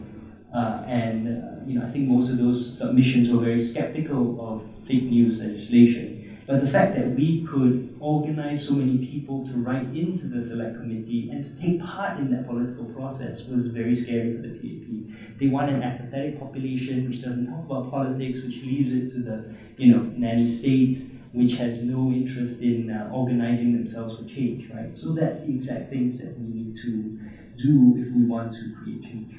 Uh, 0.55 0.83
and 0.87 1.29
uh, 1.29 1.67
you 1.67 1.79
know, 1.79 1.87
I 1.87 1.91
think 1.91 2.09
most 2.09 2.31
of 2.31 2.39
those 2.39 2.79
submissions 2.79 3.31
were 3.31 3.41
very 3.45 3.61
skeptical 3.61 4.41
of 4.41 4.65
fake 4.87 5.05
news 5.05 5.41
legislation 5.41 6.16
but 6.47 6.61
the 6.61 6.67
fact 6.67 6.95
that 6.95 7.11
we 7.17 7.45
could 7.45 7.97
organize 7.99 8.67
so 8.67 8.75
many 8.75 8.99
people 8.99 9.45
to 9.47 9.53
write 9.55 9.89
into 9.97 10.29
the 10.29 10.41
select 10.43 10.77
committee 10.77 11.29
and 11.33 11.45
to 11.45 11.61
take 11.61 11.83
part 11.83 12.19
in 12.19 12.31
that 12.31 12.47
political 12.47 12.85
process 12.85 13.43
was 13.45 13.67
very 13.67 13.95
scary 13.95 14.37
for 14.37 14.43
the 14.43 14.55
PAP. 14.55 15.39
They 15.41 15.49
want 15.49 15.71
an 15.71 15.83
apathetic 15.83 16.39
population 16.39 17.09
which 17.09 17.21
doesn't 17.23 17.47
talk 17.47 17.65
about 17.65 17.91
politics, 17.91 18.43
which 18.43 18.63
leaves 18.63 18.93
it 18.93 19.13
to 19.15 19.23
the 19.23 19.55
you 19.77 19.93
know 19.93 20.03
nanny 20.17 20.47
state, 20.47 21.05
which 21.33 21.57
has 21.57 21.83
no 21.83 22.11
interest 22.13 22.61
in 22.61 22.91
uh, 22.91 23.11
organizing 23.13 23.73
themselves 23.73 24.17
for 24.17 24.25
change, 24.25 24.71
right? 24.73 24.97
So 24.97 25.13
that's 25.13 25.41
the 25.41 25.51
exact 25.51 25.91
things 25.91 26.17
that 26.19 26.39
we 26.39 26.47
need 26.47 26.77
to 26.77 27.19
do 27.59 27.95
if 27.99 28.15
we 28.15 28.25
want 28.25 28.53
to 28.53 28.75
create 28.83 29.03
change. 29.03 29.35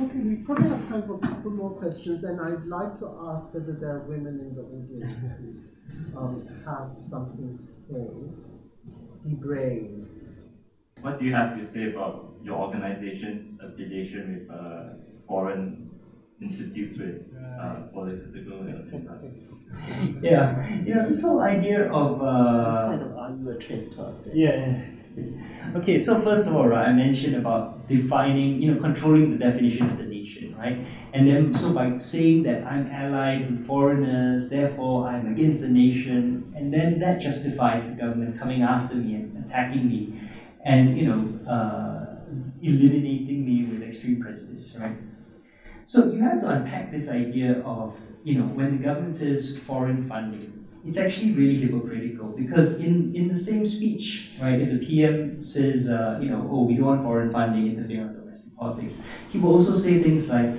Okay, 0.00 0.18
we 0.18 0.36
probably 0.36 0.70
have 0.70 0.88
time 0.88 1.02
for 1.06 1.16
a 1.16 1.18
couple 1.18 1.50
more 1.50 1.70
questions, 1.72 2.24
and 2.24 2.40
I'd 2.40 2.66
like 2.66 2.94
to 3.00 3.14
ask 3.28 3.52
whether 3.52 3.72
there 3.74 3.96
are 3.96 4.04
women 4.08 4.40
in 4.40 4.54
the 4.54 4.62
audience 4.62 5.26
um, 6.16 6.46
have 6.64 6.90
something 7.00 7.56
to 7.56 7.64
say. 7.64 8.06
Be 9.24 9.34
brave. 9.34 10.06
What 11.00 11.18
do 11.18 11.24
you 11.24 11.34
have 11.34 11.58
to 11.58 11.64
say 11.64 11.90
about 11.90 12.34
your 12.42 12.58
organization's 12.58 13.58
affiliation 13.60 14.46
with 14.48 14.50
uh, 14.50 14.94
foreign 15.26 15.90
institutes 16.40 16.98
with 16.98 17.22
uh, 17.38 17.86
political 17.92 18.32
Yeah, 20.22 20.68
you 20.84 20.94
know, 20.94 21.06
this 21.06 21.22
whole 21.22 21.40
idea 21.40 21.90
of. 21.90 22.22
Uh, 22.22 22.68
it's 22.68 22.78
kind 22.78 23.02
of 23.02 23.16
are 23.16 23.30
you 23.30 23.50
a 23.50 23.54
traitor? 23.56 24.12
Yeah. 24.32 24.84
Okay, 25.76 25.98
so 25.98 26.20
first 26.20 26.46
of 26.46 26.56
all, 26.56 26.66
right, 26.68 26.88
I 26.88 26.92
mentioned 26.92 27.36
about 27.36 27.86
defining, 27.88 28.60
you 28.62 28.72
know, 28.72 28.80
controlling 28.80 29.30
the 29.30 29.38
definition 29.38 29.90
of 29.90 29.98
the 29.98 30.04
nation 30.22 30.54
right? 30.58 30.78
And 31.12 31.28
then, 31.28 31.54
so 31.54 31.72
by 31.72 31.98
saying 31.98 32.44
that 32.44 32.64
I'm 32.64 32.86
allied 32.86 33.50
with 33.50 33.66
foreigners, 33.66 34.48
therefore 34.48 35.08
I'm 35.08 35.32
against 35.32 35.60
the 35.60 35.68
nation, 35.68 36.52
and 36.56 36.72
then 36.72 36.98
that 37.00 37.20
justifies 37.20 37.88
the 37.88 37.94
government 37.94 38.38
coming 38.38 38.62
after 38.62 38.94
me 38.94 39.14
and 39.14 39.44
attacking 39.44 39.88
me, 39.88 40.20
and 40.64 40.96
you 40.98 41.06
know, 41.08 41.50
uh, 41.50 42.02
eliminating 42.62 43.44
me 43.44 43.64
with 43.64 43.82
extreme 43.82 44.20
prejudice, 44.22 44.72
right? 44.78 44.96
So 45.84 46.12
you 46.12 46.22
have 46.22 46.40
to 46.40 46.48
unpack 46.48 46.92
this 46.92 47.08
idea 47.08 47.60
of, 47.62 47.98
you 48.22 48.38
know, 48.38 48.44
when 48.44 48.78
the 48.78 48.84
government 48.84 49.12
says 49.12 49.58
foreign 49.58 50.02
funding, 50.02 50.61
it's 50.86 50.96
actually 50.96 51.32
really 51.32 51.56
hypocritical 51.56 52.28
because 52.28 52.76
in, 52.76 53.14
in 53.14 53.28
the 53.28 53.36
same 53.36 53.64
speech, 53.64 54.30
right, 54.40 54.60
if 54.60 54.68
the 54.80 54.84
PM 54.84 55.42
says, 55.42 55.88
uh, 55.88 56.18
you 56.20 56.28
know, 56.28 56.48
oh, 56.50 56.64
we 56.64 56.74
don't 56.74 56.86
want 56.86 57.02
foreign 57.02 57.30
funding 57.30 57.68
interfering 57.68 58.08
with 58.08 58.20
domestic 58.24 58.56
politics, 58.56 58.98
he 59.28 59.38
will 59.38 59.52
also 59.52 59.76
say 59.76 60.02
things 60.02 60.28
like, 60.28 60.50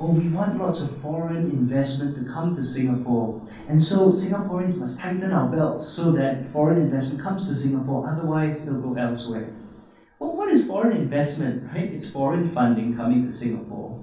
oh, 0.00 0.10
we 0.10 0.28
want 0.28 0.58
lots 0.58 0.80
of 0.82 1.00
foreign 1.00 1.50
investment 1.50 2.16
to 2.16 2.32
come 2.32 2.54
to 2.54 2.62
Singapore. 2.62 3.42
And 3.68 3.82
so 3.82 4.10
Singaporeans 4.10 4.76
must 4.76 4.98
tighten 5.00 5.32
our 5.32 5.48
belts 5.48 5.86
so 5.86 6.12
that 6.12 6.46
foreign 6.52 6.80
investment 6.80 7.22
comes 7.22 7.48
to 7.48 7.54
Singapore, 7.54 8.08
otherwise 8.08 8.66
it'll 8.66 8.80
go 8.80 8.94
elsewhere. 8.94 9.52
Well, 10.20 10.36
what 10.36 10.48
is 10.50 10.66
foreign 10.66 10.96
investment, 10.96 11.70
right? 11.72 11.92
It's 11.92 12.08
foreign 12.08 12.48
funding 12.50 12.96
coming 12.96 13.26
to 13.26 13.32
Singapore. 13.32 13.93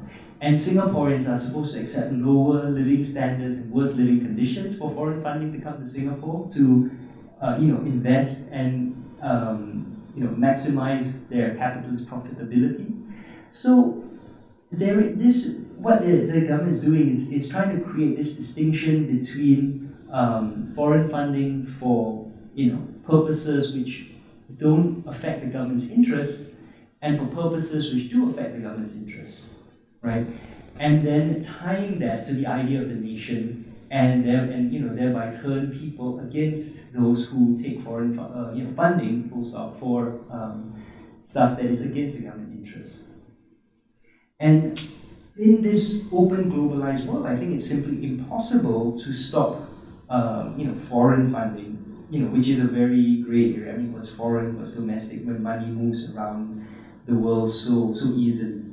And 0.42 0.56
Singaporeans 0.56 1.30
are 1.30 1.38
supposed 1.38 1.76
to 1.76 1.82
accept 1.82 2.12
lower 2.14 2.68
living 2.68 3.04
standards 3.04 3.58
and 3.58 3.72
worse 3.72 3.94
living 3.94 4.22
conditions 4.22 4.76
for 4.76 4.90
foreign 4.90 5.22
funding 5.22 5.54
to 5.54 5.60
come 5.60 5.78
to 5.78 5.86
Singapore 5.86 6.50
to, 6.54 6.92
uh, 7.40 7.58
you 7.60 7.68
know, 7.68 7.78
invest 7.82 8.40
and 8.52 8.98
um, 9.22 10.04
you 10.16 10.24
know 10.24 10.32
maximize 10.32 11.30
their 11.30 11.56
capital's 11.56 12.04
profitability. 12.06 12.90
So 13.52 14.04
there, 14.72 15.14
this 15.14 15.62
what 15.78 16.02
the, 16.02 16.26
the 16.26 16.42
government 16.42 16.74
is 16.74 16.82
doing 16.82 17.12
is, 17.12 17.32
is 17.32 17.48
trying 17.48 17.78
to 17.78 17.86
create 17.86 18.18
this 18.18 18.34
distinction 18.34 19.16
between 19.16 19.96
um, 20.12 20.72
foreign 20.76 21.08
funding 21.08 21.68
for 21.68 22.32
you 22.56 22.74
know 22.74 22.88
purposes 23.04 23.76
which 23.76 24.08
don't 24.58 25.04
affect 25.08 25.42
the 25.42 25.48
government's 25.48 25.90
interests 25.90 26.52
and 27.04 27.18
for 27.18 27.26
purposes 27.28 27.94
which 27.94 28.10
do 28.10 28.30
affect 28.30 28.54
the 28.56 28.60
government's 28.60 28.94
interests 28.94 29.42
right? 30.02 30.28
And 30.80 31.06
then 31.06 31.44
tying 31.44 32.00
that 32.00 32.24
to 32.26 32.34
the 32.34 32.48
idea 32.48 32.82
of 32.82 32.90
the 32.90 32.96
nation, 32.96 33.72
and 33.92 34.26
there, 34.26 34.44
and 34.46 34.74
you 34.74 34.80
know 34.80 34.96
thereby 34.96 35.30
turn 35.32 35.78
people 35.78 36.22
against 36.22 36.94
those 36.94 37.26
who 37.26 37.62
take 37.62 37.82
foreign 37.82 38.18
uh, 38.18 38.54
you 38.56 38.64
know 38.64 38.72
funding 38.74 39.30
full 39.30 39.44
stop 39.44 39.78
for 39.80 40.22
um, 40.32 40.82
stuff 41.20 41.58
that 41.58 41.66
is 41.66 41.82
against 41.82 42.16
the 42.16 42.24
government 42.24 42.66
interest. 42.66 43.02
And 44.40 44.82
in 45.38 45.62
this 45.62 46.06
open 46.12 46.52
globalized 46.52 47.06
world, 47.06 47.26
I 47.26 47.36
think 47.36 47.56
it's 47.56 47.68
simply 47.68 48.04
impossible 48.04 48.98
to 49.00 49.14
stop 49.14 49.70
um, 50.10 50.58
you 50.58 50.66
know 50.68 50.76
foreign 50.76 51.32
funding, 51.32 52.06
you 52.10 52.22
know, 52.22 52.32
which 52.32 52.48
is 52.48 52.62
a 52.62 52.68
very 52.68 53.22
gray 53.24 53.56
area. 53.56 53.74
I 53.74 53.78
mean, 53.78 53.94
what's 53.94 54.12
foreign, 54.12 54.58
what's 54.58 54.74
domestic, 54.74 55.24
when 55.26 55.44
money 55.44 55.68
moves 55.68 56.16
around 56.16 56.66
the 57.06 57.14
world 57.14 57.54
so 57.54 57.94
so 57.94 58.14
easily, 58.16 58.64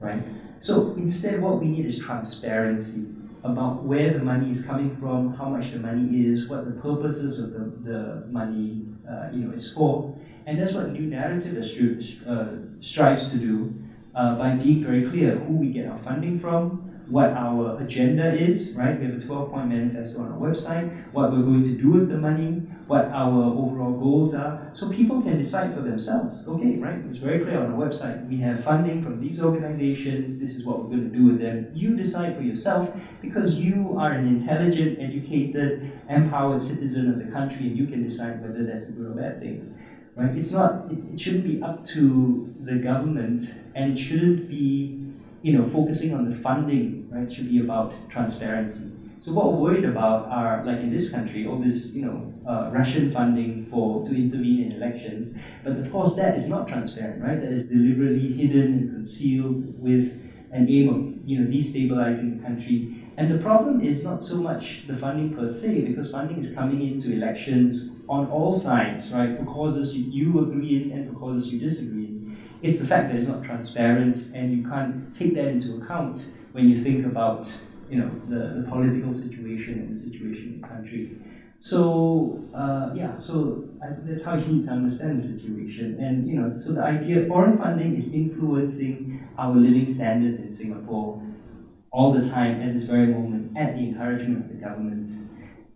right? 0.00 0.22
So 0.60 0.94
instead, 0.94 1.40
what 1.42 1.60
we 1.60 1.68
need 1.68 1.86
is 1.86 1.98
transparency 1.98 3.06
about 3.44 3.84
where 3.84 4.12
the 4.12 4.18
money 4.18 4.50
is 4.50 4.64
coming 4.64 4.94
from, 4.96 5.34
how 5.34 5.48
much 5.48 5.70
the 5.72 5.78
money 5.78 6.26
is, 6.26 6.48
what 6.48 6.64
the 6.64 6.80
purposes 6.80 7.38
of 7.38 7.52
the, 7.52 7.90
the 7.90 8.26
money 8.28 8.86
uh, 9.08 9.28
you 9.32 9.44
know, 9.44 9.52
is 9.52 9.72
for. 9.72 10.16
And 10.46 10.60
that's 10.60 10.72
what 10.72 10.90
New 10.90 11.08
Naratif 11.10 11.54
stri- 11.58 12.26
uh, 12.26 12.80
strives 12.80 13.30
to 13.30 13.36
do 13.36 13.74
uh, 14.14 14.36
by 14.36 14.54
being 14.54 14.82
very 14.82 15.08
clear 15.08 15.36
who 15.36 15.54
we 15.54 15.68
get 15.68 15.86
our 15.86 15.98
funding 15.98 16.38
from, 16.38 16.85
what 17.08 17.30
our 17.30 17.80
agenda 17.80 18.34
is, 18.34 18.74
right? 18.76 18.98
We 18.98 19.06
have 19.06 19.16
a 19.16 19.24
12 19.24 19.50
point 19.50 19.68
manifesto 19.68 20.20
on 20.20 20.32
our 20.32 20.38
website, 20.38 21.12
what 21.12 21.30
we're 21.30 21.42
going 21.42 21.62
to 21.62 21.80
do 21.80 21.90
with 21.90 22.08
the 22.08 22.18
money, 22.18 22.62
what 22.88 23.06
our 23.06 23.44
overall 23.44 23.92
goals 23.92 24.34
are, 24.34 24.70
so 24.72 24.90
people 24.90 25.22
can 25.22 25.38
decide 25.38 25.72
for 25.74 25.82
themselves. 25.82 26.46
Okay, 26.48 26.76
right? 26.78 26.98
It's 27.08 27.18
very 27.18 27.44
clear 27.44 27.60
on 27.60 27.72
our 27.72 27.78
website. 27.78 28.28
We 28.28 28.38
have 28.38 28.62
funding 28.64 29.02
from 29.02 29.20
these 29.20 29.40
organizations, 29.40 30.38
this 30.38 30.56
is 30.56 30.64
what 30.64 30.82
we're 30.82 30.96
going 30.96 31.10
to 31.10 31.16
do 31.16 31.26
with 31.26 31.40
them. 31.40 31.70
You 31.74 31.96
decide 31.96 32.36
for 32.36 32.42
yourself 32.42 32.94
because 33.20 33.54
you 33.54 33.96
are 33.98 34.12
an 34.12 34.26
intelligent, 34.26 34.98
educated, 35.00 35.92
empowered 36.08 36.62
citizen 36.62 37.10
of 37.10 37.24
the 37.24 37.30
country 37.32 37.68
and 37.68 37.78
you 37.78 37.86
can 37.86 38.02
decide 38.02 38.42
whether 38.42 38.64
that's 38.64 38.88
a 38.88 38.92
good 38.92 39.06
or 39.06 39.14
bad 39.14 39.40
thing. 39.40 39.74
Right? 40.16 40.36
It's 40.36 40.52
not, 40.52 40.90
it, 40.90 40.98
it 41.12 41.20
shouldn't 41.20 41.44
be 41.44 41.62
up 41.62 41.84
to 41.88 42.52
the 42.64 42.76
government 42.76 43.52
and 43.74 43.92
it 43.96 44.00
shouldn't 44.00 44.48
be 44.48 45.05
you 45.46 45.52
know, 45.56 45.64
focusing 45.78 46.12
on 46.12 46.28
the 46.28 46.36
funding, 46.46 47.08
right, 47.12 47.30
should 47.32 47.48
be 47.48 47.60
about 47.60 47.94
transparency. 48.14 48.86
So 49.20 49.32
what 49.32 49.44
we're 49.52 49.60
worried 49.66 49.84
about 49.84 50.26
are, 50.26 50.64
like 50.68 50.80
in 50.86 50.90
this 50.96 51.06
country, 51.16 51.46
all 51.46 51.60
this, 51.68 51.78
you 51.96 52.02
know, 52.04 52.18
uh, 52.50 52.70
Russian 52.72 53.12
funding 53.12 53.50
for 53.70 54.04
to 54.06 54.12
intervene 54.22 54.60
in 54.64 54.72
elections. 54.72 55.22
But 55.62 55.74
of 55.82 55.86
course, 55.92 56.16
that 56.16 56.32
is 56.36 56.48
not 56.48 56.66
transparent, 56.66 57.22
right? 57.22 57.40
That 57.40 57.52
is 57.58 57.62
deliberately 57.76 58.28
hidden 58.40 58.68
and 58.78 58.90
concealed 58.96 59.58
with 59.88 60.04
an 60.50 60.64
aim 60.68 60.86
of, 60.94 61.28
you 61.30 61.38
know, 61.38 61.46
destabilizing 61.56 62.28
the 62.36 62.40
country. 62.44 62.78
And 63.16 63.30
the 63.32 63.40
problem 63.48 63.74
is 63.90 64.02
not 64.02 64.24
so 64.24 64.36
much 64.48 64.64
the 64.88 64.96
funding 64.96 65.30
per 65.36 65.46
se, 65.46 65.84
because 65.88 66.10
funding 66.10 66.38
is 66.44 66.52
coming 66.60 66.80
into 66.90 67.12
elections 67.12 67.70
on 68.08 68.26
all 68.36 68.52
sides, 68.52 69.12
right? 69.12 69.32
For 69.38 69.44
causes 69.44 69.96
you 69.96 70.40
agree 70.44 70.72
in 70.82 70.84
and 70.94 71.02
for 71.08 71.14
causes 71.22 71.52
you 71.52 71.60
disagree. 71.68 72.05
It's 72.62 72.78
the 72.78 72.86
fact 72.86 73.08
that 73.08 73.16
it's 73.16 73.26
not 73.26 73.44
transparent, 73.44 74.34
and 74.34 74.56
you 74.56 74.66
can't 74.68 75.14
take 75.14 75.34
that 75.34 75.46
into 75.46 75.76
account 75.82 76.26
when 76.52 76.68
you 76.68 76.76
think 76.76 77.04
about 77.04 77.52
you 77.90 77.98
know 77.98 78.10
the, 78.28 78.60
the 78.60 78.66
political 78.68 79.12
situation 79.12 79.74
and 79.74 79.94
the 79.94 79.98
situation 79.98 80.54
in 80.54 80.60
the 80.60 80.66
country. 80.66 81.16
So 81.58 82.44
uh, 82.54 82.92
yeah, 82.94 83.14
so 83.14 83.64
I, 83.82 83.88
that's 84.02 84.24
how 84.24 84.36
you 84.36 84.46
need 84.46 84.66
to 84.66 84.72
understand 84.72 85.18
the 85.18 85.22
situation. 85.22 85.98
And 86.00 86.28
you 86.28 86.40
know, 86.40 86.54
so 86.54 86.72
the 86.72 86.82
idea 86.82 87.26
foreign 87.26 87.56
funding 87.56 87.94
is 87.96 88.12
influencing 88.12 89.28
our 89.38 89.54
living 89.54 89.90
standards 89.92 90.38
in 90.38 90.52
Singapore 90.52 91.22
all 91.90 92.12
the 92.12 92.28
time 92.28 92.60
at 92.60 92.74
this 92.74 92.84
very 92.84 93.06
moment 93.06 93.56
at 93.56 93.74
the 93.74 93.80
encouragement 93.80 94.44
of 94.44 94.48
the 94.48 94.54
government. 94.54 95.10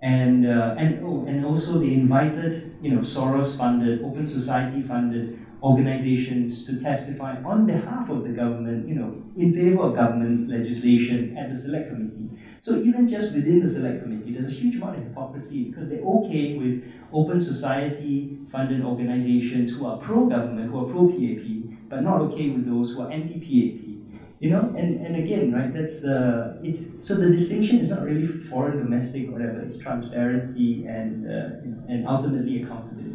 And 0.02 0.46
uh, 0.46 0.76
and 0.78 1.04
oh, 1.04 1.24
and 1.26 1.44
also 1.44 1.78
they 1.78 1.92
invited 1.92 2.76
you 2.80 2.92
know 2.92 3.02
Soros 3.02 3.56
funded, 3.56 4.02
Open 4.02 4.26
Society 4.26 4.80
funded 4.80 5.38
organizations 5.62 6.64
to 6.66 6.80
testify 6.80 7.36
on 7.42 7.66
behalf 7.66 8.08
of 8.08 8.22
the 8.22 8.30
government, 8.30 8.88
you 8.88 8.94
know, 8.94 9.22
in 9.36 9.52
favor 9.54 9.82
of 9.82 9.94
government 9.94 10.48
legislation 10.48 11.36
at 11.36 11.50
the 11.50 11.56
select 11.56 11.88
committee. 11.90 12.30
So 12.60 12.76
even 12.76 13.08
just 13.08 13.34
within 13.34 13.60
the 13.60 13.68
select 13.68 14.02
committee, 14.02 14.32
there's 14.34 14.52
a 14.52 14.54
huge 14.54 14.76
amount 14.76 14.98
of 14.98 15.04
hypocrisy 15.04 15.64
because 15.64 15.88
they're 15.88 16.02
okay 16.02 16.58
with 16.58 16.84
open 17.12 17.40
society 17.40 18.38
funded 18.50 18.84
organizations 18.84 19.72
who 19.72 19.86
are 19.86 19.98
pro-government, 19.98 20.70
who 20.70 20.84
are 20.84 20.90
pro-PAP, 20.90 21.88
but 21.88 22.02
not 22.02 22.20
okay 22.20 22.50
with 22.50 22.66
those 22.66 22.92
who 22.92 23.02
are 23.02 23.10
anti-PAP. 23.10 23.88
You 24.40 24.48
know, 24.48 24.74
and, 24.76 25.04
and 25.04 25.16
again, 25.16 25.52
right, 25.52 25.72
that's 25.72 26.00
the, 26.00 26.58
it's, 26.62 26.86
so 27.06 27.14
the 27.14 27.30
distinction 27.30 27.78
is 27.78 27.90
not 27.90 28.02
really 28.04 28.26
foreign, 28.26 28.78
domestic, 28.78 29.30
whatever, 29.30 29.60
it's 29.60 29.78
transparency 29.78 30.86
and, 30.86 31.26
uh, 31.26 31.92
and 31.92 32.06
ultimately 32.08 32.62
accountability. 32.62 33.10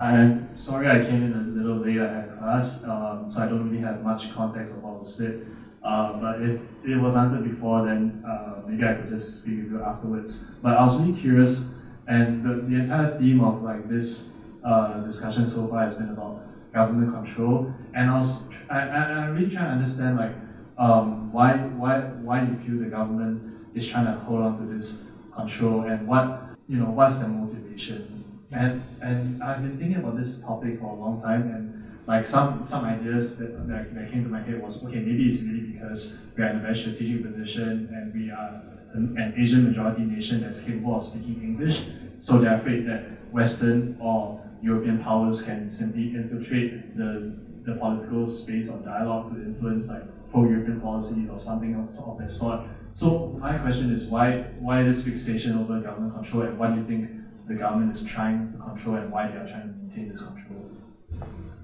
I'm 0.00 0.54
sorry 0.54 0.88
I 0.88 1.04
came 1.04 1.22
in 1.22 1.34
a 1.34 1.40
little 1.40 1.76
late. 1.76 2.00
I 2.00 2.08
had 2.10 2.32
class, 2.32 2.82
um, 2.84 3.28
so 3.28 3.42
I 3.42 3.46
don't 3.46 3.64
really 3.68 3.82
have 3.82 4.02
much 4.02 4.30
context 4.32 4.72
of 4.74 4.82
was 4.82 5.14
said. 5.14 5.46
Uh, 5.82 6.12
but 6.14 6.40
if 6.42 6.58
it 6.84 6.96
was 6.96 7.16
answered 7.16 7.42
before, 7.44 7.82
then 7.82 8.22
uh, 8.26 8.60
maybe 8.66 8.84
I 8.84 8.94
could 8.94 9.08
just 9.08 9.40
speak 9.40 9.58
with 9.58 9.68
you 9.70 9.80
afterwards. 9.80 10.42
But 10.62 10.74
I 10.74 10.82
was 10.82 10.96
really 10.98 11.12
curious, 11.12 11.66
and 12.06 12.42
the, 12.42 12.54
the 12.66 12.76
entire 12.76 13.18
theme 13.18 13.40
of 13.42 13.62
like 13.62 13.88
this 13.88 14.30
uh, 14.64 14.98
discussion 15.00 15.46
so 15.46 15.66
far 15.68 15.82
has 15.82 15.96
been 15.96 16.08
about 16.08 16.38
government 16.72 17.10
control. 17.10 17.70
And 17.94 18.08
I 18.08 18.14
was 18.14 18.40
I, 18.70 18.80
I, 18.80 19.02
I 19.02 19.24
really 19.26 19.50
trying 19.50 19.66
to 19.66 19.72
understand 19.72 20.16
like 20.16 20.32
um, 20.78 21.30
why 21.30 21.56
why 21.76 22.00
why 22.24 22.40
you 22.40 22.54
feel 22.54 22.78
the 22.78 22.86
government 22.86 23.38
is 23.74 23.86
trying 23.86 24.04
to 24.06 24.12
hold 24.12 24.40
on 24.40 24.56
to 24.58 24.64
this 24.64 24.96
control 25.30 25.82
and 25.82 26.06
what 26.06 26.40
you 26.68 26.78
know 26.78 26.88
what's 26.90 27.16
the 27.16 27.26
motivation 27.26 28.19
and 28.52 28.82
and 29.00 29.36
I've 29.42 29.60
been 29.60 29.76
thinking 29.76 29.96
about 29.96 30.14
this 30.14 30.36
topic 30.38 30.78
for 30.78 30.90
a 30.92 30.94
long 30.94 31.18
time, 31.18 31.46
and 31.46 31.70
like 32.06 32.24
some 32.24 32.64
some 32.64 32.84
ideas 32.84 33.34
that, 33.36 33.66
that, 33.66 33.92
that 33.94 34.08
came 34.08 34.22
to 34.22 34.28
my 34.28 34.40
head 34.40 34.56
was 34.56 34.82
okay, 34.82 34.98
maybe 34.98 35.26
it's 35.26 35.42
really 35.42 35.60
because 35.60 36.12
we 36.36 36.42
are 36.42 36.46
in 36.46 36.56
a 36.56 36.58
very 36.58 36.74
strategic 36.74 37.22
position 37.22 37.88
and 37.92 38.12
we 38.12 38.30
are 38.30 38.58
an, 38.92 39.12
an 39.16 39.32
Asian 39.36 39.62
majority 39.62 40.02
nation 40.02 40.40
that's 40.40 40.58
capable 40.58 40.94
of 40.94 41.02
speaking 41.02 41.40
English, 41.42 41.82
so 42.18 42.38
they're 42.38 42.52
afraid 42.54 42.84
that 42.84 43.02
Western 43.30 43.94
or 43.98 44.32
European 44.60 44.98
powers 44.98 45.40
can 45.40 45.68
simply 45.68 46.10
infiltrate 46.12 46.72
the 46.94 47.22
the 47.64 47.72
political 47.72 48.26
space 48.26 48.68
of 48.68 48.82
dialogue 48.82 49.26
to 49.28 49.34
influence 49.42 49.86
like 49.88 50.02
pro-European 50.28 50.78
policies 50.78 51.28
or 51.28 51.38
something 51.38 51.72
else 51.72 51.98
of 51.98 52.16
that 52.16 52.30
sort. 52.30 52.60
So 52.90 53.28
my 53.36 53.54
question 53.54 53.90
is 53.90 54.06
why 54.06 54.40
why 54.56 54.82
this 54.82 55.02
fixation 55.02 55.54
over 55.54 55.78
government 55.78 56.10
control 56.12 56.42
and 56.42 56.56
what 56.56 56.70
do 56.70 56.74
you 56.74 56.82
think 56.82 57.08
the 57.46 57.54
government 57.54 57.90
is 57.90 58.02
trying 58.04 58.50
to 58.52 58.58
control 58.58 58.96
and 58.96 59.10
why 59.10 59.26
they 59.28 59.36
are 59.36 59.46
trying 59.48 59.68
to 59.70 59.76
maintain 59.78 60.08
this 60.08 60.22
control. 60.22 60.70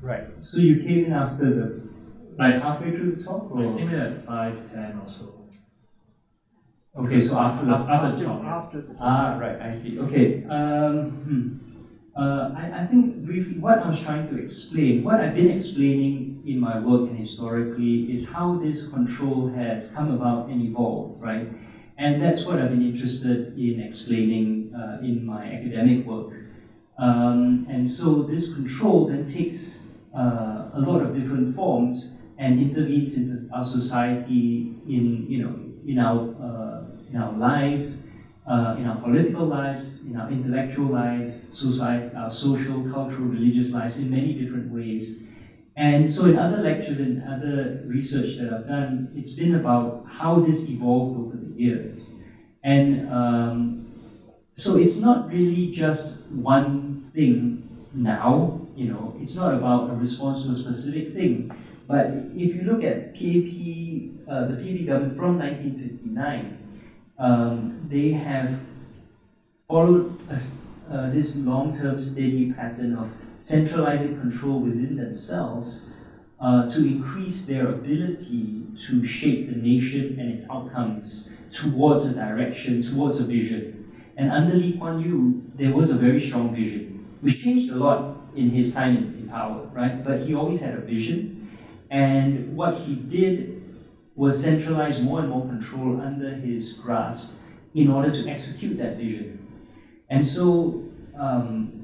Right. 0.00 0.26
So 0.40 0.58
you 0.58 0.82
came 0.84 1.06
in 1.06 1.12
after 1.12 1.52
the 1.52 1.80
Like 2.38 2.60
halfway 2.60 2.96
through 2.96 3.16
the 3.16 3.24
talk? 3.24 3.50
Or? 3.50 3.60
I 3.60 3.76
came 3.76 3.88
in 3.88 3.96
at 3.96 4.26
5.10 4.26 5.02
or 5.02 5.06
so. 5.06 5.32
Okay, 6.96 7.20
so 7.20 7.36
after, 7.38 7.70
after, 7.70 7.90
after 7.92 8.10
the 8.12 8.16
the 8.16 8.24
talk. 8.24 8.44
After 8.44 8.80
the 8.80 8.94
Ah, 9.00 9.36
right, 9.38 9.60
I 9.60 9.70
see. 9.70 9.98
Okay. 9.98 10.42
Um, 10.44 11.10
hmm. 11.26 11.48
uh, 12.18 12.52
I, 12.56 12.80
I 12.80 12.86
think 12.86 13.18
briefly 13.24 13.58
what 13.58 13.78
I 13.78 13.86
was 13.88 14.00
trying 14.00 14.26
to 14.28 14.36
explain, 14.38 15.04
what 15.04 15.20
I've 15.20 15.34
been 15.34 15.50
explaining 15.50 16.40
in 16.46 16.58
my 16.58 16.78
work 16.80 17.02
and 17.08 17.16
historically 17.16 18.10
is 18.10 18.24
how 18.26 18.54
this 18.56 18.88
control 18.88 19.48
has 19.48 19.90
come 19.90 20.10
about 20.10 20.48
and 20.48 20.62
evolved, 20.62 21.20
right? 21.20 21.46
And 21.98 22.22
that's 22.22 22.44
what 22.44 22.58
I've 22.60 22.70
been 22.70 22.82
interested 22.82 23.58
in 23.58 23.80
explaining 23.80 24.74
uh, 24.74 24.98
in 25.02 25.24
my 25.24 25.44
academic 25.46 26.06
work. 26.06 26.34
Um, 26.98 27.66
and 27.70 27.90
so 27.90 28.22
this 28.22 28.52
control 28.54 29.08
then 29.08 29.30
takes 29.30 29.78
uh, 30.14 30.70
a 30.74 30.80
lot 30.80 31.02
of 31.02 31.14
different 31.14 31.54
forms 31.54 32.12
and 32.38 32.60
intervenes 32.60 33.16
into 33.16 33.48
our 33.54 33.64
society 33.64 34.74
in, 34.86 35.26
you 35.28 35.42
know, 35.42 35.58
in 35.86 35.98
our, 35.98 36.34
uh, 36.42 36.84
in 37.10 37.16
our 37.16 37.32
lives, 37.32 38.04
uh, 38.46 38.76
in 38.78 38.86
our 38.86 39.00
political 39.00 39.46
lives, 39.46 40.02
in 40.02 40.16
our 40.16 40.30
intellectual 40.30 40.86
lives, 40.86 41.48
society, 41.56 42.14
our 42.14 42.30
social, 42.30 42.82
cultural, 42.90 43.28
religious 43.28 43.72
lives 43.72 43.98
in 43.98 44.10
many 44.10 44.34
different 44.34 44.70
ways. 44.70 45.22
And 45.76 46.10
so 46.10 46.24
in 46.24 46.38
other 46.38 46.62
lectures 46.62 47.00
and 47.00 47.22
other 47.24 47.82
research 47.84 48.38
that 48.38 48.52
I've 48.52 48.66
done, 48.66 49.12
it's 49.14 49.34
been 49.34 49.56
about 49.56 50.06
how 50.08 50.40
this 50.40 50.62
evolved 50.68 51.18
over 51.20 51.36
the 51.36 51.52
years. 51.54 52.10
And 52.64 53.12
um, 53.12 53.86
so 54.54 54.76
it's 54.76 54.96
not 54.96 55.28
really 55.28 55.70
just 55.70 56.16
one 56.30 57.10
thing 57.12 57.68
now, 57.92 58.60
you 58.74 58.90
know, 58.90 59.14
it's 59.20 59.36
not 59.36 59.54
about 59.54 59.90
a 59.90 59.94
response 59.94 60.44
to 60.44 60.50
a 60.50 60.54
specific 60.54 61.12
thing. 61.12 61.52
But 61.86 62.06
if 62.34 62.54
you 62.54 62.62
look 62.62 62.82
at 62.82 63.12
PAP, 63.12 64.28
uh, 64.28 64.48
the 64.48 64.56
PAP 64.56 64.86
government 64.86 65.16
from 65.16 65.38
1959, 65.38 66.58
um, 67.18 67.86
they 67.90 68.12
have 68.12 68.58
followed 69.68 70.18
a, 70.30 70.38
uh, 70.92 71.10
this 71.10 71.36
long-term 71.36 72.00
steady 72.00 72.52
pattern 72.52 72.96
of 72.96 73.10
centralizing 73.38 74.18
control 74.20 74.60
within 74.60 74.96
themselves 74.96 75.88
uh, 76.40 76.68
to 76.68 76.86
increase 76.86 77.46
their 77.46 77.68
ability 77.68 78.62
to 78.86 79.04
shape 79.04 79.48
the 79.48 79.56
nation 79.56 80.18
and 80.18 80.30
its 80.30 80.42
outcomes 80.50 81.30
towards 81.52 82.06
a 82.06 82.12
direction, 82.12 82.82
towards 82.82 83.20
a 83.20 83.24
vision. 83.24 83.92
And 84.16 84.30
under 84.30 84.54
Lee 84.54 84.76
Kuan 84.76 85.00
Yew, 85.00 85.42
there 85.54 85.72
was 85.72 85.90
a 85.90 85.96
very 85.96 86.20
strong 86.20 86.54
vision, 86.54 87.06
which 87.20 87.42
changed 87.42 87.70
a 87.70 87.76
lot 87.76 88.16
in 88.34 88.50
his 88.50 88.72
time 88.72 88.96
in, 88.96 89.26
power, 89.26 89.68
right? 89.72 90.04
But 90.04 90.20
he 90.20 90.34
always 90.36 90.60
had 90.60 90.74
a 90.74 90.80
vision, 90.80 91.50
and 91.90 92.56
what 92.56 92.76
he 92.78 92.94
did 92.94 93.56
was 94.14 94.40
centralize 94.40 95.00
more 95.00 95.18
and 95.18 95.28
more 95.28 95.44
control 95.46 96.00
under 96.00 96.30
his 96.30 96.74
grasp 96.74 97.32
in 97.74 97.90
order 97.90 98.10
to 98.10 98.30
execute 98.30 98.78
that 98.78 98.96
vision. 98.96 99.46
And 100.08 100.24
so 100.24 100.84
um, 101.18 101.75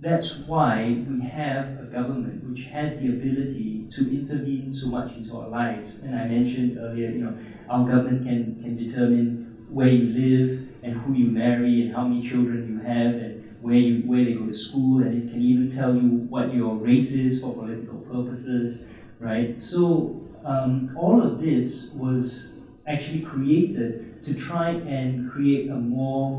that's 0.00 0.36
why 0.46 0.96
we 1.08 1.20
have 1.20 1.72
a 1.78 1.84
government 1.84 2.42
which 2.44 2.64
has 2.64 2.94
the 2.94 3.08
ability 3.08 3.84
to 3.90 4.08
intervene 4.12 4.70
so 4.70 4.86
much 4.86 5.14
into 5.14 5.34
our 5.34 5.46
lives. 5.46 5.98
And 6.02 6.14
I 6.14 6.22
mentioned 6.22 6.76
earlier, 6.78 7.08
you 7.08 7.18
know, 7.18 7.32
our 7.68 7.80
government 7.80 8.22
can, 8.22 8.54
can 8.60 8.74
determine 8.74 9.38
where 9.66 9.88
you 9.88 10.04
live 10.04 10.50
and 10.82 10.94
who 10.94 11.12
you 11.12 11.26
marry 11.26 11.80
and 11.80 11.90
how 11.90 12.02
many 12.02 12.20
children 12.20 12.64
you 12.64 12.76
have 12.76 13.14
and 13.16 13.34
where 13.60 13.74
you 13.74 13.96
where 14.04 14.22
they 14.22 14.30
go 14.32 14.46
to 14.46 14.54
school 14.54 15.00
and 15.00 15.12
it 15.12 15.26
can 15.26 15.40
even 15.40 15.66
tell 15.66 15.92
you 15.92 16.24
what 16.28 16.48
your 16.48 16.76
race 16.76 17.10
is 17.10 17.36
for 17.38 17.50
political 17.50 17.98
purposes, 17.98 18.78
right? 19.18 19.58
So 19.58 20.12
um, 20.44 20.86
all 20.94 21.20
of 21.20 21.38
this 21.38 21.86
was 21.92 22.48
actually 22.86 23.18
created 23.18 23.98
to 24.22 24.32
try 24.32 24.68
and 24.70 25.20
create 25.24 25.66
a 25.66 25.76
more 25.76 26.38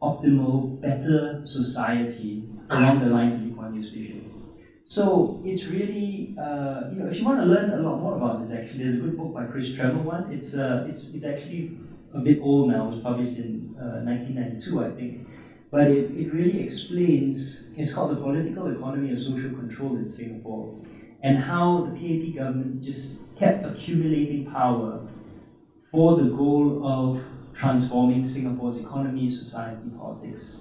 optimal, 0.00 0.80
better 0.80 1.40
society 1.42 2.42
along 2.70 3.00
the 3.00 3.06
lines 3.06 3.34
of 3.34 3.42
Lee 3.42 3.52
Kuan 3.52 3.74
Yew's 3.74 3.90
vision. 3.90 4.30
So 4.84 5.40
it's 5.44 5.66
really, 5.66 6.34
uh, 6.38 6.90
you 6.90 6.98
know, 6.98 7.06
if 7.06 7.18
you 7.18 7.24
want 7.24 7.40
to 7.40 7.46
learn 7.46 7.70
a 7.70 7.82
lot 7.82 8.00
more 8.00 8.16
about 8.16 8.42
this, 8.42 8.52
actually, 8.52 8.84
there's 8.84 8.96
a 8.96 8.98
good 8.98 9.16
book 9.16 9.34
by 9.34 9.44
Chris 9.44 9.70
Tremewan. 9.70 10.32
It's 10.32 10.54
uh, 10.54 10.86
it's 10.88 11.14
it's 11.14 11.24
actually 11.24 11.78
a 12.14 12.18
bit 12.18 12.38
old 12.42 12.70
now. 12.70 12.88
It 12.88 12.94
was 12.96 13.02
published 13.02 13.36
in 13.36 13.76
uh, 13.78 14.02
1992, 14.02 14.84
I 14.84 14.90
think. 14.90 15.28
But 15.70 15.82
it, 15.82 16.10
it 16.10 16.34
really 16.34 16.60
explains, 16.60 17.68
it's 17.76 17.94
called 17.94 18.10
The 18.10 18.20
Political 18.20 18.72
Economy 18.72 19.12
of 19.12 19.22
Social 19.22 19.50
Control 19.50 19.94
in 19.96 20.08
Singapore, 20.08 20.74
and 21.22 21.38
how 21.38 21.86
the 21.86 21.92
PAP 21.92 22.36
government 22.36 22.82
just 22.82 23.18
kept 23.38 23.64
accumulating 23.64 24.50
power 24.50 25.06
for 25.92 26.16
the 26.16 26.30
goal 26.30 26.82
of 26.84 27.22
transforming 27.54 28.24
Singapore's 28.24 28.78
economy, 28.78 29.28
society, 29.30 29.88
politics. 29.96 30.56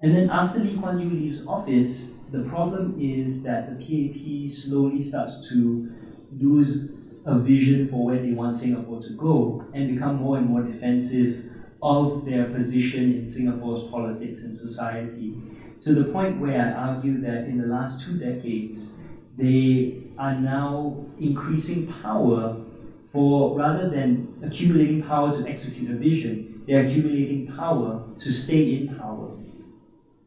And 0.00 0.14
then 0.14 0.30
after 0.30 0.60
Lee 0.60 0.76
Kuan 0.76 1.00
Yew 1.00 1.10
leaves 1.10 1.44
office, 1.46 2.10
the 2.30 2.40
problem 2.44 2.96
is 3.00 3.42
that 3.42 3.68
the 3.68 3.84
PAP 3.84 4.48
slowly 4.48 5.02
starts 5.02 5.48
to 5.48 5.90
lose 6.38 6.92
a 7.24 7.36
vision 7.38 7.88
for 7.88 8.04
where 8.04 8.22
they 8.22 8.30
want 8.30 8.56
Singapore 8.56 9.02
to 9.02 9.10
go 9.14 9.64
and 9.74 9.92
become 9.92 10.16
more 10.16 10.38
and 10.38 10.46
more 10.46 10.62
defensive 10.62 11.44
of 11.82 12.24
their 12.24 12.44
position 12.44 13.14
in 13.14 13.26
Singapore's 13.26 13.90
politics 13.90 14.40
and 14.40 14.56
society. 14.56 15.34
To 15.82 15.94
the 15.94 16.04
point 16.12 16.40
where 16.40 16.60
I 16.60 16.72
argue 16.72 17.20
that 17.22 17.44
in 17.44 17.58
the 17.58 17.66
last 17.66 18.04
two 18.04 18.18
decades, 18.18 18.92
they 19.36 20.04
are 20.16 20.34
now 20.34 21.06
increasing 21.18 21.92
power 22.02 22.56
for 23.12 23.56
rather 23.56 23.88
than 23.88 24.34
accumulating 24.44 25.02
power 25.02 25.32
to 25.32 25.48
execute 25.48 25.90
a 25.90 25.94
vision, 25.94 26.62
they're 26.66 26.86
accumulating 26.86 27.46
power 27.56 28.04
to 28.18 28.32
stay 28.32 28.76
in 28.76 28.96
power. 28.96 29.30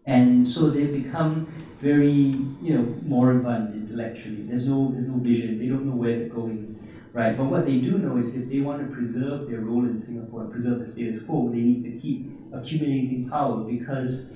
And 0.05 0.47
so 0.47 0.69
they've 0.69 1.03
become 1.03 1.47
very, 1.79 2.33
you 2.61 2.75
know, 2.75 2.95
moribund 3.03 3.75
intellectually. 3.75 4.43
There's 4.43 4.67
no, 4.67 4.91
there's 4.91 5.07
no 5.07 5.17
vision. 5.17 5.59
They 5.59 5.67
don't 5.67 5.85
know 5.85 5.95
where 5.95 6.17
they're 6.17 6.29
going, 6.29 6.79
right? 7.13 7.37
But 7.37 7.45
what 7.45 7.65
they 7.65 7.77
do 7.77 7.97
know 7.97 8.17
is 8.17 8.35
if 8.35 8.49
they 8.49 8.59
want 8.59 8.87
to 8.87 8.95
preserve 8.95 9.49
their 9.49 9.59
role 9.59 9.85
in 9.85 9.99
Singapore 9.99 10.41
and 10.41 10.51
preserve 10.51 10.79
the 10.79 10.85
status 10.85 11.23
quo, 11.23 11.49
they 11.49 11.57
need 11.57 11.83
to 11.83 11.99
keep 11.99 12.31
accumulating 12.53 13.29
power 13.29 13.63
because 13.63 14.31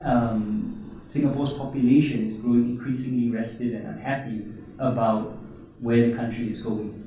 um, 0.00 1.02
Singapore's 1.06 1.52
population 1.54 2.30
is 2.30 2.36
growing 2.40 2.70
increasingly 2.70 3.30
restive 3.30 3.74
and 3.74 3.86
unhappy 3.86 4.44
about 4.78 5.36
where 5.80 6.10
the 6.10 6.16
country 6.16 6.50
is 6.50 6.62
going. 6.62 7.00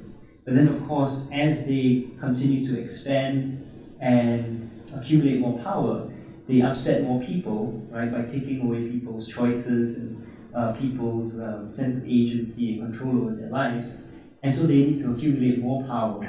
But 0.45 0.55
then, 0.55 0.67
of 0.67 0.87
course, 0.87 1.27
as 1.33 1.65
they 1.65 2.07
continue 2.19 2.65
to 2.67 2.79
expand 2.79 3.97
and 3.99 4.71
accumulate 4.95 5.39
more 5.39 5.59
power, 5.59 6.09
they 6.47 6.61
upset 6.61 7.03
more 7.03 7.21
people, 7.21 7.85
right, 7.89 8.11
by 8.11 8.21
taking 8.21 8.61
away 8.61 8.89
people's 8.89 9.27
choices 9.27 9.97
and 9.97 10.25
uh, 10.55 10.71
people's 10.73 11.39
um, 11.39 11.69
sense 11.69 11.97
of 11.97 12.05
agency 12.05 12.79
and 12.79 12.91
control 12.91 13.23
over 13.23 13.35
their 13.35 13.49
lives. 13.49 14.01
And 14.43 14.53
so 14.53 14.65
they 14.65 14.75
need 14.75 14.99
to 15.01 15.11
accumulate 15.11 15.59
more 15.59 15.83
power, 15.83 16.19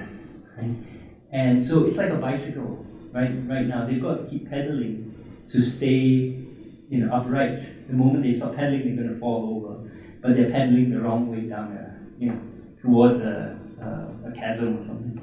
right? 0.56 0.74
And 1.30 1.62
so 1.62 1.86
it's 1.86 1.96
like 1.96 2.10
a 2.10 2.16
bicycle, 2.16 2.84
right? 3.12 3.30
Right 3.46 3.66
now, 3.66 3.86
they've 3.86 4.02
got 4.02 4.16
to 4.18 4.24
keep 4.24 4.50
pedaling 4.50 5.14
to 5.48 5.60
stay, 5.60 5.94
you 6.88 6.98
know, 6.98 7.14
upright. 7.14 7.60
The 7.86 7.94
moment 7.94 8.24
they 8.24 8.32
stop 8.32 8.56
pedaling, 8.56 8.96
they're 8.96 9.04
going 9.04 9.14
to 9.14 9.20
fall 9.20 9.62
over. 9.64 9.90
But 10.20 10.34
they're 10.34 10.50
pedaling 10.50 10.90
the 10.90 11.00
wrong 11.00 11.30
way 11.30 11.42
down, 11.42 11.72
a, 11.72 12.22
you 12.22 12.30
know, 12.30 12.40
towards 12.82 13.20
a, 13.20 13.58
a, 13.80 14.30
a 14.30 14.32
chasm 14.32 14.78
or 14.78 14.82
something. 14.82 15.20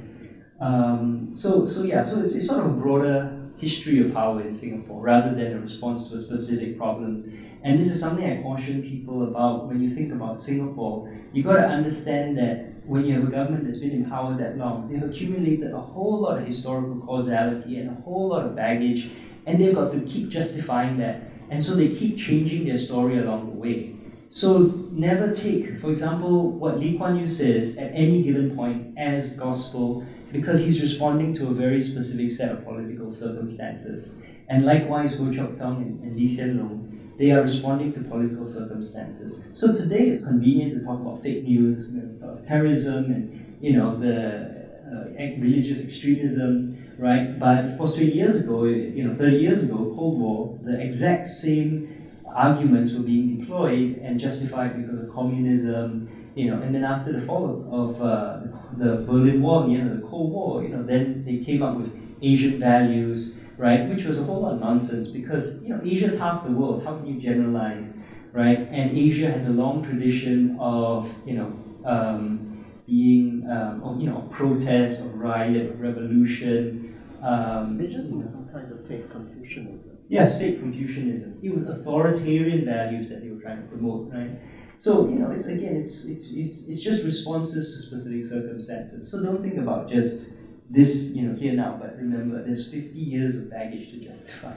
Um, 0.62 1.32
so, 1.34 1.66
so 1.66 1.84
yeah, 1.84 2.02
so 2.02 2.22
it's, 2.22 2.34
it's 2.34 2.48
sort 2.48 2.66
of 2.66 2.82
broader 2.82 3.45
history 3.58 4.06
of 4.06 4.14
power 4.14 4.42
in 4.42 4.54
Singapore 4.54 5.02
rather 5.02 5.34
than 5.34 5.54
a 5.54 5.60
response 5.60 6.10
to 6.10 6.16
a 6.16 6.20
specific 6.20 6.78
problem. 6.78 7.42
And 7.64 7.80
this 7.80 7.88
is 7.88 8.00
something 8.00 8.24
I 8.24 8.42
caution 8.42 8.84
people 8.84 9.24
about 9.24 9.68
when 9.68 9.82
you 9.82 9.90
think 9.90 10.14
about 10.14 10.40
Singapore. 10.40 11.12
You've 11.34 11.46
got 11.46 11.58
to 11.58 11.66
understand 11.66 12.38
that 12.38 12.74
when 12.86 13.06
you 13.06 13.16
have 13.16 13.24
a 13.28 13.32
government 13.32 13.66
that's 13.66 13.80
been 13.80 13.92
in 13.92 14.10
power 14.10 14.38
that 14.38 14.58
long, 14.58 14.88
they've 14.88 15.02
accumulated 15.02 15.72
a 15.72 15.80
whole 15.80 16.22
lot 16.22 16.38
of 16.38 16.46
historical 16.46 17.00
causality 17.00 17.80
and 17.80 17.90
a 17.90 18.02
whole 18.02 18.28
lot 18.30 18.46
of 18.46 18.56
baggage, 18.56 19.10
and 19.48 19.60
they've 19.60 19.74
got 19.74 19.92
to 19.94 20.00
keep 20.02 20.30
justifying 20.30 20.98
that. 20.98 21.24
And 21.50 21.64
so 21.64 21.76
they 21.76 21.90
keep 21.90 22.18
changing 22.18 22.66
their 22.68 22.78
story 22.78 23.20
along 23.20 23.48
the 23.48 23.56
way. 23.56 23.96
So 24.30 24.88
never 24.92 25.34
take, 25.34 25.80
for 25.80 25.90
example, 25.90 26.52
what 26.52 26.80
Lee 26.80 26.98
Kuan 26.98 27.18
Yew 27.18 27.28
says 27.28 27.78
at 27.78 27.92
any 27.94 28.22
given 28.22 28.56
point 28.56 28.98
as 28.98 29.34
gospel 29.34 30.06
because 30.32 30.64
he's 30.64 30.82
responding 30.82 31.34
to 31.36 31.48
a 31.48 31.54
very 31.54 31.82
specific 31.82 32.32
set 32.32 32.52
of 32.52 32.64
political 32.64 33.12
circumstances. 33.12 34.16
And 34.48 34.66
likewise, 34.66 35.18
Goh 35.18 35.36
Chok 35.36 35.58
Tong 35.58 35.82
and, 35.82 36.04
and 36.04 36.16
Lee 36.16 36.28
Hsien 36.28 36.58
Loong, 36.58 37.18
they 37.18 37.32
are 37.32 37.42
responding 37.42 37.94
to 37.94 38.02
political 38.02 38.46
circumstances. 38.46 39.42
So 39.54 39.74
today 39.74 40.10
it's 40.10 40.24
convenient 40.24 40.74
to 40.74 40.86
talk 40.86 41.00
about 41.00 41.24
fake 41.24 41.44
news, 41.44 41.90
know, 41.90 42.40
terrorism, 42.48 43.06
and 43.06 43.58
you 43.62 43.74
know 43.78 43.98
the 43.98 44.66
uh, 44.92 45.40
religious 45.40 45.80
extremism, 45.80 46.78
right? 46.98 47.40
But 47.40 47.66
of 47.66 47.78
course, 47.78 47.96
20 47.96 48.12
years 48.12 48.42
ago, 48.42 48.66
you 48.66 49.04
know, 49.04 49.16
30 49.16 49.38
years 49.38 49.64
ago, 49.64 49.94
Cold 49.96 50.20
War, 50.20 50.60
the 50.64 50.80
exact 50.80 51.28
same 51.28 52.12
arguments 52.28 52.94
were 52.94 53.04
being 53.04 53.40
deployed 53.40 53.98
and 54.04 54.20
justified 54.20 54.76
because 54.76 55.02
of 55.02 55.14
communism 55.14 56.10
you 56.36 56.52
know, 56.52 56.62
and 56.62 56.76
then 56.76 56.84
after 56.84 57.18
the 57.18 57.26
fall 57.26 57.66
of 57.72 58.02
uh, 58.02 58.40
the 58.78 59.04
Berlin 59.08 59.42
Wall, 59.42 59.70
you 59.70 59.78
know, 59.78 59.96
the 59.96 60.06
Cold 60.08 60.32
War, 60.32 60.64
you 60.64 60.70
know, 60.70 60.84
then 60.84 61.24
they 61.26 61.44
came 61.44 61.64
up 61.64 61.78
with 61.78 61.92
Asian 62.22 62.60
values, 62.60 63.36
right, 63.58 63.88
which 63.90 64.04
was 64.04 64.20
a 64.20 64.24
whole 64.24 64.42
lot 64.42 64.54
of 64.54 64.60
nonsense 64.60 65.08
because, 65.08 65.62
you 65.62 65.70
know, 65.70 65.82
Asia's 65.84 66.20
half 66.20 66.44
the 66.44 66.52
world. 66.52 66.84
How 66.84 66.98
can 66.98 67.08
you 67.08 67.20
generalize, 67.20 67.94
right? 68.34 68.60
And 68.60 68.98
Asia 68.98 69.32
has 69.32 69.48
a 69.48 69.52
long 69.52 69.84
tradition 69.84 70.58
of, 70.60 71.10
you 71.26 71.36
know, 71.36 71.58
um, 71.86 72.66
being, 72.86 73.48
um, 73.50 73.82
of, 73.84 74.02
you 74.02 74.10
know, 74.10 74.18
of 74.18 74.32
protest, 74.32 75.02
of 75.02 75.16
riot, 75.16 75.72
of 75.72 75.80
revolution. 75.80 77.02
Um, 77.22 77.78
they 77.78 77.88
just 77.88 78.12
need 78.12 78.30
some 78.30 78.48
kind 78.50 78.72
of 78.72 78.86
fake 78.88 79.10
Confucianism. 79.10 79.98
Yes, 80.10 80.38
fake 80.38 80.60
Confucianism. 80.60 81.40
It 81.42 81.56
was 81.56 81.80
authoritarian 81.80 82.66
values 82.66 83.10
that 83.10 83.22
they 83.24 83.30
were 83.30 83.42
trying 83.42 83.62
to 83.62 83.68
promote, 83.68 84.12
right? 84.12 84.32
So 84.78 85.08
you 85.08 85.16
know, 85.16 85.32
it's 85.32 85.48
again, 85.48 85.76
it's 85.76 86.06
it's 86.06 86.32
it's, 86.34 86.64
it's 86.68 86.82
just 86.82 87.04
responses 87.04 87.74
to 87.74 87.82
specific 87.82 88.24
circumstances. 88.26 89.10
So 89.10 89.24
don't 89.24 89.42
think 89.42 89.58
about 89.58 89.90
just 89.90 90.26
this, 90.70 90.96
you 91.14 91.24
know, 91.24 91.36
here 91.36 91.54
now. 91.54 91.78
But 91.80 91.98
remember, 91.98 92.44
there's 92.44 92.68
50 92.72 92.98
years 92.98 93.38
of 93.38 93.50
baggage 93.50 93.92
to 93.92 93.98
justify. 93.98 94.56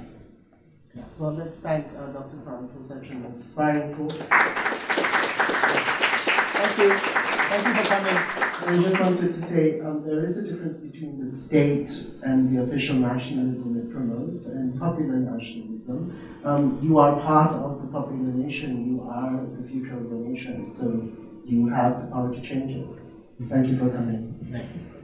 Yeah. 0.94 1.02
Well, 1.18 1.34
let's 1.34 1.60
thank 1.60 1.86
uh, 1.96 2.06
Dr. 2.06 2.38
Thum 2.44 2.68
for 2.68 2.82
such 2.82 3.08
an 3.08 3.24
inspiring 3.24 3.94
talk. 3.94 4.12
Thank 6.54 6.78
you. 6.78 7.37
Thank 7.48 7.66
you 7.66 7.82
for 7.82 7.88
coming. 7.88 8.38
I 8.68 8.82
just 8.82 9.00
wanted 9.00 9.32
to 9.32 9.32
say 9.32 9.80
um, 9.80 10.04
there 10.04 10.22
is 10.22 10.36
a 10.36 10.42
difference 10.42 10.78
between 10.80 11.24
the 11.24 11.30
state 11.32 11.90
and 12.22 12.54
the 12.54 12.62
official 12.62 12.96
nationalism 12.96 13.78
it 13.78 13.90
promotes 13.90 14.46
and 14.48 14.78
popular 14.78 15.16
nationalism. 15.16 16.14
Um, 16.44 16.78
you 16.82 16.98
are 16.98 17.18
part 17.20 17.52
of 17.52 17.80
the 17.80 17.88
popular 17.88 18.32
nation, 18.32 18.94
you 18.94 19.02
are 19.08 19.46
the 19.58 19.66
future 19.66 19.96
of 19.96 20.10
the 20.10 20.16
nation, 20.16 20.70
so 20.70 21.08
you 21.46 21.68
have 21.68 22.02
the 22.02 22.06
power 22.12 22.30
to 22.30 22.40
change 22.42 22.72
it. 22.72 22.86
Thank 23.48 23.68
you 23.68 23.78
for 23.78 23.88
coming. 23.88 24.46
Thank 24.52 24.64
you. 24.74 24.97